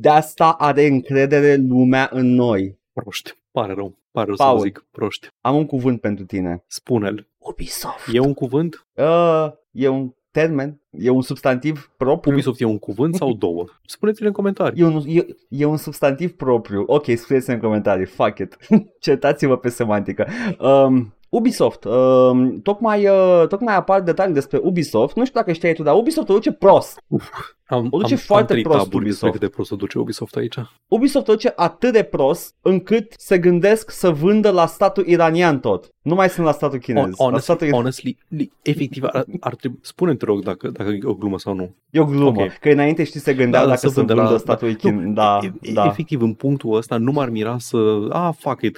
de 0.00 0.08
asta 0.08 0.54
are 0.58 0.86
încredere 0.86 1.54
lumea 1.68 2.08
în 2.12 2.34
noi. 2.34 2.78
Proști. 2.92 3.40
Pare 3.52 3.72
rău. 3.72 3.98
Pare 4.10 4.26
rău 4.26 4.36
Paul. 4.36 4.50
să 4.50 4.56
vă 4.56 4.62
zic. 4.62 4.86
Proști. 4.90 5.28
Am 5.40 5.56
un 5.56 5.66
cuvânt 5.66 6.00
pentru 6.00 6.24
tine. 6.24 6.64
Spune-l. 6.66 7.28
Ubisoft. 7.38 8.08
E 8.12 8.18
un 8.18 8.34
cuvânt? 8.34 8.86
Uh, 8.94 9.48
e 9.70 9.88
un 9.88 10.12
termen? 10.30 10.80
E 10.90 11.10
un 11.10 11.22
substantiv 11.22 11.90
propriu? 11.96 12.32
Ubisoft 12.32 12.60
e 12.60 12.64
un 12.64 12.78
cuvânt 12.78 13.14
sau 13.14 13.32
două? 13.32 13.64
Spuneți-le 13.86 14.26
în 14.26 14.32
comentarii. 14.32 14.82
E 14.82 14.84
un, 14.84 15.02
e, 15.06 15.26
e 15.48 15.64
un 15.64 15.76
substantiv 15.76 16.32
propriu. 16.32 16.84
Ok, 16.86 17.04
scrieți 17.16 17.50
în 17.50 17.58
comentarii. 17.58 18.06
Fuck 18.06 18.38
it. 18.38 18.56
Certați-vă 19.00 19.56
pe 19.56 19.68
semantică. 19.68 20.26
Um, 20.58 21.14
Ubisoft. 21.36 21.84
Um, 21.84 22.60
tocmai, 22.60 23.06
uh, 23.08 23.46
tocmai 23.48 23.74
apar 23.76 24.00
detalii 24.00 24.34
despre 24.34 24.58
Ubisoft. 24.62 25.16
Nu 25.16 25.24
știu 25.24 25.40
dacă 25.40 25.52
știai 25.52 25.72
tu, 25.72 25.82
dar 25.82 25.94
Ubisoft 25.94 26.28
o 26.28 26.32
duce 26.34 26.52
prost. 26.52 27.02
Am, 27.66 27.86
O 27.90 27.98
duce 27.98 28.12
am, 28.14 28.18
foarte 28.18 28.42
am 28.52 28.58
trei 28.58 28.62
prost 28.62 28.78
taburi 28.78 29.04
despre 29.04 29.26
Ubisoft. 29.28 29.32
cât 29.32 29.40
de 29.40 29.48
prost 29.48 29.72
o 29.72 29.76
duce 29.76 29.98
Ubisoft 29.98 30.36
aici. 30.36 30.54
Ubisoft 30.88 31.28
o 31.28 31.32
duce 31.32 31.52
atât 31.56 31.92
de 31.92 32.02
prost 32.02 32.54
încât 32.62 33.12
se 33.16 33.38
gândesc 33.38 33.90
să 33.90 34.10
vândă 34.10 34.50
la 34.50 34.66
statul 34.66 35.06
iranian 35.06 35.60
tot. 35.60 35.88
Nu 36.02 36.14
mai 36.14 36.28
sunt 36.28 36.46
la 36.46 36.52
statul 36.52 36.78
chinez. 36.78 37.02
On, 37.04 37.08
la 37.10 37.24
honestly, 37.24 37.54
statul... 37.54 37.72
honestly, 37.74 38.16
li- 38.28 38.52
efectiv, 38.62 39.02
ar, 39.12 39.24
ar 39.40 39.54
trebui... 39.54 39.78
Spune-mi, 39.82 40.16
te 40.16 40.24
rog, 40.24 40.42
dacă, 40.42 40.68
dacă 40.68 40.90
e 40.90 40.98
o 41.04 41.14
glumă 41.14 41.38
sau 41.38 41.54
nu. 41.54 41.74
E 41.90 42.00
o 42.00 42.04
glumă. 42.04 42.42
Ok. 42.42 42.52
Că 42.60 42.68
înainte 42.68 43.04
știi 43.04 43.20
se 43.20 43.34
gândeau 43.34 43.62
Da, 43.62 43.68
da, 43.68 43.74
dacă 43.74 43.86
să 43.86 43.88
să 43.88 43.94
vândă 43.98 44.14
vândă 44.14 44.30
la- 44.30 44.38
statul 44.38 44.68
da. 44.68 44.74
chinez. 44.76 45.04
Nu, 45.04 45.12
Da, 45.12 45.38
E- 45.62 45.72
da. 45.72 45.84
Efectiv, 45.86 46.22
în 46.22 46.32
punctul 46.34 46.74
ăsta 46.76 46.96
nu 46.96 47.12
m-ar 47.12 47.28
mira 47.28 47.56
să... 47.58 48.06
Ah, 48.10 48.30
fuck 48.38 48.62
it. 48.62 48.76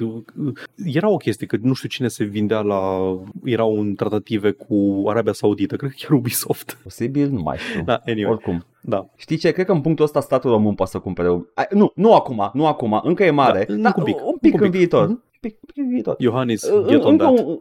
Era 0.84 1.08
o 1.08 1.16
chestie 1.16 1.46
că 1.46 1.56
nu 1.60 1.72
știu 1.74 1.88
cine 1.88 2.08
se 2.08 2.24
vindea 2.46 2.60
la... 2.60 2.98
Erau 3.44 3.78
în 3.80 3.94
tratative 3.94 4.50
cu 4.50 5.02
Arabia 5.06 5.32
Saudită, 5.32 5.76
cred 5.76 5.90
că 5.90 5.96
chiar 6.00 6.10
Ubisoft. 6.10 6.78
Posibil, 6.82 7.28
nu 7.28 7.40
mai 7.42 7.56
știu. 7.56 7.82
Da, 7.82 8.00
anyway, 8.06 8.32
Oricum. 8.32 8.64
da. 8.80 9.06
Știi 9.16 9.36
ce? 9.36 9.50
Cred 9.50 9.66
că 9.66 9.72
în 9.72 9.80
punctul 9.80 10.04
ăsta 10.04 10.20
statul 10.20 10.50
român 10.50 10.74
poate 10.74 10.90
să 10.90 10.98
cumpere. 10.98 11.28
Ai, 11.54 11.64
nu, 11.70 11.92
nu 11.94 12.14
acum, 12.14 12.50
nu 12.52 12.66
acum, 12.66 13.00
încă 13.02 13.24
e 13.24 13.30
mare. 13.30 13.64
Da, 13.68 13.74
dar 13.74 13.92
încă 13.96 14.00
un 14.00 14.04
pic, 14.04 14.16
un 14.26 14.36
pic 14.40 14.52
încă 14.52 14.64
un 14.64 14.64
în 14.64 14.70
pic. 14.70 14.78
viitor. 14.78 15.02
Mhm. 15.06 15.10
Un 15.12 15.50
pic, 15.50 15.58
un 15.60 15.68
pic 15.72 15.76
în 15.84 15.88
viitor. 15.88 16.14
Iohannis, 16.18 16.62
În- 16.62 16.84
get 16.88 17.02
on 17.04 17.10
încă 17.12 17.24
that. 17.24 17.38
un... 17.46 17.58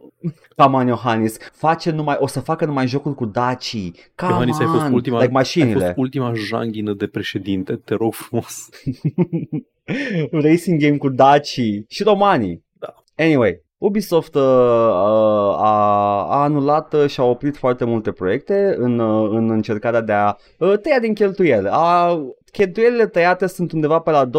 Come 0.56 0.76
on, 0.76 0.86
Iohannis, 0.86 1.36
face 1.52 1.90
numai, 1.90 2.16
o 2.18 2.26
să 2.26 2.40
facă 2.40 2.64
numai 2.64 2.86
jocuri 2.86 3.14
cu 3.14 3.24
Daci. 3.24 3.76
Come 4.16 4.30
Iohannis, 4.32 4.58
ai 4.58 4.66
fost 4.66 4.84
on, 4.84 4.92
ultima, 4.92 5.16
like 5.16 5.28
ai 5.28 5.34
mașinile. 5.34 5.84
fost 5.84 5.92
ultima 5.96 6.32
janghină 6.34 6.92
de 6.92 7.06
președinte, 7.06 7.76
te 7.76 7.94
rog 7.94 8.12
frumos. 8.14 8.68
Racing 10.30 10.80
game 10.80 10.96
cu 10.96 11.08
Daci 11.08 11.60
și 11.88 12.02
romanii. 12.02 12.64
Da. 12.78 12.94
Anyway, 13.16 13.63
Ubisoft 13.84 14.34
uh, 14.34 14.42
uh, 14.42 14.48
a, 15.58 16.26
a 16.28 16.42
anulat 16.42 16.94
uh, 16.94 17.06
și 17.06 17.20
a 17.20 17.24
oprit 17.24 17.56
foarte 17.56 17.84
multe 17.84 18.12
proiecte 18.12 18.74
în, 18.78 18.98
uh, 18.98 19.30
în 19.30 19.50
încercarea 19.50 20.00
de 20.00 20.12
a 20.12 20.34
uh, 20.58 20.78
tăia 20.78 20.98
din 21.00 21.14
cheltuieli. 21.14 21.68
A, 21.70 22.20
cheltuielile 22.52 23.06
tăiate 23.06 23.46
sunt 23.46 23.72
undeva 23.72 23.98
pe 23.98 24.10
la 24.10 24.26
200-300 24.26 24.30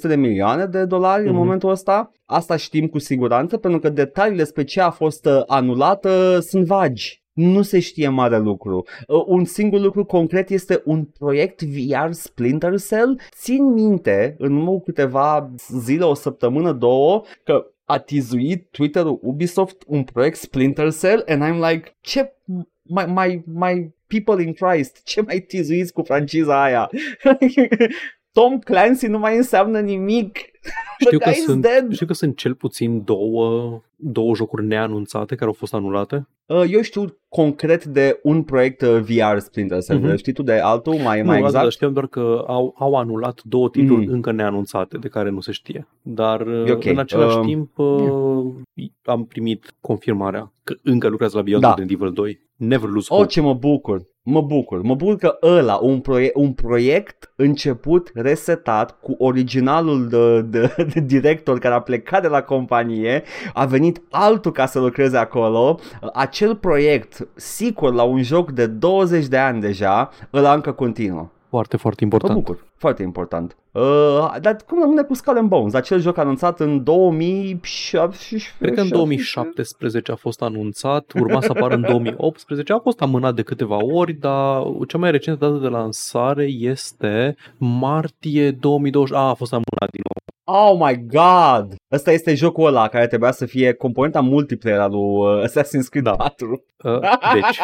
de 0.00 0.16
milioane 0.16 0.66
de 0.66 0.84
dolari 0.84 1.22
mm-hmm. 1.22 1.26
în 1.26 1.32
Mhm. 1.32 1.42
momentul 1.42 1.70
ăsta. 1.70 2.10
Asta 2.24 2.56
știm 2.56 2.86
cu 2.86 2.98
siguranță 2.98 3.56
pentru 3.56 3.80
că 3.80 3.88
detaliile 3.88 4.42
despre 4.42 4.64
ce 4.64 4.80
a 4.80 4.90
fost 4.90 5.26
uh, 5.26 5.42
anulată 5.46 6.38
sunt 6.40 6.66
vagi. 6.66 7.22
Nu 7.32 7.62
se 7.62 7.78
știe 7.80 8.08
mare 8.08 8.38
lucru. 8.38 8.84
Uh, 9.06 9.24
un 9.26 9.44
singur 9.44 9.80
lucru 9.80 10.04
concret 10.04 10.50
este 10.50 10.82
un 10.84 11.04
proiect 11.18 11.62
VR 11.62 12.10
Splinter 12.10 12.80
Cell. 12.88 13.20
Țin 13.36 13.72
minte, 13.72 14.34
în 14.38 14.56
urmă 14.56 14.70
cu 14.70 14.82
câteva 14.82 15.50
zile, 15.78 16.04
o 16.04 16.14
săptămână, 16.14 16.72
două, 16.72 17.22
că 17.44 17.66
a 17.90 17.98
tizuit 17.98 18.68
Twitter-ul 18.70 19.18
Ubisoft 19.22 19.82
un 19.86 20.04
proiect 20.04 20.36
Splinter 20.36 20.92
Cell 20.92 21.24
and 21.26 21.42
I'm 21.42 21.70
like, 21.70 21.96
ce 22.00 22.32
mai, 22.82 23.06
mai, 23.06 23.42
mai 23.46 23.94
people 24.06 24.42
in 24.42 24.52
Christ, 24.52 25.02
ce 25.04 25.20
mai 25.20 25.40
tizuiți 25.40 25.92
cu 25.92 26.02
franciza 26.02 26.62
aia? 26.62 26.90
Tom 28.32 28.58
Clancy 28.58 29.06
nu 29.06 29.18
mai 29.18 29.36
înseamnă 29.36 29.80
nimic. 29.80 30.38
Știu 31.00 31.18
The 31.18 31.24
că, 31.24 31.30
guy 31.30 31.38
is 31.38 31.44
sunt, 31.44 31.62
dead. 31.62 31.92
știu 31.92 32.06
că 32.06 32.12
sunt 32.12 32.36
cel 32.36 32.54
puțin 32.54 33.04
două, 33.04 33.80
două 33.96 34.34
jocuri 34.34 34.66
neanunțate 34.66 35.34
care 35.34 35.46
au 35.46 35.52
fost 35.52 35.74
anulate. 35.74 36.28
Uh, 36.54 36.64
Eu 36.70 36.80
știu 36.80 37.16
concret 37.28 37.84
de 37.84 38.20
un 38.22 38.42
proiect 38.42 38.80
uh, 38.82 38.88
VR 39.00 39.38
Splinter 39.38 39.82
Cell. 39.82 39.98
Mhm. 40.00 40.16
Știi 40.16 40.32
tu 40.32 40.42
de 40.42 40.52
altul 40.52 40.94
mai, 40.94 41.20
nu, 41.20 41.26
mai 41.26 41.36
asta 41.36 41.46
exact? 41.48 41.70
știam 41.72 41.92
doar 41.92 42.06
că 42.06 42.44
au, 42.46 42.74
au 42.78 42.94
anulat 42.94 43.40
două 43.44 43.68
titluri 43.68 44.06
Mm. 44.06 44.12
încă 44.12 44.32
neanunțate 44.32 44.98
de 44.98 45.08
care 45.08 45.30
nu 45.30 45.40
se 45.40 45.52
știe. 45.52 45.86
Dar 46.02 46.40
E 46.66 46.72
ok. 46.72 46.84
în 46.84 46.98
același 46.98 47.36
Um, 47.36 47.46
timp 47.46 47.78
uh, 47.78 48.88
am 49.02 49.24
primit 49.24 49.74
confirmarea 49.80 50.52
că 50.64 50.74
încă 50.82 51.08
lucrează 51.08 51.36
la 51.36 51.42
Beyond 51.42 51.62
Da. 51.62 51.68
Good 51.68 51.80
and 51.80 51.90
Evil 51.90 52.12
2. 52.12 52.40
Never 52.56 52.88
lose 52.88 53.06
hope. 53.08 53.22
Oh, 53.22 53.28
ce 53.28 53.40
mă 53.40 53.54
bucur! 53.54 54.08
Mă 54.22 54.40
bucur, 54.42 54.82
mă 54.82 54.94
bucur 54.94 55.16
că 55.16 55.38
ăla, 55.42 55.76
un, 55.82 56.00
proiect, 56.00 56.34
un 56.36 56.52
proiect 56.52 57.32
început, 57.36 58.10
resetat, 58.14 59.00
cu 59.00 59.14
originalul 59.18 60.08
de, 60.08 60.42
de, 60.42 60.74
de 60.94 61.00
director 61.00 61.58
care 61.58 61.74
a 61.74 61.80
plecat 61.80 62.22
de 62.22 62.28
la 62.28 62.42
companie, 62.42 63.22
a 63.52 63.64
venit 63.66 64.02
altul 64.10 64.52
ca 64.52 64.66
să 64.66 64.78
lucreze 64.78 65.16
acolo, 65.16 65.78
acel 66.40 66.56
proiect, 66.56 67.28
sequel 67.34 67.94
la 67.94 68.02
un 68.02 68.22
joc 68.22 68.50
de 68.50 68.66
20 68.66 69.26
de 69.26 69.36
ani 69.36 69.60
deja, 69.60 70.10
ăla 70.32 70.54
încă 70.54 70.72
continuă. 70.72 71.28
Foarte, 71.48 71.76
foarte 71.76 72.04
Mă 72.04 72.10
important. 72.12 72.44
bucur, 72.44 72.66
foarte 72.76 73.02
important. 73.02 73.56
Uh, 73.72 74.36
dar 74.40 74.56
cum 74.66 74.80
rămâne 74.80 75.02
cu 75.02 75.14
Skull 75.14 75.36
and 75.36 75.48
Bones? 75.48 75.74
Acel 75.74 76.00
joc 76.00 76.16
anunțat 76.16 76.60
în 76.60 76.84
2017? 76.84 78.52
Cred 78.58 78.74
că 78.74 78.80
în 78.80 78.88
2017 78.88 80.12
a 80.12 80.14
fost 80.14 80.42
anunțat, 80.42 81.12
urma 81.20 81.40
să 81.40 81.52
apară 81.56 81.74
în 81.74 81.80
2018, 81.80 82.72
a 82.72 82.78
fost 82.78 83.00
amânat 83.00 83.34
de 83.34 83.42
câteva 83.42 83.84
ori, 83.84 84.12
dar 84.12 84.62
cea 84.88 84.98
mai 84.98 85.10
recentă 85.10 85.46
dată 85.46 85.58
de 85.62 85.68
lansare 85.68 86.44
este 86.44 87.36
martie 87.56 88.50
2020. 88.50 89.16
A, 89.16 89.28
a 89.28 89.34
fost 89.34 89.52
amânat 89.52 89.90
din 89.90 90.02
nou. 90.14 90.19
Oh 90.52 90.76
my 90.78 91.06
god! 91.06 91.74
Ăsta 91.92 92.12
este 92.12 92.34
jocul 92.34 92.66
ăla 92.66 92.88
care 92.88 93.06
trebuia 93.06 93.30
să 93.30 93.46
fie 93.46 93.72
componenta 93.72 94.20
multiplayer 94.20 94.80
al 94.80 94.90
lui 94.90 95.00
uh, 95.00 95.48
Assassin's 95.48 95.88
Creed 95.90 96.04
Da. 96.04 96.16
4. 96.16 96.64
Uh, 96.84 97.00
deci, 97.34 97.58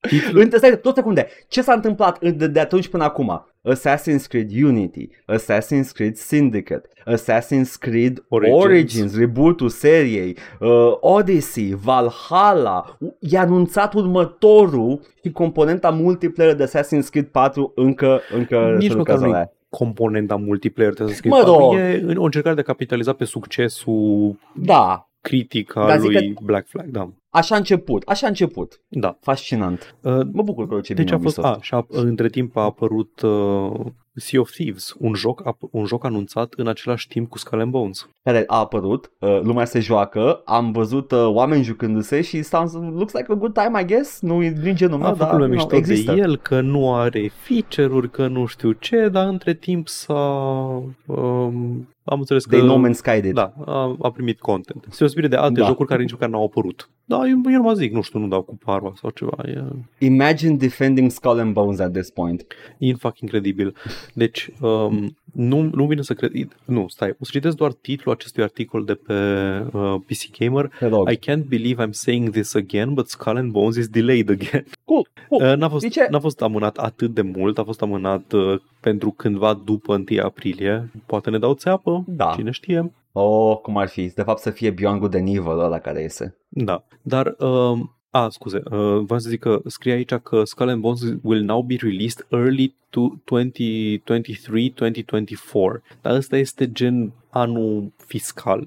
titlul, 0.20 0.42
Între, 0.42 0.58
stai, 0.58 0.78
două 0.82 0.94
secunde. 0.94 1.28
Ce 1.48 1.62
s-a 1.62 1.72
întâmplat 1.72 2.20
de, 2.20 2.46
de 2.46 2.60
atunci 2.60 2.88
până 2.88 3.04
acum? 3.04 3.46
Assassin's 3.72 4.26
Creed 4.28 4.50
Unity, 4.62 5.08
Assassin's 5.26 5.92
Creed 5.92 6.16
Syndicate, 6.16 6.88
Assassin's 7.06 7.78
Creed 7.78 8.24
Origins, 8.28 8.62
Origins. 8.62 8.64
Origins 8.64 9.18
reboot-ul 9.18 9.68
seriei, 9.68 10.36
uh, 10.60 10.92
Odyssey, 11.00 11.74
Valhalla, 11.82 12.98
i-a 13.18 13.40
anunțat 13.40 13.94
următorul 13.94 15.00
și 15.22 15.32
componenta 15.32 15.90
multiplayer 15.90 16.54
de 16.54 16.64
Assassin's 16.64 17.08
Creed 17.10 17.26
4 17.26 17.72
încă, 17.74 18.20
încă 18.34 18.74
Nici 18.78 18.90
se 18.90 18.96
măcar 18.96 18.96
lucrează 18.96 19.24
nu 19.24 19.30
la 19.30 19.36
e 19.36 19.40
ea. 19.40 19.52
Componenta 19.78 20.36
multiplayer 20.36 20.92
de 20.92 21.02
Assassin's 21.04 21.22
Mă 21.24 21.36
Creed 21.40 21.44
4. 21.44 21.52
rog. 21.62 21.74
E 21.74 22.00
în- 22.06 22.16
o 22.16 22.24
încercare 22.24 22.54
de 22.54 22.60
a 22.60 22.64
capitaliza 22.64 23.12
pe 23.12 23.24
succesul 23.24 24.38
Da, 24.54 25.08
critic 25.20 25.76
al 25.76 25.86
Dar 25.86 25.98
zic 25.98 26.10
lui 26.10 26.34
Black 26.42 26.66
Flag. 26.68 26.86
Da. 26.86 27.10
așa 27.30 27.54
a 27.54 27.58
început, 27.58 28.02
așa 28.06 28.26
a 28.26 28.28
început. 28.28 28.80
da. 28.88 29.16
Fascinant. 29.20 29.96
Uh, 30.02 30.20
Mă 30.32 30.42
bucur 30.42 30.68
că 30.68 30.80
ce 30.80 30.94
Deci 30.94 31.04
bine 31.04 31.16
a 31.16 31.20
fost, 31.20 31.36
Ubisoft. 31.38 31.58
a, 31.58 31.62
și 31.62 31.74
a, 31.74 31.86
între 31.88 32.28
timp 32.28 32.56
a 32.56 32.60
apărut 32.62 33.20
uh, 33.20 33.80
Sea 34.16 34.40
of 34.40 34.50
Thieves, 34.50 34.94
un 34.98 35.14
joc, 35.14 35.42
ap- 35.42 35.70
un 35.70 35.84
joc 35.84 36.04
anunțat 36.04 36.52
în 36.56 36.66
același 36.66 37.08
timp 37.08 37.28
cu 37.28 37.38
Skull 37.38 37.60
and 37.60 37.70
Bones. 37.70 38.08
care 38.22 38.44
a 38.46 38.58
apărut, 38.58 39.10
uh, 39.18 39.40
lumea 39.42 39.64
se 39.64 39.80
joacă, 39.80 40.42
am 40.44 40.72
văzut 40.72 41.10
uh, 41.12 41.26
oameni 41.26 41.62
jucându-se 41.62 42.20
și 42.20 42.42
sounds, 42.42 42.72
looks 42.72 43.12
like 43.12 43.32
a 43.32 43.34
good 43.34 43.52
time, 43.52 43.80
I 43.80 43.84
guess, 43.84 44.20
nu 44.20 44.42
e 44.42 44.54
nu 44.62 44.72
genul 44.74 44.98
meu, 44.98 45.06
A 45.06 45.12
dar 45.14 45.18
făcut 45.28 45.32
lumea 45.40 45.56
you 45.56 45.56
know, 45.66 45.78
mișto 45.78 45.90
există. 45.92 46.12
de 46.14 46.20
el, 46.20 46.36
că 46.36 46.60
nu 46.60 46.94
are 46.94 47.30
feature-uri, 47.34 48.10
că 48.10 48.26
nu 48.26 48.46
știu 48.46 48.72
ce, 48.72 49.08
dar 49.08 49.26
între 49.28 49.54
timp 49.54 49.88
s-a... 49.88 50.22
Um, 51.06 51.88
am 52.04 52.18
înțeles 52.18 52.44
că... 52.44 52.56
They 52.56 52.66
No 52.66 52.88
Man's 52.88 52.92
Sky 52.94 53.20
did. 53.20 53.32
Da, 53.34 53.52
a, 53.64 53.96
a 54.00 54.10
primit 54.10 54.40
content. 54.40 54.86
Se 54.90 55.04
osbire 55.04 55.28
de 55.28 55.36
alte 55.36 55.60
Da. 55.60 55.66
jocuri 55.66 55.88
care 55.88 56.02
nici 56.02 56.12
măcar 56.12 56.28
n-au 56.28 56.44
apărut. 56.44 56.88
Da, 57.04 57.16
eu, 57.16 57.40
eu 57.50 57.56
nu 57.56 57.62
mă 57.62 57.72
zic, 57.74 57.92
nu 57.92 58.00
știu, 58.02 58.18
nu 58.18 58.28
dau 58.28 58.42
cu 58.42 58.56
parva 58.64 58.92
sau 59.00 59.10
ceva. 59.10 59.36
E, 59.46 59.62
Imagine 60.06 60.54
defending 60.56 61.10
Skull 61.10 61.38
and 61.38 61.52
Bones 61.52 61.78
at 61.78 61.92
this 61.92 62.10
point. 62.10 62.46
e 62.78 62.92
fucking 62.92 63.20
incredibil. 63.22 63.74
Deci, 64.14 64.50
um, 64.60 65.16
nu, 65.32 65.70
nu 65.74 65.86
vine 65.86 66.02
să 66.02 66.14
cred... 66.14 66.32
Nu, 66.64 66.84
stai, 66.88 67.10
o 67.10 67.24
să 67.24 67.30
citesc 67.32 67.56
doar 67.56 67.72
titlul 67.72 68.14
acestui 68.14 68.42
articol 68.42 68.84
de 68.84 68.94
pe 68.94 69.14
uh, 69.72 69.94
PC 70.06 70.38
Gamer. 70.38 70.70
Te 70.78 70.86
rog. 70.86 71.10
I 71.10 71.16
can't 71.16 71.44
believe 71.48 71.84
I'm 71.86 71.90
saying 71.90 72.30
this 72.30 72.54
again, 72.54 72.94
but 72.94 73.08
Skull 73.08 73.36
and 73.36 73.50
Bones 73.50 73.76
is 73.76 73.88
delayed 73.88 74.30
again. 74.30 74.64
Cool, 74.84 75.08
cool. 75.28 75.42
Uh, 75.50 75.56
N-a 75.56 75.68
fost, 75.68 75.82
Zice- 75.84 76.06
n-a 76.10 76.20
fost 76.20 76.42
amânat 76.42 76.76
atât 76.78 77.14
de 77.14 77.22
mult, 77.22 77.58
a 77.58 77.64
fost 77.64 77.82
amânat 77.82 78.32
uh, 78.32 78.60
pentru 78.80 79.10
cândva 79.10 79.54
după 79.54 79.92
1 79.94 80.04
aprilie. 80.22 80.90
Poate 81.06 81.30
ne 81.30 81.38
dau 81.38 81.54
țeapă, 81.54 82.04
Da. 82.06 82.32
cine 82.36 82.50
știe. 82.50 82.92
Oh, 83.12 83.56
cum 83.56 83.76
ar 83.76 83.88
fi? 83.88 84.06
De 84.14 84.22
fapt 84.22 84.40
să 84.40 84.50
fie 84.50 84.70
Beyond 84.70 84.98
Good 85.00 85.14
and 85.14 85.28
Evil 85.28 85.58
ăla 85.58 85.78
care 85.78 86.00
iese. 86.00 86.36
Da, 86.48 86.84
dar... 87.02 87.26
Uh, 87.38 87.78
a, 88.16 88.28
scuze, 88.28 88.62
uh, 88.64 88.70
vreau 89.04 89.18
să 89.18 89.28
zic 89.28 89.40
că 89.40 89.60
scrie 89.66 89.92
aici 89.92 90.14
că 90.14 90.44
Skull 90.44 90.68
and 90.68 90.80
Bones 90.80 91.00
will 91.22 91.42
now 91.42 91.62
be 91.62 91.76
released 91.80 92.26
early 92.28 92.74
to 92.90 93.00
2023-2024. 93.00 93.02
Dar 96.02 96.14
ăsta 96.14 96.36
este 96.36 96.72
gen 96.72 97.12
anul 97.30 97.92
fiscal 97.96 98.64
2023-2024. 98.64 98.66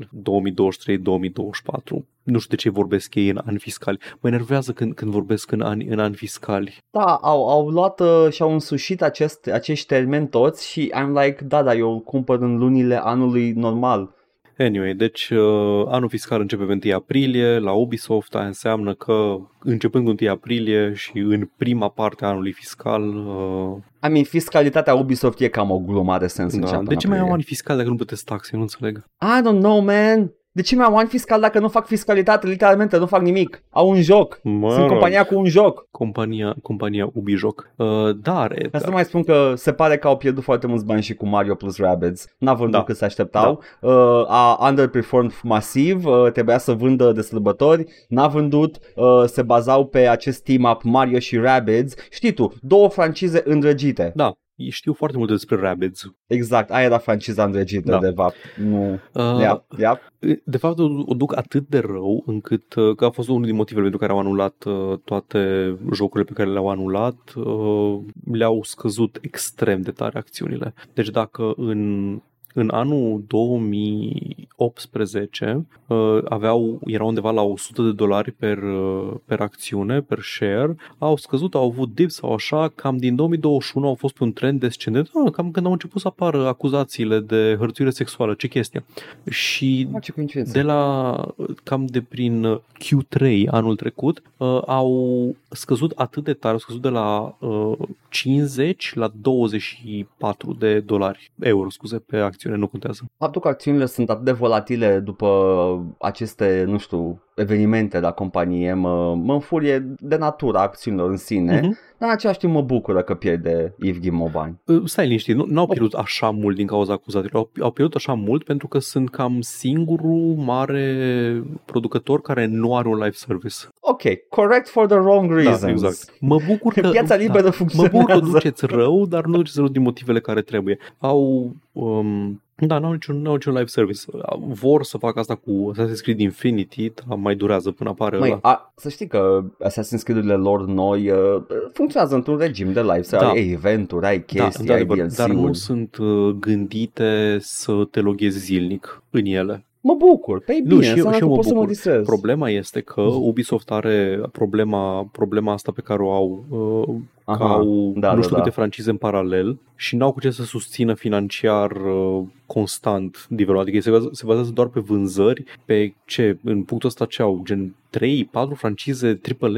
Nu 2.24 2.40
știu 2.40 2.50
de 2.50 2.56
ce 2.56 2.70
vorbesc 2.70 3.16
ei 3.16 3.30
în 3.30 3.42
ani 3.46 3.58
fiscali. 3.58 4.00
Mă 4.20 4.30
enervează 4.30 4.72
când, 4.72 4.94
când 4.94 5.12
vorbesc 5.12 5.52
în 5.52 5.62
ani, 5.62 5.86
în 5.86 6.00
ani 6.00 6.16
fiscali. 6.16 6.78
Da, 6.92 7.16
au, 7.16 7.50
au 7.50 7.70
luat 7.70 8.00
uh, 8.00 8.28
și 8.32 8.42
au 8.42 8.52
însușit 8.52 9.02
acest, 9.02 9.48
acești 9.48 9.88
termeni 9.88 10.28
toți 10.28 10.68
și 10.68 10.94
I'm 10.96 11.24
like, 11.24 11.44
da, 11.44 11.64
da, 11.64 11.74
eu 11.74 11.92
îl 11.92 12.00
cumpăr 12.00 12.42
în 12.42 12.58
lunile 12.58 13.00
anului 13.04 13.52
normal. 13.52 14.16
Anyway, 14.58 14.94
deci 14.94 15.30
uh, 15.30 15.86
anul 15.88 16.10
fiscal 16.10 16.42
începe 16.42 16.64
pe 16.64 16.80
1 16.86 16.96
aprilie 16.96 17.60
la 17.60 17.72
Ubisoft, 17.72 18.36
aia 18.36 18.46
înseamnă 18.46 18.94
că 18.94 19.36
începând 19.60 20.06
cu 20.06 20.16
1 20.22 20.32
aprilie 20.32 20.94
și 20.94 21.18
în 21.18 21.50
prima 21.58 21.90
parte 21.90 22.26
a 22.26 22.28
anului 22.28 22.52
fiscal, 22.52 23.04
uh, 23.16 23.76
I 24.04 24.12
mean, 24.12 24.24
fiscalitatea 24.24 24.96
Ubisoft 24.96 25.40
e 25.40 25.48
cam 25.48 25.72
o 25.72 25.80
glumă, 25.80 26.14
are 26.14 26.28
sens 26.28 26.52
să 26.52 26.60
da. 26.60 26.66
înceapă 26.66 26.86
de 26.86 26.94
în 26.94 27.00
ce 27.00 27.08
mai 27.08 27.18
au 27.18 27.24
aprilie. 27.24 27.44
ani 27.44 27.48
fiscali 27.48 27.78
dacă 27.78 27.90
nu 27.90 27.96
plătesc 27.96 28.26
taxe? 28.26 28.50
Eu 28.54 28.60
nu 28.60 28.66
înțeleg. 28.66 29.04
I 29.22 29.42
don't 29.42 29.62
know, 29.62 29.80
man. 29.80 30.32
De 30.58 30.64
ce 30.64 30.76
mi-au 30.76 30.96
ani 30.96 31.08
fiscal 31.08 31.40
dacă 31.42 31.60
nu 31.60 31.68
fac 31.68 31.86
fiscalitate? 31.86 32.48
Literalmente 32.48 32.98
nu 32.98 33.06
fac 33.06 33.22
nimic. 33.22 33.64
Au 33.70 33.90
un 33.90 34.02
joc. 34.02 34.40
Mă 34.44 34.70
Sunt 34.70 34.82
rog. 34.82 34.90
compania 34.92 35.24
cu 35.24 35.38
un 35.38 35.46
joc. 35.46 35.88
Compania, 35.92 36.56
compania 36.62 37.10
Ubijoc. 37.14 37.70
Uh, 37.76 37.88
dar, 38.22 38.52
e, 38.52 38.68
Ca 38.72 38.80
să 38.80 38.86
nu 38.86 38.92
mai 38.92 39.04
spun 39.06 39.24
că 39.24 39.54
se 39.56 39.74
pare 39.74 39.98
că 39.98 40.08
au 40.08 40.18
pierdut 40.18 40.44
foarte 40.44 40.68
mulți 40.68 40.86
bani 40.86 41.02
și 41.02 41.14
cu 41.16 41.28
Mario 41.28 41.56
plus 41.56 41.78
Rabbids. 41.78 42.26
N-a 42.38 42.54
vândut 42.54 42.74
Da. 42.80 42.84
cât 42.84 42.96
se 42.96 43.06
așteptau. 43.06 43.64
Uh, 43.82 43.92
a 44.28 44.68
underperformed 44.70 45.32
masiv, 45.44 46.06
uh, 46.06 46.32
trebuia 46.32 46.58
să 46.58 46.74
vândă 46.74 47.12
de 47.12 47.22
sărbători, 47.22 47.86
n-a 48.10 48.28
vândut, 48.28 48.76
uh, 48.96 49.06
se 49.26 49.42
bazau 49.42 49.86
pe 49.86 50.08
acest 50.08 50.44
team-up 50.44 50.82
Mario 50.84 51.20
și 51.20 51.38
Rabbids. 51.38 51.94
Știi 52.12 52.32
tu, 52.34 52.54
două 52.62 52.88
francize 52.90 53.42
îndrăgite. 53.46 54.12
da, 54.16 54.32
știu 54.70 54.94
foarte 54.94 55.18
multe 55.18 55.34
despre 55.34 55.56
Rabbids. 55.56 56.14
Exact, 56.28 56.72
aia 56.72 56.86
era 56.86 56.98
franciza 56.98 57.44
îndrăgită, 57.44 57.92
Da. 57.92 58.00
de 58.00 58.12
fapt. 58.16 58.36
Nu. 58.58 59.00
Uh, 59.14 59.40
Ia, 59.40 59.66
ia. 59.80 60.00
De 60.44 60.58
fapt, 60.58 60.80
o, 60.80 60.84
o 61.06 61.14
duc 61.14 61.38
atât 61.38 61.68
de 61.68 61.80
rău 61.80 62.24
încât 62.26 62.74
uh, 62.76 62.96
că 62.96 63.06
a 63.06 63.10
fost 63.10 63.30
unul 63.30 63.46
din 63.46 63.56
motivele 63.56 63.82
pentru 63.82 64.00
care 64.00 64.12
au 64.12 64.20
anulat 64.20 64.64
uh, 64.64 64.98
toate 65.06 65.76
jocurile 65.94 66.30
pe 66.30 66.34
care 66.34 66.50
le-au 66.50 66.70
anulat, 66.70 67.34
uh, 67.36 68.00
le-au 68.32 68.64
scăzut 68.64 69.18
extrem 69.22 69.82
de 69.82 69.92
tare 69.92 70.18
acțiunile. 70.18 70.74
Deci 70.94 71.10
dacă 71.10 71.54
în 71.56 72.22
în 72.58 72.70
anul 72.74 73.24
2018 73.28 75.66
uh, 75.88 76.18
aveau, 76.30 76.80
erau 76.86 77.08
undeva 77.08 77.32
la 77.32 77.42
100 77.42 77.82
de 77.82 77.92
dolari 77.92 78.32
per, 78.32 78.58
uh, 78.58 79.14
per 79.26 79.40
acțiune, 79.40 80.02
per 80.02 80.20
share, 80.22 80.76
au 80.98 81.18
scăzut, 81.18 81.56
au 81.56 81.66
avut 81.68 81.94
dips 81.94 82.14
sau 82.14 82.34
așa, 82.34 82.72
cam 82.76 82.98
din 82.98 83.16
2021 83.16 83.88
au 83.88 83.96
fost 83.96 84.14
pe 84.14 84.24
un 84.24 84.34
trend 84.34 84.60
descendent, 84.60 85.10
ah, 85.26 85.32
cam 85.32 85.52
când 85.52 85.66
au 85.66 85.72
început 85.72 86.02
să 86.02 86.08
apară 86.08 86.48
acuzațiile 86.48 87.20
de 87.20 87.56
hărțuire 87.60 87.92
sexuală, 87.92 88.34
ce 88.34 88.48
chestie. 88.48 88.84
Și 89.30 89.88
Ah, 89.94 90.02
ce 90.04 90.12
coincidență. 90.12 90.52
de 90.52 90.62
la 90.62 91.16
cam 91.64 91.86
de 91.86 92.02
prin 92.02 92.60
Q3 92.84 93.44
anul 93.48 93.76
trecut 93.76 94.22
uh, 94.38 94.62
au 94.66 95.36
scăzut 95.50 95.92
atât 95.96 96.24
de 96.24 96.34
tare, 96.34 96.54
au 96.54 96.60
scăzut 96.60 96.82
de 96.82 96.90
la 96.90 97.36
uh, 97.40 97.78
50 98.10 98.92
la 98.96 99.12
24 99.22 100.54
de 100.54 100.80
dolari, 100.80 101.32
euro, 101.40 101.70
scuze, 101.70 101.98
pe 101.98 102.18
acțiune, 102.18 102.47
nu 102.56 102.68
contează. 102.68 103.12
Faptul 103.18 103.42
că 103.42 103.48
acțiunile 103.48 103.86
sunt 103.86 104.10
atât 104.10 104.26
de 104.26 104.32
volatile 104.32 105.00
după 105.00 105.96
aceste, 106.00 106.64
nu 106.68 106.78
știu, 106.78 107.22
evenimente 107.38 108.00
la 108.00 108.12
companie 108.12 108.74
mă, 108.74 109.16
mă 109.16 109.34
înfurie 109.34 109.96
de 110.00 110.16
natura 110.18 110.62
acțiunilor 110.62 111.10
în 111.10 111.18
sine, 111.18 111.60
Mhm. 111.64 111.78
dar 111.98 112.10
în 112.10 112.16
același 112.16 112.40
timp 112.40 112.54
mă 112.54 112.62
bucură 112.62 113.02
că 113.02 113.14
pierde 113.16 113.74
Yves 113.80 114.00
Guillemot 114.00 114.32
bani. 114.32 114.60
Uh, 114.66 114.82
Stai 114.86 115.06
liniștit, 115.06 115.36
nu, 115.36 115.46
nu 115.50 115.60
au 115.60 115.68
pierdut 115.68 115.94
așa 115.94 116.30
mult 116.30 116.56
din 116.56 116.68
cauza 116.68 116.94
acuzațiilor, 116.94 117.42
au, 117.42 117.64
au 117.64 117.72
pierdut 117.72 117.96
așa 117.96 118.14
mult 118.14 118.44
pentru 118.44 118.68
că 118.68 118.80
sunt 118.80 119.10
cam 119.10 119.42
singurul 119.42 120.36
mare 120.36 121.44
producător 121.66 122.22
care 122.22 122.46
nu 122.46 122.76
are 122.76 122.88
un 122.88 122.96
live 122.98 123.12
service. 123.12 123.56
Ok, 123.80 124.02
correct 124.30 124.68
for 124.70 124.86
the 124.88 124.98
wrong 124.98 125.32
reasons. 125.32 125.62
Da, 125.62 125.70
exact. 125.70 126.14
Mă 126.20 126.38
bucur 126.48 126.74
că... 126.74 126.90
Piața 126.92 127.16
liberă 127.16 127.44
Mă 127.46 127.50
funcționează. 127.52 127.98
bucur 127.98 128.14
că 128.14 128.20
duceți 128.20 128.66
rău, 128.66 129.06
dar 129.06 129.26
nu 129.26 129.36
duceți 129.38 129.58
rău 129.60 129.68
din 129.68 129.82
motivele 129.82 130.20
care 130.20 130.42
trebuie. 130.42 130.78
Au... 130.98 131.52
Um, 131.72 132.42
da, 132.60 132.80
n-au 132.80 132.92
niciun, 132.92 133.22
n-au 133.22 133.34
niciun 133.34 133.54
live 133.54 133.66
service. 133.66 134.00
Vor 134.48 134.84
să 134.84 134.98
facă 134.98 135.20
asta 135.20 135.36
cu 135.36 135.72
Assassin's 135.76 136.02
Creed 136.02 136.20
Infinity, 136.20 136.92
dar 137.08 137.18
mai 137.18 137.36
durează 137.36 137.72
până 137.72 137.90
apare 137.90 138.18
Măi, 138.18 138.30
ăla. 138.30 138.40
a, 138.42 138.74
să 138.76 138.90
știi 138.90 139.08
că 139.08 139.44
Assassin's 139.64 140.04
Creed-urile 140.04 140.34
lor 140.36 140.66
noi 140.66 141.10
uh, 141.10 141.42
funcționează 141.74 142.16
într-un 142.16 142.38
regim 142.38 142.72
de 142.74 142.82
live 142.82 143.02
service. 143.02 143.18
Da. 143.30 143.30
Ai 143.40 143.52
eventuri, 143.52 144.06
ai 144.06 144.18
Da, 144.18 144.24
chestii, 144.24 144.70
ai 144.70 144.80
într-adevăr, 144.82 145.12
dar 145.18 145.28
nu 145.30 145.34
DLC-uri. 145.36 145.58
sunt 145.58 145.98
uh, 145.98 146.30
gândite 146.40 147.38
să 147.40 147.88
te 147.92 148.00
loghezi 148.00 148.40
zilnic 148.40 149.04
în 149.10 149.26
ele. 149.26 149.62
Mă 149.82 149.96
bucur, 149.96 150.40
pe 150.44 150.60
Nu, 150.64 150.68
bine, 150.76 150.82
și 150.82 150.88
eu- 150.88 150.94
înseamnă 150.96 151.16
și 151.18 151.22
eu 151.22 151.28
că 151.28 151.34
mă 151.34 151.36
pot 151.36 151.44
să 151.46 151.54
mă 151.54 151.60
bucur. 151.60 151.74
distrez. 151.74 152.06
Problema 152.06 152.50
este 152.50 152.82
că 152.82 153.02
Ubisoft 153.02 153.72
are 153.72 154.22
problema, 154.32 155.10
problema 155.12 155.54
asta 155.54 155.72
pe 155.76 155.82
care 155.82 156.02
o 156.02 156.12
au, 156.12 156.46
uh, 156.50 156.96
că 157.26 157.44
Aha, 157.44 157.54
au 157.54 157.94
da, 157.96 158.10
nu 158.10 158.16
da, 158.16 158.22
știu 158.22 158.36
da. 158.36 158.42
câte 158.42 158.54
francize 158.56 158.90
în 158.90 158.98
paralel 158.98 159.58
și 159.76 159.96
n-au 159.96 160.12
cu 160.12 160.20
ce 160.20 160.30
să 160.30 160.44
susțină 160.44 160.94
financiar 160.94 161.72
uh, 161.72 162.22
constant 162.48 163.26
nivelul, 163.30 163.60
adică 163.60 163.80
se 163.80 163.90
bazează, 163.90 164.10
se 164.14 164.26
bazează 164.26 164.52
doar 164.52 164.68
pe 164.68 164.80
vânzări, 164.80 165.44
pe 165.66 165.94
ce, 166.06 166.38
în 166.44 166.64
punctul 166.64 166.90
ăsta 166.90 167.06
ce 167.06 167.22
au, 167.22 167.42
gen 167.46 167.76
3, 167.90 168.26
4 168.32 168.56
francize 168.56 169.20
AAA 169.42 169.52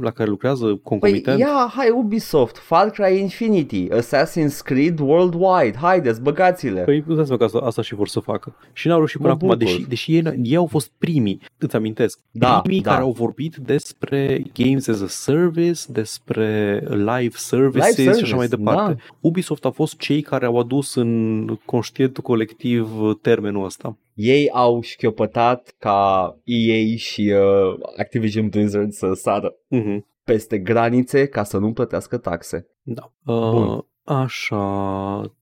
la 0.00 0.10
care 0.10 0.28
lucrează 0.30 0.64
Păi 0.64 0.80
concomitent. 0.82 1.38
ia, 1.38 1.72
hai 1.74 1.90
Ubisoft, 1.90 2.58
Far 2.58 2.90
Cry 2.90 3.18
Infinity, 3.20 3.88
Assassin's 3.88 4.58
Creed 4.64 4.98
Worldwide, 4.98 5.76
haideți, 5.80 6.22
băgați-le. 6.22 6.80
Păi 6.80 7.04
îți 7.06 7.16
dai 7.16 7.24
seama 7.24 7.36
că 7.38 7.44
asta, 7.44 7.58
asta 7.58 7.82
și 7.82 7.94
vor 7.94 8.08
să 8.08 8.20
facă. 8.20 8.54
Și 8.72 8.86
n-au 8.88 8.96
reușit 8.96 9.20
până 9.20 9.28
Mă 9.28 9.34
acum, 9.34 9.48
bucur. 9.48 9.64
deși, 9.64 9.88
deși 9.88 10.14
ei, 10.14 10.22
ei 10.42 10.56
au 10.56 10.66
fost 10.66 10.90
primii, 10.98 11.40
îți 11.58 11.76
amintesc, 11.76 12.18
Da, 12.30 12.60
primii 12.60 12.82
da. 12.82 12.90
care 12.90 13.02
au 13.02 13.10
vorbit 13.12 13.56
despre 13.56 14.42
games 14.54 14.88
as 14.88 15.00
a 15.00 15.08
service, 15.08 15.80
despre 15.88 16.78
live 16.90 17.34
services 17.36 17.96
Live 17.96 18.12
și 18.16 18.22
așa 18.22 18.36
mai 18.36 18.46
service, 18.46 18.56
departe. 18.70 18.92
da. 18.92 19.16
Ubisoft 19.20 19.64
a 19.64 19.70
fost 19.70 19.96
cei 19.98 20.22
care 20.22 20.46
au 20.46 20.58
adus 20.58 20.94
în 20.94 21.46
conștientul 21.64 22.22
colectiv 22.34 22.88
termenul 23.22 23.64
ăsta. 23.64 23.98
Ei 24.14 24.50
au 24.50 24.80
șchiopătat 24.80 25.74
ca 25.78 26.30
EA 26.44 26.96
și 26.96 27.32
uh, 27.34 27.78
Activision 27.98 28.48
Blizzard 28.48 28.92
să 28.92 29.12
sară 29.12 29.54
Uh-huh. 29.54 29.98
peste 30.24 30.58
granițe 30.58 31.26
ca 31.26 31.42
să 31.42 31.58
nu 31.58 31.72
plătească 31.72 32.16
taxe. 32.16 32.66
Da. 32.82 33.12
Bun. 33.24 33.68
Uh, 33.68 33.82
așa. 34.04 34.64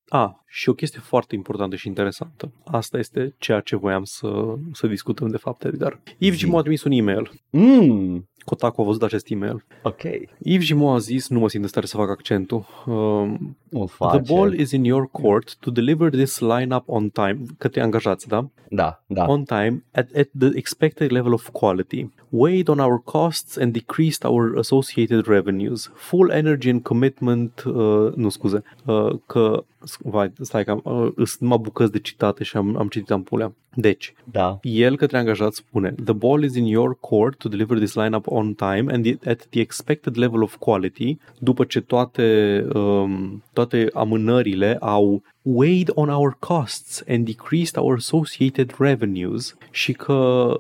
A, 0.09 0.43
și 0.47 0.69
o 0.69 0.73
chestie 0.73 1.01
foarte 1.01 1.35
importantă 1.35 1.77
și 1.77 1.87
interesantă. 1.87 2.53
Asta 2.65 2.99
este 2.99 3.35
ceea 3.39 3.61
ce 3.61 3.77
voiam 3.77 4.05
să, 4.05 4.55
să 4.73 4.87
discutăm 4.87 5.29
de 5.29 5.37
fapt, 5.37 5.65
Edgar. 5.65 6.01
Yves 6.19 6.39
Zi. 6.39 6.45
Gimo 6.45 6.59
a 6.59 6.61
trimis 6.61 6.83
un 6.83 6.93
e-mail. 6.93 7.31
Mm, 7.51 8.29
Kotaku 8.45 8.81
a 8.81 8.85
văzut 8.85 9.03
acest 9.03 9.31
e-mail. 9.31 9.65
ok, 9.83 10.03
Yves 10.39 10.65
Gimo 10.65 10.93
a 10.93 10.99
zis, 10.99 11.29
nu 11.29 11.39
mă 11.39 11.49
simt 11.49 11.63
în 11.63 11.69
stare 11.69 11.87
să 11.87 11.97
fac 11.97 12.09
accentul, 12.09 12.65
um, 12.87 13.57
o 13.73 13.87
face. 13.87 14.19
The 14.19 14.35
ball 14.35 14.53
is 14.53 14.71
in 14.71 14.85
your 14.85 15.09
court 15.11 15.57
to 15.57 15.71
deliver 15.71 16.11
this 16.11 16.39
lineup 16.41 16.83
on 16.87 17.09
time, 17.09 17.39
către 17.59 17.81
angajați, 17.81 18.29
da? 18.29 18.49
Da, 18.69 19.03
da. 19.07 19.25
On 19.27 19.45
time, 19.45 19.85
at, 19.93 20.09
at 20.17 20.29
the 20.39 20.51
expected 20.55 21.11
level 21.11 21.33
of 21.33 21.49
quality, 21.49 22.11
weighed 22.29 22.69
on 22.69 22.79
our 22.79 23.03
costs 23.05 23.57
and 23.57 23.73
decreased 23.73 24.25
our 24.25 24.57
associated 24.59 25.27
revenues. 25.27 25.91
Full 25.95 26.31
energy 26.31 26.71
and 26.71 26.83
commitment, 26.83 27.63
uh, 27.67 28.13
nu 28.15 28.29
scuze, 28.29 28.63
uh, 28.85 29.15
că, 29.27 29.65
vai, 29.99 30.33
stai 30.41 30.65
că 30.65 30.71
am, 30.71 30.81
uh, 30.85 31.13
sunt 31.17 31.39
numai 31.39 31.59
bucăți 31.59 31.93
de 31.93 31.99
citate 31.99 32.45
și 32.45 32.57
am, 32.57 32.77
am 32.77 32.89
citit 32.89 33.11
ampulea. 33.11 33.53
Deci, 33.75 34.15
Da. 34.25 34.59
el 34.63 34.97
către 34.97 35.19
angajat 35.19 35.53
spune 35.53 35.95
The 36.05 36.13
ball 36.13 36.43
is 36.43 36.55
in 36.55 36.65
your 36.65 36.97
court 37.01 37.37
to 37.39 37.49
deliver 37.49 37.77
this 37.79 37.95
lineup 37.95 38.27
on 38.27 38.55
time 38.55 38.85
and 38.93 39.05
the- 39.05 39.31
at 39.31 39.47
the 39.51 39.61
expected 39.61 40.17
level 40.17 40.43
of 40.43 40.57
quality 40.57 41.19
după 41.39 41.65
ce 41.65 41.81
toate, 41.81 42.67
um, 42.75 43.43
toate 43.53 43.89
amânările 43.93 44.77
au 44.81 45.23
weighed 45.43 45.91
on 45.95 46.09
our 46.09 46.37
costs 46.39 47.03
and 47.09 47.25
decreased 47.27 47.77
our 47.77 47.95
associated 47.97 48.75
revenues 48.79 49.57
și 49.71 49.93
că 49.93 50.13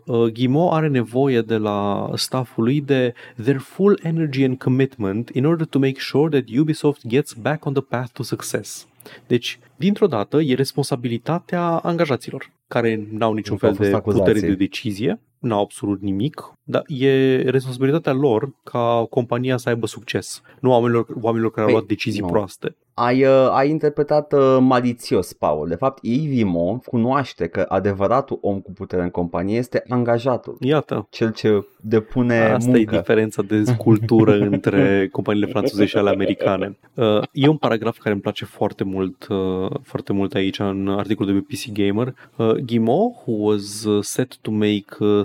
uh, 0.06 0.24
Ghimo 0.32 0.72
are 0.72 0.88
nevoie 0.88 1.40
de 1.40 1.56
la 1.56 2.10
stafful 2.14 2.64
lui 2.64 2.80
de 2.80 3.14
their 3.44 3.58
full 3.58 3.98
energy 4.02 4.44
and 4.44 4.58
commitment 4.58 5.30
in 5.34 5.44
order 5.44 5.66
to 5.66 5.78
make 5.78 5.98
sure 5.98 6.28
that 6.40 6.48
Ubisoft 6.60 7.06
gets 7.08 7.32
back 7.32 7.64
on 7.64 7.72
the 7.72 7.82
path 7.82 8.10
to 8.12 8.22
success. 8.22 8.86
Deci, 9.26 9.58
dintr-o 9.76 10.06
dată, 10.06 10.40
e 10.40 10.54
responsabilitatea 10.54 11.62
angajaților, 11.64 12.50
care 12.68 13.08
n-au 13.10 13.32
niciun 13.32 13.56
Că 13.56 13.66
au 13.66 13.72
fel 13.72 13.78
fost 13.78 13.90
de 13.90 13.96
acuzații. 13.96 14.32
putere 14.32 14.46
de 14.46 14.54
decizie, 14.54 15.20
n-au 15.38 15.60
absolut 15.60 16.00
nimic, 16.00 16.52
dar 16.62 16.82
e 16.86 17.36
responsabilitatea 17.50 18.12
lor 18.12 18.54
ca 18.64 19.06
compania 19.10 19.56
să 19.56 19.68
aibă 19.68 19.86
succes, 19.86 20.42
nu 20.60 20.70
oamenilor, 20.70 21.06
oamenilor 21.20 21.50
care 21.50 21.66
Păi, 21.66 21.74
au 21.74 21.78
luat 21.78 21.88
decizii 21.88 22.20
nu. 22.20 22.26
proaste. 22.26 22.76
Ai, 22.94 23.24
uh, 23.24 23.48
ai 23.50 23.68
interpretat 23.70 24.32
uh, 24.32 24.56
malițios, 24.60 25.32
Paul. 25.32 25.68
De 25.68 25.74
fapt, 25.74 26.04
Ivimo 26.04 26.80
cunoaște 26.84 27.46
că 27.46 27.64
adevăratul 27.68 28.38
om 28.40 28.60
cu 28.60 28.72
putere 28.72 29.02
în 29.02 29.10
companie 29.10 29.56
este 29.58 29.84
angajatul. 29.88 30.56
Iată, 30.60 31.06
Cel 31.10 31.32
ce 31.32 31.66
depune 31.80 32.40
asta 32.40 32.70
muncă. 32.70 32.94
e 32.94 32.98
diferența 32.98 33.42
de 33.42 33.64
cultură 33.76 34.32
între 34.50 35.08
companiile 35.12 35.46
franțuze 35.46 35.84
și 35.84 35.96
ale 35.96 36.10
americane. 36.10 36.78
Uh, 36.94 37.22
E 37.32 37.48
un 37.48 37.56
paragraf 37.56 37.98
care 37.98 38.12
îmi 38.12 38.22
place 38.22 38.44
foarte 38.44 38.84
mult, 38.84 39.26
uh, 39.28 39.70
foarte 39.82 40.12
mult 40.12 40.34
aici 40.34 40.58
în 40.58 40.88
articolul 40.88 41.32
de 41.32 41.38
pe 41.38 41.54
PC 41.54 41.72
Gamer. 41.72 42.14
Uh, 42.36 42.54
Guimau, 42.54 43.22
who 43.26 43.32
was 43.52 43.84
uh, 43.84 44.02
set 44.04 44.36
to 44.40 44.50
make 44.50 44.84
uh, 44.98 45.22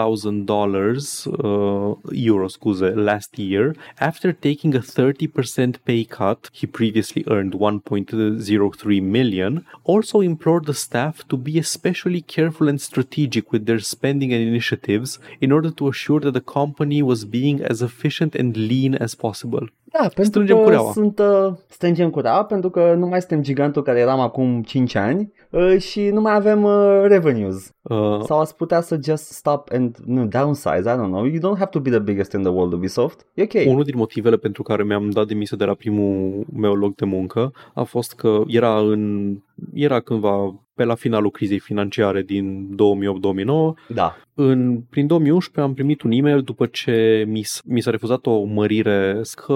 $624,000 0.00 1.24
uh, 1.24 1.96
euro, 2.12 2.48
scuze, 2.48 2.88
last 2.94 3.36
year, 3.36 3.70
after 3.98 4.32
taking 4.34 4.74
a 4.74 4.80
30% 4.80 5.79
pay 5.84 6.04
cut, 6.04 6.50
he 6.52 6.66
previously 6.66 7.24
earned 7.28 7.52
1.03 7.52 9.02
million, 9.02 9.66
also 9.84 10.20
implored 10.20 10.66
the 10.66 10.74
staff 10.74 11.26
to 11.28 11.36
be 11.36 11.58
especially 11.58 12.20
careful 12.20 12.68
and 12.68 12.80
strategic 12.80 13.52
with 13.52 13.66
their 13.66 13.80
spending 13.80 14.32
and 14.32 14.42
initiatives 14.46 15.18
in 15.40 15.52
order 15.52 15.70
to 15.70 15.88
assure 15.88 16.20
that 16.20 16.32
the 16.32 16.40
company 16.40 17.02
was 17.02 17.24
being 17.24 17.62
as 17.62 17.82
efficient 17.82 18.34
and 18.34 18.56
lean 18.56 18.94
as 18.94 19.14
possible. 19.14 19.66
Da, 19.92 19.98
pentru 20.00 20.22
Strângem 20.24 20.56
că 20.56 20.62
cureaua. 20.62 20.92
sunt, 20.92 21.18
uh, 21.18 21.52
strângem 21.68 22.10
cureaua 22.10 22.44
pentru 22.44 22.70
că 22.70 22.94
nu 22.98 23.06
mai 23.06 23.18
suntem 23.20 23.42
gigantul 23.42 23.82
care 23.82 23.98
eram 23.98 24.20
acum 24.20 24.62
5 24.62 24.94
ani 24.94 25.32
uh, 25.50 25.76
și 25.78 26.08
nu 26.08 26.20
mai 26.20 26.34
avem 26.34 26.62
uh, 26.62 27.02
revenues. 27.06 27.70
Uh, 27.82 28.20
Sau 28.24 28.38
ați 28.40 28.56
putea 28.56 28.80
să 28.80 28.98
just 29.04 29.24
stop 29.24 29.68
and 29.72 29.96
nu, 30.04 30.26
downsize, 30.26 30.78
I 30.78 30.92
don't 30.94 31.10
know. 31.10 31.24
You 31.24 31.38
don't 31.38 31.58
have 31.58 31.70
to 31.70 31.80
be 31.80 31.90
the 31.90 31.98
biggest 31.98 32.32
in 32.32 32.42
the 32.42 32.50
world, 32.50 32.72
Ubisoft. 32.72 33.26
E 33.34 33.42
ok. 33.42 33.52
Unul 33.66 33.84
din 33.84 33.96
motivele 33.96 34.36
pentru 34.36 34.62
care 34.62 34.82
mi-am 34.82 35.10
dat 35.10 35.26
demisia 35.26 35.56
de 35.56 35.64
la 35.64 35.74
primul 35.74 36.44
meu 36.56 36.74
loc 36.74 36.94
de 36.94 37.04
muncă 37.04 37.52
a 37.74 37.82
fost 37.82 38.14
că 38.14 38.42
era 38.46 38.78
în 38.78 39.34
era 39.74 40.00
cândva 40.00 40.60
pe 40.74 40.84
la 40.84 40.94
finalul 40.94 41.30
crizei 41.30 41.58
financiare 41.58 42.22
din 42.22 42.68
2008-2009 42.74 43.74
Da. 43.88 44.16
În, 44.34 44.80
prin 44.90 45.06
2011 45.06 45.60
am 45.60 45.74
primit 45.74 46.02
un 46.02 46.10
e-mail 46.10 46.42
după 46.42 46.66
ce 46.66 47.24
mi, 47.28 47.42
s- 47.42 47.62
mi 47.64 47.80
s-a 47.80 47.90
refuzat 47.90 48.26
o 48.26 48.44
mărire 48.44 49.20
că 49.46 49.52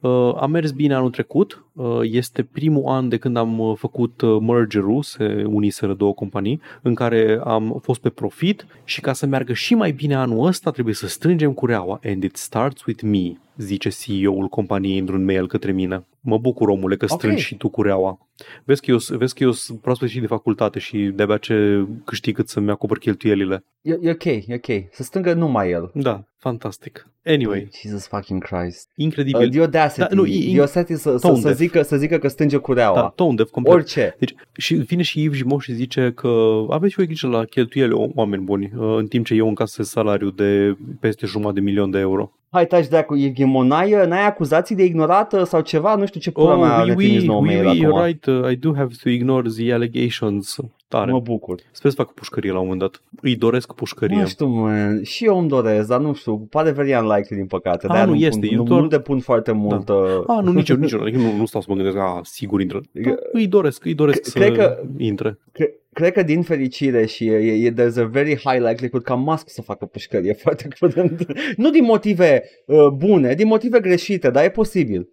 uh, 0.00 0.34
a 0.42 0.46
mers 0.46 0.70
bine 0.70 0.94
anul 0.94 1.10
trecut, 1.10 1.64
uh, 1.72 1.98
este 2.02 2.42
primul 2.42 2.84
an 2.86 3.08
de 3.08 3.16
când 3.16 3.36
am 3.36 3.58
uh, 3.58 3.72
făcut 3.76 4.20
uh, 4.20 4.36
merger-ul, 4.40 5.02
se 5.02 5.44
uniseră 5.46 5.94
două 5.94 6.12
companii, 6.14 6.60
în 6.82 6.94
care 6.94 7.40
am 7.44 7.78
fost 7.82 8.00
pe 8.00 8.08
profit 8.08 8.66
și 8.84 9.00
ca 9.00 9.12
să 9.12 9.26
meargă 9.26 9.52
și 9.52 9.74
mai 9.74 9.90
bine 9.92 10.14
anul 10.14 10.46
ăsta 10.46 10.70
trebuie 10.70 10.94
să 10.94 11.06
strângem 11.06 11.52
cureaua 11.52 12.00
and 12.04 12.22
it 12.22 12.36
starts 12.36 12.84
with 12.84 13.02
me. 13.02 13.32
Zice 13.56 13.88
CEO-ul 13.88 14.48
companiei 14.48 14.98
într-un 14.98 15.24
mail 15.24 15.46
către 15.46 15.72
mine. 15.72 16.06
Mă 16.20 16.38
bucur, 16.38 16.68
omule, 16.68 16.96
că 16.96 17.06
strângi 17.06 17.36
Ok. 17.36 17.42
și 17.44 17.56
tu 17.56 17.68
cureaua. 17.68 18.18
Vezi 18.64 18.80
că 18.80 18.90
eu, 18.90 18.96
vezi 19.18 19.34
că 19.34 19.42
eu 19.42 19.50
sunt 19.50 19.80
proaspăt 19.80 20.08
și 20.08 20.20
de 20.20 20.26
facultate 20.26 20.78
și 20.78 20.98
de-abia 20.98 21.36
ce 21.36 21.86
câștig 22.04 22.34
cât 22.34 22.48
să-mi 22.48 22.70
acopăr 22.70 22.98
cheltuielile. 22.98 23.64
E, 23.80 23.98
e 24.00 24.10
ok, 24.10 24.24
e 24.24 24.44
ok. 24.54 24.84
Să 24.90 25.02
stângă 25.02 25.32
numai 25.32 25.70
el. 25.70 25.90
Da, 25.94 26.24
fantastic. 26.36 27.06
Anyway, 27.24 27.68
Jesus 27.82 28.06
fucking 28.06 28.42
Christ. 28.44 28.90
incredibil. 28.96 29.40
Uh, 29.46 29.50
the 29.50 29.60
audacity. 29.60 30.00
Da, 30.00 30.06
nu, 30.10 30.20
nu, 30.22 30.26
e- 30.26 30.38
the 30.38 30.58
audacity 30.60 30.94
să, 30.94 31.16
să, 31.16 31.26
tone 31.26 31.36
să, 31.40 31.42
deaf. 31.46 31.56
zică, 31.56 31.82
să 31.82 31.96
zică 31.96 32.18
că 32.18 32.28
stânge 32.28 32.56
cureaua. 32.56 33.00
da, 33.00 33.12
tone 33.14 33.34
deaf 33.34 33.50
complet. 33.50 33.74
Orice. 33.74 34.16
Deci, 34.18 34.34
și 34.56 34.74
vine 34.74 35.02
și 35.02 35.22
Yves 35.22 35.36
Gimo 35.38 35.58
și 35.58 35.72
zice 35.74 36.12
că 36.14 36.64
aveți 36.70 36.94
voi 36.94 37.06
grijă 37.06 37.26
la 37.28 37.44
cheltuiele, 37.44 37.92
o- 37.92 38.08
oameni 38.14 38.42
buni, 38.42 38.72
uh, 38.76 38.94
în 38.98 39.06
timp 39.06 39.26
ce 39.26 39.34
eu 39.34 39.48
încasez 39.48 39.88
salariu 39.88 40.30
de 40.30 40.76
peste 41.00 41.26
jumătate 41.26 41.54
de 41.54 41.60
milion 41.60 41.90
de 41.90 41.98
euro. 41.98 42.32
Hai, 42.54 42.66
taci 42.66 42.86
de 42.88 43.02
cu 43.06 43.16
Evgemo, 43.16 43.62
n-ai, 43.64 44.06
n-ai 44.06 44.26
acuzații 44.26 44.74
de 44.74 44.84
ignorată 44.84 45.44
sau 45.44 45.60
ceva? 45.60 45.94
Nu 45.94 46.06
știu 46.06 46.20
ce 46.20 46.30
pula 46.30 46.56
mea 46.56 46.78
oui, 46.80 46.86
le 46.86 46.94
oui, 46.96 47.04
trimiți 47.06 47.26
nouă 47.26 47.40
oui, 47.40 47.46
mail 47.48 47.66
oui, 47.66 47.84
acum. 47.84 48.00
you're 48.00 48.06
right, 48.06 48.24
uh, 48.26 48.50
I 48.50 48.56
do 48.56 48.74
have 48.74 48.94
to 49.02 49.08
ignore 49.08 49.48
the 49.48 49.72
allegations. 49.72 50.56
Tare. 50.88 51.12
Mă 51.12 51.20
bucur. 51.20 51.60
Sper 51.70 51.90
să 51.90 51.96
facă 51.96 52.12
pușcărie 52.14 52.50
la 52.50 52.56
un 52.58 52.62
moment 52.62 52.80
dat. 52.80 53.02
Îi 53.20 53.36
doresc 53.36 53.72
pușcărie. 53.74 54.16
Nu 54.20 54.26
știu, 54.26 54.46
man. 54.46 55.02
Și 55.02 55.24
eu 55.24 55.38
îmi 55.38 55.48
doresc, 55.48 55.88
dar 55.88 56.00
nu 56.00 56.12
știu. 56.14 56.36
Pare 56.38 56.70
very 56.70 56.94
unlikely, 56.94 57.36
din 57.36 57.46
păcate. 57.46 57.86
A, 57.86 57.90
De-aia 57.92 58.04
nu 58.06 58.12
nu, 58.12 58.18
este, 58.18 58.46
pun, 58.46 58.48
e 58.52 58.56
nu, 58.56 58.62
doar- 58.62 58.80
nu 58.80 58.86
depun 58.86 59.20
foarte 59.20 59.52
mult. 59.52 59.88
uh, 59.88 59.96
A, 60.26 60.40
nu, 60.40 60.52
nici 60.52 60.68
eu, 60.68 60.76
nici 60.76 60.92
eu. 60.92 61.00
Adică 61.06 61.18
nu, 61.18 61.36
nu 61.36 61.46
stau 61.46 61.60
să 61.60 61.66
mă 61.70 61.74
gândesc, 61.76 61.96
a, 61.96 62.20
sigur 62.22 62.60
intră. 62.60 62.80
Da, 62.92 63.10
îi 63.32 63.46
doresc, 63.46 63.84
îi 63.84 63.94
doresc 63.94 64.24
să 64.24 64.38
Cred 64.38 64.56
că- 64.56 64.82
intre. 64.98 65.38
Cre- 65.52 65.74
cred 65.92 66.12
că 66.12 66.22
din 66.22 66.42
fericire 66.42 67.06
și 67.06 67.26
e, 67.26 67.36
e, 67.36 67.66
e 67.66 67.72
there's 67.72 67.96
a 67.96 68.04
very 68.04 68.36
high 68.36 68.60
likelihood 68.68 69.02
ca 69.02 69.14
Musk 69.14 69.50
să 69.50 69.62
facă 69.62 69.86
pușcărie 69.86 70.32
foarte 70.42 70.68
curând. 70.78 71.26
nu 71.56 71.70
din 71.70 71.84
motive 71.84 72.42
uh, 72.66 72.88
bune, 72.88 73.34
din 73.34 73.46
motive 73.46 73.80
greșite, 73.80 74.30
dar 74.30 74.44
e 74.44 74.50
posibil. 74.50 75.08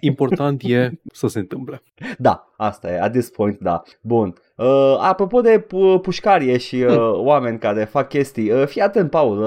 Important 0.00 0.62
e 0.62 0.90
să 1.12 1.26
se 1.26 1.38
întâmple. 1.38 1.82
Da, 2.18 2.52
asta 2.56 2.90
e, 2.90 3.00
at 3.00 3.12
this 3.12 3.30
point, 3.30 3.58
da. 3.60 3.82
Bun. 4.00 4.34
Uh, 4.64 4.96
apropo 5.00 5.40
de 5.40 5.64
pu- 5.68 5.98
pușcarie 6.02 6.58
și 6.58 6.76
uh, 6.76 6.86
Hmm. 6.86 7.26
oameni 7.26 7.58
care 7.58 7.84
fac 7.84 8.08
chestii, 8.08 8.50
uh, 8.50 8.66
fii 8.66 8.80
atent, 8.80 9.10
Paul, 9.10 9.38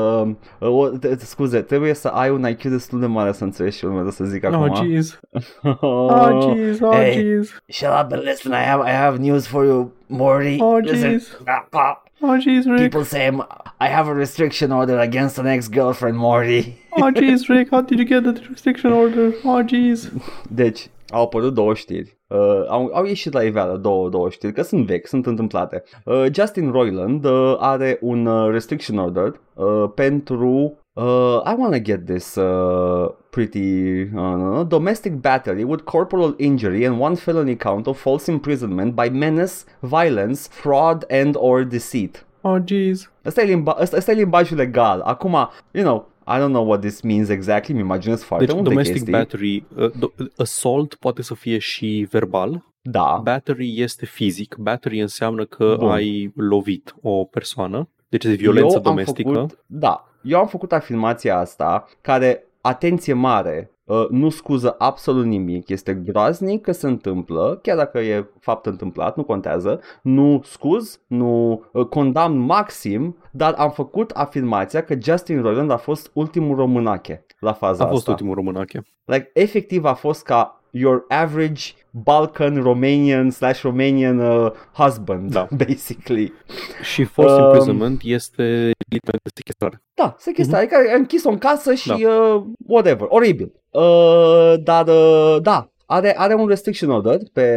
uh, 0.59 0.67
uh, 0.69 0.75
o- 0.79 0.87
te- 0.89 1.15
scuze, 1.17 1.59
trebuie 1.61 1.93
să 1.93 2.07
ai 2.07 2.29
un 2.29 2.47
IQ 2.49 2.61
destul 2.63 2.99
de 2.99 3.05
mare 3.05 3.31
să 3.31 3.43
înțelegi 3.43 3.77
ce 3.77 3.85
urmează 3.85 4.09
să 4.09 4.23
zic 4.23 4.43
acum. 4.45 4.61
Oh, 4.69 4.79
jeez. 4.83 5.19
Oh, 5.81 6.53
jeez. 6.55 6.79
Oh, 6.81 6.93
Hey. 6.93 7.13
jeez. 7.13 7.61
Shut 7.67 7.89
up 7.89 8.11
and 8.11 8.21
listen, 8.23 8.51
I 8.51 8.63
have, 8.65 8.89
I 8.89 8.93
have 8.93 9.17
news 9.17 9.47
for 9.47 9.65
you, 9.65 9.91
Morty. 10.07 10.57
Oh, 10.61 10.77
Listen. 10.81 11.11
jeez. 11.11 11.37
Ah, 11.45 11.65
ah. 11.71 12.01
Oh, 12.21 12.37
jeez, 12.39 12.65
Rick. 12.65 12.79
People 12.89 13.03
say 13.03 13.27
I'm, 13.27 13.39
I 13.81 13.87
have 13.87 14.09
a 14.09 14.13
restriction 14.13 14.71
order 14.71 14.97
against 14.99 15.37
an 15.37 15.45
ex-girlfriend, 15.45 16.17
Morty. 16.17 16.77
Oh, 17.01 17.09
jeez, 17.13 17.47
Rick. 17.47 17.67
How 17.71 17.81
did 17.81 17.97
you 17.99 18.07
get 18.07 18.23
that 18.23 18.47
restriction 18.49 18.91
order? 18.91 19.33
Oh, 19.43 19.61
jeez. 19.65 20.11
Deci, 20.49 20.89
au 21.09 21.23
apărut 21.23 21.53
două 21.53 21.73
știri. 21.73 22.17
Uh, 22.27 22.65
au, 22.67 22.91
au 22.93 23.05
ieșit 23.05 23.33
la 23.33 23.43
iveală 23.43 23.77
două, 23.77 24.09
două 24.09 24.29
știri, 24.29 24.53
că 24.53 24.61
sunt 24.61 24.85
vechi, 24.85 25.07
sunt 25.07 25.25
întâmplate. 25.25 25.83
Uh, 26.05 26.25
Justin 26.31 26.71
Roiland 26.71 27.25
uh, 27.25 27.55
are 27.59 27.97
un 28.01 28.25
uh, 28.25 28.51
restriction 28.51 28.97
order 28.97 29.39
uh, 29.53 29.89
pentru 29.95 30.77
Uh, 30.97 31.41
I 31.45 31.55
want 31.55 31.73
to 31.73 31.79
get 31.79 32.05
this 32.05 32.37
uh, 32.37 33.09
pretty 33.29 34.03
uh, 34.15 34.63
domestic 34.63 35.21
battery 35.21 35.65
with 35.65 35.83
corporal 35.83 36.33
injury 36.37 36.85
and 36.85 37.01
one 37.01 37.17
felony 37.17 37.57
count 37.57 37.85
of 37.87 37.97
false 37.97 38.29
imprisonment 38.29 38.95
by 38.95 39.09
menace, 39.09 39.65
violence, 39.81 40.47
fraud 40.47 41.03
and 41.09 41.35
or 41.37 41.65
deceit. 41.65 42.23
Oh, 42.43 42.59
jeez. 42.59 43.11
Asta 43.25 43.41
e, 43.41 43.45
limba- 43.45 43.75
asta, 43.77 43.97
asta 43.97 44.11
e 44.11 44.15
limbajul 44.15 44.57
legal. 44.57 45.01
Acum, 45.01 45.49
you 45.71 45.83
know, 45.83 46.07
I 46.27 46.37
don't 46.39 46.49
know 46.51 46.67
what 46.67 46.79
this 46.81 47.01
means 47.01 47.29
exactly, 47.29 47.73
mi 47.73 47.79
imaginez 47.79 48.23
foarte 48.23 48.45
Deci, 48.45 48.55
multe 48.55 48.69
domestic 48.69 48.95
chestii. 48.95 49.11
battery, 49.13 49.65
uh, 49.75 49.91
do- 49.91 50.27
assault 50.37 50.93
poate 50.95 51.21
să 51.21 51.33
fie 51.35 51.57
și 51.57 52.07
verbal. 52.11 52.65
Da, 52.81 53.19
Battery 53.23 53.81
este 53.81 54.05
fizic. 54.05 54.55
Battery 54.55 54.99
înseamnă 55.01 55.45
că 55.45 55.75
Bun. 55.79 55.89
ai 55.89 56.31
lovit 56.35 56.95
o 57.01 57.23
persoană. 57.23 57.89
Deci 58.09 58.23
este 58.23 58.35
violență 58.35 58.75
eu 58.75 58.81
domestică. 58.81 59.27
Am 59.29 59.33
făcut, 59.35 59.59
da, 59.65 60.09
eu 60.21 60.39
am 60.39 60.47
făcut 60.47 60.71
afirmația 60.71 61.37
asta 61.39 61.85
care, 62.01 62.43
atenție 62.61 63.13
mare, 63.13 63.71
uh, 63.85 64.05
nu 64.09 64.29
scuză 64.29 64.75
absolut 64.77 65.25
nimic, 65.25 65.69
este 65.69 65.93
groaznic 65.93 66.61
că 66.61 66.71
se 66.71 66.87
întâmplă, 66.87 67.59
chiar 67.61 67.77
dacă 67.77 67.99
e 67.99 68.29
fapt 68.39 68.65
întâmplat, 68.65 69.15
nu 69.15 69.23
contează, 69.23 69.79
nu 70.01 70.41
scuz, 70.43 70.99
nu 71.07 71.63
uh, 71.71 71.85
condamn 71.85 72.37
maxim, 72.37 73.17
dar 73.31 73.53
am 73.57 73.69
făcut 73.71 74.11
afirmația 74.11 74.83
că 74.83 74.95
Justin 75.01 75.41
Roiland 75.41 75.71
a 75.71 75.77
fost 75.77 76.11
ultimul 76.13 76.55
românache 76.55 77.25
la 77.39 77.53
faza 77.53 77.83
A 77.83 77.87
fost 77.87 77.97
asta. 77.99 78.11
ultimul 78.11 78.35
românache. 78.35 78.81
Like, 79.05 79.29
efectiv 79.33 79.85
a 79.85 79.93
fost 79.93 80.23
ca 80.23 80.59
your 80.71 81.05
average 81.07 81.61
Balkan 81.91 82.61
Romanian 82.61 83.29
slash 83.29 83.61
Romanian 83.61 84.19
uh, 84.19 84.51
husband, 84.73 85.31
Da. 85.31 85.47
basically. 85.67 86.33
Și 86.81 87.03
false 87.03 87.33
Um, 87.33 87.43
imprisonment 87.43 88.01
este 88.03 88.71
literalmente 88.95 89.29
de 89.33 89.41
sechestrare. 89.41 89.81
Da, 89.93 90.15
se 90.17 90.31
chestia, 90.31 90.57
adică 90.57 90.75
ai 90.75 90.97
închis-o 90.97 91.29
în 91.29 91.37
casă 91.37 91.73
și 91.73 91.91
Mhm. 91.91 92.01
Da. 92.01 92.09
uh, 92.09 92.43
whatever, 92.67 93.05
oribil. 93.09 93.51
Uh, 93.71 94.53
dar, 94.63 94.87
uh, 94.87 95.37
da, 95.41 95.69
are, 95.85 96.13
are 96.17 96.33
un 96.33 96.47
restriction 96.47 96.89
order 96.89 97.17
pe, 97.33 97.47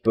pe 0.00 0.10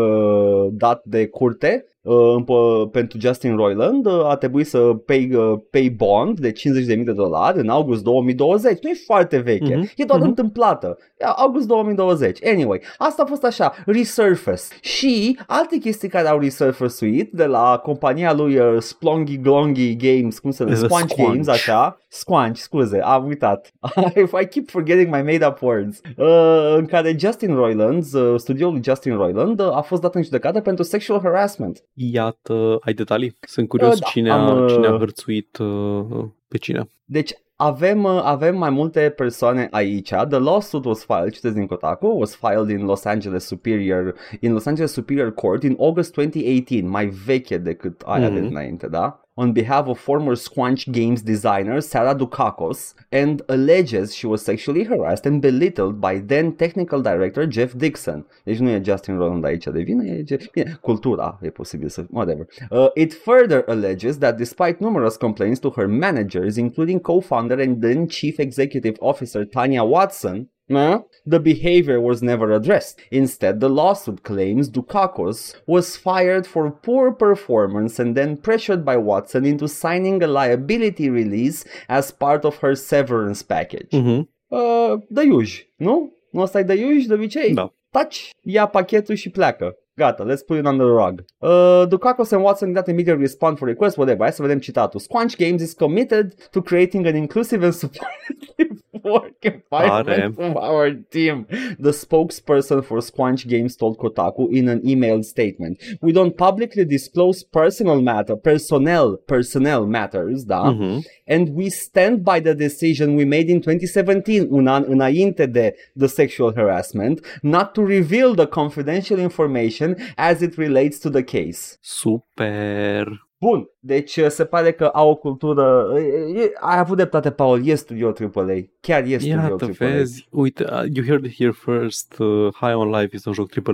dat 0.72 1.02
de 1.06 1.28
curte 1.28 1.86
uh, 2.04 2.36
împo- 2.40 2.92
pentru 2.92 3.20
Justin 3.20 3.56
Roiland 3.56 4.06
uh, 4.06 4.26
a 4.26 4.36
trebuit 4.36 4.68
să 4.68 4.78
pay, 4.80 5.30
uh, 5.34 5.60
pay 5.72 5.94
bond 5.98 6.40
de 6.40 6.52
50.000 6.52 7.04
de 7.06 7.12
dolari 7.12 7.60
în 7.60 7.70
august 7.70 8.04
2020. 8.04 8.84
Nu 8.84 8.90
e 8.90 8.94
foarte 9.06 9.38
veche, 9.38 9.76
Mhm, 9.76 9.92
e 9.96 10.04
doar 10.04 10.20
mhm. 10.20 10.28
întâmplată. 10.28 10.98
E 11.20 11.24
August 11.36 11.68
2020. 11.68 12.40
Anyway, 12.46 12.82
asta 12.98 13.24
a 13.24 13.26
fost 13.26 13.44
așa, 13.44 13.74
resurface. 13.86 14.62
Și 14.82 15.40
alte 15.48 15.78
chestii 15.78 16.10
care 16.10 16.28
au 16.28 16.40
resurfaced 16.40 17.28
de 17.32 17.46
la 17.46 17.80
compania 17.84 18.34
lui 18.34 18.58
uh, 18.58 18.76
Splongy 18.80 19.38
Glongy 19.38 19.96
Games, 19.96 20.40
cum 20.40 20.52
se 20.52 20.64
The 20.64 20.74
numește? 20.74 20.86
Squanch 20.88 21.10
Squanch. 21.12 21.32
Games, 21.32 21.48
așa. 21.48 21.98
Squanch, 22.10 22.58
scuze, 22.58 23.00
am 23.04 23.26
uitat. 23.26 23.72
I 24.42 24.46
keep 24.46 24.70
forgetting 24.70 25.16
my 25.16 25.22
made-up 25.22 25.62
words. 25.62 26.02
Uh, 26.18 26.76
în 26.78 26.86
care 26.86 27.16
Justin 27.20 27.56
Roiland, 27.56 28.04
uh, 28.14 28.34
studioul 28.38 28.72
lui 28.72 28.82
Justin 28.84 29.16
Roiland, 29.16 29.60
uh, 29.60 29.76
a 29.76 29.82
fost 29.82 30.02
dat 30.02 30.16
în 30.16 30.24
judecată 30.24 30.60
pentru 30.62 30.84
sexual 30.84 31.20
harassment. 31.24 31.84
Iată, 31.94 32.78
ai 32.82 32.94
detalii? 32.94 33.38
Sunt 33.42 33.68
curios 33.68 33.94
Uh, 33.94 34.00
da, 34.00 34.08
cine, 34.08 34.30
a, 34.32 34.34
am, 34.48 34.64
uh, 34.64 34.72
cine 34.72 34.88
a 34.88 34.98
hărțuit 34.98 35.58
uh, 35.58 36.26
pe 36.48 36.58
cine. 36.58 36.88
Deci 37.06 37.32
avem, 37.56 38.04
uh, 38.04 38.22
avem 38.24 38.58
mai 38.58 38.70
multe 38.70 39.10
persoane 39.16 39.68
aici. 39.72 40.10
The 40.10 40.38
lawsuit 40.38 40.86
was 40.86 41.04
filed, 41.06 41.34
citesc 41.34 41.54
din 41.54 41.66
Kotaku, 41.68 42.08
was 42.08 42.36
filed 42.36 42.70
in 42.70 42.86
Los 42.86 43.06
Angeles 43.06 43.46
Superior, 43.46 44.16
in 44.40 44.52
Los 44.52 44.66
Angeles 44.66 44.92
Superior 44.92 45.32
Court 45.32 45.64
in 45.64 45.76
August 45.80 46.14
2018, 46.14 46.88
mai 46.88 47.06
veche 47.26 47.58
decât 47.58 48.02
aia 48.06 48.30
Mhm. 48.30 48.34
de 48.42 48.48
dinainte, 48.48 48.88
da? 48.88 49.23
On 49.36 49.52
behalf 49.52 49.88
of 49.88 49.98
former 50.00 50.36
Squanch 50.36 50.92
Games 50.92 51.24
designer 51.24 51.82
Sarah 51.82 52.14
Dukakis 52.14 52.94
and 53.12 53.42
alleges 53.50 54.16
she 54.16 54.28
was 54.28 54.44
sexually 54.44 54.84
harassed 54.84 55.26
and 55.26 55.42
belittled 55.42 56.00
by 56.00 56.20
then 56.20 56.56
technical 56.56 57.02
director 57.02 57.48
Jeff 57.48 57.74
Dixon. 57.76 58.26
Deci 58.44 58.60
nu 58.60 58.70
e 58.70 58.82
Justin 58.84 59.18
Roland 59.18 59.44
aici 59.44 59.64
de 59.64 59.82
vină, 59.82 60.04
e 60.04 60.24
Jeff... 60.26 60.52
Bine, 60.52 60.78
cultura 60.82 61.40
e 61.42 61.50
posibil 61.50 61.90
să... 61.90 62.06
whatever. 62.10 62.48
Uh, 62.70 62.88
it 62.94 63.14
further 63.14 63.64
alleges 63.68 64.18
that 64.18 64.38
despite 64.38 64.80
numerous 64.80 65.18
complaints 65.18 65.60
to 65.60 65.70
her 65.76 65.88
managers, 65.88 66.58
including 66.58 67.00
co-founder 67.00 67.60
and 67.60 67.82
then 67.82 68.08
chief 68.08 68.38
executive 68.38 68.96
officer 69.00 69.46
Tanya 69.46 69.84
Watson, 69.84 70.52
uh, 70.70 71.00
the 71.26 71.40
behavior 71.40 72.00
was 72.00 72.22
never 72.22 72.52
addressed. 72.52 73.00
Instead, 73.12 73.60
the 73.60 73.70
lawsuit 73.70 74.24
claims 74.24 74.70
Dukakis 74.70 75.56
was 75.68 75.98
fired 75.98 76.46
for 76.48 76.72
poor 76.72 77.12
performance 77.12 78.00
and 78.00 78.16
then 78.16 78.38
pressured 78.38 78.84
by 78.86 78.98
Watson 78.98 79.46
into 79.46 79.68
signing 79.68 80.22
a 80.24 80.28
liability 80.28 81.10
release 81.10 81.66
as 81.88 82.12
part 82.12 82.46
of 82.46 82.58
her 82.58 82.76
severance 82.76 83.44
package. 83.44 83.92
Uh-huh. 83.92 84.24
Uh, 84.52 85.02
de 85.10 85.24
iuj, 85.24 85.66
nu? 85.78 86.14
Nu 86.32 86.42
asta 86.42 86.60
e 86.60 86.64
de 86.64 86.74
iuj 86.74 87.06
de 87.06 87.14
obicei? 87.14 87.54
Da. 87.54 87.74
Taci, 87.90 88.30
ia 88.42 88.66
pachetul 88.66 89.16
și 89.16 89.30
pleacă. 89.30 89.76
Gata, 89.96 90.24
let's 90.24 90.42
put 90.42 90.58
it 90.58 90.66
on 90.66 90.78
the 90.78 90.86
rug. 90.86 91.24
Uh, 91.42 91.86
Dukakis 91.86 92.34
and 92.34 92.44
Watson 92.44 92.70
did 92.70 92.76
not 92.76 92.90
immediately 92.90 93.22
respond 93.22 93.60
for 93.60 93.66
request, 93.68 93.98
whatever. 93.98 94.24
Hai 94.24 94.32
să 94.32 94.42
vedem 94.42 94.60
citatul. 94.60 95.00
Squanch 95.00 95.36
Games 95.38 95.62
is 95.62 95.74
committed 95.74 96.34
to 96.52 96.62
creating 96.62 97.06
an 97.06 97.16
inclusive 97.16 97.64
and 97.64 97.74
supportive 97.84 98.82
work 99.04 99.46
environment 99.46 100.36
for 100.36 100.64
our 100.70 100.88
team. 101.10 101.46
The 101.80 101.92
spokesperson 101.92 102.84
for 102.84 103.00
Squanch 103.02 103.44
Games 103.48 103.76
told 103.76 103.98
Kotaku 103.98 104.44
in 104.52 104.68
an 104.70 104.82
emailed 104.82 105.26
statement. 105.26 105.76
We 106.02 106.12
don't 106.12 106.36
publicly 106.38 106.86
disclose 106.86 107.44
personal 107.44 108.02
matter, 108.02 108.36
personnel, 108.36 109.18
personnel 109.28 109.86
matters, 109.86 110.46
da? 110.46 110.62
Uh-huh. 110.70 111.02
and 111.28 111.50
we 111.60 111.70
stand 111.70 112.24
by 112.32 112.40
the 112.40 112.56
decision 112.68 113.16
we 113.16 113.26
made 113.26 113.50
in 113.50 113.62
2017, 113.62 114.50
un 114.52 114.68
an 114.68 114.84
înainte 114.84 115.46
de 115.52 115.74
the 115.96 116.08
sexual 116.08 116.52
harassment, 116.60 117.22
not 117.42 117.68
to 117.76 117.82
reveal 117.98 118.36
the 118.36 118.48
confidential 118.48 119.20
information 119.20 119.83
as 120.18 120.42
it 120.42 120.58
relates 120.58 121.00
to 121.00 121.10
the 121.10 121.24
case. 121.24 121.78
Super. 121.82 123.06
Bun, 123.44 123.70
deci 123.80 124.16
uh, 124.18 124.26
se 124.28 124.46
pare 124.46 124.72
că 124.72 124.86
au 124.86 125.10
o 125.10 125.16
cultură... 125.16 125.94
e- 125.98 126.40
e- 126.42 126.52
Ai 126.60 126.78
avut 126.80 126.96
dreptate, 126.96 127.32
Paul, 127.32 127.68
e 127.68 127.76
studio 127.76 128.14
AAA. 128.34 128.46
Chiar 128.82 129.04
e 129.04 129.18
studio 129.18 129.28
Iată, 129.40 129.66
AAA. 129.66 129.72
vezi, 129.92 130.28
uite, 130.32 130.64
uh, 130.64 130.82
you 130.94 131.06
heard 131.06 131.26
it 131.26 131.36
here 131.36 131.52
first, 131.52 132.16
uh, 132.20 132.48
High 132.54 132.76
on 132.76 132.90
Life 132.90 133.10
este 133.12 133.30
un 133.30 133.36
joc 133.36 133.50
AAA. 133.68 133.74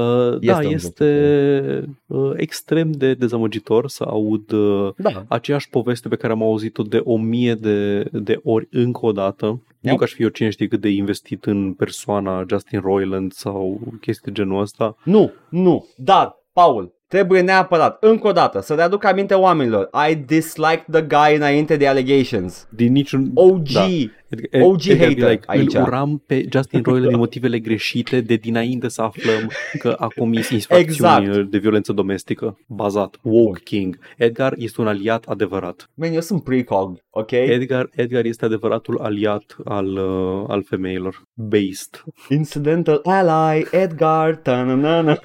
Uh, 0.00 0.32
Este 0.40 0.46
da, 0.46 0.56
un 0.56 0.62
joc 0.62 0.72
este 0.72 1.88
uh, 2.06 2.30
extrem 2.36 2.90
de 2.92 3.14
dezamăgitor 3.14 3.88
să 3.88 4.04
aud 4.08 4.50
uh, 4.52 4.90
Da. 4.96 5.24
aceeași 5.28 5.68
poveste 5.70 6.08
pe 6.08 6.16
care 6.16 6.32
am 6.32 6.42
auzit-o 6.42 6.82
de 6.82 7.00
o 7.04 7.16
mie 7.16 7.54
de, 7.54 8.02
de 8.12 8.40
ori 8.42 8.68
încă 8.70 9.06
o 9.06 9.12
dată. 9.12 9.46
Nu 9.46 9.88
Yep. 9.90 9.96
că 9.98 10.04
aș 10.04 10.12
fi 10.12 10.22
eu 10.22 10.28
cine 10.28 10.50
știe 10.50 10.68
cât 10.68 10.80
de 10.80 10.88
investit 10.88 11.44
în 11.44 11.72
persoana 11.72 12.44
Justin 12.48 12.80
Roiland 12.80 13.32
sau 13.32 13.80
chestii 14.00 14.32
de 14.32 14.42
genul 14.42 14.60
ăsta. 14.60 14.96
Nu, 15.04 15.32
nu, 15.48 15.86
dar, 15.96 16.36
Paul, 16.52 16.92
trebuie 17.08 17.40
neapărat, 17.40 17.96
încă 18.04 18.26
o 18.28 18.32
dată, 18.32 18.60
să 18.60 18.74
readuc 18.74 19.04
aminte 19.04 19.34
oamenilor. 19.34 19.88
I 20.10 20.14
disliked 20.14 20.84
the 20.90 21.02
guy 21.02 21.36
înainte 21.36 21.76
de 21.76 21.86
allegations. 21.86 22.66
Din 22.70 22.92
niciun... 22.92 23.30
OG. 23.34 23.68
Da. 23.72 23.86
Edgar, 24.28 24.62
OG 24.62 24.86
Edgar, 24.86 25.08
hater 25.08 25.30
like, 25.30 25.44
aici. 25.46 25.74
Îl 25.74 25.82
uram 25.82 26.22
pe 26.26 26.46
Justin 26.52 26.82
Roiland 26.82 27.08
din 27.08 27.18
motivele 27.18 27.58
greșite 27.58 28.20
de 28.20 28.34
dinainte 28.34 28.88
să 28.88 29.02
aflăm 29.02 29.50
că 29.78 29.94
a 29.98 30.06
comis 30.16 30.48
infracțiuni 30.58 31.24
Exact. 31.24 31.50
de 31.50 31.58
violență 31.58 31.92
domestică 31.92 32.58
bazat. 32.66 33.16
Woke 33.22 33.60
King. 33.64 33.98
Edgar 34.16 34.54
este 34.56 34.80
un 34.80 34.86
aliat 34.86 35.24
adevărat. 35.24 35.90
Man, 35.94 36.12
eu 36.12 36.20
sunt 36.20 36.44
precog, 36.44 36.98
ok? 37.10 37.30
Edgar, 37.30 37.88
Edgar 37.94 38.24
este 38.24 38.44
adevăratul 38.44 38.98
aliat 38.98 39.56
al, 39.64 39.86
uh, 39.86 40.44
al 40.48 40.62
femeilor. 40.62 41.22
Based. 41.34 42.02
Incidental 42.28 43.00
ally, 43.04 43.66
Edgar, 43.70 44.36
ta-na-na-na. 44.36 45.18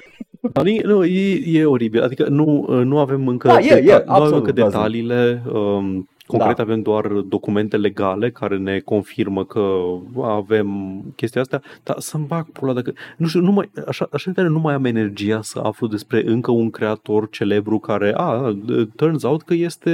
Nu, 0.84 1.06
e, 1.06 1.42
e 1.46 1.66
oribil. 1.66 2.02
Adică 2.02 2.28
nu, 2.30 2.66
nu 2.84 3.00
avem 3.00 3.28
încă, 3.28 3.48
Da, 3.48 3.60
e, 3.60 3.76
e, 3.76 3.84
nu 3.84 3.92
avem 3.92 4.04
absolut, 4.08 4.34
încă 4.34 4.52
da, 4.52 4.64
zi. 4.66 4.72
detaliile. 4.72 5.42
Um, 5.54 6.08
concret 6.28 6.56
Da. 6.56 6.64
avem 6.64 6.82
doar 6.82 7.08
documente 7.08 7.78
legale 7.78 8.32
care 8.32 8.58
ne 8.58 8.80
confirmă 8.80 9.46
că 9.46 9.82
avem 10.22 11.02
chestia 11.16 11.42
asta, 11.42 11.62
dar 11.84 11.96
să-mi 12.00 12.26
bag 12.26 12.50
pula 12.50 12.74
dacă... 12.74 12.94
Nu 13.18 13.28
știu, 13.28 13.42
nu 13.42 13.52
mai, 13.52 13.72
așa, 13.88 14.08
așa 14.12 14.30
de 14.30 14.36
tare 14.36 14.48
nu 14.48 14.60
mai 14.60 14.74
am 14.74 14.86
energia 14.86 15.42
să 15.42 15.60
aflu 15.64 15.88
despre 15.88 16.24
încă 16.26 16.52
un 16.52 16.70
creator 16.70 17.30
celebru 17.30 17.80
care, 17.80 18.14
a, 18.16 18.56
turns 18.96 19.24
out 19.24 19.42
că 19.42 19.54
este, 19.54 19.92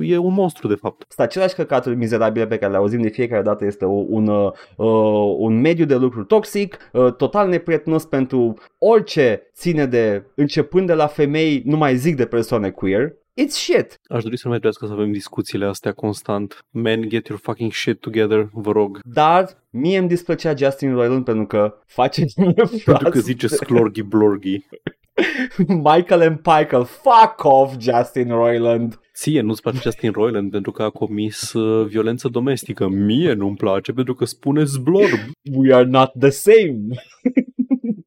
e 0.00 0.16
un 0.16 0.34
monstru 0.34 0.68
de 0.68 0.74
fapt. 0.74 1.04
Sunt 1.08 1.26
aceleași 1.26 1.54
căcaturi 1.54 1.96
mizerabile 1.96 2.46
pe 2.46 2.58
care 2.58 2.72
le 2.72 2.78
auzim 2.78 3.02
de 3.02 3.08
fiecare 3.08 3.42
dată. 3.42 3.64
Este 3.64 3.84
o, 3.84 4.04
un, 4.08 4.26
uh, 4.26 4.52
uh, 4.76 5.34
un 5.38 5.60
mediu 5.60 5.84
de 5.84 5.96
lucru 5.96 6.24
toxic, 6.24 6.78
uh, 6.92 7.14
total 7.14 7.48
neprietenos 7.48 8.04
pentru 8.04 8.54
orice 8.78 9.50
ține 9.54 9.86
de, 9.86 10.24
începând 10.34 10.86
de 10.86 10.94
la 10.94 11.06
femei, 11.06 11.62
nu 11.64 11.76
mai 11.76 11.96
zic 11.96 12.16
de 12.16 12.26
persoane 12.26 12.70
queer. 12.70 13.12
It's 13.42 13.54
shit. 13.54 14.00
Aș 14.08 14.22
dori 14.22 14.36
să 14.36 14.42
nu 14.44 14.50
mai 14.50 14.60
trebuiască 14.60 14.86
să 14.86 14.92
avem 14.92 15.12
discuțiile 15.12 15.64
astea 15.66 15.92
constant. 15.92 16.64
Men, 16.70 17.08
get 17.08 17.26
your 17.26 17.40
fucking 17.40 17.72
shit 17.72 18.00
together, 18.00 18.48
vă 18.52 18.72
rog. 18.72 19.00
Dar 19.04 19.64
mie 19.70 19.98
îmi 19.98 20.08
displăcea 20.08 20.54
Justin 20.54 20.94
Roiland 20.94 21.24
pentru 21.24 21.46
că 21.46 21.78
face 21.86 22.24
Pentru 22.84 23.08
că 23.10 23.18
zice 23.18 23.46
sklorgi 23.46 24.02
blorgi. 24.02 24.58
Michael 25.66 26.20
and 26.20 26.36
Michael, 26.36 26.84
fuck 26.84 27.44
off 27.44 27.76
Justin 27.78 28.28
Roiland. 28.28 29.00
Ție 29.14 29.40
nu-ți 29.40 29.62
place 29.62 29.78
Justin 29.82 30.10
Roiland 30.12 30.50
pentru 30.50 30.70
că 30.70 30.82
a 30.82 30.90
comis 30.90 31.52
uh, 31.52 31.86
violență 31.86 32.28
domestică. 32.28 32.88
Mie 32.88 33.32
nu-mi 33.32 33.56
place 33.56 33.92
pentru 33.92 34.14
că 34.14 34.24
spune 34.24 34.64
zblorb. 34.64 35.18
We 35.52 35.74
are 35.74 35.84
not 35.84 36.10
the 36.18 36.30
same. 36.30 36.78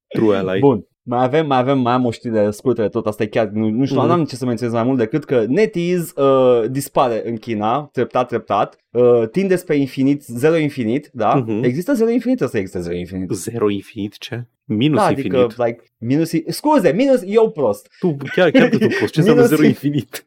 True 0.08 0.36
ally. 0.36 0.60
Bun. 0.60 0.88
Mai 1.10 1.24
avem, 1.24 1.48
mai 1.48 1.58
avem, 1.58 1.80
mai 1.80 1.94
am 1.94 2.06
o 2.06 2.12
știre 2.12 2.52
scurtă 2.52 2.82
de 2.82 2.88
tot, 2.88 3.06
asta 3.06 3.24
e 3.24 3.26
chiar, 3.26 3.48
nu, 3.48 3.70
nu 3.70 3.86
știu, 3.86 3.98
Mhm. 3.98 4.06
mm-hmm. 4.06 4.10
n-am 4.10 4.26
ce 4.26 4.36
să 4.36 4.46
menționez 4.46 4.74
mai 4.74 4.84
mult 4.84 4.98
decât 4.98 5.26
că 5.26 5.46
NetEase 5.48 6.12
uh, 6.22 6.64
dispare 6.72 7.30
în 7.30 7.38
China, 7.38 7.90
treptat, 7.92 8.28
treptat, 8.28 8.78
uh, 8.92 9.28
tinde 9.32 9.56
spre 9.56 9.76
infinit, 9.76 10.24
zero 10.24 10.58
infinit, 10.58 11.10
da? 11.14 11.34
Mhm. 11.36 11.64
Există 11.64 11.94
zero 11.94 12.10
infinit, 12.10 12.42
ăsta 12.42 12.58
există 12.58 12.80
zero 12.82 12.96
infinit. 12.96 13.30
Zero 13.30 13.70
infinit, 13.70 14.18
ce? 14.18 14.48
Minus 14.72 15.00
da, 15.00 15.10
infinit. 15.10 15.34
adică, 15.34 15.64
like, 15.64 15.84
minus, 15.98 16.32
scuze, 16.48 16.92
minus, 16.96 17.22
eu 17.26 17.50
prost. 17.52 17.90
Tu, 18.00 18.16
chiar, 18.36 18.50
chiar 18.52 18.70
că 18.70 18.78
tu 18.78 18.88
poți. 19.00 19.12
Ce 19.12 19.20
înseamnă 19.20 19.42
Minus 19.42 19.48
zero 19.56 19.62
in- 19.62 19.68
infinit? 19.68 20.26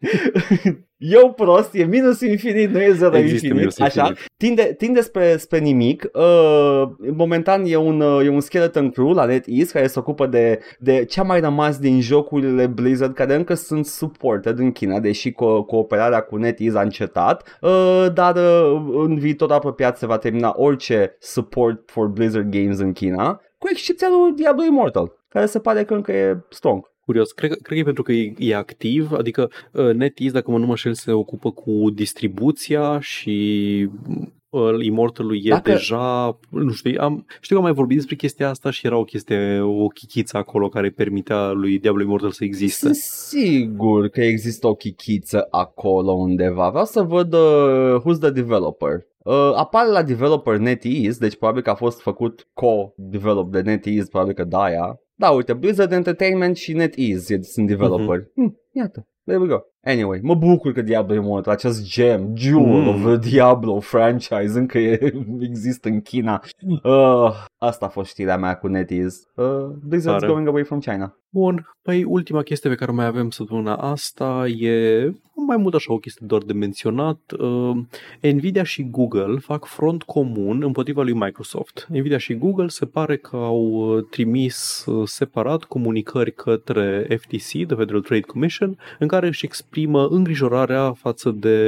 eu 0.97 1.33
prost, 1.33 1.75
e 1.75 1.85
minus 1.85 2.21
infinit, 2.21 2.71
nu 2.71 2.81
e 2.81 2.93
zero 2.93 3.17
Există 3.17 3.35
infinit, 3.47 3.57
minus 3.57 3.79
așa? 3.79 4.01
infinit. 4.01 4.31
Tinde, 4.37 4.75
tinde 4.79 5.01
spre, 5.01 5.37
spre 5.37 5.59
nimic. 5.59 6.09
Uh, 6.15 6.83
momentan 7.17 7.65
e 7.67 7.77
un, 7.77 8.01
uh, 8.01 8.25
e 8.25 8.29
un 8.29 8.41
skeleton 8.41 8.91
crew 8.91 9.13
la 9.13 9.25
NetEase 9.25 9.73
care 9.73 9.87
se 9.87 9.99
ocupă 9.99 10.27
de, 10.27 10.59
de 10.79 11.05
ce 11.05 11.21
a 11.21 11.23
mai 11.23 11.41
rămas 11.41 11.79
din 11.79 12.01
jocurile 12.01 12.67
Blizzard 12.67 13.15
care 13.15 13.35
încă 13.35 13.55
sunt 13.55 13.87
supported 13.87 14.59
în 14.59 14.73
China, 14.73 15.01
deși 15.01 15.31
co- 15.31 15.67
cooperarea 15.67 16.21
cu 16.21 16.37
NetEase 16.37 16.79
a 16.79 16.83
încetat, 16.83 17.59
uh, 17.61 18.07
dar 18.15 18.37
uh, 18.37 18.83
în 18.95 19.19
viitor 19.19 19.51
apropiat 19.53 19.99
se 19.99 20.07
va 20.07 20.19
termina 20.19 20.53
orice 20.57 21.17
support 21.19 21.91
for 21.91 22.07
Blizzard 22.07 22.51
Games 22.51 22.79
în 22.79 22.93
China, 22.93 23.41
cu 23.63 23.69
excepția 23.71 24.09
lui 24.09 24.33
Diablo 24.33 24.65
Immortal, 24.65 25.19
care 25.29 25.47
se 25.47 25.59
pare 25.61 25.85
că 25.85 25.95
încă 25.95 26.13
e 26.13 26.37
strong. 26.49 26.91
Curios. 27.05 27.33
Cred, 27.33 27.51
că- 27.51 27.57
cred 27.63 27.73
că 27.73 27.81
e 27.81 27.83
pentru 27.85 28.03
că 28.03 28.13
e, 28.13 28.35
e 28.39 28.55
activ, 28.57 29.13
adică 29.13 29.51
uh, 29.73 29.93
NetEase, 29.95 30.33
dacă 30.33 30.51
mă 30.51 30.59
nu 30.59 30.67
mă 30.67 30.77
șel, 30.77 30.95
se 30.95 31.13
ocupă 31.13 31.51
cu 31.51 31.91
distribuția 31.95 33.01
și 33.01 33.89
uh, 34.09 34.27
Immortalul 34.81 35.37
e 35.43 35.49
Dacă- 35.49 35.71
deja, 35.71 36.39
nu 36.51 36.71
știu, 36.71 37.01
am, 37.01 37.27
știu 37.41 37.55
că 37.55 37.61
am 37.61 37.67
mai 37.67 37.77
vorbit 37.77 37.97
despre 37.97 38.15
chestia 38.15 38.49
asta 38.49 38.71
și 38.71 38.87
era 38.87 38.97
o 38.97 39.05
chestie, 39.05 39.61
o 39.61 39.87
chichiță 39.87 40.37
acolo 40.37 40.69
care 40.69 40.91
permitea 40.91 41.51
lui 41.51 41.79
Diablo 41.79 42.03
Immortal 42.03 42.31
să 42.31 42.45
existe. 42.45 42.85
Sunt 42.85 42.95
sigur 42.95 44.09
că 44.09 44.23
există 44.23 44.67
o 44.67 44.75
chichiță 44.75 45.47
acolo 45.51 46.13
undeva. 46.13 46.69
Vreau 46.69 46.85
să 46.85 47.03
văd 47.03 47.33
uh, 47.33 48.01
who's 48.01 48.19
the 48.21 48.31
developer. 48.31 49.07
Uh, 49.25 49.53
apare 49.55 49.91
la 49.91 50.03
developer 50.03 50.57
NetEase, 50.57 51.19
deci 51.19 51.37
probabil 51.37 51.63
că 51.63 51.71
a 51.71 51.75
fost 51.75 52.01
făcut 52.01 52.49
co-develop 52.53 53.53
de 53.53 53.61
NetEase, 53.61 54.09
probabil 54.11 54.35
că 54.35 54.45
da, 54.45 54.63
aia. 54.63 55.01
Da, 55.15 55.31
uite, 55.31 55.53
Blizzard 55.53 55.93
Entertainment 55.93 56.57
și 56.57 56.73
NetEase 56.73 57.43
sunt 57.43 57.67
developer. 57.67 58.21
Uh-huh. 58.21 58.35
Hm, 58.35 58.57
iată, 58.73 59.07
there 59.25 59.41
we 59.41 59.47
go. 59.47 59.59
Anyway, 59.85 60.21
mă 60.23 60.35
bucur 60.35 60.73
că 60.73 60.83
Diablo 60.83 61.15
e 61.15 61.19
mult, 61.19 61.47
acest 61.47 61.85
gem, 61.85 62.33
jewel 62.37 62.65
Mm. 62.67 62.81
mm. 62.83 62.89
of 62.89 63.21
the 63.21 63.31
Diablo 63.31 63.81
franchise, 63.81 64.59
încă 64.59 64.79
e, 64.79 65.13
există 65.51 65.89
în 65.89 66.01
China. 66.01 66.43
Uh, 66.83 67.31
asta 67.59 67.87
a 67.87 67.89
fost 67.89 68.11
știrea 68.11 68.37
mea 68.37 68.57
cu 68.57 68.67
NetEase. 68.67 69.19
Uh, 69.35 69.45
Blizzard's 69.89 70.03
Tare. 70.19 70.27
going 70.27 70.49
away 70.49 70.63
from 70.65 70.79
China. 70.81 71.17
Bun, 71.29 71.67
păi 71.83 72.05
ultima 72.05 72.43
chestie 72.43 72.71
pe 72.71 72.77
care 72.77 72.91
o 72.91 72.95
mai 72.95 73.07
avem 73.07 73.31
săptămâna 73.31 73.77
asta 73.77 74.47
e 74.47 75.05
mai 75.47 75.57
mult 75.57 75.75
așa 75.75 75.93
o 75.93 75.99
chestie 75.99 76.27
doar 76.27 76.43
de 76.43 76.53
menționat. 76.53 77.19
Uh, 77.39 77.77
Nvidia 78.33 78.63
și 78.63 78.91
Google 78.91 79.37
fac 79.39 79.65
front 79.65 80.03
comun 80.03 80.63
împotriva 80.63 81.03
lui 81.03 81.13
Microsoft. 81.13 81.87
Nvidia 81.91 82.19
și 82.19 82.35
Google 82.35 82.67
se 82.69 82.87
pare 82.87 83.17
că 83.17 83.37
au 83.37 83.63
uh, 83.65 84.05
trimis 84.11 84.85
uh, 84.87 85.09
separat 85.09 85.65
comunicări 85.65 86.33
către 86.33 87.07
FTC, 87.21 87.67
The 87.67 87.77
Federal 87.77 88.01
Trade 88.01 88.21
Commission, 88.21 88.79
în 88.99 89.09
care 89.09 89.22
își 89.27 89.45
exprimă 89.45 90.07
îngrijorarea 90.07 90.93
față 90.93 91.31
de 91.31 91.59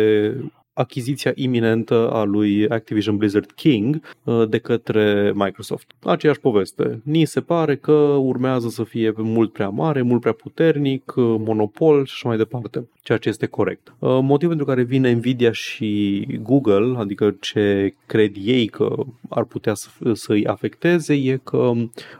achiziția 0.74 1.32
iminentă 1.34 2.10
a 2.10 2.22
lui 2.22 2.68
Activision 2.68 3.16
Blizzard 3.16 3.50
King 3.52 4.00
uh, 4.24 4.48
de 4.48 4.58
către 4.58 5.32
Microsoft. 5.34 5.90
Aceeași 6.02 6.40
poveste. 6.40 7.00
Ni 7.04 7.24
se 7.24 7.40
pare 7.40 7.76
că 7.76 7.92
urmează 8.20 8.68
să 8.68 8.84
fie 8.84 9.12
mult 9.16 9.52
prea 9.52 9.68
mare, 9.68 10.02
mult 10.02 10.20
prea 10.20 10.32
puternic, 10.32 11.12
uh, 11.16 11.24
monopol 11.38 12.04
și 12.04 12.12
așa 12.14 12.28
mai 12.28 12.36
departe, 12.36 12.88
ceea 13.02 13.18
ce 13.18 13.28
este 13.28 13.46
corect. 13.46 13.94
Uh, 13.98 14.18
Motivul 14.22 14.48
pentru 14.48 14.64
care 14.64 14.82
vine 14.82 15.12
Nvidia 15.12 15.52
și 15.52 16.26
Google, 16.42 16.98
adică 16.98 17.36
ce 17.40 17.94
cred 18.06 18.34
ei 18.44 18.66
că 18.66 18.94
ar 19.28 19.44
putea 19.44 19.74
să, 19.74 19.88
să-i 20.12 20.46
afecteze, 20.46 21.14
e 21.14 21.40
că 21.44 21.72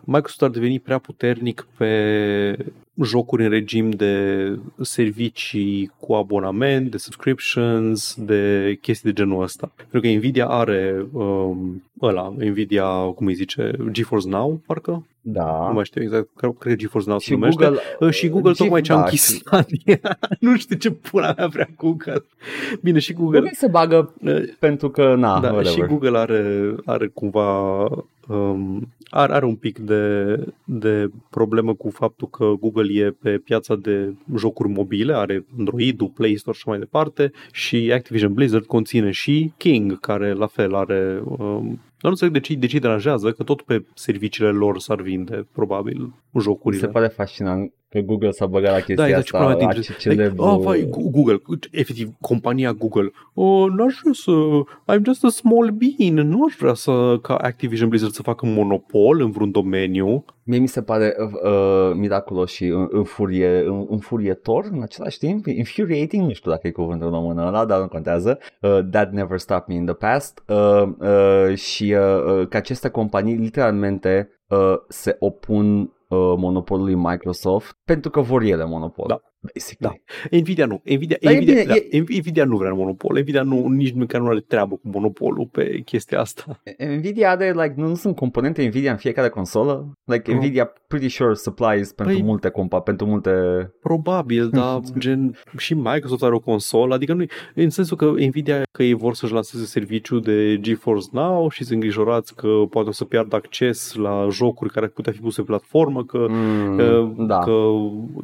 Microsoft 0.05 0.43
ar 0.43 0.51
deveni 0.51 0.81
prea 0.81 0.98
puternic 0.98 1.66
pe 1.77 1.93
jocuri 3.03 3.43
în 3.45 3.49
regim 3.51 3.91
de 3.91 4.15
servicii 4.81 5.91
cu 5.99 6.12
abonament, 6.12 6.91
de 6.91 6.97
subscriptions, 6.97 8.15
de 8.19 8.75
chestii 8.81 9.12
de 9.12 9.23
genul 9.23 9.43
ăsta. 9.43 9.73
Pentru 9.77 10.01
că 10.01 10.09
Nvidia 10.16 10.47
are 10.47 11.07
um, 11.12 11.83
ăla, 12.03 12.35
Nvidia, 12.39 12.87
cum 12.95 13.27
îi 13.27 13.35
zice, 13.35 13.71
GeForce 13.91 14.29
Now, 14.29 14.61
parcă? 14.66 15.07
Da. 15.21 15.65
Nu 15.69 15.73
mai 15.75 15.85
știu 15.85 16.03
exact, 16.03 16.29
cred 16.37 16.53
că 16.59 16.75
GeForce 16.75 17.09
Now 17.09 17.19
se 17.19 17.25
Și 17.25 17.33
numește. 17.33 17.65
Google, 17.65 17.81
Uh, 18.01 18.11
și 18.11 18.29
Google 18.29 18.53
Ge- 18.53 18.57
tocmai 18.57 18.81
ce 18.81 18.93
a 18.93 18.95
da, 18.97 19.03
închis 19.03 19.27
și- 19.33 19.39
Stadia. 19.47 20.19
nu 20.41 20.57
știu 20.57 20.77
ce 20.77 20.91
pula 20.91 21.35
mea 21.37 21.47
vrea 21.47 21.69
Google. 21.77 22.25
Bine, 22.83 22.99
și 22.99 23.12
Google... 23.12 23.39
Google 23.39 23.55
se 23.57 23.66
bagă 23.66 24.15
uh, 24.25 24.43
pentru 24.59 24.91
că, 24.91 25.15
na, 25.15 25.41
da, 25.41 25.53
whatever. 25.53 25.66
și 25.66 25.81
Google 25.81 26.19
are, 26.19 26.75
are 26.85 27.07
cumva 27.07 27.85
um, 28.29 28.93
are, 29.11 29.33
are 29.33 29.45
un 29.45 29.55
pic 29.55 29.79
de, 29.79 30.37
de 30.65 31.11
problemă 31.31 31.75
cu 31.75 31.91
faptul 31.91 32.29
că 32.29 32.53
Google 32.61 33.05
e 33.05 33.11
pe 33.11 33.39
piața 33.39 33.77
de 33.77 34.15
jocuri 34.37 34.69
mobile, 34.69 35.15
are 35.15 35.45
Android-ul, 35.59 36.09
Play 36.09 36.37
Store 36.37 36.57
și 36.57 36.69
mai 36.69 36.79
departe 36.79 37.33
și 37.53 37.91
Activision 37.93 38.33
Blizzard 38.33 38.65
conține 38.65 39.11
și 39.11 39.53
King, 39.57 40.01
care 40.01 40.33
la 40.33 40.47
fel 40.47 40.75
are 40.75 41.23
um, 41.25 41.81
dar 42.05 42.13
nu 42.13 42.19
înțeleg 42.19 42.43
de 42.43 42.53
ce, 42.55 42.59
de 42.61 42.67
ce 42.67 42.75
îi 42.75 42.81
deranjează, 42.81 43.33
că 43.33 43.43
tot 43.43 43.63
pe 43.63 43.85
serviciile 43.95 44.51
lor 44.51 44.79
s-ar 44.79 45.01
vinde, 45.01 45.47
probabil, 45.53 46.01
Mi 46.01 46.13
se 46.33 46.41
jocurile. 46.41 46.87
pare 46.87 47.07
fascinant 47.07 47.73
că 47.95 48.07
Google 48.07 48.31
s-a 48.31 48.47
băgat 48.47 48.71
la 48.73 48.77
chestia 48.77 48.95
Da, 48.97 49.07
exact, 49.07 49.25
asta. 49.25 49.39
ce 49.39 49.45
problema 49.45 49.69
la 49.69 49.73
dintre... 49.75 49.95
ce 49.99 50.09
Like, 50.09 50.21
celebru- 50.23 50.43
oh, 50.45 50.59
vai, 50.62 50.87
Gu- 50.91 51.11
Google, 51.11 51.43
efectiv, 51.71 52.09
compania 52.21 52.73
Google. 52.73 53.11
Oh, 53.35 53.66
n-aș 53.71 53.95
vrea 54.03 54.12
să... 54.12 54.31
I'm 54.97 55.03
just 55.05 55.25
a 55.25 55.29
small 55.29 55.71
bean. 55.71 56.15
Nu 56.29 56.45
aș 56.45 56.55
vrea 56.59 56.75
să, 56.75 57.19
ca 57.23 57.35
Activision 57.35 57.89
Blizzard 57.89 58.12
să 58.12 58.23
facă 58.23 58.47
monopol 58.47 59.21
în 59.21 59.31
vreun 59.31 59.51
domeniu. 59.51 60.25
Mie 60.43 60.59
mi 60.59 60.66
se 60.69 60.83
pare 60.83 61.15
uh, 61.19 61.51
uh, 61.53 61.95
miraculos 61.97 62.51
și 62.51 62.65
în- 62.66 62.89
înfurie, 62.91 63.65
în- 63.66 63.87
înfurietor 63.91 64.69
în 64.73 64.83
același 64.83 65.19
timp, 65.19 65.47
infuriating, 65.47 66.27
nu 66.27 66.33
știu 66.33 66.51
dacă 66.51 66.66
e 66.66 66.71
cuvântul 66.71 67.07
în 67.07 67.12
română 67.12 67.47
ăla, 67.47 67.65
dar 67.65 67.81
nu 67.81 67.89
contează. 67.89 68.39
Uh, 68.61 68.79
that 68.91 69.12
never 69.12 69.39
stopped 69.39 69.69
me 69.69 69.75
in 69.75 69.85
the 69.85 69.95
past. 69.95 70.43
Uh, 70.49 70.83
uh, 70.99 71.55
și 71.57 71.95
uh, 71.99 72.39
uh, 72.41 72.49
că 72.49 72.57
aceste 72.57 72.89
companii 72.89 73.35
literalmente 73.35 74.29
uh, 74.49 74.75
se 74.89 75.16
opun 75.19 75.81
uh, 75.81 75.89
monopolului 76.36 76.95
Microsoft 76.95 77.78
pentru 77.85 78.11
că 78.11 78.20
vor 78.20 78.43
ele 78.43 78.65
monopol. 78.65 79.07
Da. 79.09 79.20
Basically. 79.53 80.03
Da. 80.31 80.37
Nvidia 80.39 80.66
nu. 80.66 80.81
Nvidia, 80.85 81.16
Dar 81.23 81.33
e 81.33 81.37
Nvidia, 81.37 81.55
bine, 81.55 81.65
da, 81.66 81.75
e- 81.91 81.99
Nvidia 82.19 82.45
nu 82.45 82.57
vrea 82.57 82.73
monopol. 82.73 83.19
Nvidia 83.21 83.43
nu, 83.43 83.66
nici 83.69 83.93
măcar 83.95 84.21
nu 84.21 84.27
are 84.29 84.41
treabă 84.41 84.75
cu 84.75 84.89
monopolul 84.93 85.47
pe 85.53 85.81
chestia 85.85 86.21
asta. 86.21 86.61
Nvidia 86.97 87.31
are, 87.31 87.51
like, 87.53 87.75
nu, 87.77 87.89
nu 87.89 87.95
sunt 87.95 88.16
componente 88.16 88.66
Nvidia 88.66 88.91
în 88.91 88.97
fiecare 88.97 89.29
consolă? 89.29 89.93
Like, 90.05 90.33
Nu. 90.33 90.37
Nvidia 90.39 90.73
pretty 90.87 91.09
sure 91.09 91.35
supplies 91.35 91.93
pentru 91.93 92.15
Păi- 92.16 92.23
multe 92.25 92.49
compa, 92.49 92.81
pentru 92.81 93.07
multe... 93.07 93.31
Probabil, 93.81 94.49
dar 94.49 94.81
gen 94.99 95.37
și 95.59 95.75
Microsoft 95.75 96.23
are 96.23 96.35
o 96.35 96.39
consolă, 96.41 96.95
adică 96.95 97.12
nu 97.12 97.25
în 97.55 97.71
sensul 97.71 97.97
că 97.97 98.05
Nvidia 98.27 98.62
că 98.73 98.83
ei 98.83 98.93
vor 98.95 99.15
să-și 99.15 99.33
lanseze 99.33 99.65
serviciul 99.65 100.21
de 100.21 100.59
GeForce 100.61 101.07
Now 101.12 101.49
și 101.51 101.59
sunt 101.65 101.75
îngrijorați 101.75 102.35
că 102.35 102.49
poate 102.71 102.89
o 102.89 102.93
să 102.93 103.05
piardă 103.05 103.37
acces 103.37 103.95
la 103.95 104.27
jocuri 104.31 104.71
care 104.71 104.85
ar 104.85 104.91
putea 104.91 105.12
fi 105.12 105.19
puse 105.21 105.41
pe 105.41 105.47
platformă, 105.47 106.05
că 106.05 106.27
Mm, 106.29 106.77
că, 106.77 107.09
da. 107.16 107.39
că 107.39 107.53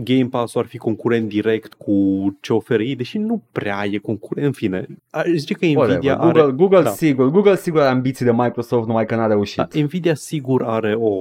Game 0.05 0.27
Pass 0.31 0.55
ar 0.57 0.67
fi 0.67 0.77
concurent 0.79 1.09
direct 1.19 1.75
cu 1.75 1.93
ce 2.41 2.53
oferă 2.53 2.83
ei, 2.83 2.97
deși 2.97 3.19
nu 3.19 3.43
prea 3.53 3.85
e 3.91 3.99
concurent. 3.99 4.47
În 4.47 4.53
fine, 4.53 4.87
a- 5.11 5.23
zice 5.37 5.55
că 5.55 5.67
Whatever. 5.67 5.97
Nvidia 5.97 6.17
Google, 6.17 6.41
are... 6.43 6.51
Google 6.53 6.83
da. 6.83 6.91
sigur, 6.91 7.29
Google 7.31 7.57
sigur 7.57 7.81
are 7.81 7.91
ambiții 7.91 8.25
de 8.25 8.33
Microsoft, 8.33 8.87
numai 8.87 9.07
că 9.07 9.15
n-a 9.17 9.27
reușit. 9.27 9.57
Da, 9.57 9.81
Nvidia 9.81 10.15
sigur 10.15 10.63
are 10.63 10.95
o 10.99 11.13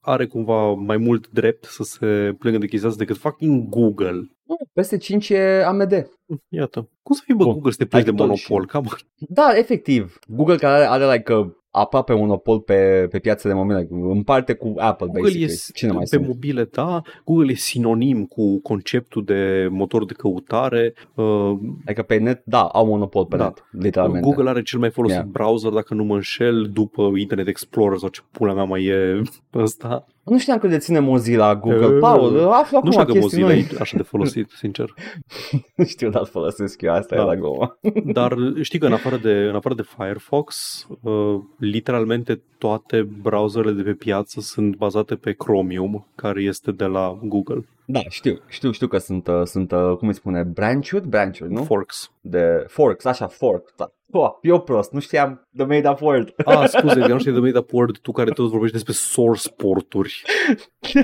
are 0.00 0.26
cumva 0.26 0.72
mai 0.72 0.96
mult 0.96 1.28
drept 1.30 1.64
să 1.64 1.82
se 1.82 2.34
plângă 2.38 2.58
de 2.58 2.66
chestia 2.66 2.88
asta 2.88 3.04
decât 3.04 3.16
fucking 3.20 3.68
Google. 3.68 4.28
Peste 4.72 4.96
5 4.96 5.28
e 5.28 5.62
AMD. 5.66 6.06
Iată. 6.48 6.88
Cum 7.02 7.14
să 7.16 7.22
fii, 7.24 7.34
bă, 7.34 7.44
Bun. 7.44 7.52
Google 7.52 7.70
să 7.70 7.76
te 7.76 7.84
plângi 7.86 8.06
de 8.10 8.12
Hai 8.16 8.18
tot 8.18 8.28
monopol? 8.28 8.62
și- 8.62 8.72
Cam 8.72 8.98
Da, 9.28 9.52
efectiv. 9.58 10.18
Google 10.28 10.56
care 10.56 10.74
are, 10.74 11.02
are 11.04 11.12
like, 11.16 11.32
uh, 11.34 11.46
aproape 11.70 12.14
monopol 12.14 12.60
pe, 12.60 13.06
pe 13.10 13.18
piața 13.18 13.48
de 13.48 13.54
moment, 13.54 13.80
like, 13.80 13.94
împarte 14.12 14.52
cu 14.54 14.74
Apple, 14.76 15.06
Google 15.06 15.22
basically. 15.22 15.52
e 15.52 15.72
Cine 15.74 15.90
mai 15.90 16.00
pe 16.10 16.16
sunt? 16.16 16.26
mobile, 16.26 16.64
da. 16.64 17.02
Google 17.24 17.50
e 17.50 17.54
sinonim 17.54 18.24
cu 18.24 18.60
conceptul 18.60 19.24
de 19.24 19.68
motor 19.70 20.04
de 20.04 20.12
căutare. 20.12 20.94
Uh, 21.14 21.52
Adică 21.84 22.02
pe 22.02 22.16
net, 22.16 22.42
da, 22.44 22.60
au 22.62 22.86
monopol 22.86 23.26
pe 23.26 23.36
Da. 23.36 23.44
net, 23.44 23.64
literalmente. 23.82 24.26
Google 24.28 24.48
are 24.48 24.62
cel 24.62 24.78
mai 24.78 24.90
folosit 24.90 25.16
Yeah. 25.16 25.28
browser, 25.32 25.70
dacă 25.72 25.94
nu 25.94 26.04
mă 26.04 26.14
înșel, 26.14 26.70
după 26.72 27.10
Internet 27.16 27.46
Explorer 27.46 27.98
sau 27.98 28.08
ce 28.08 28.20
pula 28.30 28.52
mea 28.54 28.64
mai 28.64 28.84
e 28.84 29.22
ăsta. 29.54 30.06
Nu 30.24 30.38
știam 30.38 30.58
că 30.58 30.66
deține 30.68 30.98
Mozilla 30.98 31.56
Google. 31.56 31.86
Uh, 31.86 31.98
Paul, 32.00 32.38
află 32.52 32.68
Nu 32.72 32.78
acum 32.78 32.90
știu 32.90 33.04
că 33.04 33.12
chestii 33.12 33.20
Mozilla 33.20 33.46
noi. 33.46 33.58
e 33.58 33.76
așa 33.80 33.96
de 33.96 34.02
folosit, 34.02 34.50
sincer. 34.50 34.94
Nu 35.76 35.84
știu, 35.84 36.10
dar 36.10 36.24
folosesc 36.24 36.80
eu, 36.82 36.92
asta 36.92 37.16
Da. 37.16 37.22
e 37.22 37.24
la 37.24 37.36
goma. 37.36 37.78
Dar 38.18 38.34
știi 38.62 38.78
că 38.78 38.86
în 38.86 38.92
afară 38.92 39.16
de, 39.16 39.32
în 39.32 39.54
afară 39.54 39.74
de 39.74 39.82
Firefox, 39.98 40.86
uh, 41.00 41.40
literalmente 41.58 42.42
toate 42.58 43.08
browserele 43.22 43.72
de 43.72 43.82
pe 43.82 43.92
piață 43.92 44.40
sunt 44.40 44.76
bazate 44.76 45.14
pe 45.14 45.32
Chromium, 45.32 46.06
care 46.14 46.42
este 46.42 46.70
de 46.72 46.84
la 46.84 47.18
Google. 47.22 47.64
Da, 47.92 48.00
știu, 48.08 48.40
știu, 48.48 48.70
știu 48.70 48.86
că 48.86 48.98
sunt, 48.98 49.26
uh, 49.26 49.42
sunt 49.44 49.72
uh, 49.72 49.96
cum 49.96 50.08
îi 50.08 50.14
spune, 50.14 50.42
branch-uri, 50.42 51.08
branch-uri, 51.08 51.52
nu? 51.52 51.64
Forks. 51.64 52.10
de 52.20 52.64
forks, 52.66 53.04
așa, 53.04 53.26
fork, 53.26 53.74
da. 53.76 53.92
Oh, 54.12 54.30
eu 54.42 54.60
prost, 54.60 54.92
nu 54.92 55.00
știam 55.00 55.48
the 55.56 55.64
made 55.64 55.88
up 55.88 56.00
word. 56.00 56.34
Ah, 56.44 56.68
scuze, 56.68 57.00
că 57.00 57.06
nu 57.06 57.18
știi 57.18 57.32
de 57.32 57.38
made 57.38 57.58
up 57.58 57.72
word, 57.72 57.98
tu 57.98 58.12
care 58.12 58.30
tot 58.30 58.50
vorbești 58.50 58.74
despre 58.74 58.92
source 58.92 59.48
porturi. 59.48 60.22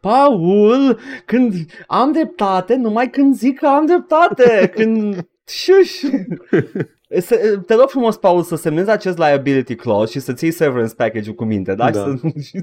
Paul, 0.00 0.98
când 1.26 1.54
am 1.86 2.12
dreptate, 2.12 2.74
numai 2.74 3.10
când 3.10 3.34
zic 3.34 3.58
că 3.58 3.66
am 3.66 3.86
dreptate, 3.86 4.72
când... 4.74 5.28
Șuș! 5.46 6.00
Se- 7.20 7.60
Te 7.66 7.74
rog 7.74 7.88
frumos, 7.88 8.16
Paul, 8.16 8.42
să 8.42 8.56
semnezi 8.56 8.90
acest 8.90 9.18
liability 9.18 9.74
clause 9.74 10.12
și 10.12 10.20
să-ți 10.20 10.44
iei 10.44 10.52
severance 10.52 10.94
package-ul 10.94 11.34
cu 11.34 11.44
minte, 11.44 11.74
da? 11.74 11.90
Da. 11.90 12.04
Și 12.40 12.50
Să... 12.50 12.60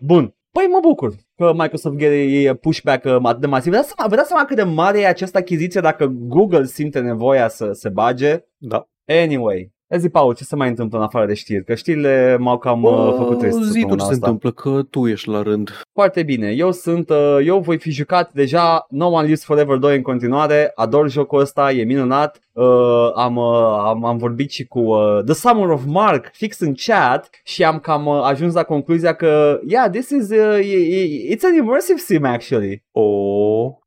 Bun. 0.00 0.34
Păi 0.52 0.66
mă 0.66 0.78
bucur 0.82 1.14
că 1.36 1.52
Microsoft 1.56 2.00
e 2.00 2.06
e 2.06 2.54
pushback 2.54 3.04
uh, 3.04 3.16
atât 3.22 3.40
de 3.40 3.46
masiv. 3.46 3.72
Vă 3.72 3.78
dați 3.78 3.92
seama, 3.94 4.10
vă 4.10 4.16
dați 4.16 4.28
seama 4.28 4.44
cât 4.44 4.56
de 4.56 4.62
mare 4.62 5.00
e 5.00 5.06
această 5.06 5.38
achiziție 5.38 5.80
dacă 5.80 6.06
Google 6.06 6.64
simte 6.64 7.00
nevoia 7.00 7.48
să 7.48 7.72
se 7.72 7.88
bage? 7.88 8.44
Da. 8.56 8.88
Anyway, 9.04 9.72
zi, 9.98 10.08
Paul, 10.08 10.34
ce 10.34 10.44
se 10.44 10.56
mai 10.56 10.68
întâmplă 10.68 10.98
în 10.98 11.04
afară 11.04 11.26
de 11.26 11.34
știri? 11.34 11.64
Că 11.64 11.74
știrile 11.74 12.36
m-au 12.40 12.58
cam 12.58 12.82
uh, 12.82 13.14
făcut 13.16 13.38
trist 13.38 13.58
zi 13.58 13.62
tu 13.62 13.70
ce 13.72 13.72
săptămâna 13.80 14.04
se 14.04 14.12
asta. 14.12 14.26
întâmplă, 14.26 14.50
că 14.50 14.82
tu 14.90 15.06
ești 15.06 15.28
la 15.28 15.42
rând. 15.42 15.70
Foarte 15.92 16.22
bine, 16.22 16.50
eu 16.50 16.72
sunt, 16.72 17.10
uh, 17.10 17.38
eu 17.44 17.58
voi 17.58 17.78
fi 17.78 17.90
jucat 17.90 18.32
deja 18.32 18.86
No 18.88 19.06
One 19.06 19.22
Lives 19.22 19.44
Forever 19.44 19.76
2 19.76 19.96
în 19.96 20.02
continuare, 20.02 20.72
ador 20.74 21.10
jocul 21.10 21.40
ăsta, 21.40 21.72
e 21.72 21.84
minunat, 21.84 22.40
uh, 22.52 23.10
am, 23.14 23.36
uh, 23.36 23.78
am, 23.84 24.04
am 24.04 24.16
vorbit 24.16 24.50
și 24.50 24.66
cu 24.66 24.80
uh, 24.80 25.24
The 25.24 25.34
Summer 25.34 25.68
of 25.68 25.82
Mark 25.86 26.30
fix 26.32 26.60
în 26.60 26.74
chat 26.86 27.30
și 27.44 27.64
am 27.64 27.78
cam 27.78 28.06
uh, 28.06 28.20
ajuns 28.22 28.54
la 28.54 28.62
concluzia 28.62 29.14
că, 29.14 29.60
yeah, 29.68 29.90
this 29.90 30.10
is, 30.10 30.30
uh, 30.30 30.58
e- 30.58 30.96
e- 31.00 31.34
it's 31.36 31.42
an 31.44 31.54
immersive 31.54 31.98
sim 31.98 32.24
actually. 32.24 32.84
O, 32.92 33.02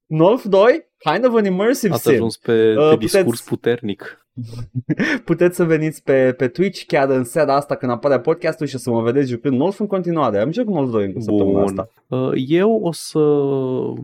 Nolf 0.05 0.45
2, 0.45 0.91
kind 1.11 1.25
of 1.27 1.35
an 1.35 1.45
immersive 1.45 1.93
ați 1.93 2.03
sim. 2.03 2.11
ajuns 2.13 2.38
pe, 2.38 2.51
Uh, 2.77 2.89
pe 2.89 2.95
puteți- 2.95 2.99
discurs 3.15 3.41
puternic. 3.41 4.17
Puteți 5.25 5.55
să 5.55 5.63
veniți 5.63 6.03
pe, 6.03 6.34
pe 6.38 6.47
Twitch 6.47 6.84
chiar 6.88 7.09
în 7.09 7.23
seara 7.23 7.55
asta 7.55 7.75
când 7.75 7.91
apare 7.91 8.19
podcastul 8.19 8.67
și 8.67 8.77
să 8.77 8.89
mă 8.89 9.01
vedeți 9.01 9.30
jucând 9.30 9.57
Nolf 9.57 9.80
în 9.80 9.88
continuare. 9.88 10.39
Am 10.39 10.51
jucat 10.51 10.73
Nolf 10.73 10.91
2 10.91 11.11
în 11.15 11.21
săptămâna 11.21 11.63
Bun. 11.63 11.63
asta. 11.63 11.89
Uh, 12.07 12.31
Eu 12.47 12.80
o 12.84 12.91
să 12.91 13.19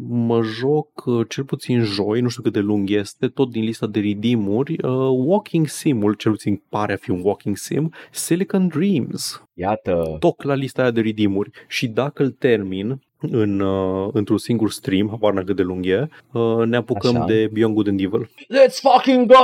mă 0.07 0.41
joc 0.41 1.05
uh, 1.05 1.25
cel 1.29 1.43
puțin 1.43 1.83
joi, 1.83 2.21
nu 2.21 2.27
știu 2.29 2.43
cât 2.43 2.53
de 2.53 2.59
lung 2.59 2.89
este, 2.89 3.27
tot 3.27 3.51
din 3.51 3.63
lista 3.63 3.87
de 3.87 3.99
redeem-uri, 3.99 4.71
uh, 4.83 4.91
Walking 5.25 5.67
Sim-ul, 5.67 6.13
cel 6.13 6.31
puțin 6.31 6.61
pare 6.69 6.93
a 6.93 6.97
fi 6.97 7.11
un 7.11 7.19
Walking 7.23 7.55
Sim, 7.57 7.93
Silicon 8.11 8.67
Dreams, 8.67 9.43
Iată. 9.53 10.15
toc 10.19 10.43
la 10.43 10.53
lista 10.53 10.81
aia 10.81 10.91
de 10.91 11.01
redeem-uri 11.01 11.49
și 11.67 11.87
dacă 11.87 12.23
îl 12.23 12.29
termin 12.29 13.01
în, 13.19 13.59
uh, 13.59 14.09
într-un 14.13 14.37
singur 14.37 14.71
stream, 14.71 15.09
habar 15.09 15.33
n-am 15.33 15.43
cât 15.43 15.55
de 15.55 15.61
lung 15.61 15.85
e, 15.85 16.07
uh, 16.31 16.65
ne 16.65 16.75
apucăm 16.75 17.15
Așa. 17.15 17.25
de 17.25 17.49
Beyond 17.53 17.73
Good 17.73 17.87
and 17.87 17.99
Evil 17.99 18.29
Let's 18.29 18.79
fucking 18.81 19.25
go! 19.25 19.35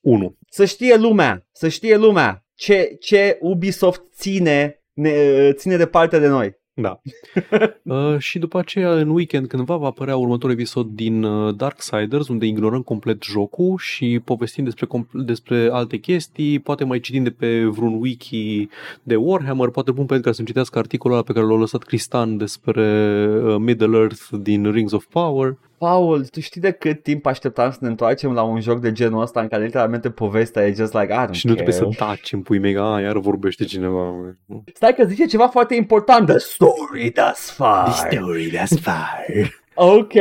1. 0.00 0.36
Să 0.48 0.64
știe 0.64 0.96
lumea, 0.96 1.46
să 1.52 1.68
știe 1.68 1.96
lumea 1.96 2.44
ce, 2.54 2.96
ce 3.00 3.38
Ubisoft 3.40 4.02
ține, 4.14 4.82
ne, 4.92 5.12
ține 5.52 5.76
departe 5.76 6.18
de 6.18 6.28
noi. 6.28 6.60
Da. 6.74 7.00
uh, 7.94 8.18
și 8.18 8.38
după 8.38 8.58
aceea, 8.58 8.92
în 8.92 9.08
weekend, 9.08 9.46
cândva 9.46 9.76
va 9.76 9.86
apărea 9.86 10.16
următorul 10.16 10.54
episod 10.54 10.86
din 10.86 11.22
uh, 11.22 11.54
Darksiders, 11.56 12.28
unde 12.28 12.46
ignorăm 12.46 12.82
complet 12.82 13.22
jocul 13.22 13.78
și 13.78 14.20
povestim 14.24 14.64
despre, 14.64 14.86
compl- 14.86 15.20
despre 15.20 15.68
alte 15.72 15.96
chestii, 15.96 16.58
poate 16.58 16.84
mai 16.84 17.00
citim 17.00 17.22
de 17.22 17.30
pe 17.30 17.64
vreun 17.64 18.00
wiki 18.00 18.68
de 19.02 19.16
Warhammer, 19.16 19.68
poate 19.68 19.92
pun 19.92 20.06
pe 20.06 20.14
Edgar 20.14 20.32
să-mi 20.32 20.46
citească 20.46 20.78
articolul 20.78 21.16
ăla 21.16 21.26
pe 21.26 21.32
care 21.32 21.46
l-a 21.46 21.58
lăsat 21.58 21.82
Cristan 21.82 22.36
despre 22.36 23.26
uh, 23.44 23.56
Middle-earth 23.58 24.28
din 24.30 24.70
Rings 24.70 24.92
of 24.92 25.04
Power. 25.04 25.56
Paul, 25.82 26.26
tu 26.26 26.40
știi 26.40 26.60
de 26.60 26.70
cât 26.70 27.02
timp 27.02 27.26
așteptam 27.26 27.70
să 27.70 27.78
ne 27.80 27.88
întoarcem 27.88 28.32
la 28.32 28.42
un 28.42 28.60
joc 28.60 28.80
de 28.80 28.92
genul 28.92 29.20
ăsta 29.20 29.40
în 29.40 29.48
care 29.48 29.64
literalmente 29.64 30.10
povestea 30.10 30.66
e 30.66 30.72
just 30.72 30.92
like, 30.92 31.12
I 31.12 31.26
don't 31.26 31.30
Și 31.30 31.46
nu 31.46 31.54
trebuie 31.54 31.74
care. 31.74 31.90
să 31.90 32.04
taci 32.04 32.32
în 32.32 32.42
pui 32.42 32.58
mega, 32.58 33.00
iar 33.00 33.18
vorbește 33.18 33.64
cineva. 33.64 34.10
mă. 34.46 34.60
Stai 34.74 34.94
că 34.94 35.04
zice 35.04 35.24
ceva 35.24 35.48
foarte 35.48 35.74
important. 35.74 36.26
The 36.26 36.38
story 36.38 37.12
does 37.14 37.50
fire. 37.50 38.16
story 38.16 38.50
that's 38.50 38.80
fire. 38.80 39.50
Ok. 39.74 40.12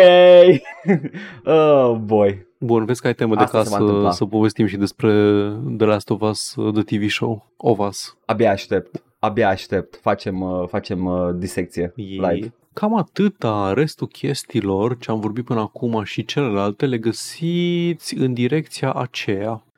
oh, 1.56 1.96
boy. 1.96 2.48
Bun, 2.58 2.86
vezi 2.86 3.02
că 3.02 3.08
ai 3.08 3.14
temă 3.14 3.36
de 3.36 3.44
Asta 3.44 3.64
se 3.64 3.70
va 3.70 3.76
ca 3.76 3.78
să, 3.78 3.84
întâmpla. 3.84 4.12
să 4.12 4.26
povestim 4.26 4.66
și 4.66 4.78
despre 4.78 5.12
The 5.78 5.86
Last 5.86 6.10
of 6.10 6.22
Us, 6.22 6.56
uh, 6.56 6.74
The 6.74 6.98
TV 6.98 7.10
Show, 7.10 7.52
of 7.58 7.80
Us. 7.88 8.18
Abia 8.26 8.52
aștept. 8.52 9.04
Abia 9.20 9.50
aștept. 9.50 10.00
Facem, 10.02 10.42
uh, 10.42 10.68
facem 10.68 11.06
uh, 11.06 11.30
disecție 11.36 11.94
live. 11.96 12.54
E 12.72 12.74
cam 12.74 12.96
atâta, 12.96 13.74
restul 13.74 14.08
chestiilor 14.08 14.98
ce 14.98 15.12
am 15.12 15.20
vorbit 15.20 15.46
până 15.46 15.60
acum 15.60 16.04
și 16.04 16.26
celelalte 16.26 16.86
le 16.86 16.98
găsiți 16.98 18.16
în 18.16 18.34
direcția 18.34 18.94
aceea. 18.94 19.64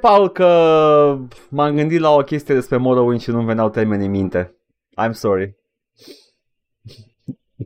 Paul, 0.00 0.28
că 0.28 0.46
m-am 1.48 1.74
gândit 1.74 2.00
la 2.00 2.10
o 2.10 2.22
chestie 2.22 2.54
despre 2.54 2.76
Morrowind 2.76 3.20
și 3.20 3.30
nu-mi 3.30 3.46
veneau 3.46 3.70
termeni 3.70 4.04
în 4.04 4.10
minte. 4.10 4.56
I'm 5.02 5.12
sorry. 5.12 5.56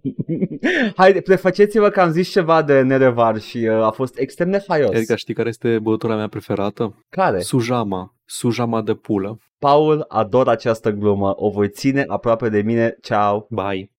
Hai, 0.97 1.13
prefaceți-vă 1.13 1.89
că 1.89 2.01
am 2.01 2.11
zis 2.11 2.29
ceva 2.29 2.63
de 2.63 2.81
Nerevar 2.81 3.41
și 3.41 3.59
uh, 3.59 3.83
a 3.83 3.91
fost 3.91 4.19
extrem 4.19 4.51
de 4.51 4.65
haios. 4.69 4.91
Erica, 4.91 5.17
știi 5.17 5.35
care 5.35 5.49
este 5.49 5.79
băutura 5.79 6.17
mea 6.17 6.29
preferată? 6.29 7.05
Care? 7.09 7.41
Sujama. 7.41 8.15
Sujama 8.25 8.83
de 8.83 8.95
pulă. 8.95 9.39
Paul, 9.59 10.05
ador 10.09 10.49
această 10.49 10.91
glumă. 10.91 11.35
O 11.37 11.51
voi 11.51 11.69
ține 11.69 12.05
aproape 12.07 12.49
de 12.49 12.63
mine. 12.63 12.97
Ciao. 13.01 13.47
Bye. 13.51 13.94